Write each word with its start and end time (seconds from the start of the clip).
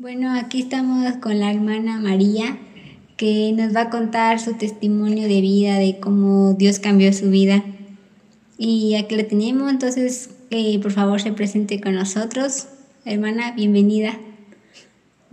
Bueno, 0.00 0.32
aquí 0.32 0.60
estamos 0.60 1.16
con 1.16 1.40
la 1.40 1.50
hermana 1.50 1.98
María, 1.98 2.56
que 3.16 3.52
nos 3.52 3.74
va 3.74 3.80
a 3.80 3.90
contar 3.90 4.38
su 4.38 4.56
testimonio 4.56 5.26
de 5.26 5.40
vida, 5.40 5.78
de 5.78 5.98
cómo 5.98 6.54
Dios 6.54 6.78
cambió 6.78 7.12
su 7.12 7.30
vida. 7.30 7.64
Y 8.58 8.94
aquí 8.94 9.16
la 9.16 9.26
tenemos, 9.26 9.68
entonces, 9.68 10.30
eh, 10.50 10.78
por 10.80 10.92
favor, 10.92 11.20
se 11.20 11.32
presente 11.32 11.80
con 11.80 11.96
nosotros. 11.96 12.68
Hermana, 13.04 13.50
bienvenida. 13.56 14.12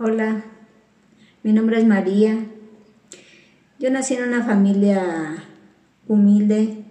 Hola, 0.00 0.44
mi 1.44 1.52
nombre 1.52 1.78
es 1.78 1.86
María. 1.86 2.36
Yo 3.78 3.88
nací 3.92 4.14
en 4.14 4.24
una 4.24 4.42
familia 4.42 5.44
humilde, 6.08 6.82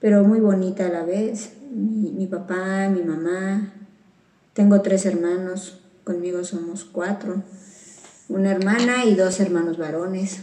pero 0.00 0.24
muy 0.24 0.40
bonita 0.40 0.86
a 0.86 0.88
la 0.88 1.04
vez. 1.04 1.58
Mi 1.70 2.26
papá, 2.26 2.88
mi 2.88 3.02
mamá. 3.02 3.74
Tengo 4.54 4.80
tres 4.80 5.04
hermanos, 5.04 5.82
conmigo 6.06 6.44
somos 6.44 6.84
cuatro, 6.84 7.42
una 8.28 8.52
hermana 8.52 9.04
y 9.06 9.16
dos 9.16 9.40
hermanos 9.40 9.76
varones. 9.76 10.40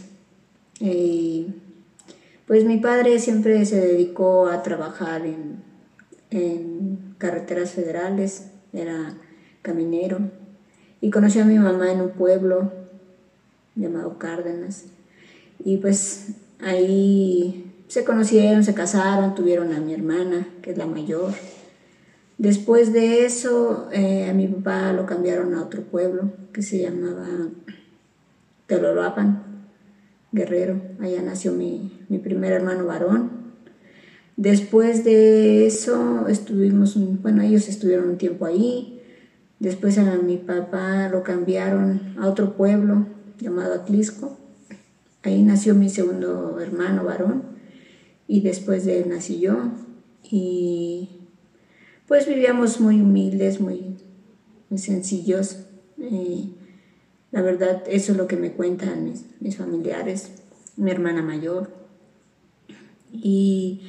pues 2.46 2.64
mi 2.66 2.76
padre 2.76 3.18
siempre 3.18 3.64
se 3.64 3.80
dedicó 3.80 4.48
a 4.48 4.62
trabajar 4.62 5.22
en, 5.24 5.64
carreteras 7.16 7.70
federales, 7.70 8.50
era 8.74 9.14
caminero, 9.62 10.18
y 11.00 11.10
conoció 11.10 11.42
a 11.42 11.46
mi 11.46 11.58
mamá 11.58 11.90
en 11.90 12.02
un 12.02 12.10
pueblo 12.10 12.70
llamado 13.74 14.18
Cárdenas. 14.18 14.84
Y 15.64 15.78
pues 15.78 16.32
ahí 16.60 17.72
se 17.88 18.04
conocieron, 18.04 18.64
se 18.64 18.74
casaron, 18.74 19.34
tuvieron 19.34 19.72
a 19.72 19.80
mi 19.80 19.94
hermana, 19.94 20.46
que 20.60 20.72
es 20.72 20.76
la 20.76 20.86
mayor. 20.86 21.32
Después 22.38 22.92
de 22.92 23.24
eso, 23.24 23.88
eh, 23.92 24.28
a 24.28 24.34
mi 24.34 24.48
papá 24.48 24.92
lo 24.92 25.06
cambiaron 25.06 25.54
a 25.54 25.62
otro 25.62 25.82
pueblo 25.82 26.32
que 26.52 26.62
se 26.62 26.82
llamaba 26.82 27.26
Teloloapan, 28.66 29.42
Guerrero. 30.32 30.80
Allá 31.00 31.22
nació 31.22 31.52
mi, 31.52 31.92
primer 32.22 32.52
hermano 32.52 32.86
varón. 32.86 33.30
Después 34.36 35.04
de 35.04 35.66
eso, 35.66 36.26
estuvimos, 36.26 36.96
bueno, 37.22 37.42
ellos 37.42 37.68
estuvieron 37.68 38.08
un 38.10 38.18
tiempo 38.18 38.46
ahí. 38.46 39.00
Después 39.60 39.96
a 39.98 40.16
mi 40.16 40.36
papá 40.36 41.08
lo 41.08 41.22
cambiaron 41.22 42.16
a 42.18 42.26
otro 42.28 42.56
pueblo 42.56 43.06
llamado 43.38 43.74
Atlisco. 43.74 44.36
Ahí 45.22 45.42
nació 45.42 45.76
mi 45.76 45.88
segundo 45.88 46.58
hermano 46.60 47.04
varón 47.04 47.44
y 48.26 48.40
después 48.40 48.84
de 48.84 49.02
él 49.02 49.08
nací 49.08 49.38
yo. 49.38 49.56
Y 50.22 51.23
pues 52.06 52.26
vivíamos 52.26 52.80
muy 52.80 53.00
humildes, 53.00 53.60
muy, 53.60 53.96
sencillos. 54.76 55.66
la 57.30 57.42
verdad, 57.42 57.82
eso 57.86 58.12
es 58.12 58.18
lo 58.18 58.26
que 58.26 58.36
me 58.36 58.52
cuentan 58.52 59.12
mis, 59.40 59.56
familiares, 59.56 60.32
mi 60.76 60.90
hermana 60.90 61.22
mayor. 61.22 61.70
Y 63.12 63.82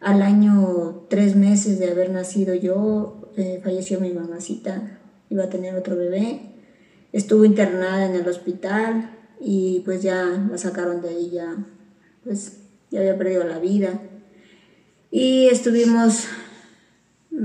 al 0.00 0.22
año, 0.22 1.06
tres 1.08 1.36
meses 1.36 1.78
de 1.78 1.90
haber 1.90 2.10
nacido 2.10 2.54
yo, 2.54 3.30
eh, 3.36 3.60
falleció 3.62 4.00
mi 4.00 4.12
mamacita, 4.12 4.98
iba 5.30 5.44
a 5.44 5.48
tener 5.48 5.74
otro 5.76 5.96
bebé. 5.96 6.40
Estuvo 7.12 7.44
internada 7.44 8.06
en 8.06 8.14
el 8.14 8.26
hospital 8.26 9.16
y 9.40 9.80
pues 9.84 10.02
ya 10.02 10.24
la 10.50 10.58
sacaron 10.58 11.00
de 11.02 11.08
ahí, 11.10 11.30
ya, 11.30 11.56
pues 12.24 12.58
ya 12.90 13.00
había 13.00 13.16
perdido 13.16 13.44
la 13.44 13.58
vida. 13.58 14.00
Y 15.10 15.48
estuvimos 15.48 16.26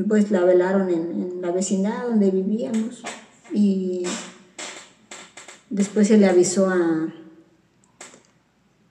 pues 0.08 0.32
la 0.32 0.44
velaron 0.44 0.90
en, 0.90 1.42
la 1.42 1.52
vecindad 1.52 2.04
donde 2.08 2.32
vivíamos 2.32 3.04
y 3.54 4.04
después 5.70 6.08
se 6.08 6.18
le 6.18 6.26
avisó 6.26 6.70
a, 6.70 7.14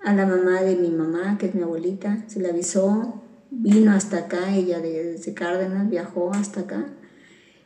a 0.00 0.14
la 0.14 0.26
mamá 0.26 0.62
de 0.62 0.76
mi 0.76 0.90
mamá, 0.90 1.36
que 1.38 1.46
es 1.46 1.54
mi 1.54 1.62
abuelita, 1.62 2.24
se 2.28 2.40
le 2.40 2.50
avisó, 2.50 3.22
vino 3.50 3.92
hasta 3.92 4.18
acá, 4.18 4.54
ella 4.54 4.80
desde 4.80 5.34
Cárdenas 5.34 5.90
viajó 5.90 6.32
hasta 6.32 6.60
acá 6.60 6.86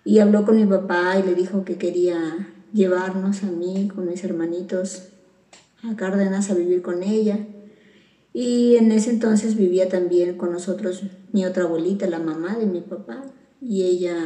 y 0.04 0.19
habló 0.19 0.44
con 0.44 0.56
mi 0.56 0.64
papá 0.64 1.19
y 1.19 1.22
le 1.22 1.34
dijo 1.34 1.64
que 1.64 1.76
quería 1.76 2.48
llevarnos 2.72 3.43
a 3.43 3.47
mí 3.47 3.88
con 3.94 4.09
mis 4.09 4.25
hermanitos 4.25 5.09
a 5.82 5.97
Cárdenas 5.97 6.50
a 6.50 6.54
vivir 6.54 6.82
con 6.82 7.03
ella. 7.03 7.38
Y 8.32 8.76
en 8.76 8.93
ese 8.93 9.10
entonces 9.10 9.56
vivía 9.56 9.88
también 9.88 10.37
con 10.37 10.53
nosotros 10.53 11.03
mi 11.32 11.44
otra 11.44 11.64
abuelita, 11.64 12.06
la 12.06 12.20
mamá 12.20 12.56
de 12.56 12.66
mi 12.66 12.81
papá, 12.81 13.25
y 13.60 13.82
ella 13.82 14.16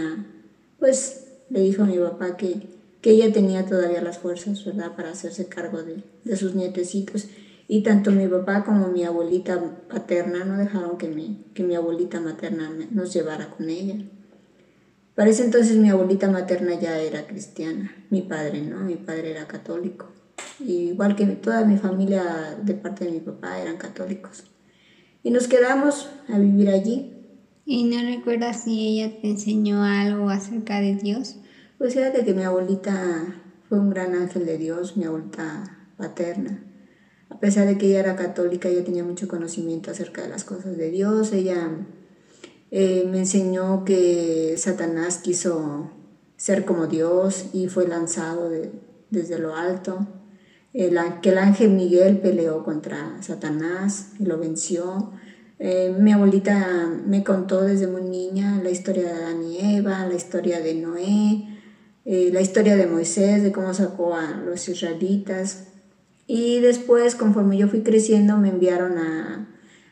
pues 0.78 1.26
le 1.50 1.60
dijo 1.60 1.82
a 1.82 1.86
mi 1.86 1.98
papá 1.98 2.36
que, 2.36 2.68
que 3.00 3.10
ella 3.10 3.32
tenía 3.32 3.66
todavía 3.66 4.02
las 4.02 4.18
fuerzas, 4.18 4.64
¿verdad?, 4.64 4.94
para 4.96 5.10
hacerse 5.10 5.46
cargo 5.46 5.82
de, 5.82 6.02
de, 6.24 6.36
sus 6.36 6.54
nietecitos. 6.54 7.26
Y 7.66 7.82
tanto 7.82 8.10
mi 8.10 8.28
papá 8.28 8.64
como 8.64 8.88
mi 8.88 9.04
abuelita 9.04 9.62
paterna 9.88 10.44
no 10.44 10.58
dejaron 10.58 10.98
que 10.98 11.08
mi, 11.08 11.46
que 11.54 11.62
mi 11.62 11.74
abuelita 11.74 12.20
materna 12.20 12.70
nos 12.90 13.14
llevara 13.14 13.50
con 13.50 13.70
ella. 13.70 13.96
Para 15.14 15.30
ese 15.30 15.44
entonces 15.44 15.76
mi 15.76 15.88
abuelita 15.88 16.28
materna 16.28 16.78
ya 16.78 16.98
era 16.98 17.26
cristiana, 17.26 17.94
mi 18.10 18.22
padre 18.22 18.62
no, 18.62 18.80
mi 18.80 18.96
padre 18.96 19.30
era 19.30 19.46
católico. 19.46 20.10
igual 20.60 21.14
que 21.14 21.24
toda 21.26 21.64
mi 21.64 21.78
familia 21.78 22.58
de 22.62 22.74
parte 22.74 23.04
de 23.04 23.12
mi 23.12 23.20
papá 23.20 23.60
eran 23.60 23.76
católicos. 23.76 24.44
Y 25.22 25.30
nos 25.30 25.48
quedamos 25.48 26.10
a 26.28 26.38
vivir 26.38 26.68
allí. 26.68 27.13
¿Y 27.66 27.84
no 27.84 28.02
recuerdas 28.02 28.64
si 28.64 28.88
ella 28.88 29.20
te 29.20 29.30
enseñó 29.30 29.82
algo 29.82 30.28
acerca 30.28 30.80
de 30.80 30.96
Dios? 30.96 31.36
Pues 31.78 31.96
era 31.96 32.10
de 32.10 32.24
que 32.24 32.34
mi 32.34 32.42
abuelita 32.42 33.42
fue 33.68 33.78
un 33.78 33.90
gran 33.90 34.14
ángel 34.14 34.44
de 34.44 34.58
Dios, 34.58 34.96
mi 34.96 35.04
abuelita 35.04 35.88
paterna. 35.96 36.62
A 37.30 37.40
pesar 37.40 37.66
de 37.66 37.78
que 37.78 37.86
ella 37.86 38.00
era 38.00 38.16
católica, 38.16 38.68
ella 38.68 38.84
tenía 38.84 39.02
mucho 39.02 39.28
conocimiento 39.28 39.90
acerca 39.90 40.22
de 40.22 40.28
las 40.28 40.44
cosas 40.44 40.76
de 40.76 40.90
Dios. 40.90 41.32
Ella 41.32 41.70
eh, 42.70 43.08
me 43.10 43.20
enseñó 43.20 43.84
que 43.84 44.54
Satanás 44.58 45.18
quiso 45.18 45.90
ser 46.36 46.64
como 46.64 46.86
Dios 46.86 47.46
y 47.52 47.68
fue 47.68 47.88
lanzado 47.88 48.50
desde 49.10 49.38
lo 49.38 49.56
alto. 49.56 50.06
Que 50.72 51.30
el 51.30 51.38
ángel 51.38 51.70
Miguel 51.70 52.18
peleó 52.18 52.64
contra 52.64 53.22
Satanás 53.22 54.10
y 54.18 54.26
lo 54.26 54.38
venció. 54.38 55.12
Eh, 55.58 55.94
mi 55.98 56.12
abuelita 56.12 56.90
me 57.06 57.22
contó 57.22 57.62
desde 57.62 57.86
muy 57.86 58.02
niña 58.02 58.60
la 58.62 58.70
historia 58.70 59.04
de 59.04 59.12
Adán 59.12 59.42
y 59.44 59.76
Eva, 59.76 60.06
la 60.06 60.14
historia 60.14 60.60
de 60.60 60.74
Noé, 60.74 61.48
eh, 62.04 62.30
la 62.32 62.40
historia 62.40 62.76
de 62.76 62.86
Moisés, 62.86 63.42
de 63.42 63.52
cómo 63.52 63.72
sacó 63.72 64.14
a 64.14 64.32
los 64.32 64.68
israelitas. 64.68 65.68
Y 66.26 66.60
después, 66.60 67.14
conforme 67.14 67.56
yo 67.56 67.68
fui 67.68 67.82
creciendo, 67.82 68.36
me 68.36 68.48
enviaron 68.48 68.98
a, 68.98 69.48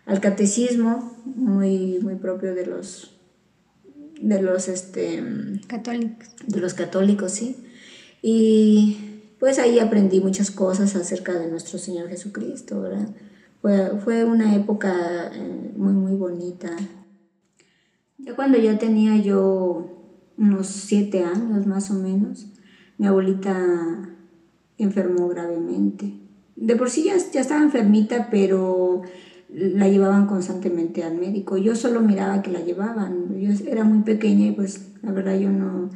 al 0.07 0.21
catecismo, 0.21 1.17
muy, 1.25 2.01
muy 2.01 2.17
propio 2.17 2.55
de 2.55 2.67
los, 2.67 3.19
de 4.21 4.43
los 4.43 4.69
este, 4.69 5.23
católicos. 5.69 6.29
De 6.47 6.61
los 6.61 6.75
católicos, 6.75 7.33
sí. 7.33 7.57
Y 8.21 8.97
pues 9.39 9.59
ahí 9.59 9.79
aprendí 9.79 10.21
muchas 10.21 10.51
cosas 10.51 10.95
acerca 10.97 11.33
de 11.35 11.49
nuestro 11.49 11.79
Señor 11.79 12.09
Jesucristo, 12.09 12.81
¿verdad? 12.81 13.09
Fue, 13.63 14.25
una 14.25 14.57
época 14.57 15.31
eh, 15.33 15.73
muy, 15.77 15.93
muy 15.93 16.17
bonita. 16.17 16.71
Ya 18.19 18.35
cuando 18.35 18.59
ya 18.59 18.77
tenía 18.77 19.17
yo 19.19 19.87
unos 20.37 20.67
siete 20.67 21.23
años 21.23 21.65
más 21.65 21.89
o 21.93 21.95
menos, 21.95 22.49
mi 22.99 23.07
abuelita 23.07 24.09
enfermó 24.79 25.29
gravemente. 25.29 26.13
De 26.57 26.75
por 26.75 26.91
sí 26.91 27.05
ya, 27.05 27.15
ya 27.33 27.41
estaba 27.41 27.63
enfermita, 27.63 28.31
pero 28.33 29.03
la 29.49 29.89
llevaban 29.89 30.27
constantemente 30.27 31.05
al 31.05 31.17
médico. 31.17 31.57
Yo 31.57 31.77
solo 31.77 32.01
miraba 32.01 32.43
que 32.43 32.51
la 32.51 32.63
llevaban. 32.63 33.39
Yo 33.39 33.53
era 33.71 33.85
muy 33.85 34.03
pequeña 34.03 34.47
y 34.47 34.53
pues 34.53 34.89
la 35.03 35.13
verdad 35.13 35.39
yo 35.39 35.51
no, 35.51 35.89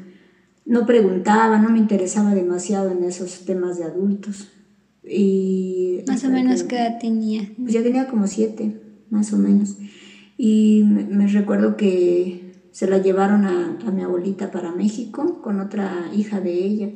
no 0.66 0.87
preguntaba, 0.87 1.59
no 1.59 1.71
me 1.71 1.78
interesaba 1.78 2.32
demasiado 2.32 2.93
en 2.93 3.03
esos 3.03 3.44
temas 3.44 3.76
de 3.76 3.87
adultos. 3.87 4.52
Y 5.08 6.00
más 6.06 6.25
o 6.25 6.29
menos 6.29 6.64
qué 6.64 6.76
edad 6.76 6.99
tenía. 7.00 7.49
Pues 7.58 7.73
ya 7.73 7.82
tenía 7.82 8.08
como 8.08 8.26
siete, 8.26 8.81
más 9.11 9.32
o 9.32 9.38
menos. 9.38 9.76
Y 10.37 10.85
me, 10.85 11.26
recuerdo 11.29 11.76
que 11.76 12.53
se 12.73 12.88
la 12.88 12.99
llevaron 12.99 13.44
a, 13.44 13.79
a, 13.87 13.91
mi 13.91 14.03
abuelita 14.03 14.50
para 14.50 14.73
México 14.73 15.41
con 15.43 15.61
otra 15.61 16.11
hija 16.14 16.41
de 16.41 16.53
ella. 16.53 16.91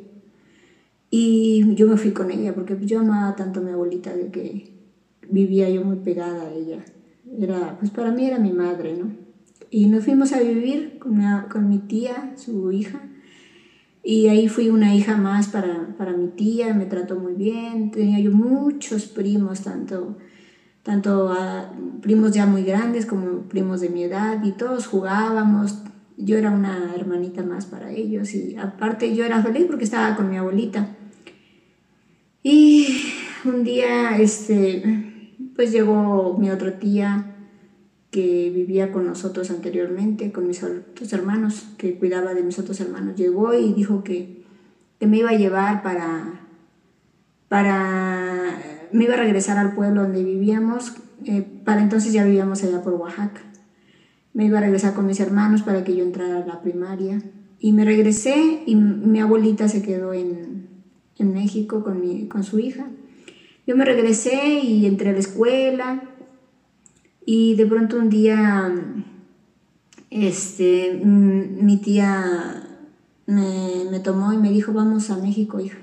Y 1.11 1.75
yo 1.75 1.87
me 1.87 1.97
fui 1.97 2.13
con 2.13 2.31
ella 2.31 2.55
porque 2.55 2.77
yo 2.85 3.01
amaba 3.01 3.37
tanto 3.37 3.61
a 3.61 3.63
mi 3.63 3.71
abuelita 3.71 4.15
de 4.15 4.31
que 4.31 4.73
vivía 5.29 5.71
yo 5.71 5.85
muy 5.85 5.97
pegada 5.97 6.49
a 6.49 6.53
ella. 6.53 6.85
Era, 7.39 7.79
pues 7.79 7.91
para 7.91 8.11
mí 8.11 8.27
era 8.27 8.39
mi 8.39 8.53
madre, 8.53 8.97
¿no? 8.97 9.11
Y 9.71 9.87
nos 9.87 10.05
fuimos 10.05 10.33
a 10.33 10.41
vivir 10.41 10.99
con 10.99 11.23
con 11.49 11.69
mi 11.69 11.79
tía, 11.79 12.33
su 12.37 12.73
hija, 12.73 13.10
y 14.03 14.29
ahí 14.29 14.49
fui 14.49 14.71
una 14.71 14.95
hija 14.95 15.17
más 15.17 15.49
para, 15.49 15.95
para, 15.99 16.13
mi 16.13 16.29
tía, 16.29 16.73
me 16.73 16.87
trató 16.87 17.17
muy 17.17 17.35
bien. 17.35 17.91
Tenía 17.91 18.19
yo 18.19 18.33
muchos 18.33 19.07
primos, 19.07 19.61
tanto, 19.61 20.17
tanto 20.83 21.31
ah, 21.31 21.71
primos 22.01 22.33
ya 22.33 22.47
muy 22.47 22.63
grandes 22.63 23.05
como 23.05 23.43
primos 23.43 23.81
de 23.81 23.91
mi 23.91 24.05
edad, 24.05 24.43
y 24.43 24.53
todos 24.53 24.87
jugábamos. 24.87 25.83
Yo 26.17 26.37
era 26.37 26.51
una 26.51 26.93
hermanita 26.95 27.43
más 27.43 27.67
para 27.67 27.91
ellos, 27.91 28.35
y 28.35 28.57
aparte 28.57 29.15
yo 29.15 29.25
era 29.25 29.43
feliz 29.43 29.65
porque 29.67 29.85
estaba 29.85 30.17
con 30.17 30.31
mi 30.31 30.37
abuelita. 30.37 30.97
Y 32.43 32.89
un 33.45 33.65
día, 33.65 34.19
este, 34.19 35.33
pues 35.55 35.73
llegó 35.73 36.37
mi 36.39 36.51
otra 36.51 36.79
tía 36.79 37.31
que 38.11 38.51
vivía 38.51 38.91
con 38.91 39.07
nosotros 39.07 39.51
anteriormente, 39.51 40.33
con 40.33 40.49
mis 40.49 40.63
otros 40.63 41.13
hermanos, 41.13 41.69
que 41.79 41.97
cuidaba 41.97 42.35
de 42.35 42.43
mis 42.43 42.59
otros 42.59 42.81
hermanos. 42.81 43.17
Llegó 43.17 43.55
y 43.55 43.73
dijo 43.73 44.03
que, 44.03 44.41
me 45.01 45.19
iba 45.19 45.31
a 45.31 45.37
llevar 45.37 45.83
para, 45.83 46.41
para, 47.49 48.61
me 48.93 49.05
iba 49.05 49.15
a 49.15 49.19
regresar 49.19 49.57
al 49.57 49.75
pueblo 49.75 50.03
donde 50.03 50.23
vivíamos. 50.25 50.95
Eh, 51.25 51.47
para 51.65 51.83
entonces 51.83 52.13
ya 52.13 52.25
vivíamos 52.25 52.63
allá 52.65 52.83
por 52.83 52.95
Oaxaca. 52.95 53.41
Me 54.35 54.45
iba 54.45 54.59
a 54.59 54.61
regresar 54.61 54.95
con 54.95 55.07
mis 55.07 55.21
hermanos 55.21 55.63
para 55.63 55.85
que 55.85 55.97
yo 55.97 56.05
entrara 56.05 56.39
a 56.39 56.47
la 56.47 56.61
primaria. 56.61 57.23
Y 57.61 57.73
me 57.73 57.85
regresé 57.85 58.63
y 58.67 58.75
mi 58.75 59.21
abuelita 59.21 59.69
se 59.69 59.83
quedó 59.83 60.13
en, 60.13 60.69
en 61.19 61.33
México 61.33 61.83
con, 61.85 62.01
mi, 62.01 62.27
con 62.27 62.43
su 62.43 62.59
hija. 62.59 62.89
Yo 63.67 63.77
me 63.77 63.85
regresé 63.85 64.61
y 64.61 64.87
entré 64.87 65.11
a 65.11 65.13
la 65.13 65.19
escuela 65.19 66.10
y 67.33 67.55
de 67.55 67.65
pronto 67.65 67.97
un 67.97 68.09
día 68.09 68.75
este, 70.11 71.01
mi 71.05 71.77
tía 71.77 72.67
me, 73.29 73.85
me, 73.89 74.01
tomó 74.01 74.33
y 74.33 74.37
me 74.37 74.51
dijo, 74.51 74.73
vamos 74.73 75.11
a 75.11 75.17
México, 75.17 75.61
hija. 75.61 75.79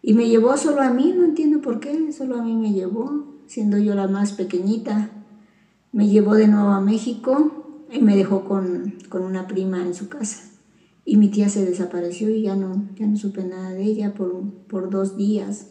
Y 0.00 0.14
me 0.14 0.28
llevó 0.28 0.56
solo 0.56 0.82
a 0.82 0.90
mí, 0.90 1.12
no 1.16 1.24
entiendo 1.24 1.60
por 1.60 1.80
qué, 1.80 2.12
solo 2.12 2.36
a 2.36 2.44
mí 2.44 2.54
me 2.54 2.72
llevó, 2.72 3.24
siendo 3.48 3.78
yo 3.78 3.96
la 3.96 4.06
más 4.06 4.30
pequeñita. 4.30 5.10
Me 5.90 6.06
llevó 6.06 6.36
de 6.36 6.46
nuevo 6.46 6.68
a 6.68 6.80
México 6.80 7.86
y 7.90 8.00
me 8.00 8.14
dejó 8.14 8.44
con, 8.44 8.94
con 9.08 9.24
una 9.24 9.48
prima 9.48 9.82
en 9.82 9.92
su 9.92 10.08
casa. 10.08 10.44
Y 11.04 11.16
mi 11.16 11.30
tía 11.30 11.48
se 11.48 11.64
desapareció 11.64 12.30
y 12.30 12.42
ya 12.42 12.54
no, 12.54 12.86
ya 12.94 13.08
no 13.08 13.16
supe 13.16 13.42
nada 13.42 13.70
de 13.70 13.82
ella 13.82 14.14
por, 14.14 14.44
por 14.68 14.88
dos 14.88 15.16
días. 15.16 15.66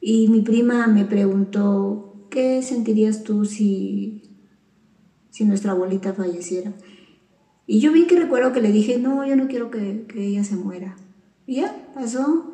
Y 0.00 0.26
mi 0.26 0.40
prima 0.40 0.88
me 0.88 1.04
preguntó, 1.04 2.05
¿qué 2.36 2.60
sentirías 2.60 3.24
tú 3.24 3.46
si, 3.46 4.20
si 5.30 5.46
nuestra 5.46 5.72
abuelita 5.72 6.12
falleciera? 6.12 6.74
Y 7.66 7.80
yo 7.80 7.92
vi 7.92 8.06
que 8.06 8.20
recuerdo 8.20 8.52
que 8.52 8.60
le 8.60 8.72
dije, 8.72 8.98
no, 8.98 9.26
yo 9.26 9.36
no 9.36 9.48
quiero 9.48 9.70
que, 9.70 10.04
que 10.06 10.26
ella 10.26 10.44
se 10.44 10.54
muera. 10.54 10.96
Y 11.46 11.56
ya, 11.56 11.74
pasó. 11.94 12.52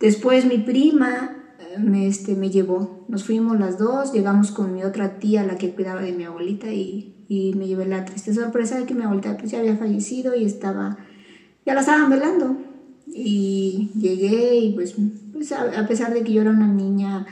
Después 0.00 0.46
mi 0.46 0.58
prima 0.58 1.54
eh, 1.60 1.78
me, 1.78 2.08
este, 2.08 2.34
me 2.34 2.50
llevó. 2.50 3.06
Nos 3.08 3.22
fuimos 3.22 3.56
las 3.60 3.78
dos, 3.78 4.12
llegamos 4.12 4.50
con 4.50 4.74
mi 4.74 4.82
otra 4.82 5.20
tía, 5.20 5.46
la 5.46 5.58
que 5.58 5.70
cuidaba 5.70 6.02
de 6.02 6.10
mi 6.10 6.24
abuelita, 6.24 6.72
y, 6.72 7.24
y 7.28 7.54
me 7.54 7.68
llevé 7.68 7.86
la 7.86 8.04
triste 8.04 8.34
sorpresa 8.34 8.80
de 8.80 8.84
que 8.84 8.94
mi 8.94 9.04
abuelita 9.04 9.36
pues, 9.36 9.52
ya 9.52 9.60
había 9.60 9.76
fallecido 9.76 10.34
y 10.34 10.44
estaba 10.44 10.98
ya 11.64 11.74
la 11.74 11.82
estaban 11.82 12.10
velando. 12.10 12.56
Y 13.06 13.90
llegué 13.94 14.56
y 14.56 14.72
pues, 14.72 14.96
pues 15.32 15.52
a, 15.52 15.86
pesar 15.86 16.12
de 16.12 16.24
que 16.24 16.32
yo 16.32 16.40
era 16.40 16.50
una 16.50 16.66
niña, 16.66 17.24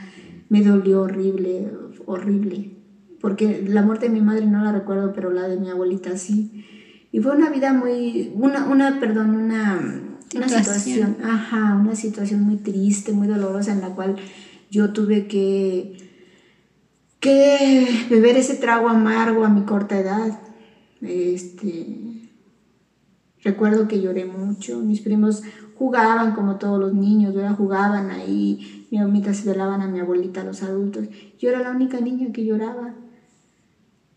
me 0.53 0.61
dolió 0.61 1.01
horrible, 1.01 1.67
horrible. 2.05 2.77
Porque 3.19 3.65
la 3.67 3.81
muerte 3.81 4.05
de 4.05 4.11
mi 4.11 4.21
madre 4.21 4.45
no 4.45 4.63
la 4.63 4.71
recuerdo, 4.71 5.11
pero 5.11 5.31
la 5.31 5.47
de 5.47 5.57
mi 5.57 5.71
abuelita 5.71 6.15
sí. 6.15 6.63
Y 7.11 7.21
fue 7.21 7.35
una 7.35 7.49
vida 7.49 7.73
muy, 7.73 8.31
una, 8.35 8.67
una 8.67 8.99
perdón, 8.99 9.31
una, 9.31 9.99
una 10.35 10.47
situación, 10.47 11.17
ajá, 11.23 11.75
una 11.81 11.95
situación 11.95 12.41
muy 12.41 12.57
triste, 12.57 13.13
muy 13.13 13.27
dolorosa 13.27 13.71
en 13.71 13.81
la 13.81 13.95
cual 13.95 14.15
yo 14.69 14.93
tuve 14.93 15.25
que, 15.25 15.97
que 17.19 17.87
beber 18.11 18.37
ese 18.37 18.53
trago 18.53 18.89
amargo 18.89 19.45
a 19.45 19.49
mi 19.49 19.63
corta 19.63 19.97
edad. 19.97 20.39
Este, 21.01 22.13
Recuerdo 23.43 23.89
que 23.89 23.99
lloré 23.99 24.23
mucho, 24.23 24.79
mis 24.79 25.01
primos 25.01 25.43
jugaban 25.75 26.33
como 26.33 26.55
todos 26.55 26.79
los 26.79 26.93
niños, 26.93 27.33
¿verdad? 27.33 27.57
jugaban 27.57 28.09
ahí, 28.09 28.82
mi 28.93 28.99
mamita 28.99 29.33
se 29.33 29.49
velaban 29.49 29.81
a 29.81 29.87
mi 29.87 29.99
abuelita, 29.99 30.43
los 30.43 30.61
adultos. 30.61 31.07
Yo 31.39 31.49
era 31.49 31.61
la 31.61 31.71
única 31.71 31.99
niña 31.99 32.31
que 32.31 32.45
lloraba, 32.45 32.93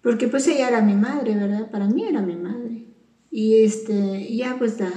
porque 0.02 0.28
pues 0.28 0.46
ella 0.49 0.69
era 0.69 0.82
mi 0.82 0.93
madre, 0.93 1.34
¿verdad? 1.34 1.70
Para 1.70 1.87
mí 1.87 2.05
era 2.05 2.20
mi 2.20 2.37
madre. 2.37 2.84
Y 3.31 3.62
este, 3.62 4.37
ya 4.37 4.56
pues 4.58 4.76
da, 4.76 4.90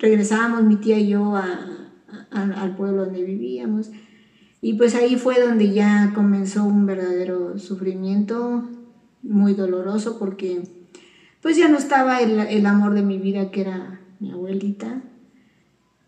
regresábamos 0.00 0.64
mi 0.64 0.74
tía 0.74 0.98
y 0.98 1.06
yo 1.06 1.36
al 2.32 2.74
pueblo 2.74 3.04
donde 3.04 3.22
vivíamos. 3.22 3.92
Y 4.60 4.72
pues 4.74 4.96
ahí 4.96 5.14
fue 5.14 5.40
donde 5.40 5.72
ya 5.72 6.10
comenzó 6.16 6.64
un 6.64 6.84
verdadero 6.84 7.60
sufrimiento 7.60 8.68
muy 9.22 9.54
doloroso 9.54 10.18
porque 10.18 10.64
pues 11.40 11.56
ya 11.56 11.68
no 11.68 11.78
estaba 11.78 12.20
el, 12.20 12.66
amor 12.66 12.94
de 12.94 13.02
mi 13.02 13.18
vida 13.18 13.52
que 13.52 13.60
era 13.60 14.00
mi 14.18 14.32
abuelita 14.32 15.00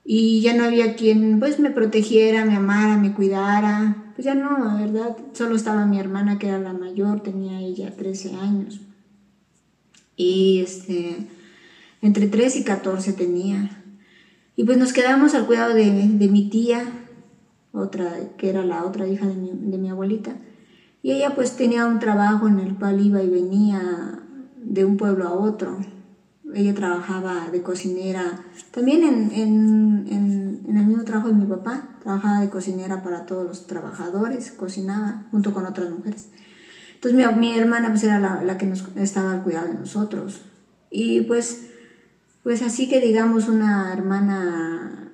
y 0.05 0.41
ya 0.43 0.55
no 0.55 0.65
había 0.65 0.97
quien 0.97 1.39
pues 1.41 1.59
me 1.59 1.71
protegiera, 1.71 2.45
me 2.45 2.57
amara, 2.57 2.97
me 2.97 3.13
cuidara, 3.13 4.13
pues 4.15 4.27
ya 4.27 4.35
no, 4.35 4.59
la 4.59 4.75
verdad, 4.75 5.17
solo 5.33 5.57
estaba 5.57 5.87
mi 5.87 5.99
hermana 5.99 6.39
que 6.39 6.49
era 6.49 6.59
la 6.59 6.73
mayor, 6.73 7.21
tenía 7.21 7.61
ella 7.61 7.95
13 7.97 8.35
años 8.35 8.81
y 10.17 10.61
este, 10.61 11.17
entre 12.03 12.29
3 12.29 12.57
y 12.57 12.65
14 12.65 13.13
tenía. 13.13 13.83
Y 14.57 14.65
pues 14.65 14.79
nos 14.79 14.93
quedamos 14.93 15.35
al 15.35 15.47
cuidado 15.47 15.75
de, 15.75 15.85
mi 15.85 16.49
tía, 16.49 16.85
otra, 17.73 18.13
que 18.39 18.51
era 18.51 18.65
la 18.65 18.85
otra 18.85 19.09
hija 19.09 19.27
de 19.27 19.35
mi, 19.35 19.51
de 19.53 19.79
mi 19.79 19.91
abuelita. 19.91 20.37
Y 21.03 21.13
ella 21.13 21.35
pues 21.35 21.57
tenía 21.57 21.87
un 21.87 21.99
trabajo 21.99 22.47
en 22.49 22.61
el 22.61 22.77
cual 22.77 23.05
iba 23.05 23.23
y 23.23 23.29
venía 23.29 24.23
de 24.57 24.85
un 24.85 24.97
pueblo 24.97 25.27
a 25.27 25.33
otro. 25.33 25.79
Ella 26.55 26.75
trabajaba 26.75 27.49
de 27.51 27.63
cocinera, 27.63 28.45
también 28.71 29.03
en, 29.03 29.33
en, 29.33 30.07
en, 30.67 30.77
el 30.77 30.87
mismo 30.87 31.05
trabajo 31.05 31.29
de 31.29 31.35
mi 31.35 31.47
papá, 31.47 31.97
trabajaba 32.03 32.41
de 32.41 32.51
cocinera 32.51 33.03
para 33.03 33.27
todos 33.27 33.45
los 33.47 33.67
trabajadores, 33.67 34.51
cocinaba 34.53 35.27
junto 35.31 35.53
con 35.53 35.67
otras 35.67 35.91
mujeres. 35.91 36.29
Entonces 36.95 37.15
mi, 37.15 37.39
mi 37.39 37.59
hermana 37.59 37.89
pues 37.91 38.05
era 38.05 38.21
la, 38.21 38.43
la, 38.43 38.57
que 38.57 38.67
nos 38.67 38.87
estaba 38.97 39.33
al 39.33 39.43
cuidado 39.43 39.69
de 39.69 39.75
nosotros. 39.75 40.43
Y 40.91 41.23
pues, 41.23 41.71
pues 42.43 42.63
así 42.63 42.89
que 42.89 43.01
digamos 43.01 43.49
una 43.49 43.93
hermana 43.93 45.13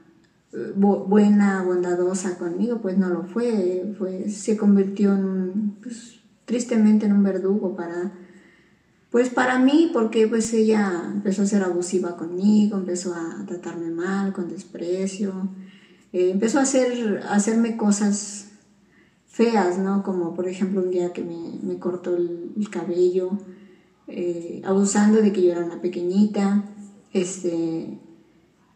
eh, 0.52 0.72
buena, 0.74 1.62
bondadosa 1.62 2.36
conmigo, 2.38 2.80
pues 2.82 2.98
no 2.98 3.08
lo 3.08 3.22
fue, 3.24 3.94
fue 3.98 4.28
se 4.28 4.56
convirtió 4.56 5.14
en 5.14 5.76
pues, 5.82 6.20
tristemente 6.44 7.06
en 7.06 7.12
un 7.12 7.22
verdugo 7.22 7.76
para 7.76 8.12
pues 9.10 9.28
para 9.28 9.58
mí, 9.58 9.90
porque 9.92 10.28
pues 10.28 10.52
ella 10.52 11.02
empezó 11.12 11.42
a 11.42 11.46
ser 11.46 11.62
abusiva 11.64 12.16
conmigo, 12.16 12.76
empezó 12.76 13.12
a 13.14 13.44
tratarme 13.46 13.90
mal, 13.90 14.32
con 14.32 14.48
desprecio, 14.48 15.48
eh, 16.12 16.30
empezó 16.30 16.60
a, 16.60 16.62
hacer, 16.62 17.20
hacerme 17.28 17.76
cosas 17.76 18.50
feas, 19.26 19.78
¿no? 19.78 20.04
Como 20.04 20.34
por 20.34 20.48
ejemplo 20.48 20.80
un 20.80 20.90
día 20.90 21.12
que 21.12 21.24
me, 21.24 21.78
cortó 21.78 22.16
el, 22.16 22.68
cabello, 22.70 23.30
eh, 24.06 24.62
abusando 24.64 25.20
de 25.20 25.32
que 25.32 25.42
yo 25.42 25.52
era 25.52 25.64
una 25.64 25.80
pequeñita, 25.80 26.64
este, 27.12 27.98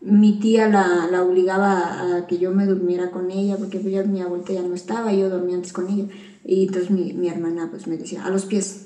mi 0.00 0.40
tía 0.40 0.68
la, 0.68 1.06
la, 1.10 1.22
obligaba 1.22 2.16
a 2.16 2.26
que 2.26 2.38
yo 2.38 2.50
me 2.50 2.66
durmiera 2.66 3.12
con 3.12 3.30
ella, 3.30 3.56
porque 3.56 3.78
pues, 3.78 4.06
mi 4.08 4.20
abuelita 4.20 4.52
ya 4.52 4.62
no 4.62 4.74
estaba, 4.74 5.12
yo 5.12 5.30
dormía 5.30 5.54
antes 5.54 5.72
con 5.72 5.88
ella, 5.88 6.06
y 6.44 6.66
entonces 6.66 6.90
mi, 6.90 7.12
mi 7.12 7.28
hermana 7.28 7.68
pues 7.70 7.86
me 7.86 7.96
decía, 7.96 8.24
a 8.24 8.30
los 8.30 8.46
pies, 8.46 8.83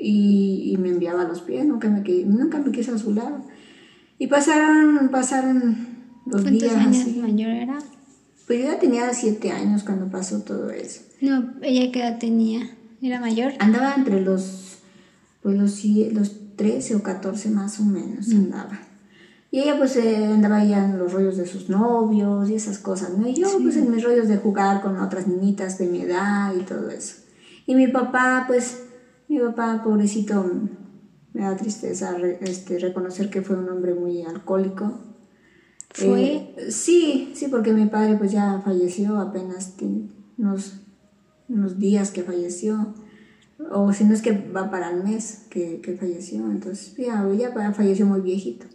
y, 0.00 0.76
me 0.78 0.90
enviaba 0.90 1.22
a 1.22 1.28
los 1.28 1.40
pies, 1.40 1.66
nunca 1.66 1.88
me, 1.88 2.00
nunca 2.24 2.58
me 2.58 2.70
quise 2.70 2.92
a 2.92 2.98
su 2.98 3.12
lado. 3.12 3.44
Y 4.18 4.26
pasaron, 4.26 5.08
pasaron 5.10 5.76
los 6.26 6.44
días. 6.44 6.74
años 6.74 7.16
mayor 7.16 7.50
era? 7.50 7.78
Pues 8.46 8.60
yo 8.60 8.66
ya 8.66 8.78
tenía 8.78 9.12
siete 9.12 9.50
años 9.50 9.82
cuando 9.82 10.08
pasó 10.08 10.40
todo 10.40 10.70
eso. 10.70 11.02
No, 11.20 11.52
¿ella 11.62 11.92
qué 11.92 12.00
edad 12.00 12.18
tenía? 12.18 12.70
¿Era 13.02 13.20
mayor? 13.20 13.52
Andaba 13.58 13.94
entre 13.94 14.20
los, 14.20 14.78
pues 15.42 15.56
los, 15.56 15.84
los 16.12 16.56
13 16.56 16.96
o 16.96 17.02
14 17.02 17.50
más 17.50 17.78
o 17.80 17.84
menos, 17.84 18.28
mm. 18.28 18.36
andaba. 18.36 18.80
Y 19.50 19.60
ella 19.60 19.78
pues 19.78 19.96
eh, 19.96 20.26
andaba 20.26 20.62
ya 20.64 20.84
en 20.84 20.98
los 20.98 21.12
rollos 21.12 21.36
de 21.36 21.46
sus 21.46 21.70
novios 21.70 22.50
y 22.50 22.54
esas 22.54 22.78
cosas, 22.78 23.16
¿no? 23.16 23.26
Y 23.26 23.34
yo 23.34 23.48
pues 23.62 23.76
en 23.76 23.90
mis 23.90 24.04
rollos 24.04 24.28
de 24.28 24.36
jugar 24.36 24.82
con 24.82 24.98
otras 24.98 25.26
niñitas 25.26 25.78
de 25.78 25.86
mi 25.86 26.02
edad 26.02 26.54
y 26.54 26.64
todo 26.64 26.90
eso. 26.90 27.16
Y 27.66 27.74
mi 27.74 27.88
papá 27.88 28.44
pues 28.46 28.82
mi 29.28 29.38
papá, 29.38 29.82
pobrecito, 29.84 30.44
me 31.34 31.42
da 31.42 31.56
tristeza 31.56 32.16
este, 32.40 32.78
reconocer 32.78 33.30
que 33.30 33.42
fue 33.42 33.56
un 33.56 33.68
hombre 33.68 33.94
muy 33.94 34.22
alcohólico. 34.22 34.98
¿Fue? 35.90 36.54
Eh, 36.56 36.70
sí, 36.70 37.32
sí, 37.34 37.48
porque 37.48 37.72
mi 37.72 37.86
padre 37.86 38.16
pues 38.16 38.32
ya 38.32 38.60
falleció 38.64 39.18
apenas 39.18 39.74
unos, 40.36 40.80
unos 41.48 41.78
días 41.78 42.10
que 42.10 42.22
falleció. 42.22 42.94
O 43.70 43.92
si 43.92 44.04
no 44.04 44.14
es 44.14 44.22
que 44.22 44.32
va 44.32 44.70
para 44.70 44.90
el 44.90 45.04
mes 45.04 45.46
que, 45.50 45.80
que 45.80 45.96
falleció. 45.96 46.50
Entonces 46.50 46.94
ya, 46.96 47.28
ya 47.36 47.72
falleció 47.72 48.06
muy 48.06 48.20
viejito. 48.20 48.66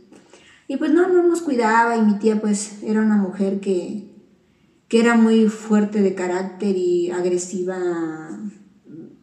Y 0.67 0.77
pues 0.77 0.93
no, 0.93 1.07
no 1.07 1.23
nos 1.23 1.41
cuidaba 1.41 1.97
y 1.97 2.01
mi 2.01 2.19
tía 2.19 2.39
pues 2.39 2.83
era 2.83 3.01
una 3.01 3.17
mujer 3.17 3.59
que, 3.59 4.09
que 4.87 4.99
era 4.99 5.15
muy 5.15 5.49
fuerte 5.49 6.01
de 6.01 6.15
carácter 6.15 6.75
y 6.75 7.11
agresiva 7.11 8.39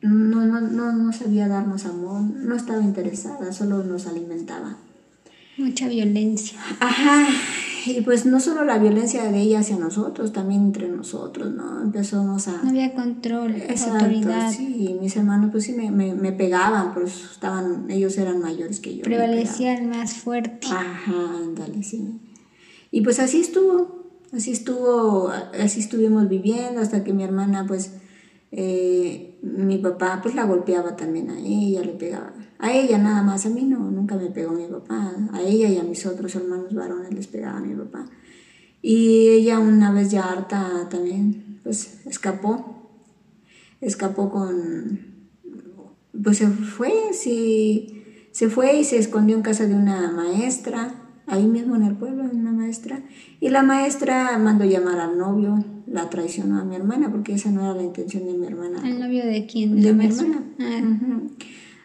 no, 0.02 0.44
no, 0.46 0.60
no, 0.60 0.92
no 0.92 1.12
sabía 1.12 1.48
darnos 1.48 1.84
amor, 1.86 2.22
no 2.22 2.54
estaba 2.54 2.82
interesada, 2.82 3.52
solo 3.52 3.82
nos 3.84 4.06
alimentaba. 4.06 4.76
Mucha 5.58 5.88
violencia. 5.88 6.58
Ajá, 6.80 7.26
y 7.86 8.00
pues 8.00 8.24
no 8.24 8.40
solo 8.40 8.64
la 8.64 8.78
violencia 8.78 9.30
de 9.30 9.40
ella 9.40 9.60
hacia 9.60 9.76
nosotros, 9.76 10.32
también 10.32 10.62
entre 10.62 10.88
nosotros, 10.88 11.52
¿no? 11.52 11.82
Empezamos 11.82 12.48
a... 12.48 12.62
No 12.62 12.70
había 12.70 12.94
control, 12.94 13.56
Exacto, 13.56 14.06
autoridad. 14.06 14.50
sí, 14.52 14.96
mis 15.00 15.16
hermanos 15.16 15.50
pues 15.50 15.64
sí 15.64 15.72
me, 15.72 15.90
me, 15.90 16.14
me 16.14 16.32
pegaban, 16.32 16.94
pues 16.94 17.24
estaban, 17.32 17.90
ellos 17.90 18.16
eran 18.16 18.40
mayores 18.40 18.80
que 18.80 18.96
yo. 18.96 19.02
Prevalecía 19.02 19.74
el 19.76 19.86
más 19.86 20.14
fuerte. 20.14 20.66
Ajá, 20.66 21.12
ándale, 21.42 21.82
sí. 21.82 22.20
Y 22.90 23.02
pues 23.02 23.20
así 23.20 23.40
estuvo, 23.40 24.06
así 24.32 24.52
estuvo, 24.52 25.30
así 25.58 25.80
estuvimos 25.80 26.28
viviendo 26.28 26.80
hasta 26.80 27.04
que 27.04 27.12
mi 27.12 27.22
hermana, 27.22 27.66
pues, 27.66 27.92
eh, 28.52 29.38
mi 29.42 29.78
papá, 29.78 30.20
pues 30.22 30.34
la 30.34 30.44
golpeaba 30.44 30.96
también 30.96 31.30
a 31.30 31.38
ella, 31.38 31.82
le 31.82 31.92
pegaba. 31.92 32.32
A 32.58 32.72
ella 32.72 32.98
nada 32.98 33.22
más, 33.22 33.46
a 33.46 33.50
mí 33.50 33.62
no, 33.62 33.90
nunca 33.90 34.16
me 34.16 34.30
pegó 34.30 34.52
mi 34.52 34.66
papá. 34.66 35.12
A 35.32 35.40
ella 35.40 35.68
y 35.68 35.78
a 35.78 35.82
mis 35.82 36.04
otros 36.06 36.34
hermanos 36.34 36.74
varones 36.74 37.12
les 37.12 37.26
pegaba 37.26 37.60
mi 37.60 37.74
papá. 37.74 38.06
Y 38.82 39.28
ella 39.28 39.58
una 39.58 39.92
vez 39.92 40.10
ya 40.10 40.24
harta 40.24 40.88
también, 40.90 41.60
pues 41.62 42.06
escapó. 42.06 42.88
Escapó 43.80 44.30
con... 44.30 45.10
Pues 46.22 46.38
se 46.38 46.48
fue, 46.48 46.92
sí, 47.12 48.04
se 48.32 48.50
fue 48.50 48.78
y 48.78 48.84
se 48.84 48.98
escondió 48.98 49.36
en 49.36 49.42
casa 49.42 49.66
de 49.66 49.74
una 49.74 50.10
maestra 50.10 51.00
ahí 51.30 51.46
mismo 51.46 51.76
en 51.76 51.84
el 51.84 51.96
pueblo, 51.96 52.24
una 52.24 52.52
maestra, 52.52 53.00
y 53.38 53.48
la 53.48 53.62
maestra 53.62 54.36
mandó 54.38 54.64
llamar 54.64 54.98
al 54.98 55.16
novio, 55.16 55.64
la 55.90 56.08
traicionó 56.08 56.60
a 56.60 56.64
mi 56.64 56.76
hermana, 56.76 57.10
porque 57.10 57.34
esa 57.34 57.50
no 57.50 57.62
era 57.62 57.74
la 57.74 57.82
intención 57.82 58.24
de 58.24 58.32
mi 58.34 58.46
hermana. 58.46 58.80
¿El 58.88 59.00
novio 59.00 59.24
de 59.26 59.46
quién? 59.46 59.80
De 59.80 59.92
mi 59.92 59.98
maestra? 60.04 60.26
hermana. 60.26 60.46
Ah, 60.60 61.20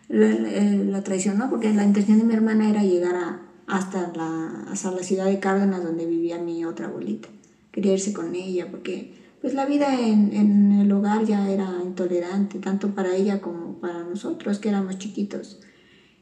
la, 0.09 0.27
la- 0.29 0.75
la 0.93 1.03
traicionó 1.03 1.49
porque 1.49 1.73
la 1.73 1.83
intención 1.83 2.19
de 2.19 2.23
mi 2.25 2.33
hermana 2.33 2.69
era 2.69 2.83
llegar 2.83 3.15
a- 3.15 3.41
hasta, 3.67 4.13
la, 4.15 4.65
hasta 4.71 4.91
la 4.91 5.01
ciudad 5.01 5.25
de 5.25 5.39
Cárdenas 5.39 5.83
donde 5.83 6.05
vivía 6.05 6.37
mi 6.37 6.63
otra 6.65 6.85
abuelita. 6.87 7.29
Quería 7.71 7.93
irse 7.93 8.13
con 8.13 8.35
ella 8.35 8.67
porque 8.69 9.13
pues 9.41 9.53
la 9.55 9.65
vida 9.65 9.99
en, 9.99 10.33
en 10.33 10.71
el 10.73 10.91
hogar 10.91 11.25
ya 11.25 11.49
era 11.49 11.67
intolerante, 11.83 12.59
tanto 12.59 12.89
para 12.95 13.15
ella 13.15 13.41
como 13.41 13.79
para 13.79 14.03
nosotros 14.03 14.59
que 14.59 14.69
éramos 14.69 14.97
chiquitos. 14.99 15.59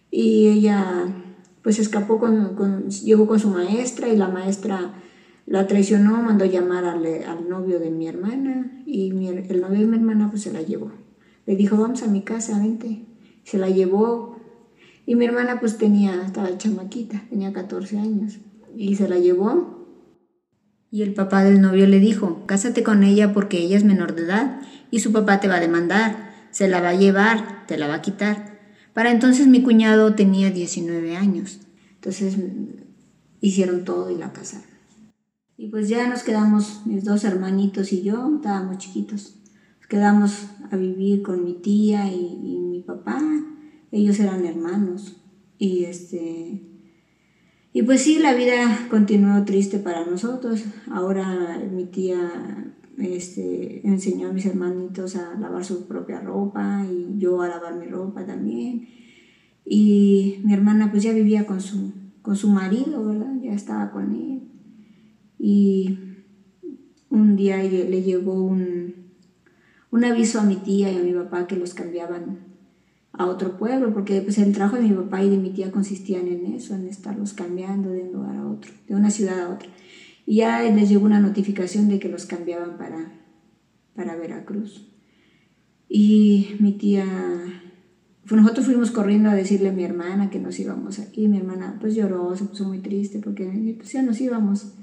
Y 0.10 0.48
ella 0.48 1.14
pues 1.62 1.80
escapó 1.80 2.20
con, 2.20 2.56
con- 2.56 2.90
llegó 2.90 3.28
con 3.28 3.40
su 3.40 3.50
maestra 3.50 4.08
y 4.08 4.16
la 4.16 4.30
maestra 4.30 4.94
la 5.54 5.68
traicionó, 5.68 6.20
mandó 6.24 6.46
llamar 6.46 6.84
al, 6.84 7.06
al 7.06 7.48
novio 7.48 7.78
de 7.80 7.92
mi 7.92 8.08
hermana 8.08 8.82
y 8.88 9.12
mi- 9.14 9.28
el 9.28 9.62
novio 9.62 9.82
de 9.82 9.86
mi 9.86 9.98
hermana 9.98 10.32
pues 10.32 10.42
se 10.42 10.52
la 10.52 10.64
llevó. 10.64 10.92
Le 11.46 11.56
dijo, 11.56 11.78
vamos 11.78 12.02
a 12.02 12.08
mi 12.08 12.24
casa, 12.24 12.58
vente. 12.58 13.06
Se 13.44 13.60
la 13.60 13.70
llevó 13.70 14.40
y 15.06 15.14
mi 15.14 15.26
hermana 15.26 15.60
pues 15.60 15.78
tenía, 15.78 16.24
estaba 16.26 16.58
chamaquita, 16.58 17.22
tenía 17.30 17.54
14 17.54 18.00
años 18.00 18.40
y 18.76 18.96
se 18.96 19.08
la 19.08 19.20
llevó. 19.20 19.86
Y 20.90 21.04
el 21.04 21.14
papá 21.14 21.44
del 21.44 21.62
novio 21.62 21.86
le 21.86 22.00
dijo, 22.00 22.48
cásate 22.48 22.82
con 22.82 23.04
ella 23.04 23.32
porque 23.32 23.60
ella 23.60 23.78
es 23.78 23.84
menor 23.84 24.16
de 24.16 24.24
edad 24.24 24.60
y 24.90 25.02
su 25.02 25.12
papá 25.12 25.40
te 25.40 25.48
va 25.48 25.58
a 25.58 25.60
demandar, 25.60 26.34
se 26.50 26.68
la 26.68 26.82
va 26.82 26.90
a 26.90 26.96
llevar, 26.96 27.68
te 27.68 27.78
la 27.78 27.88
va 27.88 27.94
a 27.94 28.02
quitar. 28.02 28.60
Para 28.96 29.12
entonces 29.12 29.46
mi 29.46 29.62
cuñado 29.62 30.16
tenía 30.16 30.50
19 30.50 31.16
años. 31.16 31.60
Entonces 31.94 32.38
hicieron 33.40 33.86
todo 33.86 34.10
y 34.10 34.16
la 34.18 34.34
casaron. 34.34 34.73
Y 35.64 35.68
pues 35.70 35.88
ya 35.88 36.10
nos 36.10 36.24
quedamos, 36.24 36.82
mis 36.86 37.06
dos 37.06 37.24
hermanitos 37.24 37.94
y 37.94 38.02
yo, 38.04 38.36
estábamos 38.36 38.80
chiquitos. 38.80 39.40
Nos 39.80 39.88
quedamos 39.88 40.48
a 40.70 40.76
vivir 40.76 41.22
con 41.22 41.46
mi 41.46 41.54
tía 41.54 42.12
y, 42.12 42.38
y 42.44 42.60
mi 42.60 42.82
papá. 42.82 43.22
Ellos 43.90 44.20
eran 44.20 44.46
hermanos. 44.46 45.22
Y 45.58 45.86
este. 45.86 46.62
Y 47.72 47.82
pues 47.84 48.02
sí, 48.02 48.20
la 48.20 48.34
vida 48.34 48.88
continuó 48.90 49.46
triste 49.46 49.80
para 49.80 50.06
nosotros. 50.06 50.66
Ahora 50.92 51.62
mi 51.72 51.86
tía 51.86 52.74
este, 52.98 53.88
enseñó 53.88 54.32
a 54.32 54.34
mis 54.34 54.46
hermanitos 54.46 55.16
a 55.16 55.40
lavar 55.40 55.64
su 55.64 55.88
propia 55.88 56.20
ropa 56.20 56.86
y 56.92 57.18
yo 57.20 57.42
a 57.42 57.48
lavar 57.48 57.76
mi 57.76 57.86
ropa 57.86 58.26
también. 58.26 58.90
Y 59.64 60.42
mi 60.44 60.54
hermana 60.54 60.92
pues 60.92 61.04
ya 61.04 61.14
vivía 61.14 61.46
con 61.46 61.62
su, 61.62 61.94
con 62.22 62.36
su 62.36 62.50
marido, 62.50 63.06
¿verdad? 63.06 63.34
Ya 63.42 63.54
estaba 63.54 63.92
con 63.92 64.14
él. 64.14 64.43
Y 65.46 66.00
un 67.10 67.36
día 67.36 67.58
le 67.58 67.90
le 67.90 68.02
llegó 68.02 68.42
un, 68.42 69.12
un 69.92 70.06
aviso 70.06 70.40
a 70.40 70.44
mi 70.44 70.56
tía 70.56 70.90
y 70.90 70.96
a 70.96 71.04
mi 71.04 71.12
papá 71.12 71.48
que 71.48 71.58
los 71.58 71.74
cambiaban 71.74 72.40
a 73.12 73.26
otro 73.26 73.58
pueblo, 73.58 73.94
porque 73.94 74.22
pues 74.22 74.38
el 74.38 74.54
trabajo 74.54 74.78
de 74.78 74.84
mi 74.84 74.96
papá 74.96 75.22
y 75.22 75.30
de 75.30 75.38
mi 75.38 75.50
tía 75.50 75.70
consistían 75.70 76.30
en 76.30 76.46
eso, 76.54 76.76
en 76.76 76.88
estarlos 76.88 77.34
cambiando 77.34 77.90
de 77.90 78.04
un 78.04 78.14
lugar 78.14 78.38
a 78.38 78.48
otro, 78.48 78.72
de 78.88 78.96
una 78.96 79.12
ciudad 79.12 79.38
a 79.42 79.50
otra. 79.50 79.68
Y 80.26 80.38
ya 80.38 80.62
les 80.62 80.88
llegó 80.88 81.04
una 81.04 81.20
notificación 81.20 81.90
de 81.90 82.00
que 82.00 82.08
los 82.08 82.26
cambiaban 82.26 82.78
para, 82.78 83.12
para 83.96 84.16
Veracruz. 84.16 84.88
Y 85.90 86.56
mi 86.60 86.72
tía, 86.72 87.06
pues 88.26 88.42
nosotros 88.42 88.66
fuimos 88.66 88.92
corriendo 88.92 89.30
a 89.30 89.36
decirle 89.36 89.70
a 89.70 89.74
mi 89.74 89.84
hermana 89.84 90.30
que 90.30 90.40
nos 90.40 90.58
íbamos 90.58 91.00
aquí. 91.00 91.28
Mi 91.28 91.36
hermana 91.36 91.80
pues 91.82 91.96
lloró, 91.96 92.34
se 92.38 92.46
puso 92.46 92.64
muy 92.66 92.80
triste 92.80 93.20
porque 93.20 93.76
pues 93.78 93.92
ya 93.92 94.02
nos 94.04 94.22
íbamos. 94.22 94.76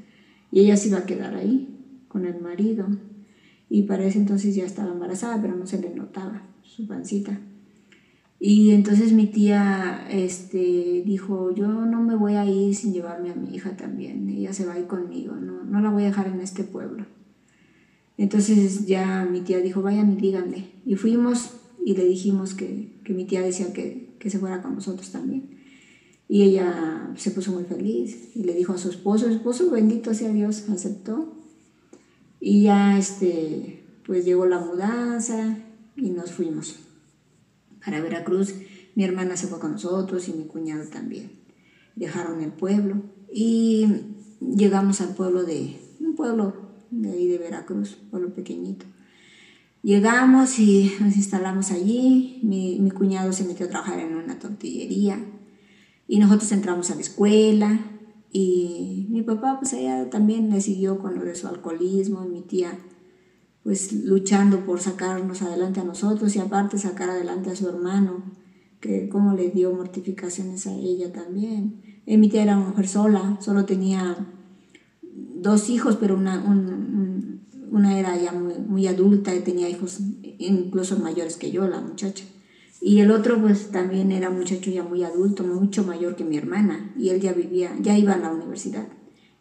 Y 0.50 0.60
ella 0.60 0.76
se 0.76 0.88
iba 0.88 0.98
a 0.98 1.06
quedar 1.06 1.34
ahí 1.34 2.04
con 2.08 2.26
el 2.26 2.40
marido. 2.40 2.86
Y 3.68 3.82
para 3.82 4.04
ese 4.04 4.18
entonces 4.18 4.54
ya 4.54 4.64
estaba 4.64 4.92
embarazada, 4.92 5.40
pero 5.40 5.56
no 5.56 5.66
se 5.66 5.80
le 5.80 5.94
notaba 5.94 6.42
su 6.62 6.86
pancita. 6.86 7.40
Y 8.42 8.70
entonces 8.70 9.12
mi 9.12 9.26
tía 9.26 10.06
este, 10.10 11.02
dijo, 11.04 11.54
yo 11.54 11.68
no 11.68 12.02
me 12.02 12.16
voy 12.16 12.34
a 12.34 12.46
ir 12.46 12.74
sin 12.74 12.94
llevarme 12.94 13.30
a 13.30 13.34
mi 13.34 13.54
hija 13.54 13.76
también, 13.76 14.30
ella 14.30 14.54
se 14.54 14.64
va 14.64 14.72
a 14.72 14.78
ir 14.78 14.86
conmigo, 14.86 15.36
no, 15.36 15.62
no 15.62 15.80
la 15.82 15.90
voy 15.90 16.04
a 16.04 16.06
dejar 16.06 16.28
en 16.28 16.40
este 16.40 16.64
pueblo. 16.64 17.04
Entonces 18.16 18.86
ya 18.86 19.28
mi 19.30 19.42
tía 19.42 19.60
dijo, 19.60 19.82
vayan 19.82 20.12
y 20.12 20.16
díganle. 20.16 20.70
Y 20.86 20.94
fuimos 20.94 21.54
y 21.84 21.94
le 21.94 22.06
dijimos 22.06 22.54
que, 22.54 23.00
que 23.04 23.12
mi 23.12 23.26
tía 23.26 23.42
decía 23.42 23.74
que, 23.74 24.16
que 24.18 24.30
se 24.30 24.38
fuera 24.38 24.62
con 24.62 24.74
nosotros 24.74 25.12
también. 25.12 25.59
Y 26.30 26.44
ella 26.44 27.12
se 27.16 27.32
puso 27.32 27.50
muy 27.50 27.64
feliz 27.64 28.30
y 28.36 28.44
le 28.44 28.54
dijo 28.54 28.72
a 28.72 28.78
su 28.78 28.88
esposo, 28.88 29.28
esposo 29.28 29.68
bendito 29.68 30.14
sea 30.14 30.32
Dios, 30.32 30.68
aceptó. 30.68 31.34
Y 32.38 32.62
ya 32.62 32.96
este, 32.96 33.82
pues 34.06 34.24
llegó 34.24 34.46
la 34.46 34.60
mudanza 34.60 35.58
y 35.96 36.10
nos 36.10 36.30
fuimos 36.30 36.76
para 37.84 38.00
Veracruz. 38.00 38.54
Mi 38.94 39.02
hermana 39.02 39.36
se 39.36 39.48
fue 39.48 39.58
con 39.58 39.72
nosotros 39.72 40.28
y 40.28 40.32
mi 40.32 40.44
cuñado 40.44 40.88
también. 40.88 41.32
Dejaron 41.96 42.40
el 42.42 42.52
pueblo 42.52 43.02
y 43.32 43.88
llegamos 44.40 45.00
al 45.00 45.16
pueblo 45.16 45.42
de, 45.42 45.80
un 45.98 46.14
pueblo 46.14 46.54
de 46.92 47.10
ahí 47.10 47.26
de 47.26 47.38
Veracruz, 47.38 47.98
pueblo 48.08 48.32
pequeñito. 48.34 48.86
Llegamos 49.82 50.60
y 50.60 50.92
nos 51.00 51.16
instalamos 51.16 51.72
allí. 51.72 52.38
Mi, 52.44 52.78
mi 52.78 52.92
cuñado 52.92 53.32
se 53.32 53.42
metió 53.42 53.66
a 53.66 53.70
trabajar 53.70 53.98
en 53.98 54.14
una 54.14 54.38
tortillería 54.38 55.18
y 56.12 56.18
nosotros 56.18 56.50
entramos 56.52 56.90
a 56.90 56.96
la 56.96 57.00
escuela 57.02 57.78
y 58.32 59.06
mi 59.10 59.22
papá 59.22 59.58
pues 59.60 59.72
allá 59.74 60.10
también 60.10 60.50
le 60.50 60.60
siguió 60.60 60.98
con 60.98 61.14
lo 61.16 61.24
de 61.24 61.34
su 61.36 61.46
alcoholismo 61.46 62.24
y 62.24 62.28
mi 62.28 62.42
tía 62.42 62.76
pues 63.62 63.92
luchando 63.92 64.64
por 64.66 64.80
sacarnos 64.80 65.42
adelante 65.42 65.80
a 65.80 65.84
nosotros 65.84 66.34
y 66.34 66.40
aparte 66.40 66.78
sacar 66.78 67.10
adelante 67.10 67.50
a 67.50 67.54
su 67.56 67.68
hermano, 67.68 68.24
que 68.80 69.08
como 69.08 69.34
le 69.34 69.50
dio 69.50 69.72
mortificaciones 69.72 70.66
a 70.66 70.74
ella 70.74 71.12
también. 71.12 71.82
Eh, 72.06 72.16
mi 72.16 72.28
tía 72.30 72.42
era 72.42 72.56
una 72.56 72.68
mujer 72.70 72.88
sola, 72.88 73.36
solo 73.40 73.66
tenía 73.66 74.16
dos 75.02 75.68
hijos, 75.70 75.96
pero 76.00 76.16
una, 76.16 76.38
un- 76.42 76.68
un- 76.72 77.40
una 77.70 77.98
era 78.00 78.16
ya 78.20 78.32
muy, 78.32 78.54
muy 78.66 78.86
adulta 78.86 79.34
y 79.34 79.40
tenía 79.40 79.68
hijos 79.68 79.98
incluso 80.38 80.98
mayores 80.98 81.36
que 81.36 81.50
yo, 81.52 81.68
la 81.68 81.80
muchacha. 81.80 82.24
Y 82.80 83.00
el 83.00 83.10
otro 83.10 83.40
pues 83.40 83.70
también 83.70 84.10
era 84.10 84.30
un 84.30 84.38
muchacho 84.38 84.70
ya 84.70 84.82
muy 84.82 85.02
adulto, 85.04 85.44
mucho 85.44 85.84
mayor 85.84 86.16
que 86.16 86.24
mi 86.24 86.38
hermana, 86.38 86.94
y 86.98 87.10
él 87.10 87.20
ya 87.20 87.32
vivía, 87.34 87.76
ya 87.80 87.98
iba 87.98 88.14
a 88.14 88.18
la 88.18 88.32
universidad, 88.32 88.88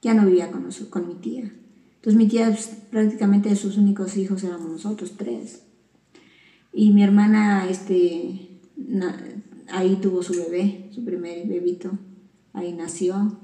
ya 0.01 0.13
no 0.13 0.25
vivía 0.25 0.51
con, 0.51 0.65
noso- 0.67 0.89
con 0.89 1.07
mi 1.07 1.15
tía. 1.15 1.51
Entonces 1.95 2.17
mi 2.17 2.27
tía 2.27 2.47
pues, 2.49 2.67
prácticamente 2.91 3.55
sus 3.55 3.77
únicos 3.77 4.17
hijos 4.17 4.43
éramos 4.43 4.69
nosotros 4.69 5.13
tres. 5.17 5.63
Y 6.73 6.91
mi 6.91 7.01
hermana 7.03 7.67
este, 7.69 8.59
na- 8.75 9.21
ahí 9.69 9.97
tuvo 10.01 10.21
su 10.21 10.33
bebé, 10.33 10.89
su 10.91 11.03
primer 11.05 11.47
bebito, 11.47 11.91
ahí 12.53 12.73
nació. 12.73 13.39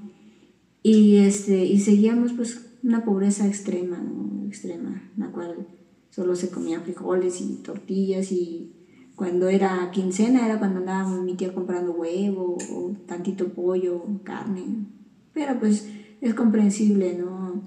Y, 0.82 1.16
este, 1.16 1.64
y 1.64 1.80
seguíamos 1.80 2.32
pues 2.34 2.60
una 2.82 3.04
pobreza 3.04 3.46
extrema, 3.46 3.98
¿no? 3.98 4.46
extrema, 4.46 5.10
en 5.16 5.20
la 5.22 5.32
cual 5.32 5.66
solo 6.10 6.36
se 6.36 6.50
comían 6.50 6.82
frijoles 6.82 7.40
y 7.40 7.56
tortillas 7.62 8.30
y 8.30 8.72
cuando 9.16 9.48
era 9.48 9.90
quincena 9.90 10.46
era 10.46 10.58
cuando 10.58 10.80
andaba 10.80 11.20
mi 11.20 11.34
tía 11.34 11.54
comprando 11.54 11.92
huevo 11.92 12.58
o 12.70 12.96
tantito 13.06 13.48
pollo, 13.48 14.04
carne. 14.22 14.86
Pero 15.32 15.58
pues 15.58 15.88
es 16.20 16.34
comprensible, 16.34 17.14
¿no? 17.14 17.62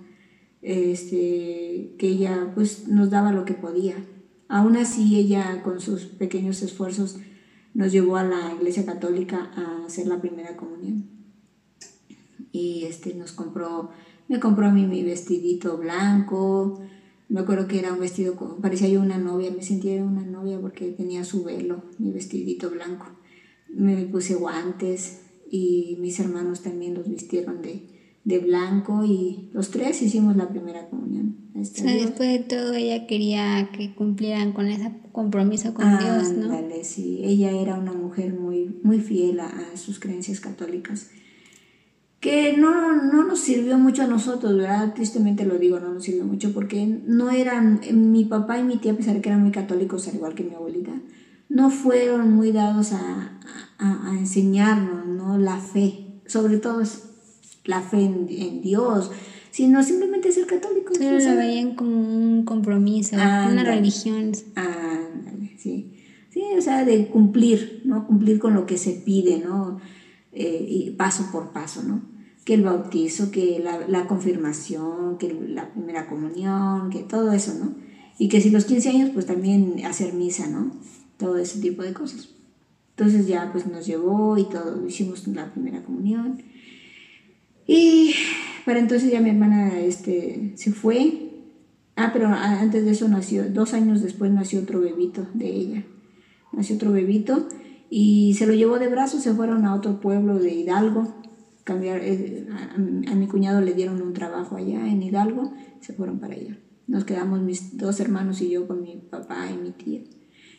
Este, 0.62 1.96
que 1.98 2.08
ella 2.08 2.52
pues 2.56 2.88
nos 2.88 3.10
daba 3.10 3.32
lo 3.32 3.46
que 3.46 3.54
podía. 3.54 3.96
Aún 4.48 4.78
así 4.78 5.18
ella 5.18 5.62
con 5.64 5.80
sus 5.80 6.06
pequeños 6.06 6.62
esfuerzos 6.62 7.18
nos 7.74 7.92
llevó 7.92 8.18
a 8.18 8.24
la 8.24 8.54
iglesia 8.56 8.86
católica 8.86 9.52
a 9.56 9.86
hacer 9.86 10.08
la 10.08 10.22
primera 10.22 10.56
comunión 10.56 11.20
y 12.52 12.86
este, 12.86 13.14
nos 13.14 13.32
compró 13.32 13.90
Me 14.28 14.40
compró 14.40 14.68
a 14.68 14.72
mí 14.72 14.86
mi 14.86 15.04
vestidito 15.04 15.78
blanco. 15.78 16.80
Me 17.30 17.42
acuerdo 17.42 17.68
que 17.68 17.78
era 17.78 17.94
un 17.94 18.00
vestido, 18.00 18.36
parecía 18.60 18.90
yo 18.90 19.02
una 19.02 19.20
novia, 19.20 19.52
me 19.52 19.62
sentía 19.62 20.04
una 20.04 20.24
novia 20.24 20.60
porque 20.60 20.92
tenía 20.92 21.24
su 21.24 21.44
velo, 21.44 21.84
mi 22.00 22.12
vestidito 22.12 22.72
blanco. 22.72 23.06
Me 23.70 24.06
puse 24.06 24.34
guantes 24.34 25.22
y 25.50 25.98
mis 26.00 26.20
hermanos 26.20 26.62
también 26.62 26.96
los 26.96 27.08
vistieron 27.08 27.62
de, 27.62 28.18
de 28.24 28.40
blanco 28.40 29.06
y 29.06 29.52
los 29.54 29.70
tres 29.70 30.02
hicimos 30.02 30.36
la 30.36 30.50
primera 30.50 30.90
comunión. 30.90 31.38
Este 31.56 31.84
después 31.84 32.30
de 32.30 32.40
todo 32.40 32.74
ella 32.74 33.06
quería 33.06 33.70
que 33.78 33.94
cumplieran 33.94 34.54
con 34.54 34.68
ese 34.68 34.92
compromiso 35.12 35.74
con 35.74 36.00
Dios, 36.00 36.32
¿no? 36.32 36.50
Vale, 36.50 36.84
sí, 36.84 37.22
ella 37.24 37.52
era 37.52 37.78
una 37.78 37.94
mujer 37.94 38.34
muy, 38.34 38.80
muy 38.84 39.00
fiel 39.00 39.40
a, 39.40 39.52
sus 39.76 40.00
creencias 40.00 40.40
católicas 40.40 41.10
que 42.20 42.58
no, 42.58 43.02
no, 43.04 43.24
nos 43.24 43.40
sirvió 43.40 43.78
mucho 43.78 44.04
a 44.04 44.08
nosotros, 44.08 44.58
¿verdad? 44.58 44.94
Tristemente 44.94 45.46
lo 45.46 45.58
digo, 45.58 45.80
no 45.80 45.94
nos 45.94 46.04
sirvió 46.04 46.26
mucho 46.26 46.54
porque 46.54 46.86
no 46.86 47.30
eran, 47.30 47.80
mi 47.94 48.26
papá 48.26 48.60
y 48.60 48.64
mi 48.64 48.78
tía, 48.78 48.92
a 48.92 48.96
pesar 48.96 49.16
de 49.16 49.22
que 49.22 49.30
eran 49.30 49.42
muy 49.42 49.52
católicos, 49.52 50.08
al 50.08 50.16
igual 50.16 50.36
que 50.36 50.44
mi 50.44 50.54
abuelita, 50.54 50.92
no 51.48 51.70
fueron 51.70 52.34
muy 52.34 52.52
dados 52.52 52.92
a, 52.92 53.40
a, 53.78 54.12
a 54.12 54.18
enseñarnos, 54.18 55.08
¿no? 55.08 55.38
La 55.38 55.60
fe, 55.60 56.22
sobre 56.26 56.58
todo 56.58 56.84
la 57.66 57.82
fe 57.82 58.04
en, 58.04 58.62
Dios, 58.62 59.12
sino 59.52 59.82
simplemente 59.84 60.32
ser 60.32 60.46
católico. 60.46 60.92
Pero 60.98 61.20
la 61.20 61.36
veían 61.36 61.76
como 61.76 61.98
un 62.00 62.44
compromiso, 62.44 63.16
una 63.16 63.64
religión. 63.64 64.34
sí. 65.58 65.96
Sí, 66.32 66.44
o 66.56 66.62
sea, 66.62 66.86
de 66.86 67.08
cumplir, 67.08 67.82
¿no? 67.86 68.06
Cumplir 68.06 68.38
con 68.38 68.54
lo 68.54 68.68
que 68.68 68.78
se 68.78 68.92
pide, 68.92 69.40
¿no? 69.40 69.80
Eh, 70.32 70.66
y 70.68 70.90
paso 70.92 71.30
por 71.32 71.52
paso, 71.52 71.84
¿no? 71.84 72.02
Que 72.46 72.54
el 72.54 72.64
bautizo, 72.64 73.32
que 73.32 73.60
la, 73.60 73.88
la, 73.88 74.08
confirmación, 74.08 75.18
que 75.18 75.34
la 75.34 75.72
primera 75.72 76.08
comunión, 76.08 76.90
que 76.90 77.00
todo 77.00 77.32
eso, 77.32 77.54
¿no? 77.56 77.76
Y 78.18 78.30
que 78.30 78.42
si 78.42 78.50
los 78.50 78.66
15 78.66 78.90
años, 78.90 79.10
pues 79.14 79.26
también 79.26 79.84
hacer 79.86 80.14
misa, 80.14 80.48
¿no? 80.48 80.72
Todo 81.18 81.38
ese 81.38 81.60
tipo 81.60 81.84
de 81.84 81.94
cosas. 81.94 82.30
Entonces 83.00 83.28
ya 83.28 83.50
pues 83.54 83.66
nos 83.66 83.86
llevó 83.86 84.38
y 84.38 84.44
todo, 84.44 84.86
hicimos 84.86 85.26
la 85.28 85.52
primera 85.54 85.84
comunión. 85.84 86.44
Y 87.66 88.14
para 88.66 88.80
entonces 88.80 89.10
ya 89.10 89.22
mi 89.22 89.30
hermana 89.30 89.80
este, 89.80 90.52
se 90.56 90.74
fue. 90.74 91.32
Ah, 91.96 92.12
pero 92.12 92.28
antes 92.28 92.84
de 92.84 92.92
eso 92.92 93.08
nació, 93.08 93.50
dos 93.50 93.74
años 93.74 94.02
después 94.02 94.32
nació 94.32 94.60
otro 94.60 94.82
bebito 94.82 95.28
de 95.34 95.48
ella. 95.48 95.84
Nació 96.52 96.76
otro 96.76 96.92
bebito 96.92 97.48
y 97.90 98.36
se 98.36 98.46
lo 98.46 98.54
llevó 98.54 98.78
de 98.78 98.88
brazos, 98.88 99.24
se 99.24 99.34
fueron 99.34 99.66
a 99.66 99.74
otro 99.74 100.00
pueblo 100.00 100.38
de 100.38 100.54
Hidalgo. 100.54 101.16
Cambiar, 101.64 102.00
eh, 102.04 102.48
a, 102.52 102.78
mi 102.78 103.28
cuñado 103.28 103.62
le 103.62 103.74
dieron 103.74 104.02
un 104.02 104.14
trabajo 104.14 104.56
allá 104.56 104.88
en 104.88 105.02
Hidalgo, 105.02 105.54
se 105.82 105.94
fueron 105.94 106.20
para 106.20 106.36
allá. 106.36 106.58
Nos 106.88 107.04
quedamos 107.04 107.42
mis 107.42 107.78
dos 107.78 108.00
hermanos 108.00 108.42
y 108.42 108.50
yo 108.50 108.68
con 108.68 108.82
mi 108.82 108.98
papá 108.98 109.50
y 109.52 109.58
mi 109.58 109.72
tía. 109.72 110.02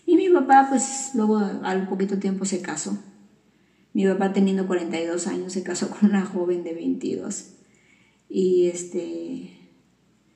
Y 0.07 0.17
mi 0.17 0.29
papá, 0.29 0.67
pues 0.69 1.13
luego 1.15 1.39
al 1.39 1.89
poquito 1.89 2.19
tiempo 2.19 2.45
se 2.45 2.63
casó. 2.63 2.99
Mi 3.93 4.07
papá 4.07 4.33
teniendo 4.33 4.67
42 4.67 5.27
años 5.27 5.53
se 5.53 5.63
casó 5.63 5.91
con 6.01 6.11
una 6.11 6.25
joven 6.25 6.65
de 6.65 6.75
22. 6.75 7.55
Y 8.29 8.67
este, 8.67 9.51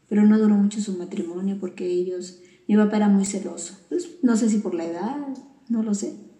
pero 0.08 0.24
no 0.24 0.38
duró 0.38 0.56
mucho 0.56 0.80
su 0.80 0.96
matrimonio 0.96 1.58
porque 1.60 1.86
ellos, 1.86 2.40
mi 2.68 2.76
papá 2.76 2.96
era 2.96 3.08
muy 3.08 3.24
celoso. 3.24 3.78
Pues, 3.88 4.18
no 4.22 4.36
sé 4.36 4.48
si 4.48 4.58
por 4.58 4.74
la 4.74 4.84
edad, 4.84 5.16
no 5.68 5.82
lo 5.82 5.94
sé. 5.94 6.33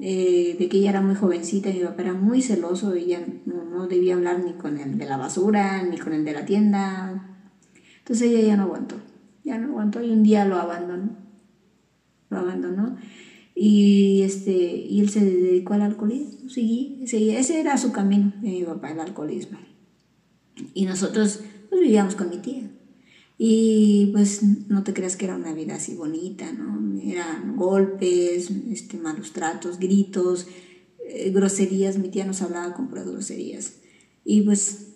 Eh, 0.00 0.56
de 0.58 0.68
que 0.68 0.78
ella 0.78 0.90
era 0.90 1.00
muy 1.00 1.14
jovencita, 1.14 1.70
mi 1.70 1.80
papá 1.80 2.02
era 2.02 2.14
muy 2.14 2.42
celoso, 2.42 2.94
ella 2.94 3.24
no, 3.44 3.64
no 3.64 3.86
debía 3.86 4.14
hablar 4.14 4.42
ni 4.42 4.54
con 4.54 4.78
el 4.78 4.98
de 4.98 5.06
la 5.06 5.16
basura, 5.16 5.82
ni 5.82 5.98
con 5.98 6.12
el 6.12 6.24
de 6.24 6.32
la 6.32 6.44
tienda. 6.44 7.38
Entonces 7.98 8.28
ella 8.30 8.40
ya 8.48 8.56
no 8.56 8.64
aguantó, 8.64 8.96
ya 9.44 9.58
no 9.58 9.68
aguantó 9.68 10.02
y 10.02 10.10
un 10.10 10.22
día 10.22 10.44
lo 10.44 10.56
abandonó. 10.56 11.16
Lo 12.30 12.38
abandonó 12.38 12.96
y, 13.54 14.22
este, 14.22 14.52
y 14.52 15.00
él 15.00 15.10
se 15.10 15.24
dedicó 15.24 15.74
al 15.74 15.82
alcoholismo, 15.82 16.48
seguí, 16.48 17.00
ese 17.04 17.60
era 17.60 17.76
su 17.76 17.92
camino 17.92 18.32
mi 18.40 18.64
papá, 18.64 18.90
el 18.90 19.00
alcoholismo. 19.00 19.58
Y 20.74 20.86
nosotros 20.86 21.42
pues, 21.68 21.80
vivíamos 21.80 22.14
con 22.14 22.30
mi 22.30 22.38
tía. 22.38 22.70
Y 23.44 24.10
pues 24.12 24.42
no 24.68 24.84
te 24.84 24.94
creas 24.94 25.16
que 25.16 25.24
era 25.24 25.34
una 25.34 25.52
vida 25.52 25.74
así 25.74 25.96
bonita, 25.96 26.52
¿no? 26.52 27.00
Eran 27.02 27.56
golpes, 27.56 28.52
este, 28.70 28.98
malos 28.98 29.32
tratos, 29.32 29.80
gritos, 29.80 30.46
eh, 31.08 31.30
groserías. 31.30 31.98
Mi 31.98 32.08
tía 32.08 32.24
nos 32.24 32.40
hablaba 32.40 32.72
con 32.72 32.86
puras 32.86 33.08
groserías. 33.10 33.78
Y 34.24 34.42
pues 34.42 34.92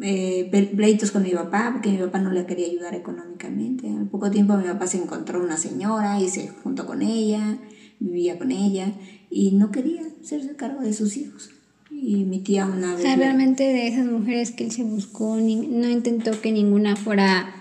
eh, 0.00 0.48
pleitos 0.76 1.10
con 1.10 1.24
mi 1.24 1.30
papá, 1.30 1.70
porque 1.72 1.90
mi 1.90 1.98
papá 1.98 2.20
no 2.20 2.30
le 2.30 2.46
quería 2.46 2.68
ayudar 2.68 2.94
económicamente. 2.94 3.88
Al 3.88 4.08
poco 4.08 4.30
tiempo 4.30 4.56
mi 4.56 4.68
papá 4.68 4.86
se 4.86 4.98
encontró 4.98 5.42
una 5.42 5.56
señora 5.56 6.20
y 6.20 6.28
se 6.28 6.46
juntó 6.46 6.86
con 6.86 7.02
ella 7.02 7.58
vivía 8.00 8.38
con 8.38 8.50
ella 8.50 8.92
y 9.30 9.52
no 9.52 9.70
quería 9.70 10.02
hacerse 10.22 10.56
cargo 10.56 10.80
de 10.80 10.92
sus 10.92 11.16
hijos. 11.16 11.50
Y 11.90 12.24
mi 12.24 12.38
tía 12.38 12.66
una 12.66 12.92
vez... 12.92 13.00
O 13.00 13.02
sea, 13.02 13.16
realmente 13.16 13.64
de 13.64 13.88
esas 13.88 14.06
mujeres 14.06 14.52
que 14.52 14.64
él 14.64 14.70
se 14.70 14.84
buscó, 14.84 15.36
no 15.36 15.90
intentó 15.90 16.40
que 16.40 16.50
ninguna 16.50 16.96
fuera 16.96 17.59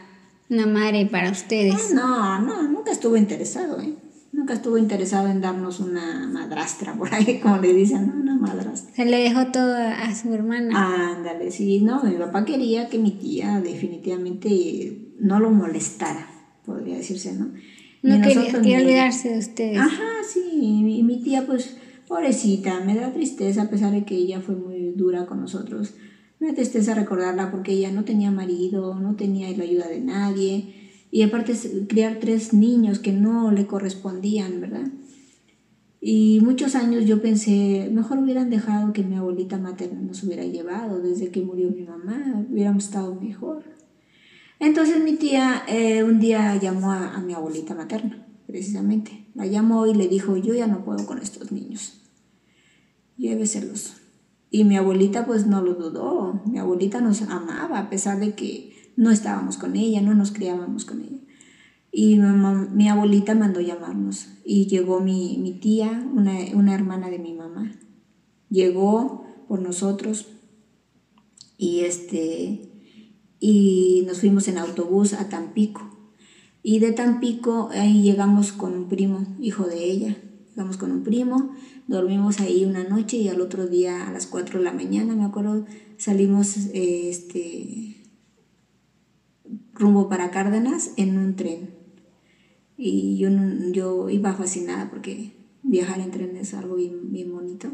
una 0.49 0.65
madre 0.65 1.05
para 1.05 1.31
ustedes. 1.31 1.93
No, 1.93 2.39
no, 2.41 2.63
nunca 2.63 2.91
estuvo 2.91 3.15
interesado, 3.15 3.79
¿eh? 3.79 3.93
Nunca 4.31 4.53
estuvo 4.53 4.77
interesado 4.77 5.27
en 5.27 5.41
darnos 5.41 5.79
una 5.79 6.27
madrastra, 6.27 6.93
por 6.93 7.13
ahí, 7.13 7.39
como 7.39 7.57
le 7.57 7.73
dicen, 7.73 8.07
¿no? 8.07 8.13
Una 8.21 8.35
madrastra. 8.35 8.93
Se 8.95 9.05
le 9.05 9.17
dejó 9.17 9.47
todo 9.47 9.75
a 9.75 10.13
su 10.15 10.33
hermana. 10.33 11.11
Ándale, 11.13 11.51
sí, 11.51 11.81
no, 11.81 12.03
mi 12.03 12.15
papá 12.15 12.45
quería 12.45 12.89
que 12.89 12.99
mi 12.99 13.11
tía 13.11 13.59
definitivamente 13.59 15.13
no 15.19 15.39
lo 15.39 15.51
molestara, 15.51 16.27
podría 16.65 16.97
decirse, 16.97 17.33
¿no? 17.33 17.51
No 18.01 18.21
quería, 18.21 18.79
olvidarse 18.79 19.29
de 19.29 19.39
ustedes. 19.39 19.77
Ajá, 19.77 20.23
sí, 20.27 20.41
y 20.53 21.03
mi 21.03 21.21
tía 21.21 21.45
pues, 21.45 21.77
pobrecita, 22.07 22.79
me 22.79 22.95
da 22.95 23.11
tristeza 23.11 23.63
a 23.63 23.69
pesar 23.69 23.91
de 23.91 24.05
que 24.05 24.15
ella 24.15 24.41
fue 24.41 24.55
muy 24.55 24.93
dura 24.95 25.25
con 25.25 25.41
nosotros. 25.41 25.93
Da 26.39 26.53
tristeza 26.53 26.93
recordarla 26.93 27.51
porque 27.51 27.73
ella 27.73 27.91
no 27.91 28.05
tenía 28.05 28.31
marido, 28.31 28.95
no 28.95 29.15
tenía 29.15 29.49
la 29.57 29.63
ayuda 29.63 29.87
de 29.87 29.99
nadie 29.99 30.75
y 31.11 31.23
aparte 31.23 31.53
criar 31.87 32.19
tres 32.19 32.53
niños 32.53 32.99
que 32.99 33.11
no 33.11 33.51
le 33.51 33.67
correspondían, 33.67 34.61
¿verdad? 34.61 34.87
Y 36.01 36.39
muchos 36.41 36.75
años 36.75 37.05
yo 37.05 37.21
pensé, 37.21 37.89
mejor 37.91 38.19
hubieran 38.19 38.49
dejado 38.49 38.93
que 38.93 39.03
mi 39.03 39.15
abuelita 39.15 39.57
materna 39.57 39.99
nos 39.99 40.23
hubiera 40.23 40.45
llevado 40.45 41.01
desde 41.01 41.29
que 41.29 41.41
murió 41.41 41.71
mi 41.71 41.83
mamá, 41.83 42.45
hubiéramos 42.49 42.85
estado 42.85 43.15
mejor. 43.15 43.63
Entonces 44.59 45.03
mi 45.03 45.13
tía 45.13 45.63
eh, 45.67 46.03
un 46.03 46.19
día 46.19 46.55
llamó 46.55 46.91
a, 46.91 47.19
mi 47.19 47.33
abuelita 47.33 47.75
materna, 47.75 48.25
precisamente. 48.47 49.25
La 49.33 49.45
llamó 49.45 49.87
y 49.87 49.93
le 49.93 50.07
dijo, 50.07 50.37
yo 50.37 50.53
ya 50.53 50.67
no 50.67 50.85
puedo 50.85 51.05
con 51.05 51.17
estos 51.17 51.51
niños. 51.51 52.01
Lléveselos. 53.17 53.98
Y 54.51 54.63
mi 54.63 54.77
abuelita 54.77 55.25
pues 55.25 55.45
no 55.45 55.61
lo 55.61 55.75
dudó. 55.75 56.41
Mi 56.45 56.59
abuelita 56.59 57.01
nos 57.01 57.21
amaba 57.21 57.79
a 57.79 57.89
pesar 57.89 58.19
de 58.19 58.33
que 58.33 58.91
no 58.95 59.11
estábamos 59.11 59.57
con 59.57 59.75
ella, 59.75 60.01
no 60.01 60.13
nos 60.13 60.31
criábamos 60.31 60.85
con 60.85 61.01
ella. 61.01 61.19
Y 61.91 62.17
mi, 62.17 62.87
abuelita 62.87 63.33
mandó 63.33 63.61
llamarnos 63.61 64.27
y 64.45 64.67
llegó 64.67 64.99
mi, 64.99 65.37
mi 65.39 65.53
tía, 65.53 66.07
una, 66.13 66.33
una 66.53 66.75
hermana 66.75 67.09
de 67.09 67.19
mi 67.19 67.33
mamá. 67.33 67.71
Llegó 68.49 69.25
por 69.47 69.61
nosotros 69.61 70.27
y 71.57 71.81
este 71.81 72.69
y 73.39 74.03
nos 74.05 74.19
fuimos 74.19 74.47
en 74.47 74.57
autobús 74.57 75.13
a 75.13 75.29
Tampico. 75.29 75.89
Y 76.61 76.79
de 76.79 76.91
Tampico 76.91 77.69
ahí 77.71 78.03
llegamos 78.03 78.51
con 78.51 78.73
un 78.73 78.89
primo, 78.89 79.25
hijo 79.39 79.65
de 79.65 79.83
ella. 79.83 80.17
Llegamos 80.49 80.77
con 80.77 80.91
un 80.91 81.03
primo, 81.03 81.55
dormimos 81.89 82.39
ahí 82.39 82.65
una 82.65 82.83
noche 82.83 83.17
y 83.17 83.27
al 83.29 83.41
otro 83.41 83.67
día 83.67 84.07
a 84.07 84.11
las 84.11 84.27
4 84.27 84.59
de 84.59 84.65
la 84.65 84.71
mañana, 84.71 85.15
me 85.15 85.25
acuerdo, 85.25 85.65
salimos 85.97 86.55
este, 86.73 87.97
rumbo 89.73 90.07
para 90.07 90.29
Cárdenas 90.29 90.91
en 90.97 91.17
un 91.17 91.35
tren. 91.35 91.71
Y 92.77 93.17
yo, 93.17 93.29
yo 93.71 94.09
iba 94.09 94.33
fascinada 94.33 94.89
porque 94.89 95.33
viajar 95.63 95.99
en 95.99 96.11
tren 96.11 96.37
es 96.37 96.53
algo 96.53 96.75
bien, 96.75 97.11
bien 97.11 97.33
bonito 97.33 97.69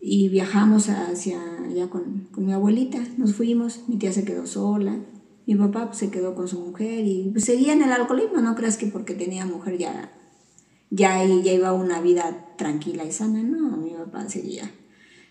y 0.00 0.28
viajamos 0.28 0.88
hacia 0.90 1.40
allá 1.64 1.88
con, 1.88 2.28
con, 2.30 2.46
mi 2.46 2.52
abuelita, 2.52 3.00
nos 3.16 3.34
fuimos, 3.34 3.88
mi 3.88 3.96
tía 3.96 4.12
se 4.12 4.24
quedó 4.24 4.46
sola, 4.46 4.96
mi 5.46 5.56
papá 5.56 5.86
pues, 5.86 5.98
se 5.98 6.10
quedó 6.10 6.36
con 6.36 6.46
su 6.46 6.60
mujer 6.60 7.04
y 7.04 7.30
pues, 7.32 7.46
seguía 7.46 7.72
en 7.72 7.82
el 7.82 7.90
alcoholismo, 7.90 8.40
no 8.40 8.54
creas 8.54 8.76
que 8.76 8.86
porque 8.86 9.14
tenía 9.14 9.44
mujer 9.44 9.78
ya, 9.78 10.12
ya, 10.90 11.24
ya 11.24 11.52
iba 11.52 11.72
una 11.72 12.00
vida 12.00 12.54
tranquila 12.56 13.04
y 13.04 13.12
sana, 13.12 13.42
no, 13.42 13.76
mi 13.76 13.90
papá 13.90 14.28
seguía, 14.28 14.70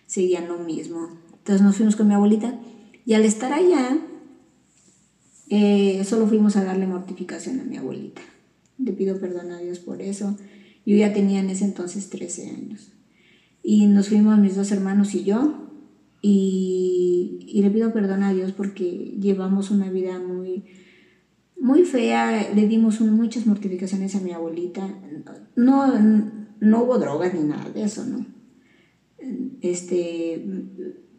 seguía 0.05 0.41
lo 0.41 0.59
mismo. 0.59 1.09
Entonces 1.33 1.61
nos 1.61 1.75
fuimos 1.75 1.95
con 1.95 2.07
mi 2.07 2.13
abuelita 2.13 2.59
y 3.05 3.13
al 3.13 3.23
estar 3.23 3.53
allá, 3.53 3.97
eh, 5.49 6.03
solo 6.03 6.27
fuimos 6.27 6.55
a 6.57 6.63
darle 6.63 6.87
mortificación 6.87 7.59
a 7.59 7.63
mi 7.63 7.77
abuelita. 7.77 8.21
Le 8.77 8.91
pido 8.91 9.19
perdón 9.19 9.51
a 9.51 9.59
Dios 9.59 9.79
por 9.79 10.01
eso. 10.01 10.37
Yo 10.85 10.95
ya 10.95 11.13
tenía 11.13 11.39
en 11.39 11.49
ese 11.49 11.65
entonces 11.65 12.09
13 12.09 12.49
años. 12.49 12.91
Y 13.63 13.87
nos 13.87 14.09
fuimos 14.09 14.37
mis 14.39 14.55
dos 14.55 14.71
hermanos 14.71 15.15
y 15.15 15.23
yo. 15.23 15.63
y, 16.21 17.39
y, 17.47 17.61
le 17.61 17.69
pido 17.69 17.93
perdón 17.93 18.23
a 18.23 18.33
Dios 18.33 18.51
porque 18.51 19.15
llevamos 19.19 19.71
una 19.71 19.89
vida 19.89 20.19
muy, 20.19 20.65
muy 21.59 21.83
fea, 21.83 22.49
le 22.53 22.67
dimos 22.67 23.01
muchas 23.01 23.45
mortificaciones 23.45 24.15
a 24.15 24.19
mi 24.19 24.31
abuelita. 24.31 24.87
No, 25.55 25.93
no 26.59 26.83
hubo 26.83 26.97
drogas 26.97 27.33
ni 27.33 27.43
nada 27.43 27.69
de 27.69 27.83
eso, 27.83 28.05
¿no? 28.05 28.25
Este, 29.61 30.45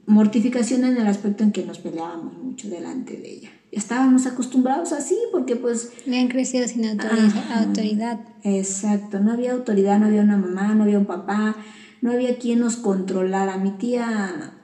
mortificación 0.07 0.85
en 0.85 0.97
el 0.97 1.07
aspecto 1.07 1.45
en 1.45 1.53
que 1.53 1.65
nos 1.65 1.79
peleábamos 1.79 2.39
mucho 2.39 2.69
delante 2.69 3.17
de 3.17 3.31
ella. 3.31 3.51
Estábamos 3.71 4.27
acostumbrados 4.27 4.93
así 4.93 5.17
porque 5.33 5.57
pues... 5.57 5.93
han 6.11 6.29
crecido 6.29 6.67
sin 6.67 6.87
autoridad. 6.87 8.21
Exacto, 8.43 9.21
no 9.21 9.33
había 9.33 9.53
autoridad, 9.53 9.99
no 9.99 10.07
había 10.07 10.23
una 10.23 10.39
mamá, 10.39 10.75
no 10.75 10.85
había 10.85 10.99
un 10.99 11.05
papá, 11.05 11.57
no 12.01 12.13
había 12.13 12.39
quien 12.39 12.61
nos 12.61 12.77
controlara. 12.77 13.59
Mi 13.59 13.73
tía, 13.73 14.55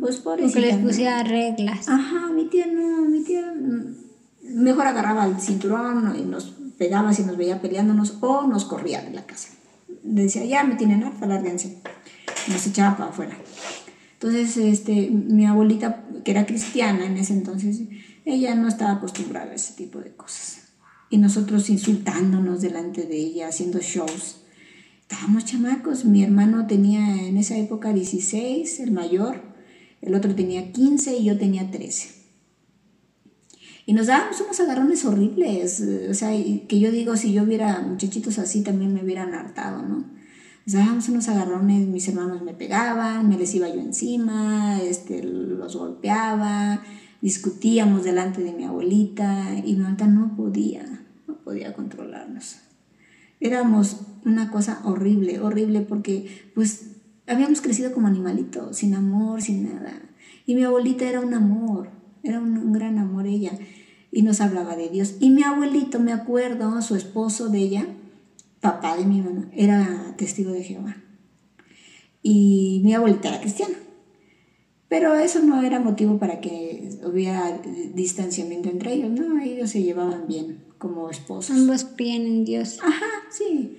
pues 0.00 0.16
por 0.16 0.40
eso. 0.40 0.58
les 0.60 0.76
pusiera 0.76 1.22
reglas. 1.22 1.88
Ajá, 1.88 2.32
mi 2.32 2.46
tía 2.46 2.66
no, 2.66 3.02
mi 3.02 3.22
tía 3.22 3.52
mejor 4.56 4.86
agarraba 4.86 5.26
el 5.26 5.38
cinturón 5.38 6.14
y 6.18 6.22
nos 6.22 6.54
pegaba 6.78 7.12
si 7.12 7.22
nos 7.22 7.36
veía 7.36 7.60
peleándonos 7.60 8.18
o 8.20 8.46
nos 8.46 8.64
corría 8.64 9.02
de 9.02 9.10
la 9.10 9.26
casa. 9.26 9.50
Decía, 10.02 10.44
ya 10.44 10.64
me 10.64 10.76
tienen 10.76 11.04
harta, 11.04 11.26
lárguense. 11.26 11.82
Nos 12.48 12.66
echaba 12.66 12.96
para 12.96 13.10
afuera. 13.10 13.36
Entonces, 14.14 14.56
este, 14.56 15.10
mi 15.10 15.46
abuelita, 15.46 16.04
que 16.24 16.30
era 16.30 16.46
cristiana 16.46 17.04
en 17.04 17.18
ese 17.18 17.34
entonces, 17.34 17.82
ella 18.24 18.54
no 18.54 18.68
estaba 18.68 18.92
acostumbrada 18.92 19.52
a 19.52 19.54
ese 19.54 19.74
tipo 19.74 19.98
de 19.98 20.14
cosas. 20.14 20.68
Y 21.10 21.18
nosotros 21.18 21.68
insultándonos 21.68 22.62
delante 22.62 23.02
de 23.02 23.16
ella, 23.16 23.48
haciendo 23.48 23.78
shows. 23.80 24.38
Estábamos 25.02 25.44
chamacos. 25.44 26.04
Mi 26.04 26.24
hermano 26.24 26.66
tenía 26.66 27.22
en 27.22 27.36
esa 27.36 27.56
época 27.58 27.92
16, 27.92 28.80
el 28.80 28.92
mayor. 28.92 29.42
El 30.00 30.14
otro 30.14 30.34
tenía 30.34 30.72
15 30.72 31.16
y 31.18 31.24
yo 31.24 31.38
tenía 31.38 31.70
13. 31.70 32.15
Y 33.86 33.92
nos 33.92 34.08
dábamos 34.08 34.40
unos 34.40 34.58
agarrones 34.58 35.04
horribles. 35.04 35.82
O 36.10 36.14
sea, 36.14 36.30
que 36.30 36.80
yo 36.80 36.90
digo, 36.90 37.16
si 37.16 37.32
yo 37.32 37.44
hubiera 37.44 37.80
muchachitos 37.80 38.38
así, 38.40 38.62
también 38.62 38.92
me 38.92 39.02
hubieran 39.02 39.32
hartado, 39.32 39.82
¿no? 39.82 40.04
Nos 40.66 40.74
dábamos 40.74 41.08
unos 41.08 41.28
agarrones, 41.28 41.86
mis 41.86 42.08
hermanos 42.08 42.42
me 42.42 42.52
pegaban, 42.52 43.28
me 43.28 43.38
les 43.38 43.54
iba 43.54 43.68
yo 43.68 43.80
encima, 43.80 44.82
este, 44.82 45.22
los 45.22 45.76
golpeaba, 45.76 46.82
discutíamos 47.22 48.02
delante 48.02 48.42
de 48.42 48.52
mi 48.52 48.64
abuelita 48.64 49.54
y 49.64 49.74
mi 49.74 49.82
abuelita 49.82 50.08
no 50.08 50.34
podía, 50.34 51.04
no 51.28 51.36
podía 51.36 51.72
controlarnos. 51.72 52.56
Éramos 53.38 54.00
una 54.24 54.50
cosa 54.50 54.80
horrible, 54.84 55.38
horrible 55.38 55.82
porque 55.82 56.50
pues 56.56 56.96
habíamos 57.28 57.60
crecido 57.60 57.92
como 57.92 58.08
animalitos, 58.08 58.78
sin 58.78 58.96
amor, 58.96 59.42
sin 59.42 59.72
nada. 59.72 59.92
Y 60.46 60.56
mi 60.56 60.64
abuelita 60.64 61.08
era 61.08 61.20
un 61.20 61.34
amor, 61.34 61.90
era 62.26 62.40
un, 62.40 62.56
un 62.58 62.72
gran 62.72 62.98
amor 62.98 63.26
ella 63.26 63.52
y 64.10 64.22
nos 64.22 64.40
hablaba 64.40 64.76
de 64.76 64.88
Dios. 64.88 65.16
Y 65.20 65.30
mi 65.30 65.42
abuelito, 65.42 66.00
me 66.00 66.12
acuerdo, 66.12 66.80
su 66.82 66.96
esposo 66.96 67.48
de 67.48 67.58
ella, 67.58 67.86
papá 68.60 68.96
de 68.96 69.04
mi 69.04 69.20
mamá 69.20 69.48
era 69.52 70.14
testigo 70.16 70.52
de 70.52 70.64
Jehová 70.64 70.96
y 72.28 72.80
mi 72.82 72.92
abuelita 72.92 73.28
era 73.28 73.40
cristiana. 73.40 73.76
Pero 74.88 75.14
eso 75.14 75.40
no 75.42 75.62
era 75.62 75.78
motivo 75.78 76.18
para 76.18 76.40
que 76.40 76.90
hubiera 77.04 77.60
distanciamiento 77.94 78.68
entre 78.68 78.94
ellos, 78.94 79.10
¿no? 79.10 79.40
Ellos 79.40 79.70
se 79.70 79.84
llevaban 79.84 80.26
bien 80.26 80.64
como 80.78 81.08
esposos. 81.08 81.56
Ambos 81.56 81.84
creen 81.84 82.26
en 82.26 82.44
Dios. 82.44 82.78
Ajá, 82.82 83.06
sí. 83.30 83.78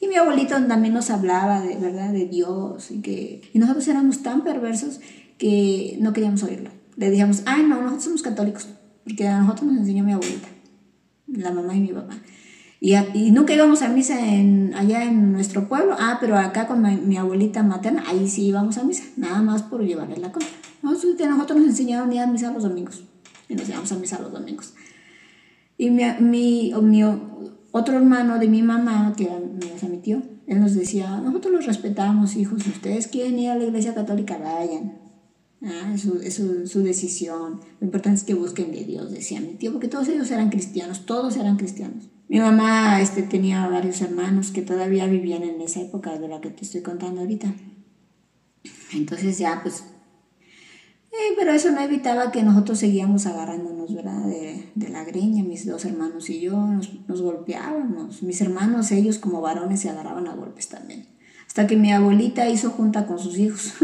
Y 0.00 0.06
mi 0.06 0.14
abuelito 0.14 0.54
también 0.66 0.94
nos 0.94 1.10
hablaba 1.10 1.60
de 1.60 1.74
verdad 1.76 2.12
de 2.12 2.26
Dios 2.26 2.92
y 2.92 3.00
que 3.00 3.40
y 3.52 3.58
nosotros 3.58 3.88
éramos 3.88 4.22
tan 4.22 4.44
perversos 4.44 5.00
que 5.36 5.96
no 6.00 6.12
queríamos 6.12 6.44
oírlo. 6.44 6.70
Le 6.98 7.10
dijimos, 7.10 7.42
ay 7.46 7.62
no, 7.62 7.76
nosotros 7.76 8.04
somos 8.04 8.22
católicos, 8.22 8.66
porque 9.04 9.28
a 9.28 9.40
nosotros 9.40 9.70
nos 9.70 9.78
enseñó 9.78 10.02
mi 10.02 10.12
abuelita, 10.12 10.48
la 11.28 11.52
mamá 11.52 11.76
y 11.76 11.80
mi 11.80 11.92
papá. 11.92 12.14
Y, 12.80 12.94
y, 13.14 13.30
nunca 13.30 13.54
íbamos 13.54 13.82
a 13.82 13.88
misa 13.88 14.18
en, 14.20 14.74
allá 14.74 15.04
en 15.04 15.32
nuestro 15.32 15.68
pueblo. 15.68 15.94
Ah, 15.98 16.18
pero 16.20 16.36
acá 16.36 16.66
con 16.66 16.82
mi, 17.08 17.16
abuelita 17.16 17.62
materna, 17.62 18.04
ahí 18.06 18.28
sí 18.28 18.46
íbamos 18.46 18.78
a 18.78 18.84
misa, 18.84 19.04
nada 19.16 19.42
más 19.42 19.62
por 19.62 19.82
llevarle 19.84 20.16
la 20.16 20.32
compra. 20.32 20.50
Nosotros, 20.82 21.14
nosotros 21.28 21.58
nos 21.60 21.68
enseñaron 21.68 22.12
ir 22.12 22.20
a 22.20 22.26
misa 22.26 22.52
los 22.52 22.64
domingos. 22.64 23.04
Y 23.48 23.54
nos 23.54 23.68
íbamos 23.68 23.90
a 23.92 23.96
misa 23.96 24.18
los 24.20 24.32
domingos. 24.32 24.74
Y 25.76 25.90
mi, 25.90 26.02
mi, 26.20 26.72
mi 26.82 27.04
otro 27.72 27.96
hermano 27.96 28.38
de 28.38 28.48
mi 28.48 28.62
mamá, 28.62 29.14
que 29.16 29.24
era 29.24 29.38
mi 29.88 29.98
tío, 29.98 30.22
él 30.46 30.60
nos 30.60 30.74
decía, 30.74 31.20
nosotros 31.20 31.52
los 31.52 31.66
respetamos, 31.66 32.36
hijos, 32.36 32.62
si 32.62 32.70
ustedes 32.70 33.06
quieren 33.06 33.38
ir 33.38 33.50
a 33.50 33.54
la 33.54 33.64
iglesia 33.64 33.94
católica, 33.94 34.38
vayan. 34.38 34.97
Ah, 35.62 35.92
es, 35.92 36.02
su, 36.02 36.20
es 36.20 36.34
su, 36.70 36.82
decisión. 36.82 37.60
Lo 37.80 37.86
importante 37.86 38.18
es 38.18 38.24
que 38.24 38.34
busquen 38.34 38.70
de 38.70 38.84
Dios, 38.84 39.10
decía 39.10 39.40
mi 39.40 39.54
tío, 39.54 39.72
porque 39.72 39.88
todos 39.88 40.08
ellos 40.08 40.30
eran 40.30 40.50
cristianos, 40.50 41.04
todos 41.04 41.36
eran 41.36 41.56
cristianos. 41.56 42.08
Mi 42.28 42.38
mamá 42.38 43.00
este, 43.00 43.22
tenía 43.22 43.66
varios 43.68 44.00
hermanos 44.00 44.52
que 44.52 44.62
todavía 44.62 45.06
vivían 45.06 45.42
en 45.42 45.60
esa 45.60 45.80
época 45.80 46.16
de 46.18 46.28
la 46.28 46.40
que 46.40 46.50
te 46.50 46.62
estoy 46.62 46.82
contando 46.82 47.22
ahorita. 47.22 47.52
Entonces 48.92 49.38
ya, 49.38 49.60
pues, 49.62 49.82
eh, 51.10 51.34
pero 51.36 51.52
eso 51.52 51.72
no 51.72 51.80
evitaba 51.80 52.30
que 52.30 52.42
nosotros 52.42 52.78
seguíamos 52.78 53.26
agarrándonos, 53.26 53.92
¿verdad? 53.94 54.26
De, 54.26 54.70
de 54.74 54.88
la 54.90 55.04
greña, 55.04 55.42
mis 55.42 55.66
dos 55.66 55.84
hermanos 55.84 56.30
y 56.30 56.40
yo, 56.40 56.52
nos, 56.56 57.08
nos, 57.08 57.20
golpeábamos. 57.20 58.22
Mis 58.22 58.40
hermanos, 58.40 58.92
ellos 58.92 59.18
como 59.18 59.40
varones, 59.40 59.80
se 59.80 59.88
agarraban 59.88 60.28
a 60.28 60.34
golpes 60.34 60.68
también. 60.68 61.17
Hasta 61.48 61.66
que 61.66 61.76
mi 61.76 61.90
abuelita 61.92 62.48
hizo 62.48 62.70
junta 62.70 63.06
con 63.06 63.18
sus 63.18 63.38
hijos, 63.38 63.74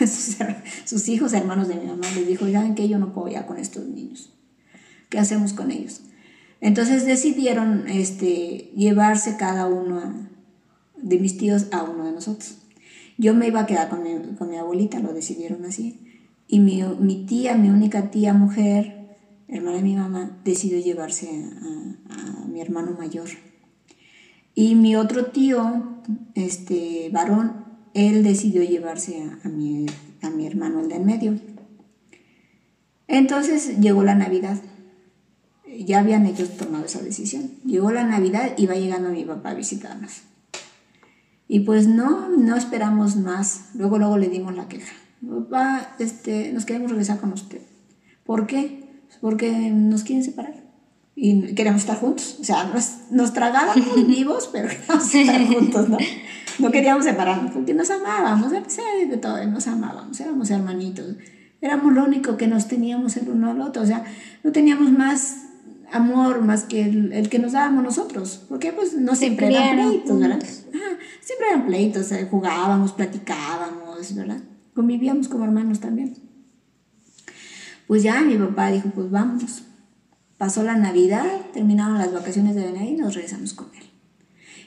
sus, 0.84 1.08
hijos, 1.08 1.32
hermanos 1.32 1.68
de 1.68 1.76
mi 1.76 1.86
mamá, 1.86 2.04
les 2.14 2.26
dijo, 2.26 2.48
ya 2.48 2.74
que 2.74 2.88
yo 2.88 2.98
no 2.98 3.14
puedo 3.14 3.28
ya 3.28 3.46
con 3.46 3.58
estos 3.58 3.86
niños. 3.86 4.34
¿Qué 5.08 5.18
hacemos 5.18 5.52
con 5.52 5.70
ellos? 5.70 6.00
Entonces 6.60 7.06
decidieron 7.06 7.88
este, 7.88 8.72
llevarse 8.76 9.36
cada 9.36 9.66
uno 9.66 10.28
de 10.96 11.18
mis 11.18 11.38
tíos 11.38 11.66
a 11.70 11.84
uno 11.84 12.04
de 12.04 12.12
nosotros. 12.12 12.58
Yo 13.18 13.34
me 13.34 13.46
iba 13.46 13.60
a 13.60 13.66
quedar 13.66 13.88
con 13.88 14.02
mi, 14.50 14.56
abuelita, 14.56 14.98
lo 14.98 15.12
decidieron 15.12 15.64
así. 15.64 16.00
Y 16.48 16.58
mi, 16.58 16.82
mi, 16.98 17.24
tía, 17.24 17.56
mi 17.56 17.68
única 17.68 18.10
tía 18.10 18.34
mujer, 18.34 19.16
hermana 19.48 19.76
de 19.76 19.82
mi 19.84 19.94
mamá, 19.94 20.40
decidió 20.44 20.80
llevarse 20.80 21.28
a, 22.10 22.46
mi 22.48 22.60
hermano 22.60 22.96
mayor. 22.98 23.28
Y 24.54 24.74
mi 24.74 24.96
otro 24.96 25.26
tío, 25.26 26.02
este 26.34 27.10
varón, 27.12 27.64
él 27.94 28.22
decidió 28.22 28.62
llevarse 28.62 29.22
a, 29.44 29.48
mi, 29.48 29.86
a 30.22 30.30
mi 30.30 30.46
hermano, 30.46 30.80
el 30.80 30.88
de 30.88 30.96
en 30.96 31.06
medio. 31.06 31.38
Entonces 33.06 33.78
llegó 33.80 34.02
la 34.02 34.14
Navidad 34.14 34.58
ya 35.78 36.00
habían 36.00 36.26
ellos 36.26 36.56
tomado 36.56 36.84
esa 36.84 37.00
decisión. 37.00 37.50
Llegó 37.64 37.90
la 37.92 38.04
Navidad 38.04 38.52
y 38.56 38.66
va 38.66 38.74
llegando 38.74 39.10
mi 39.10 39.24
papá 39.24 39.50
a 39.50 39.54
visitarnos. 39.54 40.22
Y 41.48 41.60
pues 41.60 41.86
no, 41.86 42.28
no 42.30 42.56
esperamos 42.56 43.16
más. 43.16 43.70
Luego, 43.74 43.98
luego 43.98 44.16
le 44.18 44.28
dimos 44.28 44.54
la 44.54 44.68
queja. 44.68 44.92
Papá, 45.26 45.94
este, 45.98 46.52
nos 46.52 46.64
queremos 46.64 46.90
regresar 46.90 47.20
con 47.20 47.32
usted. 47.32 47.60
¿Por 48.24 48.46
qué? 48.46 49.02
Porque 49.20 49.70
nos 49.70 50.02
quieren 50.04 50.24
separar. 50.24 50.61
Y 51.14 51.54
queremos 51.54 51.82
estar 51.82 51.98
juntos. 51.98 52.38
O 52.40 52.44
sea, 52.44 52.64
nos, 52.64 53.10
nos 53.10 53.32
tragábamos 53.32 54.06
vivos, 54.06 54.48
pero 54.52 54.68
queríamos 54.68 55.14
estar 55.14 55.46
juntos, 55.46 55.88
¿no? 55.88 55.98
No 56.58 56.70
queríamos 56.70 57.04
separarnos 57.04 57.52
porque 57.52 57.74
nos 57.74 57.90
amábamos, 57.90 58.52
a 58.52 58.62
pesar 58.62 58.84
de 59.08 59.16
todo, 59.16 59.44
nos 59.46 59.66
amábamos, 59.66 60.20
éramos 60.20 60.50
hermanitos. 60.50 61.16
Éramos 61.60 61.92
lo 61.92 62.04
único 62.04 62.36
que 62.36 62.46
nos 62.46 62.66
teníamos 62.66 63.16
el 63.16 63.28
uno 63.28 63.50
al 63.50 63.60
otro. 63.60 63.82
O 63.82 63.86
sea, 63.86 64.04
no 64.42 64.52
teníamos 64.52 64.90
más 64.90 65.42
amor 65.92 66.42
más 66.42 66.64
que 66.64 66.82
el, 66.82 67.28
que 67.28 67.38
nos 67.38 67.52
dábamos 67.52 67.84
nosotros, 67.84 68.44
porque 68.48 68.72
pues 68.72 68.94
no 68.94 69.14
siempre 69.14 69.48
eran 69.48 69.76
pleitos, 69.76 70.18
¿verdad? 70.18 70.42
siempre 71.20 71.48
eran 71.50 71.66
pleitos, 71.66 72.10
eh, 72.12 72.26
jugábamos, 72.30 72.92
platicábamos, 72.92 74.14
¿verdad? 74.14 74.40
Convivíamos 74.74 75.28
como 75.28 75.44
hermanos 75.44 75.80
también. 75.80 76.14
Pues 77.86 78.02
ya 78.02 78.20
mi 78.22 78.36
papá 78.36 78.70
dijo, 78.70 78.88
pues 78.94 79.10
vámonos. 79.10 79.64
Pasó 80.42 80.64
la 80.64 80.74
Navidad, 80.74 81.24
terminaron 81.52 81.98
las 81.98 82.12
vacaciones 82.12 82.56
de 82.56 82.62
Navidad 82.62 82.82
y 82.82 82.96
nos 82.96 83.14
regresamos 83.14 83.52
con 83.52 83.68
él. 83.76 83.84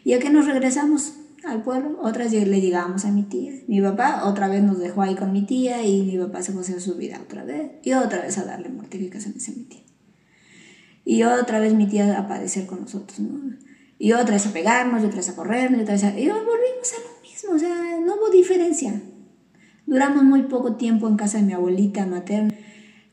¿Y 0.06 0.14
a 0.14 0.20
qué 0.20 0.30
nos 0.30 0.46
regresamos? 0.46 1.16
Al 1.44 1.64
pueblo, 1.64 2.00
otras 2.02 2.32
le 2.32 2.62
llegamos 2.62 3.04
a 3.04 3.12
mi 3.12 3.24
tía. 3.24 3.52
Mi 3.68 3.82
papá 3.82 4.24
otra 4.24 4.48
vez 4.48 4.64
nos 4.64 4.80
dejó 4.80 5.02
ahí 5.02 5.16
con 5.16 5.34
mi 5.34 5.46
tía 5.46 5.86
y 5.86 6.04
mi 6.04 6.18
papá 6.18 6.42
se 6.44 6.54
fue 6.54 6.62
a 6.62 6.80
su 6.80 6.96
vida 6.96 7.20
otra 7.22 7.44
vez 7.44 7.72
y 7.84 7.92
otra 7.92 8.22
vez 8.22 8.38
a 8.38 8.46
darle 8.46 8.70
mortificaciones 8.70 9.50
a 9.50 9.52
mi 9.52 9.64
tía. 9.66 9.84
Y 11.04 11.24
otra 11.24 11.60
vez 11.60 11.74
mi 11.74 11.88
tía 11.88 12.18
a 12.18 12.26
padecer 12.26 12.66
con 12.68 12.80
nosotros, 12.80 13.20
¿no? 13.20 13.58
Y 14.00 14.14
otra 14.14 14.36
vez 14.36 14.48
a 14.48 14.54
pegarnos, 14.54 15.04
otra 15.04 15.18
vez 15.18 15.28
a 15.28 15.36
corrernos, 15.36 15.82
y 15.82 15.84
otra 15.84 15.96
vez. 15.96 16.04
Y 16.04 16.30
volvimos 16.30 16.94
a 16.94 17.02
lo 17.02 17.22
mismo, 17.22 17.54
o 17.54 17.60
sea, 17.60 18.00
no 18.00 18.16
hubo 18.16 18.30
diferencia. 18.30 19.02
Duramos 19.86 20.24
muy 20.24 20.44
poco 20.44 20.78
tiempo 20.78 21.10
en 21.10 21.18
casa 21.18 21.40
de 21.40 21.44
mi 21.44 21.52
abuelita 21.52 22.06
materna. 22.06 22.55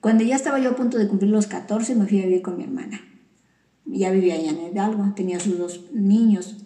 Cuando 0.02 0.24
ya 0.24 0.34
estaba 0.34 0.58
yo 0.58 0.70
a 0.70 0.74
punto 0.74 0.98
de 0.98 1.06
cumplir 1.06 1.30
los 1.30 1.46
14, 1.46 1.94
me 1.94 2.06
fui 2.06 2.20
a 2.20 2.26
vivir 2.26 2.42
con 2.42 2.56
mi 2.56 2.64
hermana. 2.64 3.00
Ya 3.84 4.10
vivía 4.10 4.34
allá 4.34 4.50
en 4.50 4.72
Hidalgo, 4.72 5.12
tenía 5.14 5.38
sus 5.38 5.56
dos 5.56 5.92
niños. 5.92 6.56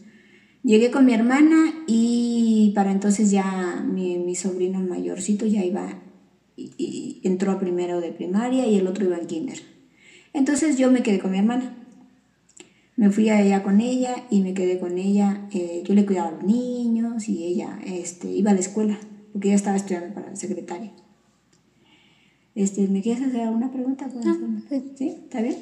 Llegué 0.62 0.90
con 0.90 1.04
mi 1.04 1.12
hermana 1.12 1.84
y 1.86 2.72
para 2.74 2.90
entonces 2.90 3.30
ya 3.30 3.84
mi, 3.86 4.34
sobrino 4.34 4.80
mayorcito 4.80 5.44
ya 5.44 5.62
iba 5.62 6.02
y, 6.56 7.20
entró 7.24 7.52
a 7.52 7.60
primero 7.60 8.00
de 8.00 8.10
primaria 8.10 8.66
y 8.66 8.78
el 8.78 8.86
otro 8.86 9.04
iba 9.04 9.18
en 9.18 9.26
kinder. 9.26 9.60
Entonces 10.32 10.78
yo 10.78 10.90
me 10.90 11.02
quedé 11.02 11.18
con 11.18 11.30
mi 11.32 11.38
hermana. 11.38 11.76
Me 12.96 13.10
fui 13.10 13.28
allá 13.28 13.62
con 13.62 13.82
ella 13.82 14.14
y 14.30 14.40
me 14.40 14.54
quedé 14.54 14.78
con 14.78 14.96
ella. 14.96 15.46
Eh, 15.52 15.82
yo 15.86 15.92
le 15.92 16.06
cuidaba 16.06 16.28
a 16.28 16.32
los 16.32 16.44
niños 16.44 17.28
y 17.28 17.44
ella 17.44 17.78
este, 17.84 18.30
iba 18.30 18.52
a 18.52 18.54
la 18.54 18.60
escuela, 18.60 18.98
porque 19.34 19.48
ella 19.48 19.56
estaba 19.56 19.76
estudiando 19.76 20.14
para 20.14 20.34
secretaria. 20.36 20.94
Este, 22.56 22.88
¿Me 22.88 23.02
quieres 23.02 23.22
hacer 23.22 23.42
alguna 23.42 23.70
pregunta? 23.70 24.08
Ah, 24.24 24.36
sí. 24.96 25.08
¿Está 25.08 25.42
bien? 25.42 25.56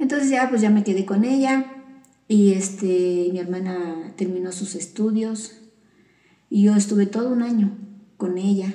Entonces 0.00 0.30
ya, 0.30 0.50
pues 0.50 0.60
ya 0.60 0.68
me 0.68 0.82
quedé 0.82 1.06
con 1.06 1.24
ella 1.24 1.64
y 2.26 2.54
este, 2.54 3.28
mi 3.32 3.38
hermana 3.38 4.12
terminó 4.16 4.50
sus 4.50 4.74
estudios 4.74 5.60
y 6.50 6.64
yo 6.64 6.74
estuve 6.74 7.06
todo 7.06 7.32
un 7.32 7.42
año 7.42 7.78
con 8.16 8.36
ella. 8.36 8.74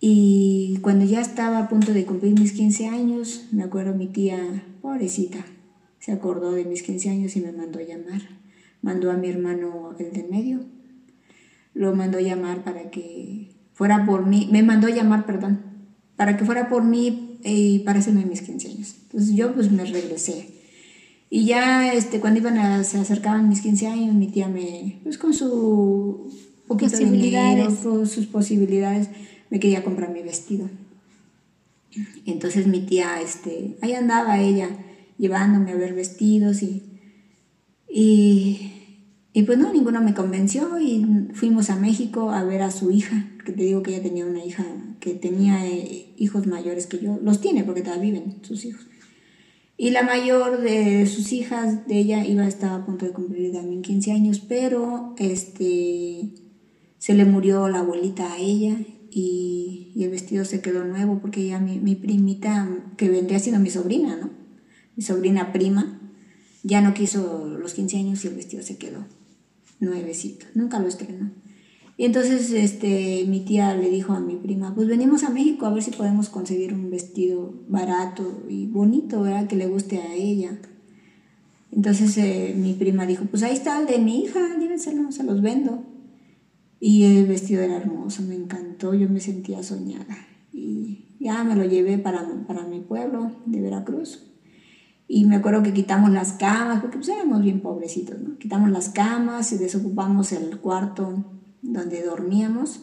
Y 0.00 0.78
cuando 0.80 1.04
ya 1.04 1.20
estaba 1.20 1.58
a 1.58 1.68
punto 1.68 1.92
de 1.92 2.06
cumplir 2.06 2.40
mis 2.40 2.52
15 2.52 2.88
años, 2.88 3.48
me 3.52 3.62
acuerdo 3.62 3.94
mi 3.94 4.06
tía, 4.06 4.38
pobrecita, 4.80 5.44
se 5.98 6.12
acordó 6.12 6.52
de 6.52 6.64
mis 6.64 6.82
15 6.82 7.10
años 7.10 7.36
y 7.36 7.42
me 7.42 7.52
mandó 7.52 7.80
a 7.80 7.82
llamar. 7.82 8.22
Mandó 8.80 9.10
a 9.10 9.16
mi 9.18 9.28
hermano, 9.28 9.94
el 9.98 10.10
de 10.10 10.24
medio, 10.24 10.60
lo 11.74 11.94
mandó 11.94 12.16
a 12.16 12.22
llamar 12.22 12.64
para 12.64 12.90
que 12.90 13.50
fuera 13.74 14.06
por 14.06 14.24
mí, 14.24 14.48
me 14.50 14.62
mandó 14.62 14.86
a 14.86 14.90
llamar, 14.90 15.26
perdón, 15.26 15.75
para 16.16 16.36
que 16.36 16.44
fuera 16.44 16.68
por 16.68 16.82
mí 16.84 17.38
y 17.44 17.80
para 17.80 18.00
hacerme 18.00 18.24
mis 18.24 18.42
15 18.42 18.68
años. 18.68 18.96
Entonces 19.04 19.34
yo 19.34 19.54
pues 19.54 19.70
me 19.70 19.84
regresé. 19.84 20.48
Y 21.28 21.44
ya 21.44 21.92
este, 21.92 22.20
cuando 22.20 22.40
iban 22.40 22.58
a, 22.58 22.84
se 22.84 22.98
acercaban 22.98 23.48
mis 23.48 23.60
15 23.60 23.86
años, 23.86 24.14
mi 24.14 24.28
tía 24.28 24.48
me, 24.48 25.00
pues 25.02 25.18
con 25.18 25.34
su 25.34 26.32
poquito 26.66 26.96
dinero, 26.96 27.74
con 27.82 28.06
sus 28.06 28.26
posibilidades, 28.26 29.08
me 29.50 29.60
quería 29.60 29.84
comprar 29.84 30.12
mi 30.12 30.22
vestido. 30.22 30.68
Entonces 32.24 32.66
mi 32.66 32.80
tía, 32.80 33.20
este, 33.20 33.76
ahí 33.82 33.92
andaba 33.94 34.38
ella 34.40 34.68
llevándome 35.18 35.72
a 35.72 35.76
ver 35.76 35.94
vestidos 35.94 36.62
y, 36.62 36.82
y, 37.88 38.72
y, 39.32 39.42
pues 39.44 39.58
no, 39.58 39.72
ninguno 39.72 40.02
me 40.02 40.14
convenció 40.14 40.78
y 40.78 41.06
fuimos 41.32 41.70
a 41.70 41.76
México 41.76 42.30
a 42.30 42.44
ver 42.44 42.62
a 42.62 42.70
su 42.70 42.90
hija, 42.90 43.30
que 43.44 43.52
te 43.52 43.62
digo 43.62 43.82
que 43.82 43.94
ella 43.94 44.02
tenía 44.02 44.26
una 44.26 44.44
hija 44.44 44.64
que 45.00 45.14
tenía 45.14 45.66
eh, 45.66 46.12
hijos 46.16 46.46
mayores 46.46 46.86
que 46.86 46.98
yo, 46.98 47.18
los 47.22 47.40
tiene 47.40 47.64
porque 47.64 47.82
todavía 47.82 48.12
viven 48.12 48.36
sus 48.42 48.64
hijos. 48.64 48.86
Y 49.78 49.90
la 49.90 50.02
mayor 50.02 50.62
de 50.62 51.06
sus 51.06 51.32
hijas, 51.32 51.86
de 51.86 51.98
ella, 51.98 52.24
iba 52.24 52.44
a 52.44 52.48
estar 52.48 52.72
a 52.72 52.86
punto 52.86 53.04
de 53.04 53.12
cumplir 53.12 53.52
también 53.52 53.82
15 53.82 54.12
años, 54.12 54.40
pero 54.40 55.14
este, 55.18 56.30
se 56.98 57.14
le 57.14 57.24
murió 57.26 57.68
la 57.68 57.80
abuelita 57.80 58.32
a 58.32 58.38
ella 58.38 58.78
y, 59.10 59.92
el 59.96 60.10
vestido 60.10 60.44
se 60.44 60.60
quedó 60.60 60.84
nuevo 60.84 61.18
porque 61.20 61.42
ella, 61.42 61.58
mi, 61.58 61.78
mi 61.78 61.94
primita, 61.94 62.68
que 62.96 63.08
vendría 63.08 63.38
siendo 63.38 63.60
mi 63.60 63.70
sobrina, 63.70 64.16
¿no? 64.16 64.30
mi 64.94 65.02
sobrina 65.02 65.52
prima, 65.52 66.00
ya 66.62 66.80
no 66.80 66.94
quiso 66.94 67.46
los 67.46 67.74
15 67.74 67.98
años 67.98 68.24
y 68.24 68.28
el 68.28 68.34
vestido 68.34 68.62
se 68.62 68.78
quedó 68.78 69.04
nuevecito, 69.78 70.46
nunca 70.54 70.78
lo 70.78 70.88
estrenó. 70.88 71.30
Y 71.98 72.04
entonces 72.04 72.52
este, 72.52 73.24
mi 73.26 73.40
tía 73.40 73.74
le 73.74 73.88
dijo 73.88 74.12
a 74.12 74.20
mi 74.20 74.36
prima, 74.36 74.74
pues 74.74 74.86
venimos 74.86 75.24
a 75.24 75.30
México 75.30 75.64
a 75.64 75.72
ver 75.72 75.82
si 75.82 75.92
podemos 75.92 76.28
conseguir 76.28 76.74
un 76.74 76.90
vestido 76.90 77.54
barato 77.68 78.44
y 78.48 78.66
bonito, 78.66 79.22
¿verdad? 79.22 79.46
Que 79.46 79.56
le 79.56 79.66
guste 79.66 79.98
a 79.98 80.12
ella. 80.12 80.58
Entonces 81.72 82.16
eh, 82.18 82.54
mi 82.56 82.74
prima 82.74 83.06
dijo, 83.06 83.24
pues 83.24 83.42
ahí 83.42 83.54
está 83.54 83.80
el 83.80 83.86
de 83.86 83.98
mi 83.98 84.24
hija, 84.24 84.40
llévenselo, 84.58 85.10
se 85.10 85.24
los 85.24 85.40
vendo. 85.40 85.84
Y 86.78 87.04
el 87.04 87.26
vestido 87.26 87.62
era 87.62 87.76
hermoso, 87.76 88.22
me 88.22 88.34
encantó, 88.34 88.92
yo 88.92 89.08
me 89.08 89.20
sentía 89.20 89.62
soñada. 89.62 90.18
Y 90.52 91.16
ya 91.18 91.44
me 91.44 91.56
lo 91.56 91.64
llevé 91.64 91.96
para, 91.96 92.28
para 92.46 92.66
mi 92.66 92.80
pueblo 92.80 93.32
de 93.46 93.62
Veracruz. 93.62 94.22
Y 95.08 95.24
me 95.24 95.36
acuerdo 95.36 95.62
que 95.62 95.72
quitamos 95.72 96.10
las 96.10 96.32
camas, 96.32 96.80
porque 96.82 96.98
pues 96.98 97.08
éramos 97.08 97.42
bien 97.42 97.60
pobrecitos, 97.60 98.20
¿no? 98.20 98.36
Quitamos 98.36 98.70
las 98.70 98.90
camas 98.90 99.50
y 99.52 99.58
desocupamos 99.58 100.32
el 100.32 100.58
cuarto 100.58 101.35
donde 101.72 102.02
dormíamos, 102.02 102.80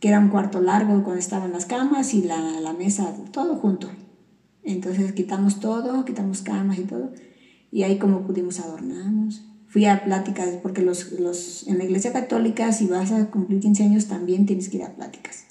que 0.00 0.08
era 0.08 0.18
un 0.18 0.28
cuarto 0.28 0.60
largo 0.60 1.02
cuando 1.02 1.20
estaban 1.20 1.52
las 1.52 1.66
camas 1.66 2.14
y 2.14 2.22
la, 2.22 2.60
la 2.60 2.72
mesa, 2.72 3.14
todo 3.32 3.56
junto. 3.56 3.90
Entonces 4.62 5.12
quitamos 5.12 5.60
todo, 5.60 6.04
quitamos 6.04 6.42
camas 6.42 6.78
y 6.78 6.84
todo, 6.84 7.12
y 7.70 7.82
ahí 7.82 7.98
como 7.98 8.26
pudimos 8.26 8.60
adornamos. 8.60 9.42
Fui 9.68 9.84
a 9.84 10.04
pláticas, 10.04 10.48
porque 10.62 10.82
los, 10.82 11.12
los, 11.12 11.68
en 11.68 11.78
la 11.78 11.84
iglesia 11.84 12.12
católica, 12.12 12.72
si 12.72 12.86
vas 12.86 13.12
a 13.12 13.30
cumplir 13.30 13.60
15 13.60 13.84
años, 13.84 14.06
también 14.06 14.44
tienes 14.44 14.68
que 14.68 14.78
ir 14.78 14.82
a 14.82 14.96
pláticas. 14.96 15.44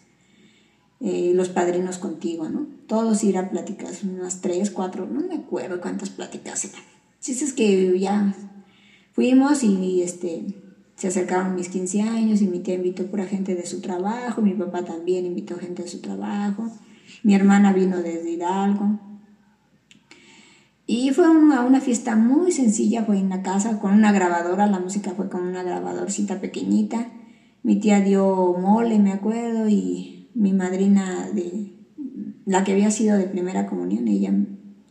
Eh, 0.99 1.31
los 1.33 1.47
padrinos 1.47 1.97
contigo, 1.97 2.49
¿no? 2.49 2.67
Todos 2.87 3.23
ir 3.23 3.37
a 3.37 3.49
pláticas, 3.49 4.03
unas 4.03 4.41
tres, 4.41 4.71
cuatro, 4.71 5.07
no 5.09 5.21
me 5.21 5.35
acuerdo 5.35 5.79
cuántas 5.79 6.09
pláticas 6.09 6.65
eran. 6.65 6.81
Sí, 7.19 7.31
es 7.31 7.53
que 7.53 7.97
ya 7.97 8.35
fuimos 9.13 9.63
y 9.63 10.01
este, 10.01 10.45
se 10.99 11.07
acercaron 11.07 11.55
mis 11.55 11.69
15 11.69 12.01
años 12.01 12.41
y 12.41 12.47
mi 12.47 12.59
tía 12.59 12.75
invitó 12.75 13.05
pura 13.05 13.25
gente 13.25 13.55
de 13.55 13.65
su 13.65 13.79
trabajo, 13.79 14.41
mi 14.41 14.53
papá 14.53 14.83
también 14.83 15.25
invitó 15.25 15.55
gente 15.57 15.83
de 15.83 15.87
su 15.87 16.01
trabajo, 16.01 16.69
mi 17.23 17.33
hermana 17.33 17.71
vino 17.71 17.99
desde 17.99 18.31
Hidalgo. 18.31 18.99
Y 20.85 21.11
fue 21.11 21.29
una, 21.29 21.63
una 21.63 21.79
fiesta 21.79 22.17
muy 22.17 22.51
sencilla, 22.51 23.05
fue 23.05 23.17
en 23.17 23.29
la 23.29 23.41
casa 23.43 23.79
con 23.79 23.93
una 23.93 24.11
grabadora, 24.11 24.67
la 24.67 24.79
música 24.79 25.11
fue 25.11 25.29
con 25.29 25.47
una 25.47 25.63
grabadorcita 25.63 26.41
pequeñita. 26.41 27.09
Mi 27.63 27.79
tía 27.79 28.01
dio 28.01 28.57
mole, 28.59 28.99
me 28.99 29.13
acuerdo, 29.13 29.69
y 29.69 30.29
mi 30.33 30.51
madrina 30.51 31.29
de 31.33 31.75
la 32.45 32.65
que 32.65 32.73
había 32.73 32.91
sido 32.91 33.17
de 33.17 33.23
primera 33.23 33.67
comunión, 33.67 34.09
ella 34.09 34.33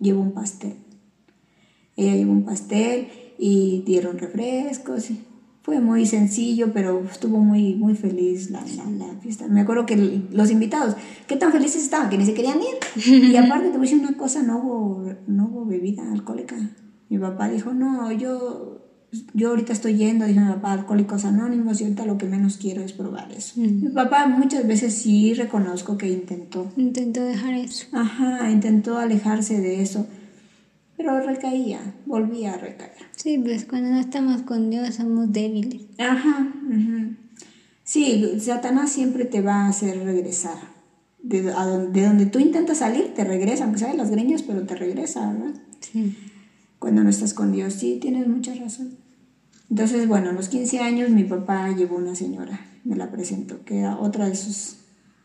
llevó 0.00 0.22
un 0.22 0.32
pastel. 0.32 0.76
Ella 1.96 2.14
llevó 2.14 2.32
un 2.32 2.44
pastel 2.46 3.08
y 3.38 3.82
dieron 3.84 4.18
refrescos. 4.18 5.10
Fue 5.68 5.80
muy 5.80 6.06
sencillo, 6.06 6.72
pero 6.72 7.04
estuvo 7.04 7.40
muy, 7.40 7.74
muy 7.74 7.94
feliz 7.94 8.50
la, 8.50 8.62
la, 8.62 9.20
fiesta. 9.20 9.46
Me 9.48 9.60
acuerdo 9.60 9.84
que 9.84 10.22
los 10.32 10.50
invitados, 10.50 10.96
qué 11.26 11.36
tan 11.36 11.52
felices 11.52 11.82
estaban, 11.82 12.08
que 12.08 12.16
ni 12.16 12.24
se 12.24 12.32
querían 12.32 12.56
ir. 12.56 13.04
Y 13.04 13.36
aparte 13.36 13.66
te 13.66 13.76
voy 13.76 13.86
a 13.86 13.90
decir 13.90 13.98
una 13.98 14.16
cosa, 14.16 14.42
no 14.42 14.62
hubo, 14.62 15.12
no 15.26 15.44
hubo 15.44 15.66
bebida 15.66 16.10
alcohólica. 16.10 16.56
Mi 17.10 17.18
papá 17.18 17.50
dijo, 17.50 17.74
no, 17.74 18.10
yo 18.12 18.78
yo 19.34 19.50
ahorita 19.50 19.74
estoy 19.74 19.96
yendo, 19.96 20.24
dijo 20.24 20.40
mi 20.40 20.52
papá, 20.52 20.72
Alcohólicos 20.72 21.26
Anónimos, 21.26 21.80
y 21.80 21.84
ahorita 21.84 22.06
lo 22.06 22.16
que 22.16 22.24
menos 22.24 22.56
quiero 22.56 22.82
es 22.82 22.94
probar 22.94 23.30
eso. 23.32 23.60
Mm. 23.60 23.84
Mi 23.84 23.88
papá 23.90 24.26
muchas 24.26 24.66
veces 24.66 24.94
sí 24.94 25.34
reconozco 25.34 25.98
que 25.98 26.08
intentó. 26.08 26.72
Intentó 26.78 27.22
dejar 27.22 27.54
eso. 27.54 27.86
Ajá, 27.92 28.50
intentó 28.50 28.96
alejarse 28.96 29.60
de 29.60 29.82
eso, 29.82 30.06
pero 30.98 31.18
recaía, 31.20 31.94
volvía 32.04 32.52
a 32.52 32.58
recaer. 32.58 32.92
Sí, 33.16 33.38
pues 33.38 33.64
cuando 33.64 33.88
no 33.88 33.98
estamos 33.98 34.42
con 34.42 34.68
Dios 34.68 34.96
somos 34.96 35.32
débiles. 35.32 35.86
Ajá, 35.96 36.52
sí, 37.84 38.38
Satanás 38.38 38.92
siempre 38.92 39.24
te 39.24 39.40
va 39.40 39.62
a 39.62 39.68
hacer 39.68 40.04
regresar. 40.04 40.76
De, 41.22 41.42
de 41.42 42.02
donde 42.06 42.26
tú 42.26 42.38
intentas 42.38 42.78
salir, 42.78 43.14
te 43.14 43.24
regresa, 43.24 43.64
aunque 43.64 43.80
sea 43.80 43.90
de 43.90 43.96
las 43.96 44.10
greñas, 44.10 44.42
pero 44.42 44.66
te 44.66 44.76
regresa, 44.76 45.32
¿verdad? 45.32 45.54
Sí 45.80 46.14
cuando 46.78 47.02
no 47.02 47.10
estás 47.10 47.34
con 47.34 47.52
Dios. 47.52 47.74
Sí, 47.74 47.98
tienes 48.00 48.26
mucha 48.26 48.54
razón. 48.54 48.96
Entonces, 49.70 50.08
bueno, 50.08 50.30
a 50.30 50.32
los 50.32 50.48
15 50.48 50.78
años 50.80 51.10
mi 51.10 51.24
papá 51.24 51.70
llevó 51.70 51.96
una 51.96 52.14
señora, 52.14 52.58
me 52.84 52.96
la 52.96 53.10
presentó, 53.10 53.64
que 53.64 53.80
era 53.80 53.98
otra 53.98 54.26
de 54.26 54.34
sus 54.34 54.76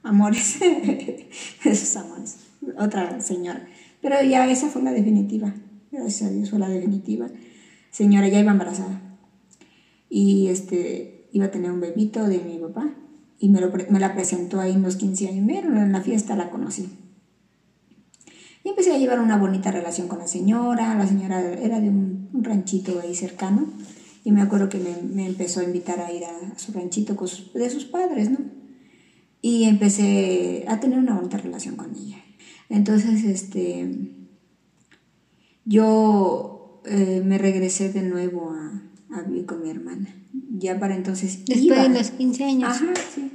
amores, 0.02 0.60
de 1.64 1.76
sus 1.76 1.96
amores, 1.96 2.38
otra 2.78 3.22
señora. 3.22 3.66
Pero 4.04 4.22
ya 4.22 4.48
esa 4.52 4.68
fue 4.68 4.84
la 4.84 4.92
definitiva, 4.92 5.56
gracias 5.90 6.30
a 6.30 6.34
Dios 6.34 6.52
fue 6.52 6.60
la 6.60 6.70
definitiva. 6.70 7.28
Señora 7.90 8.28
ya 8.28 8.40
iba 8.40 8.52
embarazada 8.52 9.02
y 10.10 10.50
este, 10.50 11.30
iba 11.32 11.46
a 11.46 11.52
tener 11.52 11.72
un 11.72 11.80
bebito 11.80 12.28
de 12.28 12.38
mi 12.40 12.60
papá 12.60 12.94
y 13.40 13.50
me, 13.50 13.62
lo, 13.62 13.72
me 13.90 14.00
la 14.00 14.14
presentó 14.14 14.60
ahí 14.60 14.74
en 14.74 14.84
los 14.84 14.98
15 14.98 15.30
años. 15.30 15.46
Mira, 15.46 15.62
en 15.62 15.92
la 15.92 16.02
fiesta 16.02 16.36
la 16.36 16.50
conocí. 16.52 16.90
Y 18.64 18.70
empecé 18.70 18.94
a 18.94 18.98
llevar 18.98 19.20
una 19.20 19.38
bonita 19.38 19.72
relación 19.72 20.08
con 20.08 20.20
la 20.20 20.28
señora. 20.28 20.96
La 20.96 21.08
señora 21.08 21.42
era 21.42 21.80
de 21.80 21.90
un, 21.90 22.30
ranchito 22.34 23.00
ahí 23.02 23.16
cercano. 23.16 23.68
Y 24.24 24.32
me 24.32 24.42
acuerdo 24.42 24.70
que 24.70 24.80
me, 24.80 25.26
empezó 25.26 25.62
a 25.62 25.64
invitar 25.64 26.00
a 26.00 26.12
ir 26.12 26.24
a, 26.26 26.58
su 26.58 26.72
ranchito 26.74 27.16
de 27.54 27.70
sus 27.70 27.86
padres, 27.86 28.30
¿no? 28.30 28.40
Y 29.42 29.66
empecé 29.66 30.66
a 30.68 30.80
tener 30.80 31.00
una 31.00 31.16
bonita 31.16 31.38
relación 31.38 31.76
con 31.76 31.94
ella. 31.96 32.23
Entonces, 32.70 33.24
este, 33.24 34.14
yo 35.66 36.82
eh, 36.86 37.22
me 37.24 37.38
regresé 37.38 37.92
de 37.92 38.02
nuevo 38.02 38.52
a, 38.52 38.82
a, 39.16 39.22
vivir 39.24 39.46
con 39.46 39.62
mi 39.62 39.70
hermana. 39.70 40.14
Ya 40.58 40.80
para 40.80 40.96
entonces... 40.96 41.46
Después 41.46 41.82
de 41.82 41.90
los 41.90 42.12
15 42.12 42.44
años. 42.44 42.70
Ajá, 42.70 42.94
sí. 43.14 43.32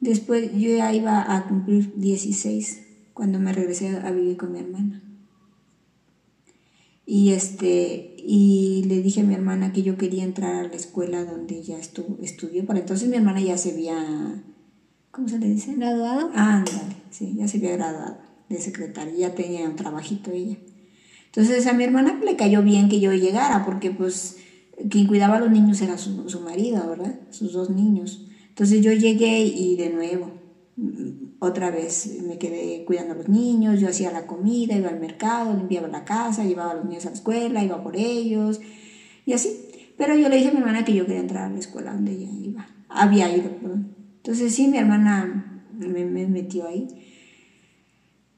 Después 0.00 0.52
yo 0.52 0.76
ya 0.76 0.94
iba 0.94 1.36
a 1.36 1.46
cumplir 1.46 1.92
16 1.96 2.86
cuando 3.12 3.38
me 3.38 3.52
regresé 3.52 3.96
a 3.98 4.10
vivir 4.12 4.36
con 4.36 4.52
mi 4.52 4.60
hermana. 4.60 5.02
Y, 7.04 7.32
este, 7.32 8.14
y 8.18 8.84
le 8.86 9.02
dije 9.02 9.20
a 9.20 9.24
mi 9.24 9.34
hermana 9.34 9.72
que 9.72 9.82
yo 9.82 9.98
quería 9.98 10.22
entrar 10.22 10.54
a 10.54 10.68
la 10.68 10.76
escuela 10.76 11.24
donde 11.24 11.58
ella 11.58 11.78
estuvo, 11.78 12.18
estudió. 12.22 12.64
Para 12.64 12.78
entonces 12.78 13.08
mi 13.08 13.16
hermana 13.16 13.40
ya 13.40 13.58
se 13.58 13.72
había, 13.72 14.44
¿cómo 15.10 15.28
se 15.28 15.38
le 15.38 15.48
dice? 15.48 15.74
¿Graduado? 15.74 16.30
Ándale, 16.34 16.96
sí, 17.10 17.34
ya 17.36 17.48
se 17.48 17.58
había 17.58 17.72
graduado 17.72 18.29
de 18.50 18.60
secretaria, 18.60 19.14
ya 19.16 19.34
tenía 19.34 19.64
un 19.64 19.76
trabajito 19.76 20.32
ella. 20.32 20.58
Entonces 21.26 21.66
a 21.68 21.72
mi 21.72 21.84
hermana 21.84 22.20
le 22.22 22.36
cayó 22.36 22.62
bien 22.62 22.88
que 22.88 23.00
yo 23.00 23.12
llegara, 23.12 23.64
porque 23.64 23.92
pues 23.92 24.38
quien 24.90 25.06
cuidaba 25.06 25.36
a 25.36 25.40
los 25.40 25.50
niños 25.50 25.80
era 25.80 25.96
su, 25.96 26.28
su 26.28 26.40
marido, 26.40 26.86
¿verdad? 26.88 27.20
Sus 27.30 27.52
dos 27.52 27.70
niños. 27.70 28.26
Entonces 28.48 28.82
yo 28.82 28.92
llegué 28.92 29.40
y 29.44 29.76
de 29.76 29.90
nuevo, 29.90 30.32
mm, 30.76 31.36
otra 31.38 31.70
vez 31.70 32.20
me 32.26 32.38
quedé 32.38 32.84
cuidando 32.84 33.14
a 33.14 33.16
los 33.16 33.28
niños, 33.28 33.80
yo 33.80 33.88
hacía 33.88 34.10
la 34.10 34.26
comida, 34.26 34.76
iba 34.76 34.88
al 34.88 34.98
mercado, 34.98 35.56
limpiaba 35.56 35.86
la 35.86 36.04
casa, 36.04 36.44
llevaba 36.44 36.72
a 36.72 36.74
los 36.74 36.86
niños 36.86 37.06
a 37.06 37.10
la 37.10 37.14
escuela, 37.14 37.62
iba 37.62 37.82
por 37.82 37.96
ellos 37.96 38.60
y 39.24 39.32
así. 39.32 39.68
Pero 39.96 40.16
yo 40.16 40.28
le 40.28 40.36
dije 40.36 40.48
a 40.48 40.52
mi 40.52 40.58
hermana 40.58 40.84
que 40.84 40.94
yo 40.94 41.06
quería 41.06 41.20
entrar 41.20 41.44
a 41.44 41.52
la 41.52 41.58
escuela 41.60 41.92
donde 41.92 42.12
ella 42.12 42.30
iba, 42.42 42.68
había 42.88 43.34
ido, 43.34 43.50
perdón. 43.60 43.94
Entonces 44.16 44.52
sí, 44.52 44.66
mi 44.66 44.78
hermana 44.78 45.62
me, 45.78 46.04
me 46.04 46.26
metió 46.26 46.66
ahí. 46.66 46.88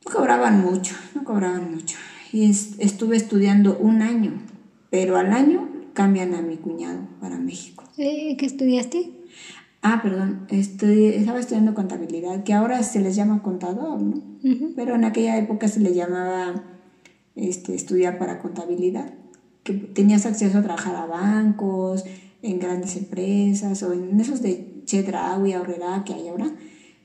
No 0.07 0.13
cobraban 0.13 0.61
mucho, 0.61 0.95
no 1.15 1.25
cobraban 1.25 1.71
mucho. 1.73 1.97
Y 2.33 2.51
es- 2.51 2.75
estuve 2.79 3.17
estudiando 3.17 3.77
un 3.79 4.03
año, 4.03 4.33
pero 4.91 5.17
al 5.17 5.33
año 5.33 5.69
cambian 5.93 6.35
a 6.35 6.43
mi 6.43 6.57
cuñado 6.57 7.01
para 7.21 7.39
México. 7.39 7.85
¿Qué 7.97 8.37
estudiaste? 8.41 9.11
Ah, 9.83 10.01
perdón, 10.03 10.47
estoy, 10.49 11.07
estaba 11.07 11.41
estudiando 11.41 11.75
contabilidad, 11.75 12.45
que 12.45 12.53
ahora 12.55 12.83
se 12.83 13.01
les 13.01 13.17
llama 13.17 13.43
contador, 13.43 14.01
¿no? 14.01 14.17
Ujú. 14.45 14.73
Pero 14.77 14.95
en 14.95 15.05
aquella 15.05 15.37
época 15.39 15.67
se 15.69 15.81
le 15.81 15.93
llamaba 15.93 16.63
este, 17.35 17.75
estudiar 17.75 18.19
para 18.19 18.39
contabilidad, 18.39 19.13
que 19.65 19.73
tenías 19.75 20.25
acceso 20.27 20.59
a 20.59 20.63
trabajar 20.63 20.95
a 20.97 21.07
bancos, 21.07 22.05
en 22.43 22.59
grandes 22.59 22.97
empresas 22.97 23.83
o 23.83 23.93
en 23.93 24.19
esos 24.21 24.43
de 24.43 24.83
Chedraui, 24.85 25.53
Aurrera 25.53 26.03
que 26.05 26.15
hay 26.15 26.29
ahora, 26.29 26.51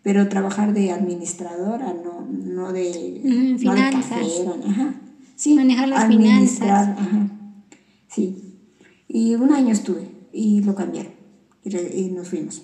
pero 0.07 0.29
trabajar 0.29 0.73
de 0.73 0.91
administradora, 0.93 1.93
no, 1.93 2.25
no 2.31 2.71
de, 2.71 3.19
Ujú, 3.25 3.29
no 3.33 3.51
de 3.51 3.57
finanzas. 3.57 4.21
ajá. 4.65 4.95
Sí, 5.35 5.53
Manejar 5.55 5.89
las 5.89 6.05
administrar, 6.05 6.95
finanzas. 6.95 7.07
Ajá. 7.07 7.27
Sí. 8.07 8.55
Y 9.09 9.35
un 9.35 9.51
año 9.51 9.73
estuve 9.73 10.07
y 10.31 10.61
lo 10.61 10.75
cambiaron 10.75 11.11
y, 11.65 11.69
re- 11.71 11.91
y 11.93 12.09
nos 12.11 12.29
fuimos. 12.29 12.61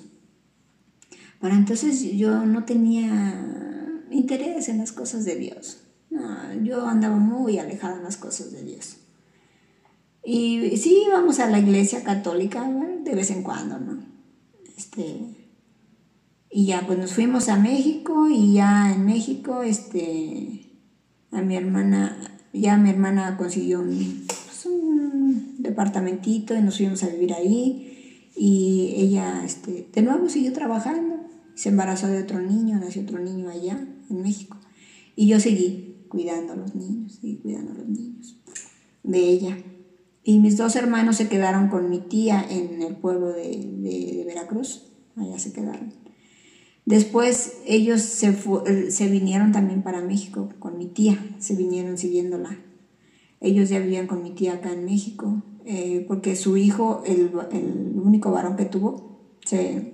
Para 1.41 1.56
entonces 1.56 2.01
yo 2.13 2.45
no 2.45 2.63
tenía 2.63 3.12
interés 4.10 4.69
en 4.69 4.77
las 4.77 4.93
cosas 4.93 5.25
de 5.25 5.36
Dios. 5.36 5.79
No, 6.12 6.53
yo 6.63 6.88
andaba 6.88 7.17
muy 7.17 7.58
alejada 7.60 7.97
en 7.97 8.03
las 8.03 8.15
cosas 8.15 8.53
de 8.53 8.63
Dios. 8.63 8.99
Y 10.23 10.77
sí 10.77 11.03
íbamos 11.10 11.39
a 11.41 11.49
la 11.49 11.60
iglesia 11.60 12.06
católica 12.06 12.65
de 13.03 13.15
vez 13.15 13.32
en 13.32 13.43
cuando, 13.43 13.77
¿no? 13.79 14.01
Este, 14.77 15.42
y 16.53 16.65
ya 16.67 16.85
pues 16.85 16.99
nos 16.99 17.13
fuimos 17.13 17.49
a 17.49 17.57
México 17.57 18.27
y 18.29 18.53
ya 18.53 18.93
en 18.93 19.05
México 19.05 19.63
este, 19.63 20.71
a 21.31 21.41
mi 21.41 21.55
hermana, 21.55 22.37
ya 22.53 22.77
mi 22.77 22.91
hermana 22.91 23.37
consiguió 23.37 23.79
un, 23.79 24.25
pues, 24.27 24.67
departamentito 25.57 26.55
y 26.55 26.61
nos 26.61 26.77
fuimos 26.77 27.01
a 27.03 27.07
vivir 27.07 27.33
ahí 27.33 28.29
y 28.35 28.93
ella 28.97 29.43
este, 29.43 29.89
de 29.91 30.01
nuevo 30.03 30.29
siguió 30.29 30.53
trabajando, 30.53 31.15
se 31.55 31.69
embarazó 31.69 32.07
de 32.07 32.21
otro 32.21 32.39
niño, 32.39 32.79
nació 32.79 33.01
otro 33.01 33.19
niño 33.19 33.49
allá 33.49 33.85
en 34.09 34.21
México 34.21 34.57
y 35.15 35.27
yo 35.27 35.39
seguí 35.39 36.05
cuidando 36.09 36.53
a 36.53 36.55
los 36.55 36.75
niños, 36.75 37.13
seguí 37.19 37.37
cuidando 37.37 37.71
a 37.71 37.75
los 37.75 37.87
niños 37.89 38.37
de 39.03 39.19
ella. 39.19 39.57
Y 40.23 40.39
mis 40.39 40.55
dos 40.55 40.75
hermanos 40.75 41.17
se 41.17 41.27
quedaron 41.27 41.67
con 41.67 41.89
mi 41.89 41.99
tía 41.99 42.45
en 42.49 42.81
el 42.81 42.95
pueblo 42.95 43.29
de- 43.29 43.57
de 43.81 44.23
Veracruz, 44.25 44.83
allá 45.17 45.37
se 45.37 45.51
quedaron. 45.51 46.02
Después 46.86 47.62
ellos 47.65 48.02
se, 48.02 48.28
eh, 48.30 48.91
se 48.91 49.08
vinieron 49.08 49.52
también 49.52 49.84
para 49.84 50.02
México 50.02 50.50
con 50.60 50.78
mi 50.78 50.88
tía, 50.88 51.17
se 51.39 51.56
vinieron 51.56 51.98
siguiéndola. 51.98 52.60
Ellos 53.39 53.69
ya 53.69 53.80
vivían 53.80 54.08
con 54.08 54.22
mi 54.24 54.32
tía 54.32 54.54
acá 54.56 54.74
en 54.74 54.86
México, 54.86 55.43
eh, 55.65 56.04
porque 56.08 56.36
su 56.36 56.58
hijo, 56.58 57.04
el, 57.06 57.32
el 57.52 57.93
único 58.04 58.32
varón 58.32 58.58
que 58.58 58.65
tuvo, 58.65 59.19
se, 59.46 59.93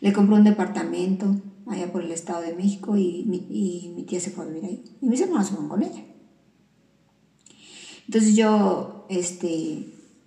le 0.00 0.12
compró 0.12 0.36
un 0.36 0.44
departamento 0.44 1.36
allá 1.66 1.92
por 1.92 2.02
el 2.02 2.10
Estado 2.12 2.42
de 2.42 2.54
México 2.54 2.96
y 2.96 3.24
mi, 3.26 3.38
y 3.50 3.92
mi 3.94 4.04
tía 4.04 4.20
se 4.20 4.30
fue 4.30 4.44
a 4.44 4.48
vivir 4.48 4.64
ahí. 4.64 4.84
Y 5.00 5.08
mis 5.08 5.20
hermanos 5.20 5.46
se 5.48 5.52
fueron 5.52 5.68
con 5.70 5.82
ella. 5.82 6.04
Entonces 8.06 8.34
yo, 8.34 9.06
este, 9.08 9.86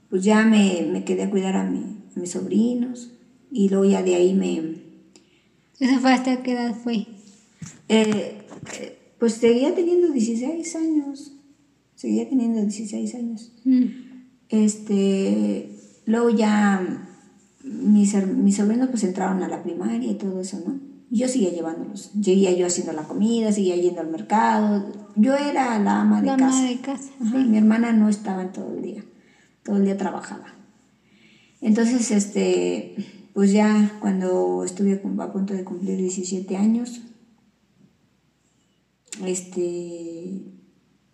pues 0.09 0.23
ya 0.23 0.45
me, 0.45 0.87
me 0.91 1.03
quedé 1.03 1.23
a 1.23 1.29
cuidar 1.29 1.55
a, 1.57 1.63
mi- 1.69 1.97
a 2.15 2.19
mis 2.19 2.31
sobrinos 2.31 3.11
y 3.51 3.69
luego 3.69 3.85
ya 3.85 4.03
de 4.03 4.15
ahí 4.15 4.33
me, 4.33 4.72
¿Eso 5.83 5.99
fue 5.99 6.13
hasta 6.13 6.41
qué 6.43 6.53
edad 6.53 6.73
fue? 6.75 7.05
eh, 7.89 8.41
eh, 8.79 8.99
pues 9.19 9.33
seguía 9.33 9.73
teniendo 9.75 10.09
16 10.11 10.75
años, 10.75 11.33
seguía 11.95 12.27
teniendo 12.29 12.61
16 12.61 13.15
años. 13.15 13.51
Mm. 13.65 13.83
Este, 14.49 15.69
luego 16.05 16.29
ya 16.29 17.09
mis, 17.63 18.13
mis 18.27 18.55
sobrinos 18.55 18.89
pues 18.89 19.03
entraron 19.03 19.41
a 19.43 19.47
la 19.47 19.63
primaria 19.63 20.11
y 20.11 20.15
todo 20.15 20.39
eso, 20.41 20.61
¿no? 20.65 20.79
Y 21.11 21.17
Yo 21.19 21.27
seguía 21.27 21.51
llevándolos, 21.51 22.11
seguía 22.21 22.51
yo 22.53 22.65
haciendo 22.65 22.91
la 22.93 23.03
comida, 23.03 23.51
seguía 23.51 23.75
yendo 23.75 24.01
al 24.01 24.09
mercado. 24.09 24.91
Yo 25.15 25.35
era 25.35 25.77
la 25.79 26.01
ama 26.01 26.21
de 26.21 26.27
La 26.27 26.37
casa. 26.37 26.57
ama 26.59 26.69
de 26.69 26.77
casa. 26.79 27.09
Ajá, 27.21 27.37
Mi 27.37 27.57
hermana 27.57 27.93
no 27.93 28.09
estaba 28.09 28.41
en 28.41 28.51
todo 28.51 28.75
el 28.75 28.81
día, 28.81 29.03
todo 29.63 29.77
el 29.77 29.85
día 29.85 29.95
trabajaba. 29.97 30.45
Entonces, 31.61 32.09
este, 32.11 32.95
pues 33.33 33.51
ya 33.51 33.97
cuando 33.99 34.63
estuve 34.63 35.01
a 35.19 35.33
punto 35.33 35.53
de 35.53 35.63
cumplir 35.63 35.97
17 35.97 36.55
años, 36.55 37.01
este, 39.25 40.41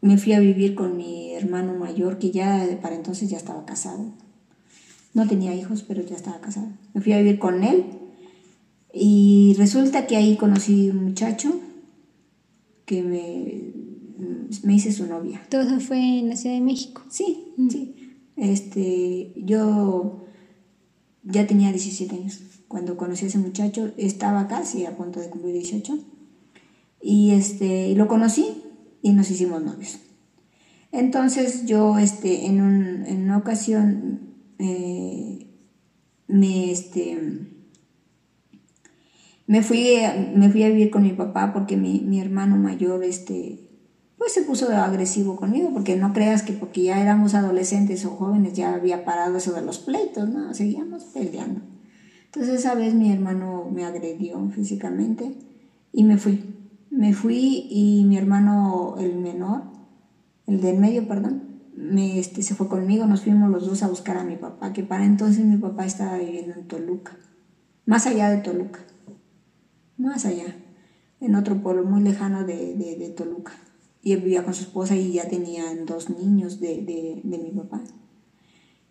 me 0.01 0.17
fui 0.17 0.33
a 0.33 0.39
vivir 0.39 0.75
con 0.75 0.97
mi 0.97 1.33
hermano 1.33 1.73
mayor, 1.75 2.19
que 2.19 2.31
ya 2.31 2.79
para 2.81 2.95
entonces 2.95 3.29
ya 3.29 3.37
estaba 3.37 3.65
casado. 3.65 4.13
No 5.13 5.27
tenía 5.27 5.55
hijos, 5.55 5.83
pero 5.83 6.03
ya 6.03 6.15
estaba 6.15 6.39
casado. 6.41 6.67
Me 6.93 7.01
fui 7.01 7.13
a 7.13 7.17
vivir 7.17 7.39
con 7.39 7.63
él 7.63 7.85
y 8.93 9.55
resulta 9.57 10.05
que 10.05 10.17
ahí 10.17 10.35
conocí 10.35 10.89
un 10.89 11.05
muchacho 11.05 11.59
que 12.85 13.01
me, 13.01 13.73
me 14.63 14.75
hice 14.75 14.91
su 14.91 15.07
novia. 15.07 15.41
Todo 15.49 15.79
fue 15.79 16.19
en 16.19 16.29
la 16.29 16.35
Ciudad 16.35 16.55
de 16.55 16.61
México. 16.61 17.03
Sí, 17.09 17.53
sí. 17.69 17.95
Este, 18.35 19.33
yo 19.35 20.25
ya 21.23 21.45
tenía 21.47 21.69
17 21.71 22.15
años 22.15 22.41
cuando 22.67 22.97
conocí 22.97 23.25
a 23.25 23.27
ese 23.29 23.39
muchacho, 23.39 23.91
estaba 23.97 24.47
casi 24.47 24.85
a 24.85 24.95
punto 24.95 25.19
de 25.19 25.29
cumplir 25.29 25.53
18. 25.53 25.97
Y 27.01 27.31
este, 27.31 27.95
lo 27.95 28.07
conocí 28.07 28.61
y 29.01 29.13
nos 29.13 29.31
hicimos 29.31 29.63
novios. 29.63 29.99
Entonces 30.91 31.65
yo 31.65 31.97
este, 31.97 32.45
en, 32.45 32.61
un- 32.61 33.05
en 33.05 33.23
una 33.23 33.37
ocasión 33.37 34.19
eh, 34.59 35.47
me, 36.27 36.71
este, 36.71 37.17
me, 39.47 39.63
fui, 39.63 39.87
me 40.35 40.49
fui 40.51 40.63
a 40.63 40.69
vivir 40.69 40.89
con 40.91 41.03
mi 41.03 41.13
papá 41.13 41.53
porque 41.53 41.77
mi, 41.77 42.01
mi 42.01 42.19
hermano 42.19 42.57
mayor 42.57 43.03
este, 43.03 43.68
pues 44.19 44.33
se 44.33 44.41
puso 44.41 44.69
agresivo 44.69 45.37
conmigo, 45.37 45.71
porque 45.73 45.95
no 45.95 46.11
creas 46.11 46.43
que 46.43 46.51
porque 46.51 46.83
ya 46.83 47.01
éramos 47.01 47.35
adolescentes 47.35 48.03
o 48.05 48.09
jóvenes 48.09 48.53
ya 48.53 48.73
había 48.73 49.05
parado 49.05 49.37
eso 49.37 49.53
de 49.53 49.61
los 49.61 49.79
pleitos, 49.79 50.27
no, 50.27 50.53
seguíamos 50.53 51.05
peleando. 51.05 51.61
Entonces 52.25 52.59
esa 52.59 52.75
vez 52.75 52.93
mi 52.93 53.13
hermano 53.13 53.69
me 53.71 53.85
agredió 53.85 54.45
físicamente 54.49 55.35
y 55.93 56.03
me 56.03 56.17
fui. 56.17 56.43
Me 56.91 57.13
fui 57.13 57.67
y 57.69 58.03
mi 58.05 58.17
hermano, 58.17 58.95
el 58.99 59.15
menor, 59.15 59.63
el 60.47 60.59
del 60.59 60.79
medio, 60.79 61.07
perdón, 61.07 61.61
este, 61.97 62.43
se 62.43 62.55
fue 62.55 62.67
conmigo, 62.67 63.05
nos 63.05 63.21
fuimos 63.21 63.49
los 63.49 63.67
dos 63.67 63.83
a 63.83 63.87
buscar 63.87 64.17
a 64.17 64.25
mi 64.25 64.35
papá, 64.35 64.73
que 64.73 64.83
para 64.83 65.05
entonces 65.05 65.45
mi 65.45 65.55
papá 65.55 65.85
estaba 65.85 66.17
viviendo 66.17 66.55
en 66.55 66.67
Toluca, 66.67 67.17
más 67.85 68.05
allá 68.05 68.29
de 68.29 68.41
Toluca, 68.41 68.81
más 69.97 70.25
allá, 70.25 70.57
en 71.21 71.35
otro 71.35 71.61
pueblo 71.61 71.85
muy 71.85 72.01
lejano 72.01 72.43
de, 72.43 72.75
de 72.75 73.13
Toluca. 73.15 73.53
Y 74.01 74.13
él 74.13 74.21
vivía 74.21 74.43
con 74.43 74.53
su 74.53 74.63
esposa 74.63 74.95
y 74.95 75.13
ya 75.13 75.27
tenían 75.27 75.85
dos 75.85 76.09
niños 76.09 76.59
de, 76.59 76.77
de, 76.81 77.21
de 77.23 77.37
mi 77.37 77.51
papá. 77.51 77.81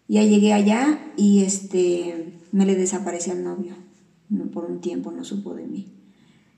Ya 0.06 0.22
llegué 0.22 0.52
allá 0.52 0.98
y 1.16 1.42
este, 1.44 2.34
me 2.52 2.66
le 2.66 2.74
desapareció 2.74 3.32
el 3.32 3.44
novio. 3.44 3.74
No, 4.28 4.44
por 4.50 4.64
un 4.66 4.80
tiempo 4.80 5.10
no 5.10 5.24
supo 5.24 5.54
de 5.54 5.66
mí. 5.66 5.86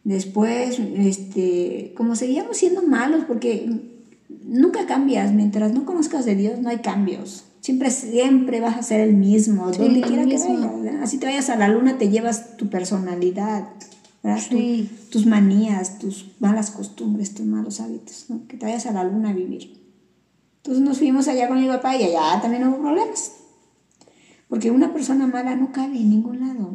Después, 0.03 0.79
este, 0.97 1.93
como 1.97 2.17
seguíamos 2.17 2.57
siendo 2.57 2.83
malos, 2.83 3.25
porque 3.27 3.69
nunca 4.45 4.87
cambias, 4.87 5.33
mientras 5.33 5.73
no 5.73 5.85
conozcas 5.85 6.25
de 6.25 6.35
Dios 6.35 6.59
no 6.61 6.69
hay 6.71 6.79
cambios. 6.79 7.45
Siempre, 7.61 7.91
siempre 7.91 8.61
vas 8.61 8.79
a 8.79 8.83
ser 8.83 9.01
el 9.01 9.15
mismo, 9.15 9.73
Sí, 9.73 9.79
donde 9.81 10.01
el 10.01 10.07
quiera 10.07 10.23
que 10.25 10.35
mismo. 10.35 10.55
vayas. 10.55 10.83
¿verdad? 10.83 11.03
Así 11.03 11.19
te 11.19 11.27
vayas 11.27 11.51
a 11.51 11.57
la 11.57 11.69
luna, 11.69 11.99
te 11.99 12.09
llevas 12.09 12.57
tu 12.57 12.69
personalidad, 12.71 13.69
¿verdad? 14.23 14.43
Tu- 14.51 14.57
Sí. 14.57 14.91
tus 15.11 15.27
manías, 15.27 15.99
tus 15.99 16.33
malas 16.41 16.71
costumbres, 16.71 17.35
tus 17.35 17.47
malos 17.47 17.81
hábitos, 17.81 18.27
¿no? 18.29 18.47
que 18.47 18.57
te 18.57 18.67
vayas 18.67 18.87
a 18.87 18.93
la 18.93 19.05
luna 19.05 19.31
a 19.31 19.33
vivir. 19.33 19.81
Entonces 20.59 20.83
nos 20.83 20.99
fuimos 20.99 21.27
allá 21.29 21.49
con 21.49 21.61
mi 21.61 21.67
papá 21.67 21.97
y 21.97 22.03
allá 22.05 22.41
también 22.43 22.67
hubo 22.67 22.79
problemas. 22.79 23.33
Porque 24.49 24.71
una 24.71 24.93
persona 24.93 25.27
mala 25.27 25.57
no 25.57 25.73
cabe 25.73 25.97
en 25.97 26.11
ningún 26.11 26.41
lado. 26.41 26.75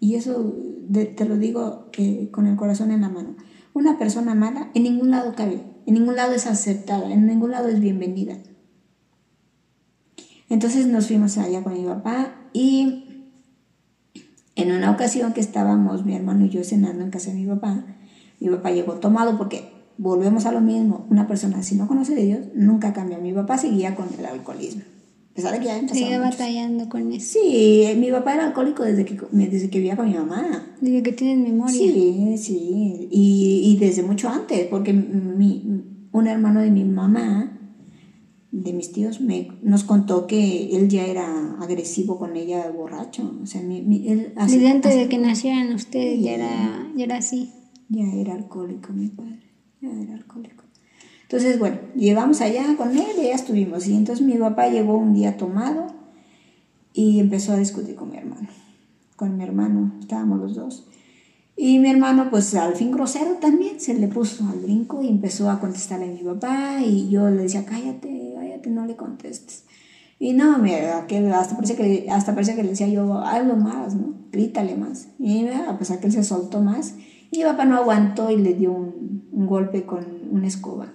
Y 0.00 0.16
eso 0.16 0.54
te 0.90 1.24
lo 1.24 1.36
digo 1.38 1.88
eh, 1.96 2.30
con 2.32 2.46
el 2.46 2.56
corazón 2.56 2.90
en 2.90 3.02
la 3.02 3.08
mano. 3.08 3.36
Una 3.74 3.98
persona 3.98 4.34
mala 4.34 4.70
en 4.74 4.82
ningún 4.82 5.10
lado 5.10 5.34
cabe, 5.36 5.62
en 5.86 5.94
ningún 5.94 6.16
lado 6.16 6.32
es 6.34 6.46
aceptada, 6.46 7.12
en 7.12 7.26
ningún 7.26 7.52
lado 7.52 7.68
es 7.68 7.78
bienvenida. 7.80 8.36
Entonces 10.48 10.86
nos 10.86 11.06
fuimos 11.06 11.38
allá 11.38 11.62
con 11.62 11.72
mi 11.74 11.84
papá 11.84 12.34
y 12.52 13.01
en 14.56 14.72
una 14.72 14.90
ocasión 14.90 15.32
que 15.32 15.40
estábamos 15.40 16.04
mi 16.04 16.14
hermano 16.14 16.44
y 16.44 16.50
yo 16.50 16.64
cenando 16.64 17.02
en 17.02 17.10
casa 17.10 17.30
de 17.30 17.38
mi 17.38 17.46
papá, 17.46 17.84
mi 18.40 18.48
papá 18.48 18.70
llegó 18.70 18.94
tomado 18.94 19.38
porque 19.38 19.70
volvemos 19.98 20.46
a 20.46 20.52
lo 20.52 20.60
mismo, 20.60 21.06
una 21.10 21.26
persona 21.28 21.62
si 21.62 21.76
no 21.76 21.86
conoce 21.86 22.14
de 22.14 22.24
Dios 22.24 22.40
nunca 22.54 22.92
cambia. 22.92 23.18
Mi 23.18 23.32
papá 23.32 23.58
seguía 23.58 23.94
con 23.94 24.08
el 24.18 24.26
alcoholismo. 24.26 24.82
A 25.32 25.34
pesar 25.34 25.52
de 25.52 25.60
que 25.60 25.64
ya 25.64 25.88
Sigue 25.88 26.18
batallando 26.18 26.88
con 26.90 27.10
eso. 27.10 27.38
Sí, 27.40 27.86
mi 27.96 28.10
papá 28.10 28.34
era 28.34 28.46
alcohólico 28.46 28.82
desde 28.82 29.06
que, 29.06 29.18
desde 29.30 29.70
que 29.70 29.78
vivía 29.78 29.96
con 29.96 30.06
mi 30.06 30.14
mamá. 30.14 30.74
Desde 30.80 31.02
que 31.02 31.12
tienes 31.12 31.38
memoria. 31.38 31.74
Sí, 31.74 32.36
sí. 32.36 33.08
Y, 33.10 33.62
y 33.64 33.76
desde 33.78 34.02
mucho 34.02 34.28
antes, 34.28 34.66
porque 34.66 34.92
mi, 34.92 35.84
un 36.12 36.26
hermano 36.26 36.60
de 36.60 36.70
mi 36.70 36.84
mamá, 36.84 37.61
de 38.52 38.74
mis 38.74 38.92
tíos, 38.92 39.20
me, 39.20 39.48
nos 39.62 39.82
contó 39.82 40.26
que 40.26 40.76
él 40.76 40.88
ya 40.90 41.06
era 41.06 41.56
agresivo 41.58 42.18
con 42.18 42.36
ella, 42.36 42.70
borracho. 42.70 43.34
O 43.42 43.46
sea, 43.46 43.62
mi, 43.62 43.78
él 44.06 44.34
Desde 44.36 44.68
antes 44.68 44.94
de 44.94 45.08
que 45.08 45.18
nacieran 45.18 45.72
ustedes 45.72 46.20
ya, 46.20 46.34
era, 46.34 46.92
ya 46.94 47.04
era 47.04 47.16
así. 47.16 47.50
Ya 47.88 48.04
era 48.12 48.34
alcohólico 48.34 48.92
mi 48.92 49.08
padre, 49.08 49.50
ya 49.80 49.90
era 49.90 50.14
alcohólico. 50.14 50.64
Entonces, 51.22 51.58
bueno, 51.58 51.78
llegamos 51.96 52.42
allá 52.42 52.76
con 52.76 52.90
él 52.90 53.06
y 53.18 53.22
ya 53.22 53.34
estuvimos. 53.34 53.86
Y 53.86 53.96
entonces 53.96 54.24
mi 54.24 54.34
papá 54.34 54.68
llegó 54.68 54.98
un 54.98 55.14
día 55.14 55.38
tomado 55.38 55.86
y 56.92 57.20
empezó 57.20 57.52
a 57.52 57.56
discutir 57.56 57.94
con 57.94 58.10
mi 58.10 58.18
hermano. 58.18 58.48
Con 59.16 59.38
mi 59.38 59.44
hermano, 59.44 59.94
estábamos 59.98 60.40
los 60.40 60.54
dos. 60.54 60.86
Y 61.56 61.78
mi 61.78 61.88
hermano, 61.88 62.28
pues 62.28 62.54
al 62.54 62.76
fin 62.76 62.90
grosero 62.90 63.36
también, 63.40 63.80
se 63.80 63.94
le 63.94 64.08
puso 64.08 64.46
al 64.46 64.58
brinco 64.60 65.02
y 65.02 65.08
empezó 65.08 65.50
a 65.50 65.58
contestarle 65.58 66.10
a 66.10 66.12
mi 66.12 66.22
papá. 66.22 66.82
Y 66.84 67.08
yo 67.08 67.30
le 67.30 67.44
decía, 67.44 67.64
cállate, 67.64 68.31
cállate, 68.62 68.70
no 68.70 68.86
le 68.86 68.96
contestes. 68.96 69.64
Y 70.18 70.34
no, 70.34 70.58
mira, 70.58 71.06
hasta 71.38 71.56
parece 71.56 71.74
que, 71.74 72.08
hasta 72.10 72.34
parece 72.34 72.54
que 72.54 72.62
le 72.62 72.70
decía 72.70 72.88
yo, 72.88 73.18
hazlo 73.18 73.56
más, 73.56 73.94
¿no? 73.94 74.14
Grítale 74.30 74.76
más. 74.76 75.08
Y 75.18 75.46
a 75.48 75.78
pesar 75.78 75.98
que 75.98 76.06
él 76.06 76.12
se 76.12 76.22
soltó 76.22 76.60
más, 76.60 76.94
y 77.30 77.38
mi 77.38 77.44
papá 77.44 77.64
no 77.64 77.76
aguantó 77.76 78.30
y 78.30 78.36
le 78.36 78.54
dio 78.54 78.72
un, 78.72 79.28
un 79.32 79.46
golpe 79.46 79.84
con 79.84 80.06
una 80.30 80.46
escoba 80.46 80.92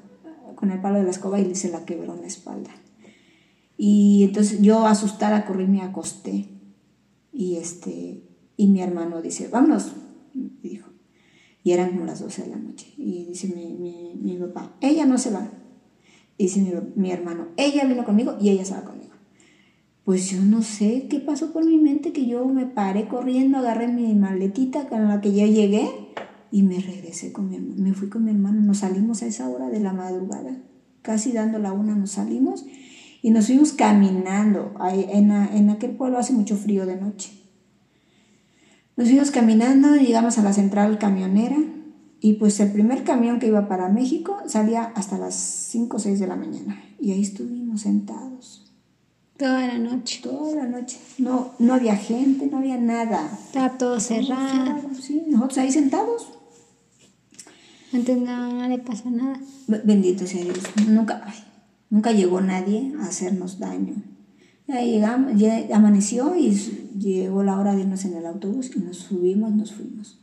con 0.58 0.72
el 0.72 0.82
palo 0.82 0.98
de 0.98 1.04
la 1.04 1.12
escoba 1.12 1.40
y 1.40 1.56
se 1.56 1.70
la 1.70 1.86
quebró 1.86 2.16
en 2.16 2.22
la 2.22 2.28
espalda. 2.28 2.72
Y 3.78 4.24
entonces 4.24 4.60
yo 4.60 4.86
asustada 4.88 5.46
corrí 5.46 5.68
me 5.68 5.84
acosté. 5.84 6.50
Y, 7.32 7.58
este, 7.58 8.24
y 8.58 8.68
mi 8.68 8.82
hermano 8.82 9.22
dice, 9.22 9.48
vámonos, 9.50 9.94
dijo. 10.34 10.90
Y 11.64 11.72
eran 11.72 11.92
como 11.92 12.06
las 12.06 12.22
12 12.22 12.42
de 12.42 12.50
la 12.50 12.58
noche. 12.58 12.92
Y 12.98 13.26
dice 13.26 13.48
mi, 13.50 14.16
mi, 14.16 14.38
papá, 14.38 14.76
ella 14.82 15.06
no 15.06 15.20
se 15.20 15.30
va. 15.30 15.48
Dice 16.38 16.62
mi, 16.62 16.72
mi, 16.96 17.12
hermano, 17.12 17.48
ella 17.58 17.86
vino 17.86 18.04
conmigo 18.04 18.38
y 18.40 18.50
ella 18.50 18.66
se 18.66 18.74
va 18.74 18.84
conmigo. 18.84 19.14
Pues 20.04 20.30
yo 20.30 20.42
no 20.42 20.62
sé 20.62 21.08
qué 21.10 21.20
pasó 21.20 21.52
por 21.52 21.66
mi 21.66 21.78
mente, 21.78 22.14
que 22.14 22.26
yo 22.26 22.46
me 22.46 22.66
paré 22.66 23.08
corriendo, 23.08 23.58
agarré 23.58 23.88
mi 23.88 24.14
maletita 24.16 24.88
con 24.88 25.08
la 25.08 25.20
que 25.20 25.34
ya 25.34 25.46
llegué 25.46 25.90
y 26.50 26.64
me 26.64 26.80
regresé 26.80 27.34
con 27.34 27.50
mi 27.50 27.58
hermano, 27.58 27.84
me 27.84 27.94
fui 27.94 28.08
con 28.08 28.24
mi 28.24 28.32
hermano, 28.32 28.62
nos 28.62 28.80
salimos 28.80 29.22
a 29.22 29.26
esa 29.26 29.50
hora 29.50 29.70
de 29.70 29.82
la 29.82 29.92
madrugada, 29.92 30.62
casi 31.02 31.34
dando 31.34 31.60
la 31.60 31.74
una 31.74 31.96
nos 31.96 32.12
salimos 32.12 32.66
y 33.22 33.32
nos 33.32 33.48
fuimos 33.48 33.74
caminando, 33.74 34.74
en, 35.12 35.32
en 35.32 35.70
aquel 35.70 35.92
pueblo 35.92 36.18
hace 36.20 36.32
mucho 36.32 36.56
frío 36.56 36.86
de 36.86 36.96
noche. 36.96 37.32
Nos 38.96 39.10
fuimos 39.10 39.32
caminando, 39.32 39.96
llegamos 39.96 40.38
a 40.38 40.44
la 40.44 40.54
central 40.54 40.98
camionera 41.00 41.58
y 42.20 42.34
pues 42.34 42.60
el 42.60 42.72
primer 42.72 43.04
camión 43.04 43.40
que 43.40 43.48
iba 43.48 43.68
para 43.68 43.90
México 43.90 44.38
salía 44.48 44.84
hasta 44.96 45.18
las 45.18 45.36
5 45.36 45.98
o 45.98 46.00
6 46.00 46.20
de 46.20 46.28
la 46.28 46.36
mañana 46.36 46.82
y 47.00 47.12
ahí 47.12 47.22
estuvimos 47.22 47.82
sentados. 47.82 48.64
Toda 49.38 49.68
la 49.68 49.78
noche. 49.78 50.22
Toda 50.24 50.56
la 50.56 50.68
noche. 50.68 50.98
No, 51.20 51.52
no 51.60 51.76
había 51.76 51.96
gente, 51.96 52.48
no 52.48 52.58
había 52.58 52.78
nada. 52.78 53.30
Estaba 53.46 53.78
todo 53.78 54.00
cerrado. 54.00 54.82
Sí, 55.00 55.26
nosotros 55.28 55.60
ahí 55.60 55.72
sentados. 55.72 56.28
Antes 57.94 58.18
no, 58.18 58.68
le 58.68 58.80
pasó 58.80 59.12
nada. 59.12 59.40
Bendito 59.68 60.26
sea 60.26 60.44
Dios. 60.44 60.60
Nunca, 60.88 61.24
nunca 61.92 62.12
llegó 62.12 62.42
nadie 62.42 62.94
a 63.00 63.06
hacernos 63.06 63.60
daño. 63.60 63.94
Ya 64.68 64.82
llegamos, 64.82 65.40
ya 65.40 65.68
amaneció 65.72 66.36
y 66.36 66.52
llegó 66.98 67.44
la 67.44 67.60
hora 67.60 67.76
de 67.76 67.82
irnos 67.82 68.04
en 68.06 68.16
el 68.16 68.26
autobús 68.26 68.72
y 68.76 68.80
nos 68.80 68.98
subimos, 68.98 69.54
nos 69.54 69.72
fuimos. 69.72 70.20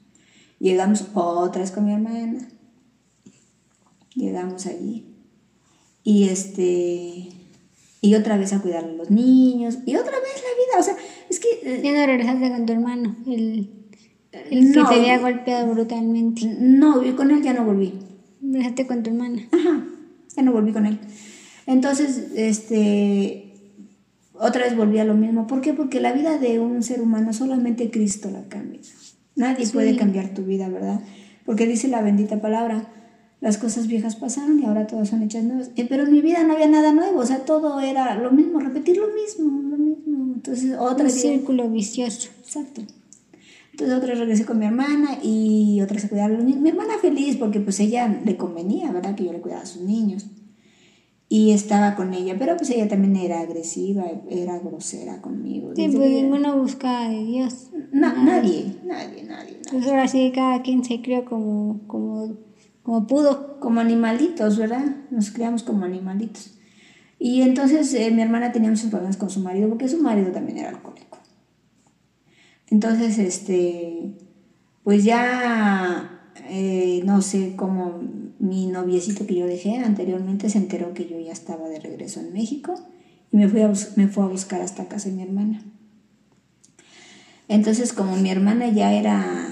Llegamos 0.64 1.04
otra 1.12 1.60
vez 1.60 1.70
con 1.72 1.84
mi 1.84 1.92
hermana. 1.92 2.48
Llegamos 4.14 4.64
allí. 4.64 5.04
Y 6.02 6.30
este 6.30 7.28
y 8.00 8.14
otra 8.14 8.38
vez 8.38 8.54
a 8.54 8.62
cuidar 8.62 8.84
a 8.84 8.88
los 8.88 9.10
niños 9.10 9.76
y 9.84 9.96
otra 9.96 10.12
vez 10.12 10.42
la 10.42 10.78
vida, 10.78 10.80
o 10.80 10.82
sea, 10.82 10.96
es 11.28 11.38
que... 11.38 11.48
Eh, 11.64 11.82
ya 11.84 11.92
no 11.92 12.06
regresaste 12.06 12.50
con 12.50 12.64
tu 12.64 12.72
hermano, 12.72 13.14
el 13.26 13.68
el 14.32 14.72
que 14.72 14.80
te 14.80 14.94
había 14.94 15.18
golpeado 15.18 15.70
brutalmente. 15.74 16.56
No, 16.58 17.02
con 17.14 17.30
él 17.30 17.42
ya 17.42 17.52
no 17.52 17.66
volví. 17.66 17.92
Dejaste 18.40 18.86
con 18.86 19.02
tu 19.02 19.10
hermana. 19.10 19.46
Ajá, 19.52 19.86
ya 20.34 20.42
no 20.42 20.52
volví 20.52 20.72
con 20.72 20.86
él. 20.86 20.98
Entonces, 21.66 22.32
este, 22.36 23.52
otra 24.32 24.64
vez 24.64 24.74
volví 24.74 24.98
a 24.98 25.04
lo 25.04 25.14
mismo. 25.14 25.46
¿Por 25.46 25.60
qué? 25.60 25.74
Porque 25.74 26.00
la 26.00 26.12
vida 26.12 26.38
de 26.38 26.58
un 26.58 26.82
ser 26.82 27.02
humano 27.02 27.34
solamente 27.34 27.90
Cristo 27.90 28.30
la 28.30 28.48
cambia. 28.48 28.80
Nadie 29.36 29.66
puede 29.68 29.96
cambiar 29.96 30.32
tu 30.34 30.44
vida, 30.44 30.68
¿verdad? 30.68 31.00
Porque 31.44 31.66
dice 31.66 31.88
la 31.88 32.02
bendita 32.02 32.40
palabra, 32.40 32.88
las 33.40 33.58
cosas 33.58 33.88
viejas 33.88 34.16
pasaron 34.16 34.60
y 34.60 34.64
ahora 34.64 34.86
todas 34.86 35.08
son 35.08 35.22
hechas 35.22 35.44
nuevas. 35.44 35.70
Eh, 35.76 35.86
pero 35.88 36.04
en 36.04 36.12
mi 36.12 36.20
vida 36.20 36.44
no 36.44 36.54
había 36.54 36.68
nada 36.68 36.92
nuevo, 36.92 37.20
o 37.20 37.26
sea, 37.26 37.44
todo 37.44 37.80
era 37.80 38.14
lo 38.14 38.30
mismo, 38.30 38.60
repetir 38.60 38.96
lo 38.96 39.08
mismo, 39.08 39.60
lo 39.62 39.76
mismo. 39.76 40.34
Entonces, 40.34 40.76
otra 40.78 41.04
Un 41.04 41.10
círculo 41.10 41.68
vicioso. 41.68 42.30
Exacto. 42.40 42.82
Entonces 43.72 43.96
otra 43.96 44.14
regresé 44.14 44.44
con 44.44 44.60
mi 44.60 44.66
hermana 44.66 45.18
y 45.20 45.80
otra 45.80 45.98
se 45.98 46.08
cuidaba 46.08 46.28
a 46.28 46.36
los 46.36 46.44
niños. 46.44 46.60
Mi 46.60 46.68
hermana 46.68 46.94
feliz 47.00 47.36
porque 47.36 47.58
pues 47.58 47.80
ella 47.80 48.20
le 48.24 48.36
convenía, 48.36 48.92
¿verdad? 48.92 49.16
Que 49.16 49.24
yo 49.24 49.32
le 49.32 49.40
cuidara 49.40 49.62
a 49.62 49.66
sus 49.66 49.82
niños. 49.82 50.26
Y 51.34 51.50
estaba 51.50 51.96
con 51.96 52.14
ella, 52.14 52.36
pero 52.38 52.56
pues 52.56 52.70
ella 52.70 52.86
también 52.86 53.16
era 53.16 53.40
agresiva, 53.40 54.04
era 54.30 54.56
grosera 54.60 55.20
conmigo. 55.20 55.72
Sí, 55.74 55.88
pues 55.88 56.08
ninguno 56.08 56.56
busca 56.56 57.08
de 57.08 57.24
Dios. 57.24 57.70
nadie, 57.90 58.76
nadie, 58.84 59.24
nadie, 59.24 59.58
Pues 59.68 59.84
ahora 59.88 60.06
sí, 60.06 60.30
cada 60.32 60.62
quien 60.62 60.84
se 60.84 61.02
crió 61.02 61.24
como, 61.24 61.80
como, 61.88 62.36
como 62.84 63.08
pudo. 63.08 63.58
Como 63.58 63.80
animalitos, 63.80 64.56
¿verdad? 64.58 64.84
Nos 65.10 65.32
criamos 65.32 65.64
como 65.64 65.84
animalitos. 65.84 66.56
Y 67.18 67.42
entonces 67.42 67.92
eh, 67.94 68.12
mi 68.12 68.22
hermana 68.22 68.52
tenía 68.52 68.70
muchos 68.70 68.90
problemas 68.90 69.16
con 69.16 69.28
su 69.28 69.40
marido 69.40 69.68
porque 69.68 69.88
su 69.88 70.00
marido 70.00 70.30
también 70.30 70.58
era 70.58 70.68
alcohólico. 70.68 71.18
Entonces, 72.70 73.18
este, 73.18 74.14
pues 74.84 75.02
ya, 75.02 76.30
eh, 76.48 77.02
no 77.04 77.22
sé, 77.22 77.56
como 77.56 78.02
mi 78.44 78.66
noviecito 78.66 79.26
que 79.26 79.34
yo 79.34 79.46
dejé 79.46 79.78
anteriormente 79.78 80.50
se 80.50 80.58
enteró 80.58 80.92
que 80.92 81.08
yo 81.08 81.18
ya 81.18 81.32
estaba 81.32 81.66
de 81.68 81.80
regreso 81.80 82.20
en 82.20 82.34
México 82.34 82.74
y 83.32 83.38
me, 83.38 83.48
fui 83.48 83.62
a, 83.62 83.72
me 83.96 84.06
fue 84.06 84.22
a 84.22 84.26
buscar 84.26 84.60
hasta 84.60 84.86
casa 84.86 85.08
de 85.08 85.16
mi 85.16 85.22
hermana. 85.22 85.62
Entonces, 87.48 87.94
como 87.94 88.16
mi 88.16 88.30
hermana 88.30 88.68
ya 88.68 88.92
era, 88.92 89.48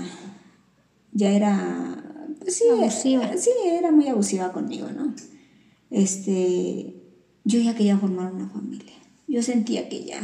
ya 1.13 1.31
era, 1.31 2.05
pues 2.39 2.57
sí, 2.57 2.65
abusiva. 2.71 3.31
sí, 3.37 3.51
era 3.67 3.91
muy 3.91 4.09
abusiva 4.09 4.53
conmigo, 4.53 4.89
¿no? 4.95 5.15
Este, 5.91 6.95
yo 7.45 7.61
ya 7.61 7.75
quería 7.75 7.97
formar 7.97 8.33
una 8.33 8.49
familia. 8.49 8.93
Yo 9.27 9.43
sentía 9.43 9.89
que 9.89 10.05
ya, 10.05 10.21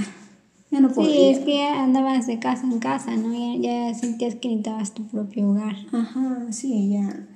ya 0.71 0.81
no 0.81 0.91
podía. 0.91 1.11
Sí, 1.11 1.23
es 1.31 1.39
que 1.39 1.67
andabas 1.67 2.27
de 2.27 2.39
casa 2.39 2.67
en 2.67 2.81
casa, 2.81 3.17
¿no? 3.17 3.35
Ya, 3.63 3.95
sentías 3.95 4.35
que 4.35 4.49
necesitabas 4.49 4.93
tu 4.93 5.07
propio 5.07 5.49
hogar. 5.49 5.77
Ajá, 5.93 6.53
sí, 6.53 6.91
ya. 6.91 7.29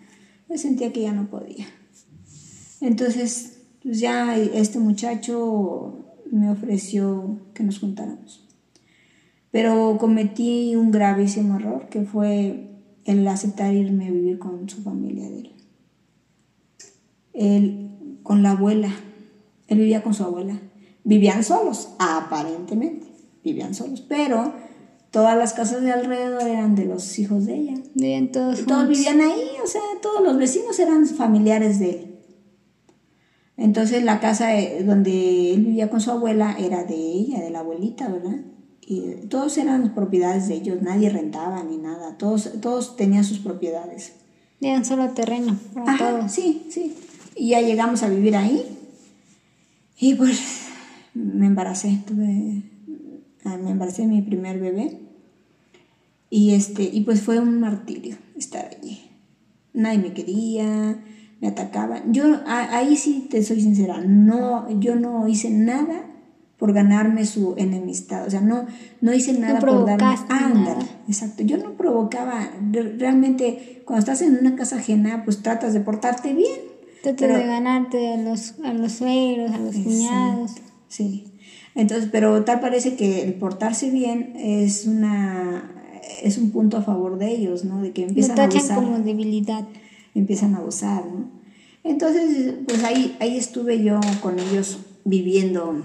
Sentía 0.57 0.93
que 0.93 1.03
ya 1.03 1.13
no 1.13 1.29
podía. 1.29 1.67
Entonces, 2.81 3.59
pues 3.83 4.01
ya 4.01 4.37
este 4.37 4.79
muchacho 4.79 6.05
me 6.31 6.51
ofreció 6.51 7.39
que 7.55 7.63
nos 7.63 7.79
juntáramos. 7.79 8.49
Pero 9.51 9.97
cometí 9.99 10.77
un 10.77 10.91
gravísimo 10.91 11.57
error 11.57 11.89
que 11.89 12.03
fue 12.03 12.71
el 13.05 13.27
aceptar 13.29 13.75
irme 13.75 14.09
a 14.09 14.11
vivir 14.11 14.39
con 14.39 14.69
su 14.69 14.83
familia 14.83 15.29
de 15.29 15.39
él. 15.39 15.53
Él, 17.35 18.19
con 18.23 18.43
la 18.43 18.53
abuela. 18.53 18.91
Él 19.69 19.79
vivía 19.79 20.03
con 20.03 20.15
su 20.15 20.25
abuela. 20.25 20.61
Vivían 21.05 21.45
solos, 21.45 21.91
aparentemente 21.99 23.13
vivían 23.43 23.75
solos, 23.75 24.01
pero 24.01 24.55
todas 25.13 25.39
las 25.39 25.53
casas 25.53 25.83
de 25.83 25.93
alrededor 25.93 26.43
eran 26.43 26.75
de 26.75 26.87
los 26.87 27.17
hijos 27.21 27.47
de 27.47 27.55
ella. 27.55 27.75
Vivían 27.95 28.33
todos. 28.33 28.67
todos 28.67 28.89
vivían 28.89 29.21
ahí, 29.21 29.51
o 29.63 29.67
sea, 29.69 29.83
todos 30.03 30.23
los 30.23 30.37
vecinos 30.37 30.77
eran 30.81 31.07
familiares 31.07 31.79
de 31.79 31.91
él. 31.91 32.19
Entonces 33.57 34.03
la 34.03 34.19
casa 34.19 34.59
eh, 34.59 34.83
donde 34.83 35.55
él 35.55 35.65
vivía 35.65 35.89
con 35.89 36.01
su 36.01 36.11
abuela 36.11 36.57
era 36.59 36.83
de 36.83 36.97
ella, 36.97 37.39
de 37.39 37.51
la 37.51 37.61
abuelita, 37.61 38.09
¿verdad? 38.09 38.41
y 38.93 39.27
todos 39.29 39.57
eran 39.59 39.95
propiedades 39.95 40.49
de 40.49 40.55
ellos, 40.55 40.83
nadie 40.83 41.09
rentaba 41.09 41.63
ni 41.63 41.79
nada, 41.79 42.19
todos, 42.19 42.51
todos 42.61 42.97
tenían 42.97 43.25
sus 43.25 43.39
propiedades. 43.39 44.15
Era 44.61 44.83
solo 44.85 45.09
terreno 45.11 45.57
para 45.73 45.99
todos. 45.99 46.33
Sí, 46.33 46.67
sí. 46.71 46.95
Y 47.35 47.51
ya 47.51 47.61
llegamos 47.61 48.03
a 48.03 48.09
vivir 48.09 48.37
ahí 48.37 48.65
y 49.99 50.15
pues 50.15 50.41
me 51.15 51.47
embaracé, 51.47 52.01
tuve, 52.07 52.63
ah, 53.45 53.57
me 53.57 53.71
embaracé 53.71 54.07
mi 54.07 54.21
primer 54.21 54.59
bebé 54.59 54.99
y, 56.35 56.55
este, 56.55 56.85
y 56.85 57.03
pues 57.03 57.21
fue 57.21 57.39
un 57.39 57.61
martirio 57.61 58.17
estar 58.39 58.65
allí. 58.65 59.03
Nadie 59.75 59.99
me 59.99 60.15
quería, 60.15 61.05
me 61.43 61.49
atacaban. 61.49 62.15
Yo 62.15 62.25
ahí 62.47 62.97
sí 62.97 63.27
te 63.31 63.43
soy 63.43 63.61
sincera, 63.61 64.01
no, 64.01 64.67
yo 64.81 64.97
no 64.97 65.29
hice 65.29 65.51
nada 65.51 66.07
por 66.57 66.73
ganarme 66.73 67.27
su 67.27 67.55
enemistad, 67.59 68.27
o 68.27 68.31
sea, 68.31 68.41
no, 68.41 68.65
no 69.03 69.13
hice 69.13 69.35
nada 69.35 69.61
por 69.61 69.85
darme... 69.85 70.17
Anda, 70.31 70.79
exacto, 71.07 71.43
yo 71.43 71.59
no 71.59 71.75
provocaba, 71.75 72.51
realmente 72.73 73.83
cuando 73.85 73.99
estás 74.01 74.23
en 74.23 74.39
una 74.39 74.57
casa 74.57 74.77
ajena, 74.77 75.25
pues 75.27 75.43
tratas 75.43 75.75
de 75.75 75.81
portarte 75.81 76.33
bien. 76.33 76.61
Tratas 77.03 77.29
de 77.29 77.47
ganarte 77.47 78.15
a 78.15 78.17
los, 78.17 78.55
a 78.65 78.73
los 78.73 78.93
suegros, 78.93 79.51
a 79.51 79.59
los 79.59 79.77
cuñados. 79.77 80.53
Sí, 80.89 81.35
entonces, 81.75 82.09
pero 82.11 82.43
tal 82.45 82.61
parece 82.61 82.97
que 82.97 83.23
el 83.23 83.35
portarse 83.35 83.91
bien 83.91 84.33
es 84.37 84.87
una 84.87 85.72
es 86.23 86.39
un 86.39 86.51
punto 86.51 86.77
a 86.77 86.83
favor 86.83 87.19
de 87.19 87.31
ellos, 87.31 87.65
¿no? 87.65 87.83
De 87.83 87.93
que 87.93 88.05
empiezan 88.05 88.39
a 88.39 88.45
abusar. 88.45 88.77
como 88.77 88.99
debilidad. 88.99 89.67
Empiezan 90.15 90.55
a 90.55 90.59
abusar, 90.59 91.07
¿no? 91.07 91.31
Entonces, 91.85 92.55
pues 92.67 92.85
ahí, 92.85 93.17
ahí 93.21 93.37
estuve 93.37 93.83
yo 93.83 93.99
con 94.21 94.39
ellos 94.39 94.79
viviendo 95.05 95.83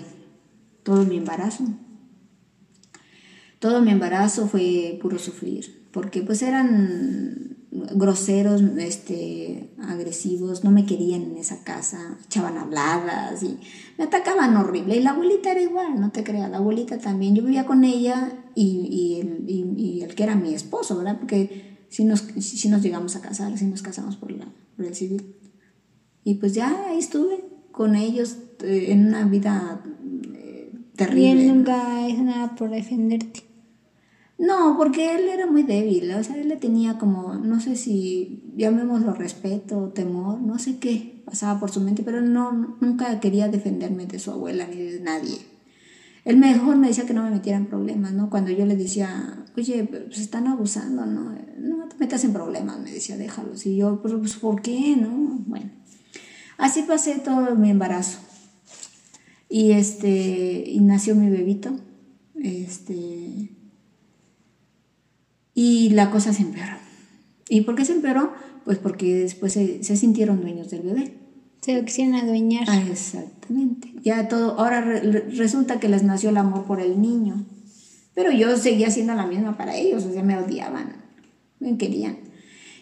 todo 0.84 1.06
mi 1.06 1.18
embarazo. 1.18 1.66
Todo 3.60 3.82
mi 3.82 3.92
embarazo 3.92 4.48
fue 4.48 5.00
puro 5.02 5.18
sufrir, 5.18 5.88
porque 5.92 6.22
pues 6.22 6.44
eran 6.44 7.47
groseros, 7.96 8.62
este, 8.78 9.70
agresivos, 9.82 10.64
no 10.64 10.72
me 10.72 10.86
querían 10.86 11.24
en 11.24 11.38
esa 11.38 11.64
casa, 11.64 12.18
echaban 12.26 12.58
habladas 12.58 13.44
y 13.44 13.60
me 13.98 14.06
atacaban 14.06 14.56
horrible. 14.58 14.98
Y 14.98 15.02
la 15.02 15.12
abuelita 15.12 15.52
era 15.52 15.62
igual, 15.62 16.00
no 16.00 16.12
te 16.12 16.24
creas, 16.24 16.50
la 16.50 16.58
abuelita 16.58 16.98
también. 16.98 17.36
Yo 17.36 17.44
vivía 17.44 17.66
con 17.66 17.84
ella 17.84 18.32
y, 18.56 19.20
el, 20.02 20.16
que 20.16 20.24
era 20.24 20.36
mi 20.36 20.54
esposo, 20.54 20.98
¿verdad? 20.98 21.18
Porque 21.20 21.86
si 21.90 22.04
nos, 22.04 22.22
si, 22.22 22.70
nos 22.70 22.82
llegamos 22.82 23.16
a 23.16 23.22
casar, 23.22 23.58
si 23.58 23.66
nos 23.66 23.82
casamos 23.82 24.18
por, 24.18 24.32
la, 24.32 24.48
por 24.76 24.86
el 24.86 24.96
civil. 24.96 25.36
Y 26.24 26.36
pues 26.36 26.54
ya 26.54 26.88
ahí 26.88 26.98
estuve 26.98 27.46
con 27.72 27.96
ellos 27.96 28.38
eh, 28.64 28.88
en 28.90 29.08
una 29.08 29.26
vida 29.26 29.82
terrible. 30.96 31.22
Y 31.22 31.32
él 31.32 31.48
nunca 31.48 32.08
hizo 32.08 32.24
nada 32.24 32.56
por 32.56 32.70
defenderte. 32.70 33.47
No, 34.40 34.76
porque 34.78 35.16
él 35.16 35.30
era 35.30 35.48
muy 35.48 35.64
débil, 35.64 36.12
o 36.12 36.24
sea, 36.24 36.36
él 36.38 36.48
le 36.48 36.58
tenía 36.58 37.00
como, 37.00 37.34
no 37.36 37.60
sé 37.60 37.76
si 37.76 38.44
llamémoslo 38.56 39.14
respeto, 39.16 39.90
temor, 39.90 40.40
no 40.40 40.60
sé 40.60 40.78
qué 40.78 41.24
pasaba 41.26 41.60
por 41.60 41.72
su 41.72 41.82
mente, 41.82 42.04
pero 42.04 42.22
no, 42.22 42.78
nunca 42.80 43.20
quería 43.20 43.50
defenderme 43.50 44.06
de 44.06 44.20
su 44.20 44.32
abuela 44.32 44.68
ni 44.68 44.78
de 44.78 45.00
nadie. 45.00 45.40
Él 46.24 46.38
mejor 46.38 46.76
me 46.76 46.90
decía 46.90 47.06
que 47.06 47.14
no 47.14 47.24
me 47.24 47.32
metiera 47.32 47.58
en 47.58 47.68
problemas, 47.68 48.14
¿no? 48.14 48.30
Cuando 48.30 48.52
yo 48.52 48.66
le 48.66 48.76
decía, 48.76 49.46
oye, 49.56 49.86
pues 49.86 50.20
están 50.20 50.48
abusando, 50.48 51.06
¿no? 51.06 51.34
No 51.58 51.88
te 51.88 51.96
metas 51.98 52.24
en 52.26 52.34
problemas, 52.34 52.80
me 52.80 52.92
decía, 52.92 53.18
déjalos. 53.18 53.66
Y 53.66 53.78
yo, 53.78 54.02
pues, 54.02 54.36
¿por 54.36 54.62
qué, 54.62 54.98
no? 54.98 55.10
Bueno, 55.48 55.72
así 56.58 56.84
pasé 56.84 57.20
todo 57.20 57.56
mi 57.56 57.70
embarazo. 57.70 58.20
Y 59.50 59.72
este, 59.72 60.64
y 60.68 60.82
nació 60.82 61.16
mi 61.16 61.30
bebito. 61.30 61.72
Este, 62.36 63.57
y 65.58 65.90
la 65.90 66.12
cosa 66.12 66.34
se 66.34 66.44
empeoró. 66.44 66.78
¿Y 67.50 67.62
por 67.62 67.74
qué 67.74 67.84
se 67.84 67.94
empeoró? 67.94 68.32
Pues 68.64 68.78
porque 68.78 69.16
después 69.16 69.54
se, 69.54 69.82
sintieron 69.82 70.40
dueños 70.40 70.70
del 70.70 70.84
bebé. 70.84 71.14
Se 71.62 71.84
quisieron 71.84 72.14
adueñar. 72.14 72.66
Ah, 72.68 72.80
exactamente. 72.88 73.92
Ya 74.04 74.28
todo, 74.28 74.60
ahora 74.60 74.82
resulta 74.82 75.80
que 75.80 75.90
les 75.90 76.04
nació 76.04 76.30
el 76.30 76.38
amor 76.38 76.66
por 76.66 76.80
el 76.80 77.02
niño. 77.02 77.44
Pero 78.14 78.32
yo 78.32 78.56
seguía 78.56 78.92
siendo 78.92 79.16
la 79.16 79.26
misma 79.26 79.58
para 79.58 79.76
ellos, 79.76 80.06
o 80.06 80.14
sea, 80.14 80.22
me 80.22 80.38
odiaban, 80.38 80.94
me 81.60 81.76
querían. 81.76 82.20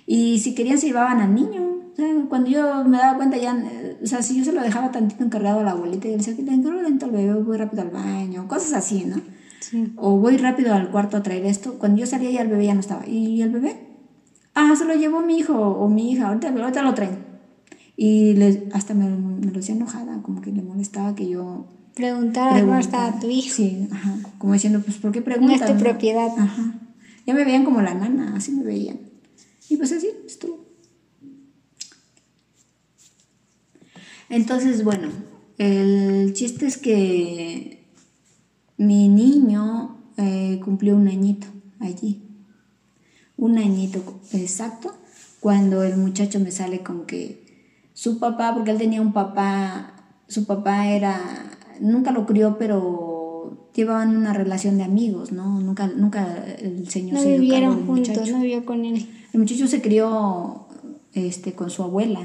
Y 0.06 0.40
si 0.40 0.54
querían 0.54 0.78
se 0.78 0.88
llevaban 0.88 1.22
al 1.22 1.34
niño, 1.34 1.94
cuando 2.28 2.50
yo 2.50 2.84
me 2.84 2.98
daba 2.98 3.16
cuenta 3.16 3.38
ya, 3.38 3.56
o 4.04 4.06
sea, 4.06 4.22
si 4.22 4.38
yo 4.38 4.44
se 4.44 4.52
lo 4.52 4.62
dejaba 4.62 4.92
tantito 4.92 5.24
encargado 5.24 5.62
a 5.62 5.64
la 5.64 5.72
abuelita 5.72 6.10
y 6.10 6.12
le 6.12 6.18
decía, 6.18 6.36
que 6.36 6.42
encargo 6.42 6.82
lento 6.82 7.06
al 7.06 7.12
bebé, 7.12 7.36
voy 7.36 7.58
rápido 7.58 7.84
al 7.84 7.92
baño, 7.92 8.50
cosas 8.50 8.74
así, 8.74 9.06
¿no? 9.06 9.22
Sí. 9.60 9.94
O 9.98 10.18
voy 10.18 10.38
rápido 10.38 10.74
al 10.74 10.92
cuarto 10.92 11.18
a 11.18 11.24
traer 11.24 11.46
esto. 11.46 11.80
Cuando 11.80 12.00
yo 12.00 12.06
salía 12.06 12.32
ya 12.32 12.42
el 12.42 12.50
bebé 12.50 12.66
ya 12.66 12.74
no 12.74 12.80
estaba. 12.80 13.08
¿Y 13.08 13.42
el 13.42 13.50
bebé? 13.50 13.78
Ah, 14.54 14.74
se 14.78 14.86
lo 14.86 14.94
llevó 14.96 15.22
mi 15.22 15.38
hijo 15.38 15.54
o 15.54 15.90
mi 15.90 16.12
hija, 16.12 16.28
ahorita, 16.28 16.50
ahorita 16.50 16.82
lo 16.82 16.94
traen. 16.94 17.18
Y 17.98 18.34
le, 18.34 18.68
hasta 18.74 18.94
me, 18.94 19.10
me 19.10 19.52
lo 19.52 19.60
hacía 19.60 19.76
enojada, 19.76 20.22
como 20.22 20.42
que 20.42 20.52
le 20.52 20.62
molestaba 20.62 21.16
que 21.16 21.28
yo... 21.28 21.68
Preguntara 21.94 22.60
cómo 22.60 22.78
estaba 22.78 23.20
tu 23.20 23.30
hijo. 23.30 23.56
Sí, 23.56 23.88
ajá. 23.92 24.18
Como 24.38 24.54
diciendo, 24.54 24.82
pues, 24.82 24.98
¿por 24.98 25.12
qué 25.12 25.22
preguntas? 25.22 25.62
No 25.62 25.66
es 25.66 25.74
tu 25.74 25.80
propiedad. 25.82 26.30
Ajá. 26.38 26.76
Ya 27.26 27.34
me 27.34 27.46
veían 27.46 27.64
como 27.64 27.82
la 27.82 27.94
nana, 27.94 28.36
así 28.36 28.52
me 28.52 28.64
veían. 28.64 29.00
Y 29.70 29.78
pues 29.78 29.92
así 29.92 30.10
estuvo. 30.26 30.66
Entonces, 34.30 34.84
bueno, 34.84 35.10
el 35.58 36.34
chiste 36.34 36.66
es 36.66 36.78
que 36.78 37.75
mi 38.78 39.08
niño 39.08 39.98
eh, 40.18 40.60
cumplió 40.64 40.96
un 40.96 41.08
añito 41.08 41.48
allí. 41.80 42.22
Un 43.38 43.58
añito 43.58 44.02
exacto, 44.32 44.94
cuando 45.40 45.84
el 45.84 45.98
muchacho 45.98 46.40
me 46.40 46.52
sale 46.52 46.80
con 46.80 47.06
que 47.06 47.74
su 47.94 48.20
papá, 48.20 48.54
porque 48.54 48.72
él 48.72 48.78
tenía 48.78 49.02
un 49.02 49.14
papá, 49.14 50.22
su 50.28 50.46
papá 50.46 50.88
era, 50.88 51.20
nunca 51.82 52.12
lo 52.12 52.26
crió, 52.26 52.58
pero 52.58 53.70
llevaban 53.76 54.16
una 54.16 54.34
relación 54.34 54.78
de 54.78 54.84
amigos, 54.84 55.32
¿no? 55.32 55.60
Nunca, 55.60 55.88
nunca 55.88 56.46
el 56.60 56.90
señor 56.90 57.16
no 57.16 57.22
se 57.22 57.38
vivieron 57.38 57.86
juntos, 57.86 58.30
no 58.30 58.40
vivió 58.40 58.66
con 58.66 58.86
él. 58.86 59.10
El 59.34 59.40
muchacho 59.42 59.68
se 59.68 59.82
crió 59.82 60.68
este, 61.14 61.54
con 61.54 61.70
su 61.70 61.84
abuela 61.84 62.22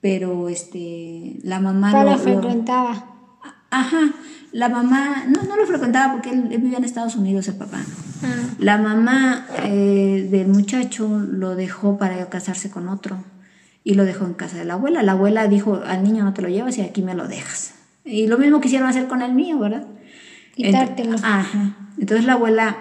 pero 0.00 0.48
este, 0.48 1.38
la 1.42 1.60
mamá... 1.60 1.92
No 1.92 2.04
lo, 2.04 2.18
frecuentaba. 2.18 3.06
ajá, 3.70 4.14
la 4.52 4.68
mamá, 4.68 5.24
no, 5.26 5.42
no 5.42 5.56
lo 5.56 5.66
frecuentaba 5.66 6.12
porque 6.12 6.30
él, 6.30 6.42
vivía 6.48 6.78
en 6.78 6.84
Estados 6.84 7.16
Unidos, 7.16 7.48
el 7.48 7.56
papá. 7.56 7.80
Ah. 8.22 8.54
La 8.58 8.78
mamá 8.78 9.46
eh, 9.64 10.28
del 10.30 10.48
muchacho 10.48 11.08
lo 11.08 11.54
dejó 11.54 11.98
para 11.98 12.28
casarse 12.28 12.70
con 12.70 12.88
otro 12.88 13.24
y 13.84 13.94
lo 13.94 14.04
dejó 14.04 14.24
en 14.26 14.34
casa 14.34 14.56
de 14.56 14.64
la 14.64 14.74
abuela. 14.74 15.02
La 15.02 15.12
abuela 15.12 15.48
dijo, 15.48 15.80
al 15.86 16.02
niño 16.02 16.24
no 16.24 16.34
te 16.34 16.42
lo 16.42 16.48
llevas 16.48 16.78
y 16.78 16.82
aquí 16.82 17.02
me 17.02 17.14
lo 17.14 17.28
dejas. 17.28 17.74
Y 18.04 18.26
lo 18.26 18.38
mismo 18.38 18.60
quisieron 18.60 18.88
hacer 18.88 19.06
con 19.06 19.22
el 19.22 19.34
mío, 19.34 19.58
¿verdad? 19.58 19.86
Quitártelo. 20.54 21.16
ajá. 21.22 21.76
Entonces 21.98 22.26
la 22.26 22.34
abuela 22.34 22.76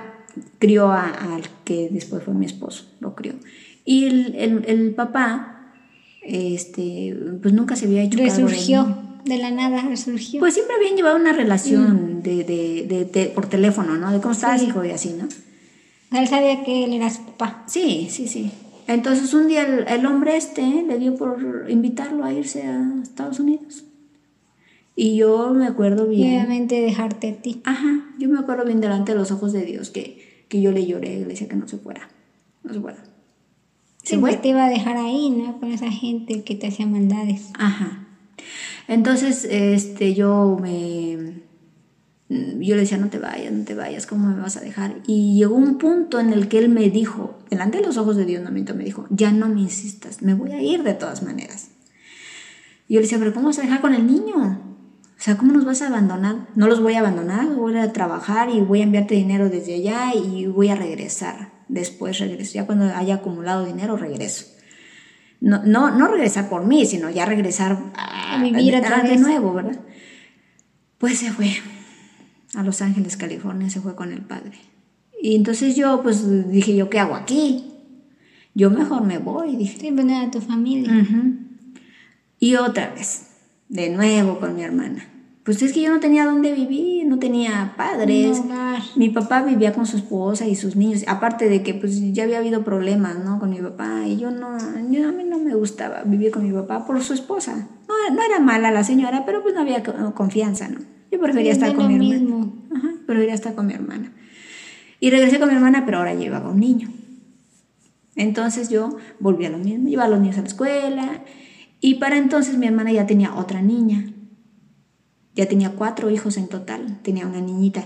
crió 0.59 0.91
al 0.91 1.43
que 1.63 1.89
después 1.91 2.24
fue 2.24 2.34
mi 2.34 2.45
esposo, 2.45 2.86
lo 2.99 3.15
crió. 3.15 3.34
Y 3.84 4.05
el, 4.05 4.36
el, 4.36 4.65
el 4.68 4.93
papá 4.95 5.57
este, 6.28 7.18
pues 7.41 7.53
nunca 7.53 7.76
se 7.76 7.86
había 7.86 8.03
hecho 8.03 8.20
Resurgió, 8.20 8.97
de, 9.28 9.38
la 9.38 9.51
nada 9.51 9.82
resurgió. 9.82 10.39
Pues 10.39 10.53
siempre 10.53 10.75
habían 10.75 10.95
llevado 10.95 11.15
una 11.15 11.34
relación 11.34 12.19
mm. 12.19 12.21
de, 12.21 12.43
de, 12.43 13.09
de, 13.11 13.25
por 13.28 13.47
teléfono, 13.47 13.95
¿no? 13.95 14.11
De 14.11 14.19
cómo 14.19 14.34
estás, 14.34 14.61
hijo, 14.63 14.84
y 14.84 14.91
así, 14.91 15.13
¿no? 15.13 15.28
Él 16.17 16.28
sabía 16.28 16.63
que 16.63 16.86
él 16.86 16.93
era 16.93 17.09
su 17.09 17.23
papá. 17.23 17.63
Sí, 17.67 18.07
sí, 18.09 18.28
sí. 18.28 18.51
Entonces 18.88 19.34
un 19.34 19.47
día 19.47 19.63
el, 19.63 20.05
hombre 20.05 20.38
este 20.38 20.61
le 20.84 20.97
dio 20.97 21.15
por 21.15 21.65
invitarlo 21.69 22.23
a 22.23 22.32
irse 22.32 22.63
a 22.63 23.01
Estados 23.03 23.39
Unidos. 23.39 23.84
Y 24.95 25.17
yo 25.17 25.53
me 25.53 25.67
acuerdo 25.67 26.07
bien. 26.07 26.30
obviamente 26.30 26.82
dejarte 26.82 27.30
a 27.30 27.36
ti. 27.36 27.61
Ajá, 27.65 28.05
yo 28.17 28.30
me 28.30 28.39
acuerdo 28.39 28.65
bien 28.65 28.80
delante 28.80 29.11
de 29.11 29.17
los 29.17 29.32
ojos 29.32 29.51
de 29.51 29.63
Dios 29.65 29.89
que, 29.89 30.45
que 30.47 30.61
yo 30.61 30.71
le 30.71 30.88
lloré, 30.88 31.19
le 31.19 31.25
decía 31.25 31.47
que 31.47 31.57
no 31.57 31.67
se 31.67 31.78
fuera. 31.78 32.09
No 32.63 32.73
se 32.73 32.80
fuera. 32.80 33.03
Siempre 34.01 34.38
te 34.38 34.47
iba 34.47 34.65
a 34.65 34.69
dejar 34.69 34.95
ahí, 34.95 35.30
¿no? 35.30 35.59
Con 35.59 35.71
esa 35.73 35.91
gente 35.91 36.43
que 36.43 36.55
te 36.55 36.67
hacía 36.67 36.88
maldades. 36.88 37.51
Ajá. 37.59 38.06
Entonces, 38.87 39.45
este, 39.49 40.13
yo 40.13 40.57
me... 40.61 41.45
Yo 42.29 42.75
le 42.75 42.81
decía, 42.81 42.97
no 42.97 43.09
te 43.09 43.19
vayas, 43.19 43.53
no 43.53 43.63
te 43.63 43.73
vayas, 43.73 44.05
¿cómo 44.05 44.27
me 44.27 44.41
vas 44.41 44.57
a 44.57 44.59
dejar? 44.59 44.95
Y 45.07 45.37
llegó 45.37 45.55
un 45.55 45.77
punto 45.77 46.19
en 46.19 46.33
el 46.33 46.49
que 46.49 46.59
él 46.59 46.67
me 46.67 46.89
dijo, 46.89 47.39
delante 47.49 47.77
de 47.77 47.85
los 47.85 47.95
ojos 47.95 48.17
de 48.17 48.25
Dios, 48.25 48.43
no 48.43 48.51
me 48.51 48.83
dijo, 48.83 49.07
ya 49.09 49.31
no 49.31 49.47
me 49.47 49.61
insistas, 49.61 50.21
me 50.21 50.33
voy 50.33 50.51
a 50.51 50.61
ir 50.61 50.83
de 50.83 50.93
todas 50.93 51.23
maneras. 51.23 51.69
Y 52.89 52.95
yo 52.95 52.99
le 52.99 53.05
decía, 53.05 53.17
pero 53.17 53.33
¿cómo 53.33 53.47
vas 53.47 53.59
a 53.59 53.61
dejar 53.61 53.79
con 53.79 53.93
el 53.93 54.05
niño? 54.05 54.61
O 55.17 55.21
sea, 55.21 55.37
¿cómo 55.37 55.53
nos 55.53 55.63
vas 55.63 55.81
a 55.81 55.87
abandonar? 55.87 56.47
No 56.55 56.67
los 56.67 56.81
voy 56.81 56.95
a 56.95 56.99
abandonar, 56.99 57.47
voy 57.55 57.77
a 57.77 57.93
trabajar 57.93 58.49
y 58.49 58.59
voy 58.59 58.81
a 58.81 58.83
enviarte 58.83 59.15
dinero 59.15 59.49
desde 59.49 59.75
allá 59.75 60.13
y 60.13 60.47
voy 60.47 60.67
a 60.67 60.75
regresar 60.75 61.53
después 61.69 62.19
regreso, 62.19 62.53
ya 62.53 62.65
cuando 62.65 62.85
haya 62.85 63.15
acumulado 63.15 63.65
dinero 63.65 63.97
regreso. 63.97 64.56
No, 65.39 65.63
no, 65.63 65.91
no 65.91 66.07
regresar 66.07 66.49
por 66.49 66.65
mí, 66.65 66.85
sino 66.85 67.09
ya 67.09 67.25
regresar 67.25 67.77
a, 67.95 68.41
vivir 68.41 68.75
a, 68.75 69.03
de 69.03 69.17
nuevo, 69.17 69.53
¿verdad? 69.53 69.79
Pues 70.97 71.19
se 71.19 71.31
fue. 71.31 71.51
a 72.55 72.63
Los 72.63 72.81
Ángeles, 72.81 73.17
California, 73.17 73.69
se 73.69 73.79
fue 73.79 73.95
con 73.95 74.11
el 74.11 74.21
padre. 74.21 74.57
Y 75.21 75.35
entonces 75.35 75.75
yo, 75.75 76.01
pues 76.01 76.49
dije, 76.49 76.75
¿yo 76.75 76.89
qué 76.89 76.99
hago 76.99 77.15
aquí? 77.15 77.71
Yo 78.53 78.71
mejor 78.71 79.03
me 79.03 79.19
voy, 79.19 79.55
dije. 79.55 79.77
Sí, 79.79 79.91
venir 79.91 80.15
a 80.15 80.31
tu 80.31 80.41
familia. 80.41 80.91
Y 82.39 82.55
otra 82.55 82.93
vez, 82.93 83.27
de 83.69 83.89
nuevo 83.89 84.39
con 84.39 84.55
mi 84.55 84.63
hermana. 84.63 85.07
Pues 85.47 85.61
es 85.61 85.71
que 85.71 85.81
yo 85.81 85.89
no 85.93 86.01
tenía 86.01 86.25
dónde 86.25 86.51
vivir, 86.51 87.07
no 87.07 87.19
tenía 87.19 87.73
padres. 87.77 88.43
mi 88.97 89.07
papá 89.07 89.43
vivía 89.43 89.71
con 89.71 89.85
su 89.85 89.95
esposa 89.95 90.45
y 90.45 90.57
sus 90.57 90.75
niños, 90.75 91.05
aparte 91.07 91.47
de 91.47 91.63
que 91.63 91.73
pues 91.73 92.01
ya 92.13 92.23
había 92.23 92.39
habido 92.39 92.65
problemas, 92.65 93.23
¿no? 93.23 93.39
Con 93.39 93.51
mi 93.51 93.61
papá 93.61 94.05
y 94.05 94.17
yo 94.17 94.29
no, 94.29 94.57
yo, 94.91 95.07
a 95.07 95.13
mí 95.13 95.23
no 95.23 95.39
me 95.39 95.55
gustaba 95.55 96.03
vivir 96.03 96.31
con 96.31 96.43
mi 96.43 96.51
papá 96.51 96.85
por 96.85 97.01
su 97.01 97.13
esposa. 97.13 97.65
No, 97.87 98.13
no 98.13 98.21
era 98.23 98.41
mala 98.41 98.71
la 98.71 98.83
señora, 98.83 99.23
pero 99.25 99.41
pues 99.41 99.55
no 99.55 99.61
había 99.61 99.81
confianza, 100.13 100.67
¿no? 100.67 100.79
Yo 101.13 101.17
prefería 101.17 101.53
estar 101.53 101.73
con 101.73 101.87
mi 101.87 101.95
hermana. 101.95 102.47
Ajá, 102.75 102.89
prefería 103.05 103.33
estar 103.33 103.55
con 103.55 103.67
mi 103.67 103.73
hermana. 103.73 104.11
Y 104.99 105.11
regresé 105.11 105.39
con 105.39 105.47
mi 105.47 105.55
hermana, 105.55 105.85
pero 105.85 105.99
ahora 105.99 106.13
llevaba 106.13 106.49
un 106.49 106.59
niño. 106.59 106.89
Entonces 108.17 108.67
yo 108.67 108.97
volví 109.21 109.45
a 109.45 109.49
lo 109.49 109.59
mismo, 109.59 109.87
llevaba 109.87 110.07
a 110.07 110.11
los 110.11 110.19
niños 110.19 110.39
a 110.39 110.41
la 110.41 110.47
escuela 110.47 111.23
y 111.79 111.95
para 111.95 112.17
entonces 112.17 112.57
mi 112.57 112.67
hermana 112.67 112.91
ya 112.91 113.07
tenía 113.07 113.33
otra 113.33 113.61
niña. 113.61 114.11
Ya 115.38 115.45
tenía 115.47 115.71
cuatro 115.73 116.09
hijos 116.09 116.35
en 116.35 116.47
total, 116.47 116.99
tenía 117.03 117.27
una 117.27 117.39
niñita 117.39 117.85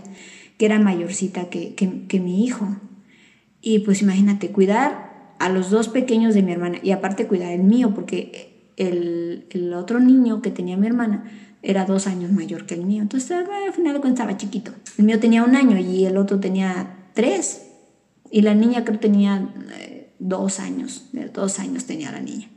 que 0.57 0.65
era 0.65 0.79
mayorcita 0.79 1.49
que, 1.49 1.75
que, 1.75 2.19
mi 2.19 2.45
hijo. 2.45 2.67
Y 3.61 3.79
pues 3.79 4.01
imagínate, 4.01 4.51
cuidar 4.51 5.35
a 5.37 5.49
los 5.49 5.69
dos 5.69 5.89
pequeños 5.89 6.33
de 6.33 6.43
mi 6.43 6.53
hermana 6.53 6.79
y 6.81 6.91
aparte 6.91 7.27
cuidar 7.27 7.51
el 7.51 7.63
mío, 7.63 7.93
porque 7.93 8.71
el, 8.77 9.47
el 9.49 9.73
otro 9.73 9.99
niño 9.99 10.41
que 10.41 10.49
tenía 10.49 10.77
mi 10.77 10.87
hermana 10.87 11.29
era 11.61 11.85
dos 11.85 12.07
años 12.07 12.31
mayor 12.31 12.65
que 12.65 12.75
el 12.75 12.85
mío. 12.85 13.01
Entonces, 13.01 13.31
al 13.31 13.73
final 13.73 13.93
de 13.93 13.99
cuentas 13.99 14.21
estaba 14.21 14.37
chiquito. 14.37 14.71
El 14.97 15.05
mío 15.05 15.19
tenía 15.19 15.43
un 15.43 15.55
año 15.55 15.77
y 15.77 16.05
el 16.05 16.17
otro 16.17 16.39
tenía 16.39 17.09
tres. 17.13 17.67
Y 18.31 18.41
la 18.41 18.55
niña 18.55 18.85
creo 18.85 18.99
tenía 18.99 19.53
eh, 19.77 20.13
dos 20.19 20.59
años. 20.61 21.09
Dos 21.33 21.59
años 21.59 21.85
tenía 21.85 22.11
la 22.11 22.21
niña. 22.21 22.47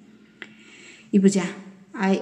Y 1.11 1.18
pues 1.18 1.34
ya. 1.34 1.45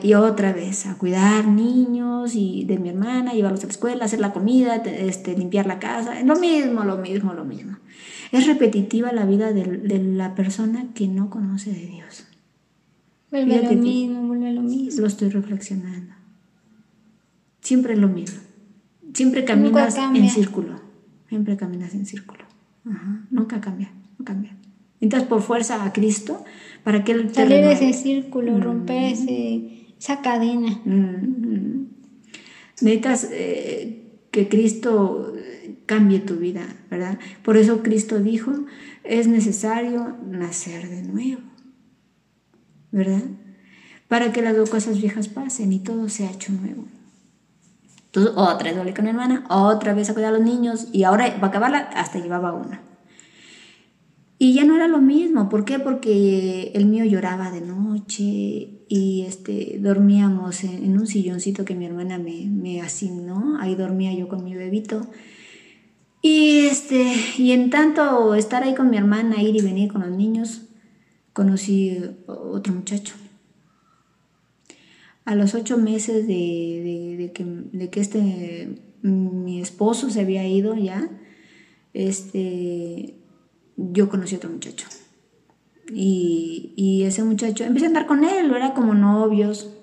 Y 0.03 0.15
otra 0.15 0.53
vez, 0.53 0.87
a 0.87 0.97
cuidar 0.97 1.47
niños 1.47 2.35
y 2.35 2.65
de 2.65 2.79
mi 2.79 2.91
hermana, 2.91 3.33
llevarlos 3.33 3.65
a 3.65 3.67
la 3.67 3.73
escuela, 3.73 4.05
hacer 4.05 4.21
la 4.21 4.33
comida, 4.33 4.77
este, 4.77 5.37
limpiar 5.37 5.67
la 5.67 5.79
casa. 5.79 6.23
Lo 6.25 6.37
mismo, 6.37 6.85
lo 6.85 6.99
mismo, 6.99 7.33
lo 7.33 7.45
mismo. 7.45 7.79
Es 8.33 8.47
repetitiva 8.47 9.13
la 9.13 9.25
vida 9.25 9.53
de, 9.53 9.65
de 9.65 9.99
la 9.99 10.35
persona 10.35 10.87
que 10.95 11.09
no 11.09 11.31
conoce 11.31 11.71
de 11.73 11.87
Dios. 11.87 12.27
Vuelve 13.31 13.57
a 13.57 13.63
lo 13.63 13.73
mismo, 13.73 14.27
vuelve 14.27 14.49
a 14.49 14.53
lo 14.53 14.63
mismo. 14.63 15.01
Lo 15.01 15.07
estoy 15.07 15.31
reflexionando. 15.31 16.15
Siempre 17.63 17.95
es 17.95 17.99
lo 17.99 18.09
mismo. 18.09 18.41
Siempre 19.15 19.45
caminas 19.47 19.97
en 19.97 20.29
círculo. 20.29 20.81
Siempre 21.29 21.57
caminas 21.57 21.95
en 21.95 22.05
círculo. 22.05 22.45
Nunca 23.31 23.61
cambia, 23.61 23.91
no 24.19 24.25
cambia. 24.25 24.55
Entras 25.01 25.25
por 25.25 25.41
fuerza 25.41 25.85
a 25.85 25.93
Cristo 25.93 26.45
para 26.85 27.05
que 27.05 27.13
Él 27.13 27.29
te 27.29 27.35
Salir 27.35 27.65
de 27.65 27.73
ese 27.73 27.93
círculo, 27.93 28.53
mm. 28.53 28.63
romper 28.63 29.15
esa 29.99 30.21
cadena. 30.23 30.81
Mm. 30.85 31.87
Necesitas 32.81 33.29
eh, 33.31 34.03
que 34.31 34.49
Cristo 34.49 35.33
cambie 35.87 36.21
tu 36.21 36.37
vida, 36.37 36.67
¿verdad? 36.91 37.19
Por 37.43 37.57
eso 37.57 37.83
Cristo 37.83 38.19
dijo, 38.19 38.53
es 39.05 39.27
necesario 39.27 40.17
nacer 40.27 40.89
de 40.89 41.03
nuevo, 41.03 41.43
¿verdad? 42.91 43.23
Para 44.09 44.33
que 44.33 44.43
las 44.43 44.57
dos 44.57 44.71
cosas 44.71 45.01
viejas 45.01 45.29
pasen 45.29 45.73
y 45.73 45.81
todo 45.81 46.09
sea 46.09 46.31
hecho 46.31 46.53
nuevo. 46.53 46.85
Entonces, 48.07 48.33
otra 48.37 48.71
vez 48.71 48.79
volví 48.79 48.93
con 48.93 49.05
mi 49.05 49.11
hermana, 49.11 49.45
otra 49.49 49.95
vez 49.95 50.11
a 50.11 50.15
cuidar 50.15 50.35
a 50.35 50.39
los 50.39 50.47
niños 50.47 50.89
y 50.93 51.05
ahora 51.05 51.29
va 51.39 51.47
a 51.47 51.51
acabarla, 51.51 51.79
hasta 51.95 52.19
llevaba 52.19 52.53
una. 52.53 52.81
Y 54.43 54.55
ya 54.55 54.65
no 54.65 54.75
era 54.75 54.89
lo 54.89 55.01
mismo, 55.01 55.49
¿por 55.49 55.65
qué? 55.65 55.79
Porque 55.79 56.73
el 56.75 56.87
mío 56.87 57.05
lloraba 57.05 57.53
de 57.53 57.61
noche 57.61 58.81
y 58.89 59.25
este, 59.25 59.79
dormíamos 59.79 60.65
en, 60.65 60.99
un 60.99 61.07
silloncito 61.07 61.65
que 61.65 61.77
mi 61.77 61.87
hermana 61.87 62.19
me, 62.19 62.47
me, 62.49 62.81
asignó, 62.81 63.57
ahí 63.61 63.77
dormía 63.77 64.13
yo 64.13 64.27
con 64.27 64.43
mi 64.43 64.57
bebito. 64.57 65.07
Y, 66.23 66.67
este, 66.67 67.15
y 67.39 67.53
en 67.53 67.71
tanto 67.71 68.35
estar 68.35 68.65
ahí 68.65 68.75
con 68.75 68.91
mi 68.91 68.97
hermana, 68.97 69.41
ir 69.41 69.55
y 69.55 69.61
venir 69.61 69.93
con 69.93 70.01
los 70.01 70.11
niños, 70.11 70.63
conocí 71.33 72.01
otro 72.27 72.75
muchacho 72.75 73.15
a 75.25 75.37
los 75.37 75.55
ocho 75.55 75.79
meses 75.79 76.27
de, 76.27 77.31
que, 77.33 77.45
de, 77.45 77.91
que, 77.91 78.01
este, 78.01 78.77
mi 79.03 79.61
esposo 79.61 80.11
se 80.11 80.23
había 80.23 80.45
ido 80.49 80.75
ya, 80.75 81.09
este, 81.95 83.22
yo 83.77 84.09
conocí 84.09 84.35
a 84.35 84.39
otro 84.39 84.51
muchacho. 84.51 84.87
Y, 85.93 86.73
y, 86.77 87.03
ese 87.03 87.23
muchacho, 87.25 87.65
empecé 87.65 87.87
a 87.87 87.89
andar 87.89 88.07
con 88.07 88.25
él, 88.25 88.51
era 88.55 88.73
como 88.73 88.95
novios, 88.95 89.75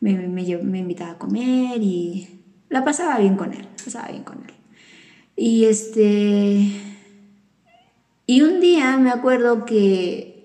me, 0.00 0.28
me, 0.28 0.78
invitaba 0.78 1.12
a 1.12 1.18
comer 1.18 1.82
y 1.82 2.42
la 2.68 2.84
pasaba 2.84 3.18
bien 3.18 3.36
con 3.36 3.54
él, 3.54 3.66
pasaba 3.82 4.08
bien 4.08 4.24
con 4.24 4.38
él. 4.38 4.54
Y 5.36 5.64
este, 5.64 6.70
y 8.26 8.42
un 8.42 8.60
día 8.60 8.96
me 8.98 9.10
acuerdo 9.10 9.64
que 9.64 10.36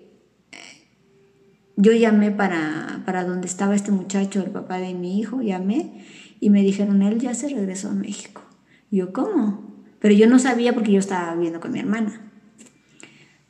yo 1.75 1.93
llamé 1.93 2.31
para, 2.31 3.01
para 3.05 3.25
donde 3.25 3.47
estaba 3.47 3.75
este 3.75 3.91
muchacho, 3.91 4.41
el 4.41 4.51
papá 4.51 4.77
de 4.77 4.93
mi 4.93 5.19
hijo, 5.19 5.41
llamé 5.41 6.05
y 6.39 6.49
me 6.49 6.61
dijeron, 6.61 7.01
él 7.01 7.19
ya 7.19 7.33
se 7.33 7.49
regresó 7.49 7.89
a 7.89 7.93
México. 7.93 8.41
yo, 8.89 9.11
¿cómo? 9.13 9.71
Pero 9.99 10.13
yo 10.13 10.27
no 10.27 10.39
sabía 10.39 10.73
porque 10.73 10.91
yo 10.91 10.99
estaba 10.99 11.33
viviendo 11.33 11.59
con 11.59 11.71
mi 11.71 11.79
hermana. 11.79 12.30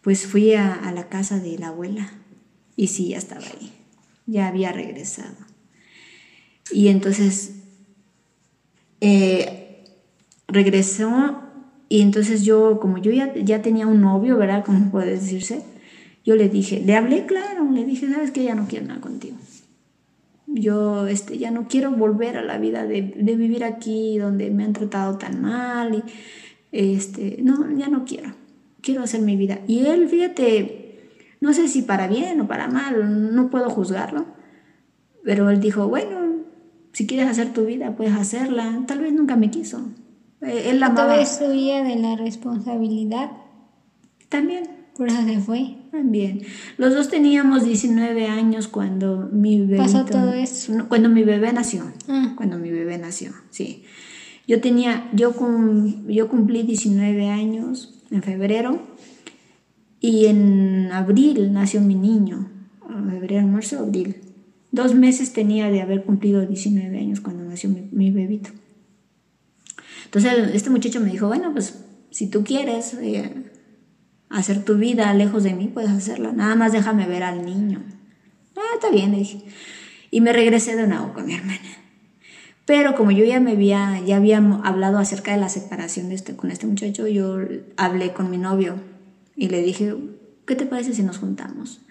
Pues 0.02 0.26
fui 0.26 0.54
a, 0.54 0.92
la 0.94 1.10
casa 1.10 1.40
de 1.40 1.58
la 1.58 1.68
abuela 1.68 2.10
y 2.76 2.88
sí, 2.88 3.10
ya 3.10 3.18
estaba 3.18 3.46
ahí, 3.46 3.72
ya 4.26 4.48
había 4.48 4.72
regresado. 4.72 5.36
Y 6.72 6.88
entonces 6.88 7.54
eh, 9.00 9.86
regresó 10.48 11.42
y 11.90 12.02
entonces 12.02 12.44
yo, 12.44 12.80
como 12.80 12.98
yo 12.98 13.12
ya, 13.12 13.34
ya 13.36 13.62
tenía 13.62 13.86
un 13.86 14.02
novio, 14.02 14.38
¿verdad? 14.38 14.64
Como 14.66 14.90
puede 14.92 15.12
decirse, 15.12 15.62
yo 16.24 16.36
le 16.36 16.50
dije, 16.50 16.82
le 16.86 16.96
hablé 16.96 17.26
claro, 17.26 17.70
le 17.72 17.84
dije, 17.84 18.10
sabes 18.10 18.32
que 18.32 18.44
ya 18.44 18.56
no 18.56 18.68
quiero 18.68 18.86
nada 18.88 19.02
contigo. 19.02 19.38
Yo 20.48 21.08
este, 21.08 21.38
ya 21.38 21.52
no 21.52 21.68
quiero 21.68 21.92
volver 21.92 22.38
a 22.38 22.44
la 22.44 22.58
vida 22.58 22.86
de, 22.86 23.02
vivir 23.02 23.64
aquí 23.64 24.18
donde 24.18 24.50
me 24.52 24.64
han 24.64 24.74
tratado 24.74 25.18
tan 25.18 25.42
mal. 25.42 25.96
Y, 25.96 26.04
este, 26.72 27.40
no, 27.42 27.76
ya 27.76 27.88
no 27.88 28.06
quiero. 28.06 28.34
Quiero 28.82 29.04
hacer 29.04 29.22
mi 29.22 29.36
vida. 29.36 29.60
Y 29.68 29.86
él, 29.86 30.08
fíjate, 30.08 30.82
no 31.40 31.54
sé 31.54 31.68
si 31.68 31.82
para 31.82 32.08
bien 32.08 32.40
o 32.42 32.48
para 32.48 32.68
mal, 32.68 33.34
no 33.36 33.50
puedo 33.50 33.70
juzgarlo. 33.70 34.26
Pero 35.24 35.50
él 35.50 35.60
dijo, 35.60 35.88
bueno, 35.88 36.44
si 36.94 37.08
quieres 37.08 37.28
hacer 37.28 37.54
tu 37.54 37.66
vida, 37.66 37.96
puedes 37.96 38.14
hacerla. 38.14 38.84
Tal 38.88 39.00
vez 39.00 39.14
nunca 39.14 39.36
me 39.36 39.50
quiso. 39.50 39.82
Eh, 40.42 40.70
él 40.70 40.84
amaba. 40.84 41.10
Tal 41.10 41.20
vez 41.20 41.38
subía 41.38 41.84
de 41.84 41.96
la 41.96 42.16
responsabilidad. 42.16 43.32
También. 44.30 44.82
Por 44.96 45.08
eso 45.08 45.24
se 45.24 45.40
fue. 45.40 45.78
También. 45.92 46.42
Los 46.78 46.94
dos 46.94 47.10
teníamos 47.10 47.66
19 47.66 48.28
años 48.28 48.68
cuando 48.68 49.30
mi 49.32 49.60
bebé. 49.60 49.78
¿Pasó 49.78 50.06
todo 50.06 50.34
eso? 50.34 50.74
Cuando 50.90 51.10
mi 51.10 51.24
bebé 51.24 51.54
nació. 51.54 51.92
Ah. 52.08 52.34
Cuando 52.36 52.58
mi 52.58 52.72
bebé 52.72 52.98
nació, 52.98 53.32
sí. 53.50 53.84
Yo 54.48 54.62
tenía, 54.62 55.10
yo, 55.14 55.34
yo 56.08 56.28
cumplí 56.28 56.64
19 56.64 57.30
años 57.30 57.94
en 58.12 58.24
febrero 58.24 58.80
y 60.00 60.26
en 60.26 60.90
abril 60.92 61.54
nació 61.54 61.82
mi 61.82 61.96
niño. 61.96 62.50
Febrero, 63.10 63.48
marzo, 63.48 63.80
abril. 63.80 64.18
Dos 64.72 64.96
meses 64.96 65.34
tenía 65.34 65.70
de 65.70 65.82
haber 65.82 66.04
cumplido 66.04 66.46
19 66.46 66.98
años 66.98 67.22
cuando 67.22 67.44
nació 67.44 67.70
mi, 67.70 67.88
mi 67.92 68.12
bebito. 68.12 68.50
Entonces 70.06 70.34
este 70.54 70.70
muchacho 70.70 71.00
me 71.00 71.10
dijo, 71.10 71.28
bueno, 71.28 71.52
pues 71.54 71.86
si 72.10 72.28
tú 72.28 72.44
quieres, 72.44 72.94
eh, 72.96 73.52
hacer 74.32 74.64
tu 74.64 74.78
vida 74.78 75.14
lejos 75.14 75.44
de 75.44 75.54
mí, 75.54 75.68
puedes 75.68 75.92
hacerla. 75.92 76.32
Nada 76.32 76.56
más 76.56 76.72
déjame 76.72 77.08
ver 77.08 77.24
al 77.24 77.46
niño. 77.46 77.84
Ah, 78.56 78.76
está 78.76 78.90
bien, 78.90 79.12
le 79.12 79.20
dije. 79.20 79.44
Y 80.10 80.22
me 80.22 80.34
regresé 80.34 80.76
de 80.76 80.88
nuevo 80.88 81.14
con 81.14 81.26
mi 81.26 81.34
hermana. 81.34 81.60
Pero 82.66 82.96
como 82.96 83.12
yo 83.12 83.26
ya 83.26 83.40
me 83.40 83.52
había, 83.52 84.00
ya 84.06 84.18
había 84.18 84.38
hablado 84.38 85.00
acerca 85.00 85.32
de 85.32 85.40
la 85.40 85.50
separación 85.50 86.10
de 86.10 86.16
este, 86.16 86.36
con 86.36 86.52
este 86.52 86.68
muchacho, 86.68 87.08
yo 87.08 87.38
hablé 87.76 88.14
con 88.14 88.30
mi 88.30 88.38
novio 88.38 88.76
y 89.36 89.50
le 89.50 89.62
dije, 89.62 89.96
¿qué 90.46 90.56
te 90.56 90.66
parece 90.66 90.94
si 90.94 91.04
nos 91.04 91.18
juntamos? 91.18 91.82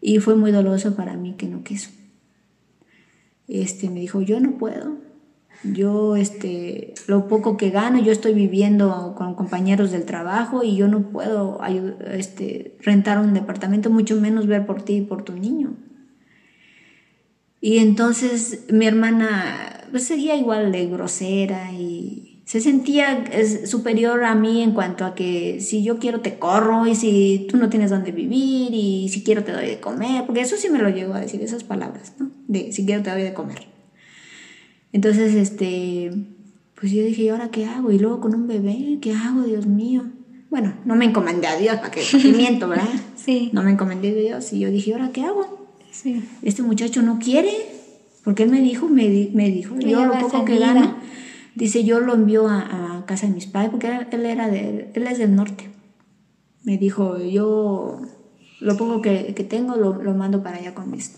Y 0.00 0.18
fue 0.18 0.34
muy 0.34 0.50
doloroso 0.50 0.96
para 0.96 1.14
mí 1.16 1.34
que 1.38 1.46
no 1.46 1.62
quiso. 1.62 1.90
Este, 3.46 3.88
me 3.88 4.00
dijo, 4.00 4.20
yo 4.20 4.40
no 4.40 4.58
puedo, 4.58 4.96
yo, 5.62 6.16
este, 6.16 6.94
lo 7.06 7.28
poco 7.28 7.56
que 7.56 7.70
gano, 7.70 8.02
yo 8.02 8.12
estoy 8.12 8.34
viviendo 8.34 9.14
con 9.16 9.34
compañeros 9.34 9.92
del 9.92 10.04
trabajo 10.04 10.62
y 10.62 10.76
yo 10.76 10.88
no 10.88 11.10
puedo 11.10 11.60
este, 12.10 12.76
rentar 12.80 13.18
un 13.18 13.32
departamento, 13.32 13.90
mucho 13.90 14.20
menos 14.20 14.46
ver 14.46 14.66
por 14.66 14.82
ti 14.82 14.96
y 14.96 15.02
por 15.02 15.22
tu 15.22 15.32
niño. 15.34 15.74
Y 17.60 17.78
entonces 17.78 18.66
mi 18.70 18.86
hermana 18.86 19.83
pues, 19.94 20.08
seguía 20.08 20.34
igual 20.34 20.72
de 20.72 20.86
grosera 20.86 21.70
y, 21.70 22.42
Se 22.46 22.60
sentía 22.60 23.24
superior 23.64 24.24
a 24.24 24.34
mí 24.34 24.60
en 24.60 24.72
cuanto 24.72 25.04
a 25.04 25.14
que 25.14 25.60
si 25.60 25.84
yo 25.84 26.00
quiero 26.00 26.20
te 26.20 26.36
corro 26.36 26.84
y 26.86 26.96
si 26.96 27.46
tú 27.48 27.56
no 27.58 27.70
tienes 27.70 27.90
dónde 27.90 28.10
vivir 28.10 28.74
y 28.74 29.08
si 29.08 29.22
quiero 29.22 29.44
te 29.44 29.52
doy 29.52 29.66
de 29.66 29.78
comer, 29.78 30.26
porque 30.26 30.40
eso 30.40 30.56
sí 30.56 30.68
me 30.68 30.80
lo 30.80 30.88
llegó 30.88 31.14
a 31.14 31.20
decir, 31.20 31.40
esas 31.42 31.62
palabras, 31.62 32.12
¿no? 32.18 32.30
De 32.48 32.72
si 32.72 32.84
quiero 32.84 33.04
te 33.04 33.10
doy 33.10 33.22
de 33.22 33.34
comer. 33.34 33.68
Entonces, 34.92 35.32
este, 35.36 36.10
pues 36.74 36.90
yo 36.90 37.04
dije, 37.04 37.22
¿y 37.22 37.28
ahora 37.28 37.50
qué 37.50 37.64
hago? 37.64 37.92
Y 37.92 37.98
luego 38.00 38.20
con 38.20 38.34
un 38.34 38.48
bebé, 38.48 38.98
¿qué 39.00 39.12
hago, 39.12 39.42
Dios 39.44 39.66
mío? 39.66 40.02
Bueno, 40.50 40.74
no 40.84 40.96
me 40.96 41.04
encomendé 41.04 41.46
a 41.46 41.56
Dios, 41.56 41.76
para 41.76 41.92
que, 41.92 42.02
miento, 42.36 42.68
¿verdad? 42.68 42.88
Sí. 43.16 43.50
No 43.52 43.62
me 43.62 43.70
encomendé 43.70 44.10
a 44.10 44.14
Dios 44.14 44.52
y 44.52 44.58
yo 44.58 44.70
dije, 44.70 44.92
¿ahora 44.92 45.10
qué 45.12 45.22
hago? 45.22 45.68
Sí. 45.92 46.22
Este 46.42 46.62
muchacho 46.62 47.00
no 47.00 47.20
quiere, 47.20 47.52
porque 48.24 48.44
él 48.44 48.50
me 48.50 48.60
dijo, 48.60 48.88
me, 48.88 49.30
me 49.34 49.50
dijo, 49.50 49.78
yo 49.78 50.06
lo 50.06 50.18
poco 50.18 50.44
que 50.44 50.58
gano 50.58 50.96
Dice, 51.54 51.84
yo 51.84 52.00
lo 52.00 52.14
envío 52.14 52.48
a, 52.48 53.04
casa 53.06 53.28
de 53.28 53.32
mis 53.32 53.46
padres, 53.46 53.70
porque 53.70 53.86
él, 54.10 54.26
era 54.26 54.48
de, 54.48 54.90
él 54.92 55.06
es 55.06 55.18
del 55.18 55.36
norte. 55.36 55.70
Me 56.64 56.78
dijo, 56.78 57.18
yo 57.18 58.00
lo 58.60 58.76
poco 58.76 59.02
que, 59.02 59.32
tengo 59.48 59.76
lo, 59.76 60.02
lo, 60.02 60.14
mando 60.14 60.42
para 60.42 60.56
allá 60.56 60.74
con 60.74 60.90
mis, 60.90 61.16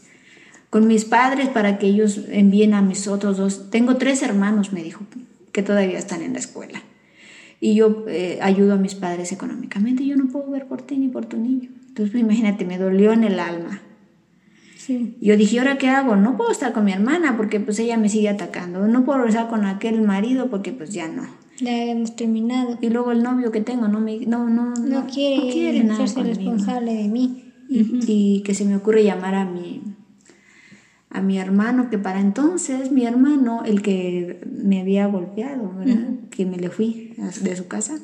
con 0.69 0.87
mis 0.89 1.07
padres 1.07 1.49
para 1.49 1.79
que 1.79 1.87
ellos 1.87 2.21
envíen 2.29 2.75
a 2.75 2.83
mis 2.83 3.09
otros 3.09 3.39
dos. 3.39 3.71
Tengo 3.71 3.97
tres 3.97 4.23
hermanos, 4.23 4.75
me 4.75 4.83
dijo, 4.83 5.07
que 5.53 5.63
todavía 5.63 5.99
están 5.99 6.21
en 6.21 6.35
la 6.35 6.39
escuela. 6.39 6.83
Y 7.59 7.75
yo 7.75 8.05
eh, 8.07 8.39
ayudo 8.43 8.75
a 8.75 8.77
mis 8.77 8.95
padres 8.95 9.33
económicamente. 9.33 10.05
Yo 10.05 10.17
no 10.17 10.27
puedo 10.27 10.51
ver 10.51 10.67
por 10.67 10.83
ti 10.83 10.99
ni 10.99 11.09
por 11.09 11.25
tu 11.25 11.39
niño. 11.39 11.71
Entonces, 11.89 12.11
pues, 12.13 12.23
imagínate, 12.23 12.67
me 12.67 12.77
dolió 12.77 13.13
en 13.15 13.25
el 13.25 13.41
alma 13.41 13.81
yo 15.21 15.37
dije, 15.37 15.59
¿ahora 15.59 15.79
qué 15.79 15.89
hago? 15.89 16.17
No 16.17 16.37
puedo 16.37 16.51
estar 16.51 16.73
con 16.73 16.85
mi 16.85 16.93
hermana 16.93 17.37
porque 17.37 17.61
pues 17.61 17.79
ella 17.79 17.97
me 17.97 18.09
sigue 18.09 18.29
atacando. 18.29 18.87
No 18.87 19.05
puedo 19.05 19.25
estar 19.25 19.49
con 19.49 19.65
aquel 19.65 20.03
marido 20.03 20.49
porque 20.49 20.73
pues 20.73 20.93
ya 20.93 21.09
no. 21.09 21.27
Ya 21.59 21.85
hemos 21.85 22.17
terminado. 22.17 22.79
Y 22.81 22.91
luego 22.91 23.13
el 23.13 23.23
novio 23.23 23.51
que 23.51 23.61
tengo 23.61 23.89
no 23.89 24.01
me 24.01 24.19
no 24.27 24.49
no 24.49 24.75
no, 24.75 25.07
quiere, 25.07 25.47
no 25.47 25.53
quiere 25.53 25.85
nada 25.85 26.05
responsable 26.05 26.95
de 26.95 27.09
mí. 27.09 27.53
Y, 27.69 28.43
que 28.45 28.55
se 28.55 28.65
me 28.65 28.77
ocurre 28.77 29.03
llamar 29.03 29.35
a 29.35 29.45
mi 29.45 29.83
a 31.11 31.21
mi 31.21 31.39
hermano 31.39 31.91
que 31.91 31.99
para 31.99 32.21
entonces 32.21 32.93
mi 32.93 33.07
hermano 33.07 33.65
el 33.65 33.83
que 33.83 34.41
me 34.47 34.81
había 34.81 35.07
golpeado, 35.07 35.73
Que 36.31 36.47
me 36.47 36.59
le 36.59 36.71
fui 36.71 37.15
de 37.43 37.57
su 37.57 37.67
casa, 37.67 37.99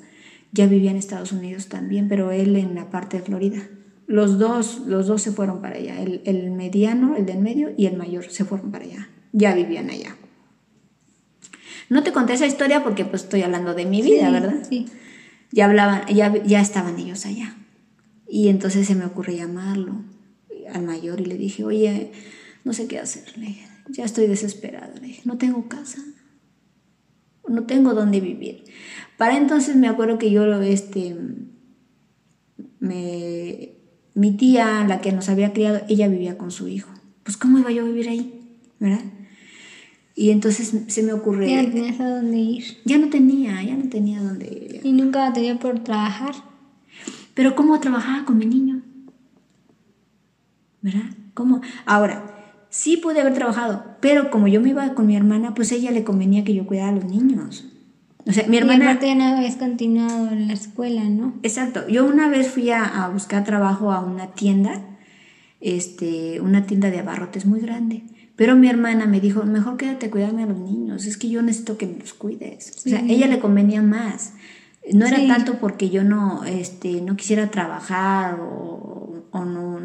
ya 0.53 0.67
vivía 0.67 0.91
en 0.91 0.97
Estados 0.97 1.33
Unidos 1.33 1.69
también, 1.69 2.09
pero 2.09 2.33
él 2.33 2.57
en 2.57 2.75
la 2.75 2.91
parte 2.91 3.19
de 3.19 3.23
Florida. 3.23 3.63
Los 4.07 4.39
dos, 4.39 4.83
los 4.87 5.07
dos 5.07 5.23
se 5.23 5.33
fueron 5.33 5.61
para 5.61 5.77
allá, 5.77 6.01
el, 6.01 6.51
mediano, 6.51 7.17
el 7.17 7.25
del 7.25 7.39
medio 7.39 7.73
y 7.77 7.87
el 7.87 7.97
mayor 7.97 8.25
se 8.31 8.45
fueron 8.45 8.71
para 8.71 8.85
allá, 8.85 9.09
ya 9.33 9.55
vivían 9.55 9.91
allá. 9.91 10.17
No 11.89 12.03
te 12.03 12.13
conté 12.13 12.35
esa 12.35 12.47
historia 12.47 12.83
porque 12.83 13.05
pues 13.05 13.23
estoy 13.23 13.43
hablando 13.43 13.75
de 13.75 13.85
mi 13.87 14.03
vida, 14.03 14.31
¿verdad? 14.31 14.67
Sí. 14.69 14.87
Ya 15.51 15.67
hablaban, 15.67 16.07
ya, 16.09 16.43
ya 16.43 16.61
estaban 16.61 16.99
ellos 16.99 17.27
allá. 17.27 17.57
Y 18.29 18.49
entonces 18.49 18.87
se 18.87 18.95
me 18.95 19.05
ocurre 19.05 19.37
llamarlo 19.37 20.05
al 20.73 20.83
mayor 20.83 21.21
y 21.21 21.27
le 21.27 21.37
dije, 21.37 21.65
oye, 21.65 22.13
no 22.65 22.73
sé 22.73 22.87
qué 22.87 22.99
hacerle, 22.99 23.59
ya 23.89 24.05
estoy 24.05 24.27
desesperada, 24.27 24.95
le 24.95 25.09
dije, 25.09 25.23
no 25.25 25.37
tengo 25.39 25.69
casa, 25.69 25.99
no 27.49 27.65
tengo 27.65 27.95
dónde 27.95 28.21
vivir. 28.21 28.65
Para 29.17 29.37
entonces 29.37 29.77
me 29.77 29.89
acuerdo 29.89 30.19
que 30.19 30.31
yo 30.31 30.45
este, 30.63 31.17
me 32.79 33.82
mi 34.15 34.33
tía, 34.33 34.85
la 34.87 35.01
que 35.01 35.13
nos 35.13 35.29
había 35.29 35.53
criado, 35.53 35.81
ella 35.89 36.09
vivía 36.09 36.39
con 36.39 36.51
su 36.51 36.69
hijo. 36.69 36.91
Pues 37.23 37.37
¿cómo 37.37 37.59
iba 37.59 37.71
yo 37.71 37.83
a 37.83 37.87
vivir 37.87 38.09
ahí? 38.09 38.41
¿Verdad? 38.79 39.01
Y 40.15 40.31
entonces 40.31 40.75
se 40.89 41.03
me 41.03 41.13
ocurrió... 41.13 41.49
Ya 41.49 41.63
no 41.63 41.71
tenías 41.71 42.01
a 42.01 42.09
dónde 42.09 42.37
ir. 42.37 42.65
Ya 42.85 42.99
no 42.99 43.09
tenía, 43.09 43.63
ya 43.63 43.77
no 43.77 43.89
tenía 43.89 44.21
dónde 44.21 44.47
ir. 44.47 44.81
¿Y 44.85 44.93
nunca 44.93 45.33
tenía 45.33 45.59
por 45.59 45.79
trabajar? 45.81 46.35
Pero 47.35 47.55
¿cómo 47.55 47.81
trabajaba 47.81 48.25
con 48.25 48.37
mi 48.37 48.47
niño? 48.47 48.83
¿Verdad? 50.83 51.17
¿Cómo? 51.33 51.63
Ahora, 51.87 52.33
sí 52.69 52.99
pude 52.99 53.21
haber 53.21 53.35
trabajado, 53.35 53.85
pero 54.01 54.31
como 54.31 54.49
yo 54.49 54.61
me 54.61 54.71
iba 54.71 54.95
con 54.95 55.07
mi 55.07 55.17
hermana, 55.17 55.55
pues 55.55 55.73
a 55.73 55.77
ella 55.77 55.91
le 55.91 56.05
convenía 56.05 56.45
que 56.45 56.55
yo 56.55 56.67
cuidara 56.67 56.91
a 56.91 56.93
los 56.93 57.05
niños. 57.05 57.72
O 58.27 58.33
sea, 58.33 58.47
mi 58.47 58.57
hermana... 58.57 58.85
Y 58.85 58.89
aparte 58.89 59.15
no 59.15 59.25
habías 59.25 59.57
continuado 59.57 60.31
en 60.31 60.49
la 60.49 60.55
escuela, 60.55 61.05
¿no? 61.05 61.35
Exacto. 61.43 61.89
Yo 61.89 62.07
una 62.07 62.29
vez 62.29 62.49
fui 62.49 62.71
a, 62.71 63.09
buscar 63.13 63.45
trabajo 63.45 63.93
a 63.93 64.01
una 64.01 64.29
tienda, 64.29 64.81
este, 65.61 66.41
una 66.41 66.67
tienda 66.67 66.91
de 66.91 67.01
abarrotes 67.01 67.47
muy 67.47 67.61
grande. 67.61 68.05
Pero 68.37 68.57
mi 68.57 68.69
hermana 68.69 69.07
me 69.07 69.21
dijo, 69.21 69.45
mejor 69.45 69.77
quédate 69.77 70.11
cuidarme 70.11 70.45
a 70.45 70.47
los 70.47 70.59
niños, 70.59 71.05
es 71.07 71.17
que 71.17 71.29
yo 71.29 71.43
necesito 71.43 71.77
que 71.77 71.87
me 71.87 71.99
los 71.99 72.15
cuides. 72.15 72.73
O 72.79 72.89
sea, 72.89 73.01
a 73.01 73.05
ella 73.05 73.27
le 73.27 73.41
convenía 73.41 73.83
más. 73.83 74.35
No 74.93 75.07
era 75.07 75.25
tanto 75.29 75.59
porque 75.61 75.91
yo 75.91 76.03
no, 76.03 76.45
este, 76.45 77.03
no 77.03 77.17
quisiera 77.17 77.51
trabajar 77.51 78.41
o, 78.41 79.27
o, 79.31 79.45
no, 79.45 79.77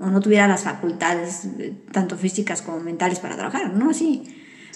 o 0.00 0.06
no 0.10 0.20
tuviera 0.20 0.48
las 0.48 0.64
facultades, 0.64 1.44
eh, 1.58 1.74
tanto 1.92 2.16
físicas 2.16 2.62
como 2.62 2.80
mentales, 2.80 3.20
para 3.20 3.36
trabajar, 3.36 3.74
¿no? 3.74 3.92
Sí 3.92 4.22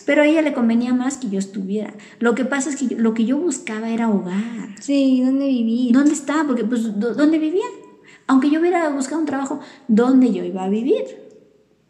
pero 0.04 0.22
a 0.22 0.26
ella 0.26 0.42
le 0.42 0.52
convenía 0.52 0.94
más 0.94 1.16
que 1.16 1.28
yo 1.28 1.38
estuviera. 1.38 1.94
Lo 2.18 2.34
que 2.34 2.44
pasa 2.44 2.70
es 2.70 2.76
que 2.76 2.94
lo 2.94 3.14
que 3.14 3.24
yo 3.24 3.38
buscaba 3.38 3.90
era 3.90 4.08
hogar. 4.08 4.74
Sí, 4.80 5.22
¿dónde 5.24 5.46
vivir? 5.46 5.92
¿Dónde 5.92 6.12
estaba? 6.12 6.44
Porque, 6.46 6.64
pues, 6.64 6.98
¿dónde 6.98 7.38
vivía? 7.38 7.64
Aunque 8.26 8.50
yo 8.50 8.60
hubiera 8.60 8.88
buscado 8.90 9.20
un 9.20 9.26
trabajo, 9.26 9.60
¿dónde 9.88 10.32
yo 10.32 10.44
iba 10.44 10.64
a 10.64 10.68
vivir? 10.68 11.04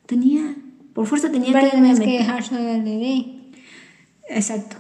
Tenía, 0.07 0.57
por 0.93 1.07
fuerza 1.07 1.31
tenía 1.31 1.59
que 1.59 1.77
irme 1.77 1.95
que 1.99 2.19
dejar 2.19 2.43
solo 2.43 2.69
al 2.69 2.83
bebé. 2.83 3.51
Exacto. 4.29 4.77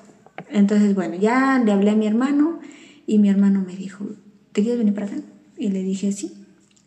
Entonces, 0.50 0.94
bueno, 0.94 1.16
ya 1.16 1.62
le 1.64 1.72
hablé 1.72 1.90
a 1.90 1.96
mi 1.96 2.06
hermano 2.06 2.60
y 3.06 3.18
mi 3.18 3.28
hermano 3.28 3.64
me 3.66 3.76
dijo, 3.76 4.04
¿te 4.52 4.62
quieres 4.62 4.78
venir 4.78 4.94
para 4.94 5.06
acá? 5.06 5.16
Y 5.56 5.68
le 5.68 5.82
dije, 5.82 6.12
sí. 6.12 6.32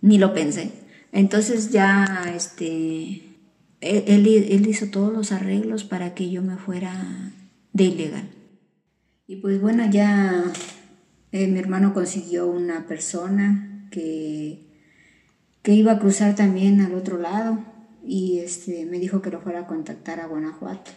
Ni 0.02 0.18
lo 0.18 0.34
pensé. 0.34 0.72
Entonces 1.12 1.72
ya, 1.72 2.26
este, 2.36 3.27
él, 3.82 4.68
hizo 4.68 4.88
todos 4.88 5.14
los 5.14 5.32
arreglos 5.32 5.84
para 5.84 6.14
que 6.14 6.30
yo 6.30 6.42
me 6.42 6.58
fuera 6.58 7.34
de 7.74 7.84
ilegal. 7.84 8.30
Y 9.28 9.38
pues 9.38 9.62
bueno, 9.62 9.90
ya 9.90 10.44
eh, 11.32 11.48
mi 11.48 11.60
hermano 11.60 11.94
consiguió 11.94 12.48
una 12.48 12.88
persona 12.88 13.88
que, 13.92 14.68
que 15.62 15.74
iba 15.74 15.94
a 15.94 16.00
cruzar 16.00 16.36
también 16.36 16.82
al 16.82 16.94
otro 16.94 17.18
lado 17.18 17.60
y 18.06 18.40
este, 18.40 18.86
me 18.86 19.00
dijo 19.00 19.22
que 19.22 19.32
lo 19.32 19.42
fuera 19.42 19.62
a 19.62 19.68
contactar 19.68 20.20
a 20.20 20.28
Guanajuato. 20.28 20.92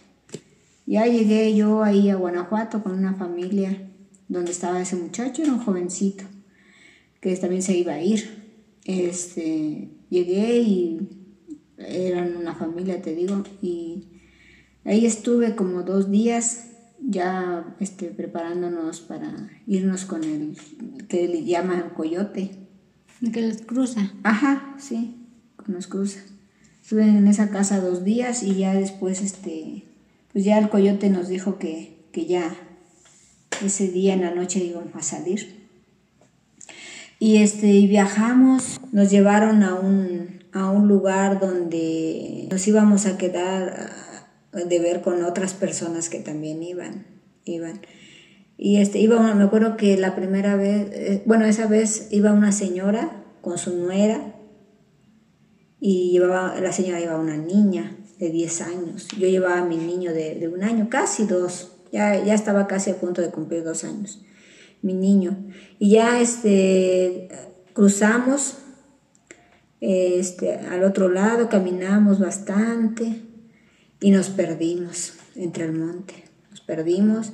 Ya 0.86 1.06
llegué 1.06 1.54
yo 1.54 1.82
ahí 1.82 2.08
a 2.08 2.16
Guanajuato 2.16 2.82
con 2.82 2.92
una 2.92 3.14
familia 3.14 3.90
donde 4.28 4.52
estaba 4.52 4.80
ese 4.80 4.96
muchacho, 4.96 5.42
era 5.42 5.52
un 5.52 5.58
jovencito, 5.58 6.24
que 7.20 7.36
también 7.36 7.62
se 7.62 7.76
iba 7.76 7.94
a 7.94 8.02
ir. 8.02 8.40
Este, 8.84 9.90
llegué 10.08 10.58
y 10.58 11.19
eran 11.86 12.36
una 12.36 12.54
familia, 12.54 13.02
te 13.02 13.14
digo, 13.14 13.42
y 13.62 14.04
ahí 14.84 15.06
estuve 15.06 15.54
como 15.56 15.82
dos 15.82 16.10
días 16.10 16.66
ya 17.02 17.74
este, 17.80 18.06
preparándonos 18.08 19.00
para 19.00 19.50
irnos 19.66 20.04
con 20.04 20.24
el 20.24 20.56
que 21.08 21.28
le 21.28 21.44
llaman 21.44 21.90
coyote. 21.96 22.50
Que 23.32 23.42
los 23.42 23.62
cruza. 23.62 24.12
Ajá, 24.22 24.76
sí, 24.78 25.16
nos 25.66 25.86
cruza. 25.86 26.20
Estuve 26.82 27.04
en 27.04 27.26
esa 27.28 27.50
casa 27.50 27.80
dos 27.80 28.04
días 28.04 28.42
y 28.42 28.56
ya 28.56 28.74
después, 28.74 29.22
este, 29.22 29.84
pues 30.32 30.44
ya 30.44 30.58
el 30.58 30.68
coyote 30.68 31.10
nos 31.10 31.28
dijo 31.28 31.58
que, 31.58 32.06
que 32.12 32.26
ya 32.26 32.54
ese 33.64 33.88
día 33.88 34.14
en 34.14 34.22
la 34.22 34.34
noche 34.34 34.64
íbamos 34.64 34.94
a 34.94 35.02
salir. 35.02 35.68
Y 37.18 37.36
este, 37.38 37.86
viajamos, 37.86 38.80
nos 38.92 39.10
llevaron 39.10 39.62
a 39.62 39.74
un, 39.74 40.39
a 40.52 40.70
un 40.70 40.88
lugar 40.88 41.40
donde 41.40 42.46
nos 42.50 42.66
íbamos 42.66 43.06
a 43.06 43.18
quedar 43.18 43.90
de 44.52 44.78
ver 44.80 45.00
con 45.00 45.24
otras 45.24 45.54
personas 45.54 46.08
que 46.08 46.20
también 46.20 46.62
iban. 46.62 47.06
iban. 47.44 47.80
Y 48.56 48.78
este, 48.78 48.98
iba, 48.98 49.34
me 49.34 49.44
acuerdo 49.44 49.76
que 49.76 49.96
la 49.96 50.14
primera 50.14 50.56
vez, 50.56 50.90
eh, 50.92 51.22
bueno, 51.24 51.46
esa 51.46 51.66
vez 51.66 52.08
iba 52.10 52.32
una 52.32 52.52
señora 52.52 53.24
con 53.40 53.56
su 53.56 53.76
nuera 53.76 54.34
y 55.80 56.10
llevaba, 56.10 56.60
la 56.60 56.72
señora 56.72 57.00
llevaba 57.00 57.22
una 57.22 57.38
niña 57.38 57.96
de 58.18 58.30
10 58.30 58.60
años. 58.60 59.08
Yo 59.18 59.28
llevaba 59.28 59.60
a 59.60 59.64
mi 59.64 59.76
niño 59.76 60.12
de, 60.12 60.34
de 60.34 60.48
un 60.48 60.62
año, 60.62 60.88
casi 60.90 61.24
dos, 61.24 61.72
ya, 61.90 62.22
ya 62.22 62.34
estaba 62.34 62.66
casi 62.66 62.90
a 62.90 63.00
punto 63.00 63.22
de 63.22 63.30
cumplir 63.30 63.64
dos 63.64 63.84
años, 63.84 64.20
mi 64.82 64.92
niño. 64.92 65.48
Y 65.78 65.92
ya 65.92 66.20
este, 66.20 67.28
cruzamos 67.72 68.58
este, 69.80 70.54
al 70.54 70.84
otro 70.84 71.08
lado 71.08 71.48
caminamos 71.48 72.18
bastante 72.18 73.22
y 74.00 74.10
nos 74.10 74.30
perdimos 74.30 75.14
entre 75.34 75.64
el 75.64 75.72
monte, 75.72 76.24
nos 76.50 76.60
perdimos 76.60 77.32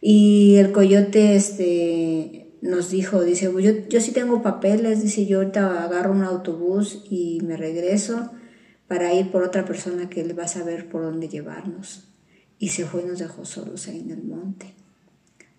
y 0.00 0.56
el 0.56 0.72
coyote 0.72 1.36
este, 1.36 2.46
nos 2.60 2.90
dijo, 2.90 3.22
dice, 3.22 3.50
yo, 3.60 3.88
yo 3.88 4.00
sí 4.00 4.12
tengo 4.12 4.42
papeles, 4.42 5.02
dice, 5.02 5.26
yo 5.26 5.38
ahorita 5.38 5.84
agarro 5.84 6.12
un 6.12 6.22
autobús 6.22 7.04
y 7.10 7.40
me 7.42 7.56
regreso 7.56 8.30
para 8.88 9.12
ir 9.14 9.30
por 9.30 9.42
otra 9.42 9.64
persona 9.64 10.08
que 10.08 10.20
él 10.20 10.38
va 10.38 10.44
a 10.44 10.48
saber 10.48 10.88
por 10.88 11.02
dónde 11.02 11.28
llevarnos. 11.28 12.08
Y 12.58 12.68
se 12.68 12.84
fue 12.84 13.02
y 13.02 13.06
nos 13.06 13.18
dejó 13.18 13.44
solos 13.44 13.88
ahí 13.88 14.00
en 14.00 14.10
el 14.10 14.22
monte. 14.24 14.74